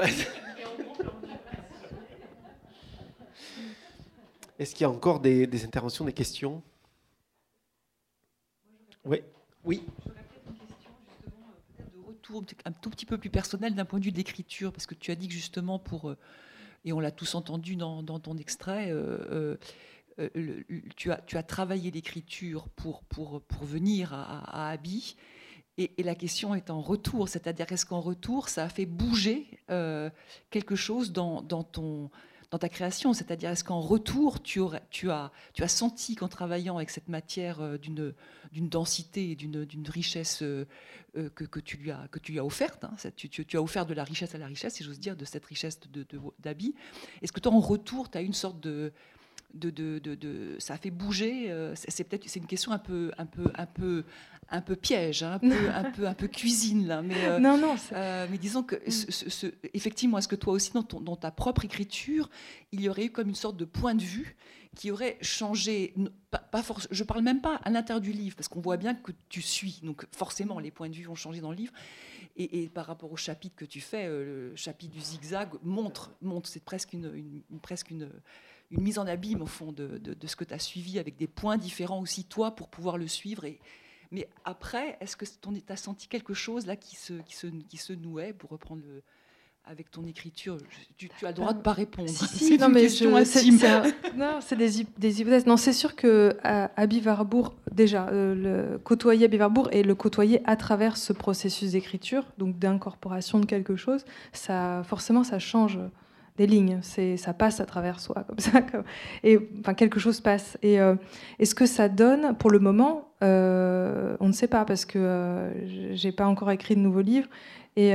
Est-ce 4.60 4.74
qu'il 4.74 4.82
y 4.82 4.84
a 4.84 4.90
encore 4.90 5.20
des, 5.20 5.64
interventions, 5.64 6.04
des 6.04 6.12
questions? 6.12 6.62
Oui. 9.06 9.22
Oui. 9.64 9.82
de 11.78 12.06
retour 12.06 12.44
un 12.66 12.72
tout 12.72 12.90
petit 12.90 13.06
peu 13.06 13.16
plus 13.16 13.30
personnel 13.30 13.74
d'un 13.74 13.86
point 13.86 14.00
de 14.00 14.04
vue 14.04 14.12
de 14.12 14.18
l'écriture, 14.18 14.70
parce 14.70 14.84
que 14.84 14.94
tu 14.94 15.10
as 15.10 15.14
dit 15.14 15.28
que 15.28 15.32
justement 15.32 15.78
pour, 15.78 16.10
euh, 16.10 16.18
et 16.84 16.92
on 16.92 17.00
l'a 17.00 17.10
tous 17.10 17.34
entendu 17.34 17.74
dans, 17.74 18.02
ton 18.02 18.36
extrait, 18.36 18.90
euh, 18.90 19.56
euh, 20.18 20.62
tu, 20.94 21.10
as, 21.10 21.42
travaillé 21.42 21.90
l'écriture 21.90 22.68
pour, 22.68 23.02
pour, 23.04 23.40
pour 23.40 23.64
venir 23.64 24.12
à, 24.12 24.72
à. 24.72 24.76
Et, 25.78 26.02
la 26.02 26.14
question 26.14 26.54
est 26.54 26.68
en 26.68 26.82
retour, 26.82 27.30
c'est-à-dire 27.30 27.72
est-ce 27.72 27.86
qu'en 27.86 28.02
retour, 28.02 28.50
ça 28.50 28.64
a 28.64 28.68
fait 28.68 28.84
bouger 28.84 29.46
quelque 30.50 30.76
chose 30.76 31.12
dans, 31.12 31.40
dans 31.40 31.62
ton, 31.62 32.10
dans 32.50 32.58
ta 32.58 32.68
création 32.68 33.12
C'est-à-dire, 33.12 33.50
est-ce 33.50 33.64
qu'en 33.64 33.80
retour, 33.80 34.42
tu, 34.42 34.60
as, 35.10 35.30
senti 35.68 36.14
qu'en 36.16 36.28
travaillant 36.28 36.76
avec 36.76 36.90
cette 36.90 37.08
matière 37.08 37.60
euh, 37.60 37.78
d'une, 37.78 38.12
densité 38.68 39.30
et 39.30 39.36
d'une, 39.36 39.88
richesse 39.88 40.42
euh, 40.42 40.66
euh, 41.16 41.28
que, 41.30 41.60
tu 41.60 41.76
lui 41.76 41.90
as, 41.90 42.08
tu 42.22 42.38
as 42.38 42.44
offerte, 42.44 42.84
hein, 42.84 42.94
tu, 43.16 43.56
as 43.56 43.62
offert 43.62 43.86
de 43.86 43.94
la 43.94 44.04
richesse 44.04 44.34
à 44.34 44.38
la 44.38 44.46
richesse, 44.46 44.74
si 44.74 44.84
j'ose 44.84 45.00
dire, 45.00 45.16
de 45.16 45.24
cette 45.24 45.44
richesse 45.44 45.78
de, 45.80 46.06
d'habits, 46.40 46.74
est-ce 47.22 47.32
que 47.32 47.40
toi, 47.40 47.52
en 47.52 47.60
retour, 47.60 48.10
tu 48.10 48.18
as 48.18 48.22
une 48.22 48.34
sorte 48.34 48.60
de, 48.60 48.92
de, 49.54 49.70
de, 49.70 49.98
de, 49.98 50.56
ça 50.58 50.74
a 50.74 50.76
fait 50.76 50.90
bouger. 50.90 51.52
c'est 51.74 52.04
peut-être 52.04 52.28
c'est 52.28 52.40
une 52.40 52.46
question 52.46 52.72
un 52.72 52.78
peu 52.78 53.10
un 53.18 53.26
peu 53.26 53.50
un 53.54 53.66
peu 53.66 54.04
un 54.50 54.60
peu 54.60 54.76
piège, 54.76 55.22
hein, 55.22 55.34
un, 55.34 55.38
peu, 55.38 55.70
un, 55.70 55.90
peu, 55.90 56.06
un 56.06 56.14
peu 56.14 56.28
cuisine 56.28 56.86
là. 56.86 57.02
Mais, 57.02 57.14
euh, 57.24 57.38
non, 57.38 57.56
non. 57.56 57.76
Euh, 57.92 58.26
mais 58.30 58.38
disons 58.38 58.62
que, 58.62 58.76
effectivement, 59.74 60.18
est-ce 60.18 60.28
que 60.28 60.36
toi 60.36 60.52
aussi, 60.52 60.72
dans, 60.72 60.82
ton, 60.82 61.00
dans, 61.00 61.16
ta 61.16 61.30
propre 61.30 61.64
écriture, 61.64 62.28
il 62.72 62.80
y 62.80 62.88
aurait 62.88 63.06
eu 63.06 63.10
comme 63.10 63.28
une 63.28 63.34
sorte 63.34 63.56
de 63.56 63.64
point 63.64 63.94
de 63.94 64.02
vue 64.02 64.36
qui 64.76 64.90
aurait 64.90 65.18
changé, 65.20 65.94
pas, 66.30 66.38
pas 66.38 66.62
je 66.90 67.04
parle 67.04 67.22
même 67.22 67.40
pas 67.40 67.56
à 67.56 67.70
l'intérieur 67.70 68.00
du 68.00 68.12
livre, 68.12 68.36
parce 68.36 68.48
qu'on 68.48 68.60
voit 68.60 68.76
bien 68.76 68.94
que 68.94 69.12
tu 69.28 69.42
suis, 69.42 69.80
donc 69.82 70.06
forcément 70.12 70.60
les 70.60 70.70
points 70.70 70.88
de 70.88 70.94
vue 70.94 71.08
ont 71.08 71.16
changé 71.16 71.40
dans 71.40 71.50
le 71.50 71.56
livre. 71.56 71.72
Et, 72.36 72.68
par 72.68 72.86
rapport 72.86 73.12
au 73.12 73.16
chapitre 73.16 73.54
que 73.54 73.64
tu 73.66 73.80
fais, 73.80 74.06
euh, 74.06 74.50
le 74.50 74.56
chapitre 74.56 74.92
du 74.92 75.00
zigzag 75.00 75.50
montre, 75.62 76.12
montre 76.22 76.48
c'est 76.48 76.64
presque 76.64 76.94
une, 76.94 77.42
presque 77.60 77.90
une, 77.90 78.08
une, 78.70 78.82
mise 78.82 78.98
en 78.98 79.06
abîme 79.06 79.42
au 79.42 79.46
fond 79.46 79.72
de, 79.72 79.98
de, 79.98 80.14
de 80.14 80.26
ce 80.26 80.36
que 80.36 80.44
tu 80.44 80.54
as 80.54 80.58
suivi 80.58 80.98
avec 80.98 81.16
des 81.16 81.26
points 81.26 81.58
différents 81.58 82.00
aussi 82.00 82.24
toi 82.24 82.54
pour 82.54 82.68
pouvoir 82.68 82.98
le 82.98 83.08
suivre 83.08 83.44
et, 83.44 83.58
mais 84.12 84.28
après, 84.44 84.96
est-ce 85.00 85.16
que 85.16 85.24
tu 85.24 85.62
as 85.68 85.76
senti 85.76 86.08
quelque 86.08 86.34
chose 86.34 86.66
là 86.66 86.76
qui 86.76 86.96
se, 86.96 87.14
qui 87.14 87.36
se, 87.36 87.46
qui 87.46 87.76
se 87.76 87.92
nouait, 87.92 88.32
pour 88.32 88.50
reprendre 88.50 88.82
le, 88.84 89.02
avec 89.64 89.90
ton 89.90 90.04
écriture? 90.04 90.56
Tu, 90.96 91.08
as 91.22 91.28
le 91.28 91.34
droit 91.34 91.52
de 91.52 91.60
pas 91.60 91.72
répondre. 91.72 92.08
Si, 92.08 92.58
non, 92.58 92.68
mais 92.68 92.88
c'est 92.88 93.06
non, 94.16 94.40
c'est 94.40 94.56
des, 94.56 94.84
des, 94.98 95.20
hypothèses. 95.20 95.46
Non, 95.46 95.56
c'est 95.56 95.72
sûr 95.72 95.94
que 95.94 96.36
à, 96.42 96.70
Warburg, 97.06 97.52
déjà, 97.70 98.08
euh, 98.08 98.34
le 98.72 98.78
côtoyer 98.78 99.26
Abby 99.26 99.38
Warburg 99.38 99.68
et 99.70 99.84
le 99.84 99.94
côtoyer 99.94 100.42
à 100.44 100.56
travers 100.56 100.96
ce 100.96 101.12
processus 101.12 101.72
d'écriture, 101.72 102.24
donc 102.36 102.58
d'incorporation 102.58 103.38
de 103.38 103.46
quelque 103.46 103.76
chose, 103.76 104.04
ça, 104.32 104.82
forcément, 104.84 105.22
ça 105.22 105.38
change 105.38 105.78
des 106.36 106.46
lignes. 106.46 106.78
C'est, 106.82 107.16
ça 107.16 107.32
passe 107.34 107.60
à 107.60 107.66
travers 107.66 108.00
soi, 108.00 108.24
comme 108.26 108.38
ça. 108.38 108.60
et 109.24 109.38
enfin, 109.60 109.74
quelque 109.74 110.00
chose 110.00 110.20
passe. 110.20 110.58
Et, 110.62 110.80
euh, 110.80 110.94
ce 111.42 111.54
que 111.54 111.66
ça 111.66 111.88
donne, 111.88 112.34
pour 112.36 112.50
le 112.50 112.58
moment, 112.58 113.12
euh, 113.22 114.16
on 114.20 114.28
ne 114.28 114.32
sait 114.32 114.48
pas, 114.48 114.64
parce 114.64 114.84
que 114.84 114.98
euh, 114.98 115.94
j'ai 115.94 116.12
pas 116.12 116.26
encore 116.26 116.50
écrit 116.50 116.76
de 116.76 116.80
nouveaux 116.80 117.02
livres. 117.02 117.28
Et 117.76 117.90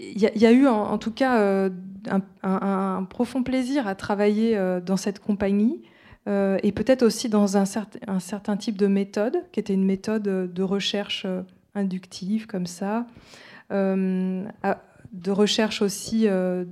il 0.00 0.20
y, 0.20 0.46
a 0.46 0.52
eu, 0.52 0.68
en, 0.68 0.96
tout 0.98 1.10
cas, 1.10 1.68
un, 2.42 3.04
profond 3.10 3.42
plaisir 3.42 3.88
à 3.88 3.94
travailler 3.96 4.56
dans 4.86 4.96
cette 4.96 5.18
compagnie. 5.18 5.82
et 6.26 6.72
peut-être 6.72 7.02
aussi 7.02 7.28
dans 7.28 7.56
un 7.56 7.64
certain 7.64 8.56
type 8.56 8.78
de 8.78 8.86
méthode, 8.86 9.42
qui 9.50 9.58
était 9.60 9.74
une 9.74 9.84
méthode 9.84 10.22
de 10.22 10.62
recherche 10.62 11.26
inductive, 11.74 12.46
comme 12.46 12.66
ça 12.66 13.06
de 15.12 15.30
recherche 15.30 15.82
aussi, 15.82 16.26
euh, 16.26 16.64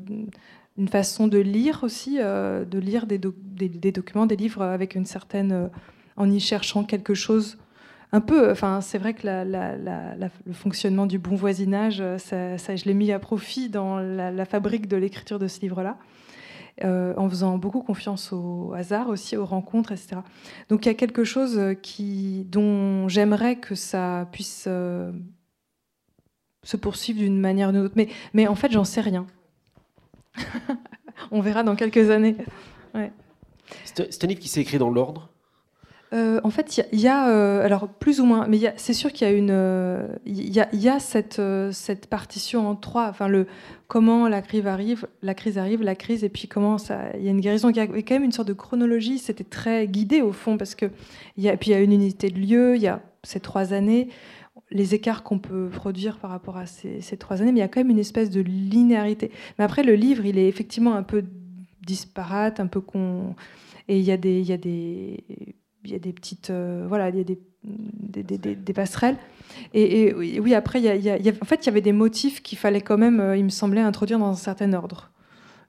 une 0.79 0.89
façon 0.89 1.27
de 1.27 1.39
lire 1.39 1.81
aussi, 1.83 2.19
euh, 2.21 2.65
de 2.65 2.79
lire 2.79 3.07
des, 3.07 3.19
documents, 3.19 4.27
des 4.27 4.37
livres 4.37 4.63
avec 4.63 4.95
une 4.95 5.07
certaine, 5.07 5.53
euh, 5.53 5.69
en 6.17 6.31
y 6.31 6.41
cherchant 6.41 6.85
quelque 6.85 7.15
chose. 7.15 7.59
Un 8.13 8.21
peu, 8.21 8.51
enfin, 8.51 8.81
c'est 8.81 8.99
vrai 8.99 9.15
que 9.15 9.27
le 9.27 10.53
fonctionnement 10.53 11.07
du 11.07 11.19
bon 11.19 11.35
voisinage, 11.35 12.03
ça, 12.19 12.57
je 12.57 12.85
l'ai 12.85 12.95
mis 12.95 13.11
à 13.11 13.19
profit 13.19 13.69
dans 13.69 13.99
la, 13.99 14.45
fabrique 14.45 14.87
de 14.87 14.97
l'écriture 14.97 15.39
de 15.39 15.49
ce 15.49 15.61
livre-là. 15.61 15.99
en 16.83 17.29
faisant 17.29 17.59
beaucoup 17.59 17.83
confiance 17.83 18.33
au 18.33 18.73
hasard 18.75 19.09
aussi, 19.09 19.37
aux 19.37 19.45
rencontres, 19.45 19.93
etc. 19.93 20.21
Donc 20.69 20.87
il 20.87 20.89
y 20.89 20.93
a 20.93 20.95
quelque 20.95 21.25
chose 21.25 21.61
qui, 21.83 22.47
dont 22.49 23.09
j'aimerais 23.09 23.57
que 23.57 23.75
ça 23.75 24.29
puisse 24.31 24.69
se 26.67 26.77
poursuivre 26.77 27.21
d'une 27.21 27.41
manière 27.41 27.71
ou 27.71 27.73
d'une 27.73 27.83
autre. 27.83 27.95
Mais, 27.97 28.09
mais 28.35 28.47
en 28.47 28.57
fait, 28.57 28.73
j'en 28.73 28.85
sais 28.85 29.01
rien. 29.01 29.27
On 31.31 31.41
verra 31.41 31.63
dans 31.63 31.77
quelques 31.77 32.11
années. 32.11 32.37
C'est 33.85 34.25
un 34.25 34.27
livre 34.27 34.41
qui 34.41 34.49
s'est 34.49 34.61
écrit 34.61 34.79
dans 34.79 34.91
l'ordre 34.91 35.31
euh, 36.13 36.41
en 36.45 36.51
fait, 36.51 36.81
il 36.93 37.01
y, 37.01 37.09
a, 37.09 37.31
euh, 37.31 37.65
alors 37.65 37.89
plus 37.89 38.21
ou 38.21 38.27
moins, 38.27 38.47
mais 38.47 38.73
c'est 38.77 38.93
sûr 38.93 39.13
qu'il 39.13 39.27
y 39.27 39.31
a 39.31 39.35
une, 39.35 40.09
il 40.25 40.39
y, 40.39 40.65
y, 40.73 40.89
a, 40.89 41.01
cette, 41.01 41.43
cette 41.73 42.07
partition 42.07 42.71
en 42.71 42.77
trois. 42.77 43.09
Enfin, 43.09 43.27
le 43.27 43.49
comment 43.89 44.29
la 44.29 44.41
crise 44.41 44.69
arrive, 44.69 45.09
la 45.23 45.35
crise 45.35 45.59
arrive, 45.59 45.83
la 45.83 45.97
crise, 45.97 46.23
et 46.23 46.29
puis 46.29 46.47
comment 46.47 46.79
ça, 46.79 47.11
il 47.17 47.25
y 47.25 47.29
a 47.29 47.33
une 47.33 47.41
guérison. 47.41 47.71
Il 47.71 47.77
y 47.77 47.81
a 47.81 47.89
quand 47.89 48.15
même 48.15 48.23
une 48.23 48.31
sorte 48.31 48.47
de 48.47 48.53
chronologie. 48.53 49.19
C'était 49.19 49.43
très 49.43 49.89
guidé 49.89 50.23
au 50.23 50.33
fond 50.33 50.57
parce 50.57 50.77
que 50.77 50.87
il 51.37 51.43
y 51.43 51.49
a, 51.49 51.57
puis 51.57 51.71
il 51.71 51.73
y 51.73 51.77
a 51.77 51.81
une 51.81 51.93
unité 51.93 52.31
de 52.31 52.39
lieu. 52.39 52.77
Il 52.77 52.83
y 52.83 52.89
a 52.89 53.01
ces 53.25 53.41
trois 53.41 53.73
années 53.73 54.09
les 54.71 54.95
écarts 54.95 55.23
qu'on 55.23 55.39
peut 55.39 55.69
produire 55.69 56.19
par 56.19 56.31
rapport 56.31 56.57
à 56.57 56.67
ces, 56.67 57.01
trois 57.19 57.41
années, 57.41 57.53
mais 57.53 57.59
il 57.59 57.63
y 57.63 57.65
a 57.65 57.69
quand 57.69 57.81
même 57.81 57.91
une 57.91 57.99
espèce 57.99 58.31
de 58.31 58.41
linéarité. 58.41 59.31
Mais 59.59 59.65
après, 59.65 59.83
le 59.83 59.95
livre, 59.95 60.25
il 60.25 60.39
est 60.39 60.49
effectivement 60.49 60.95
un 60.95 61.03
peu 61.03 61.25
disparate, 61.87 62.59
un 62.61 62.67
peu 62.67 62.81
con. 62.81 63.37
Et 63.89 63.99
il 63.99 64.05
y 64.05 64.11
a 64.11 64.17
des, 64.17 64.41
il 64.41 64.47
y 64.47 64.53
a 64.53 64.57
des, 64.57 65.25
il 65.85 65.91
y 65.91 65.95
a 65.95 65.99
des 65.99 66.13
petites, 66.13 66.51
voilà, 66.51 67.11
il 67.11 67.17
y 67.17 67.21
a 67.21 67.25
des, 67.25 67.39
des, 68.23 68.73
passerelles. 68.73 69.17
Et, 69.73 70.13
oui, 70.15 70.55
après, 70.55 70.81
il 70.81 70.85
y, 70.85 71.11
a, 71.11 71.17
en 71.41 71.45
fait, 71.45 71.65
il 71.65 71.67
y 71.67 71.69
avait 71.69 71.81
des 71.81 71.93
motifs 71.93 72.43
qu'il 72.43 72.59
fallait 72.59 72.81
quand 72.81 72.99
même, 72.99 73.35
il 73.37 73.45
me 73.45 73.51
semblait, 73.51 73.81
introduire 73.81 74.19
dans 74.19 74.31
un 74.31 74.35
certain 74.35 74.73
ordre. 74.73 75.13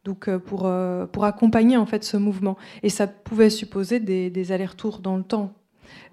Donc 0.05 0.29
pour, 0.37 0.71
pour 1.11 1.25
accompagner 1.25 1.75
en 1.75 1.85
fait 1.85 2.03
ce 2.03 2.17
mouvement. 2.17 2.57
Et 2.81 2.89
ça 2.89 3.07
pouvait 3.07 3.49
supposer 3.49 3.99
des, 3.99 4.51
allers-retours 4.51 4.99
dans 4.99 5.17
le 5.17 5.23
temps. 5.23 5.53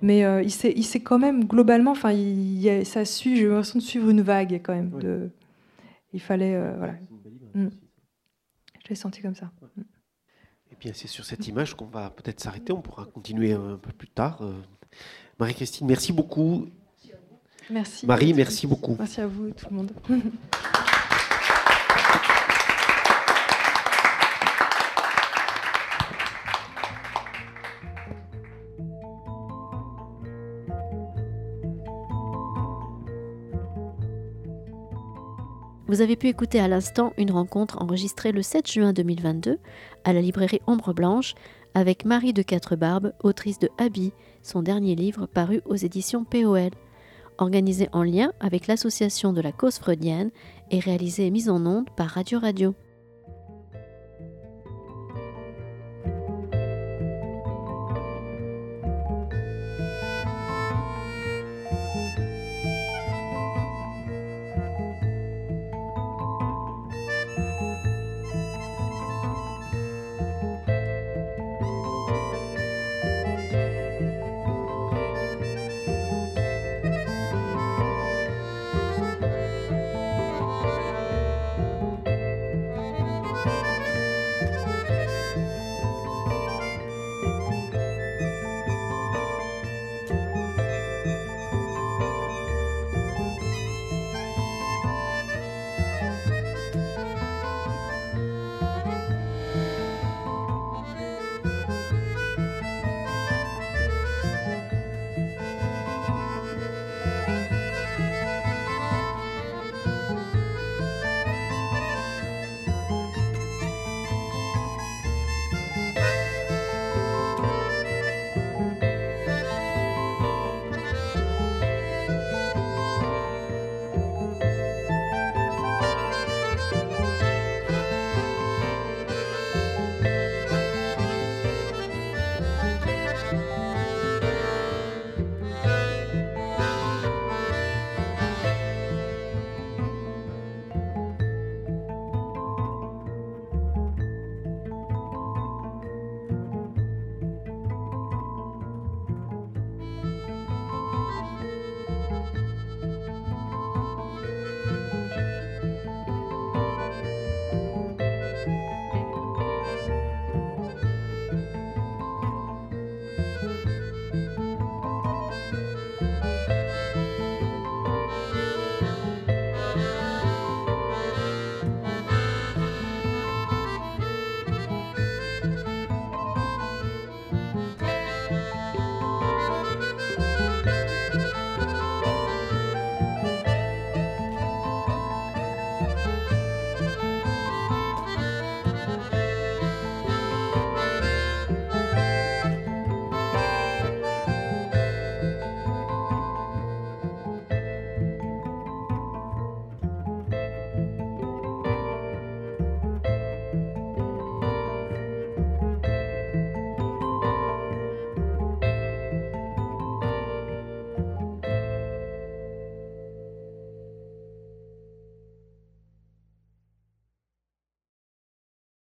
Mais 0.02 0.24
euh, 0.24 0.42
il 0.42 0.50
s'est 0.50 1.00
quand 1.00 1.18
même 1.18 1.44
globalement, 1.44 1.92
enfin, 1.92 2.12
il, 2.12 2.84
ça 2.84 3.04
suit, 3.04 3.36
j'ai 3.36 3.46
l'impression 3.46 3.78
de 3.78 3.84
suivre 3.84 4.10
une 4.10 4.22
vague 4.22 4.60
quand 4.62 4.74
même. 4.74 4.90
De, 4.90 5.30
il 6.12 6.20
fallait, 6.20 6.54
euh, 6.54 6.74
voilà. 6.78 6.94
Mm. 7.54 7.68
Je 8.84 8.88
l'ai 8.88 8.94
senti 8.94 9.22
comme 9.22 9.34
ça. 9.34 9.50
Et 9.78 9.80
eh 10.72 10.76
bien, 10.76 10.92
c'est 10.94 11.08
sur 11.08 11.24
cette 11.24 11.46
image 11.48 11.74
qu'on 11.74 11.86
va 11.86 12.10
peut-être 12.10 12.40
s'arrêter. 12.40 12.72
On 12.72 12.82
pourra 12.82 13.06
continuer 13.06 13.52
un 13.52 13.78
peu 13.80 13.92
plus 13.92 14.08
tard. 14.08 14.42
Euh, 14.42 14.52
Marie-Christine, 15.38 15.86
merci 15.86 16.12
beaucoup. 16.12 16.66
Merci. 17.70 18.06
Marie, 18.06 18.34
merci 18.34 18.66
beaucoup. 18.66 18.96
Merci 18.98 19.20
à 19.20 19.26
vous, 19.26 19.50
tout 19.50 19.66
le 19.70 19.76
monde. 19.76 19.92
Vous 35.94 36.00
avez 36.00 36.16
pu 36.16 36.26
écouter 36.26 36.58
à 36.58 36.66
l'instant 36.66 37.12
une 37.18 37.30
rencontre 37.30 37.80
enregistrée 37.80 38.32
le 38.32 38.42
7 38.42 38.68
juin 38.68 38.92
2022 38.92 39.60
à 40.02 40.12
la 40.12 40.20
librairie 40.20 40.60
Ombre 40.66 40.92
Blanche 40.92 41.36
avec 41.74 42.04
Marie 42.04 42.32
de 42.32 42.42
Quatre 42.42 42.74
Barbes, 42.74 43.12
autrice 43.22 43.60
de 43.60 43.70
Habit, 43.78 44.12
son 44.42 44.60
dernier 44.60 44.96
livre 44.96 45.26
paru 45.26 45.60
aux 45.66 45.76
éditions 45.76 46.24
POL. 46.24 46.70
Organisée 47.38 47.88
en 47.92 48.02
lien 48.02 48.32
avec 48.40 48.66
l'association 48.66 49.32
de 49.32 49.40
la 49.40 49.52
cause 49.52 49.78
freudienne 49.78 50.32
et 50.72 50.80
réalisée 50.80 51.26
et 51.26 51.30
mise 51.30 51.48
en 51.48 51.64
onde 51.64 51.88
par 51.90 52.08
Radio 52.08 52.40
Radio. 52.40 52.74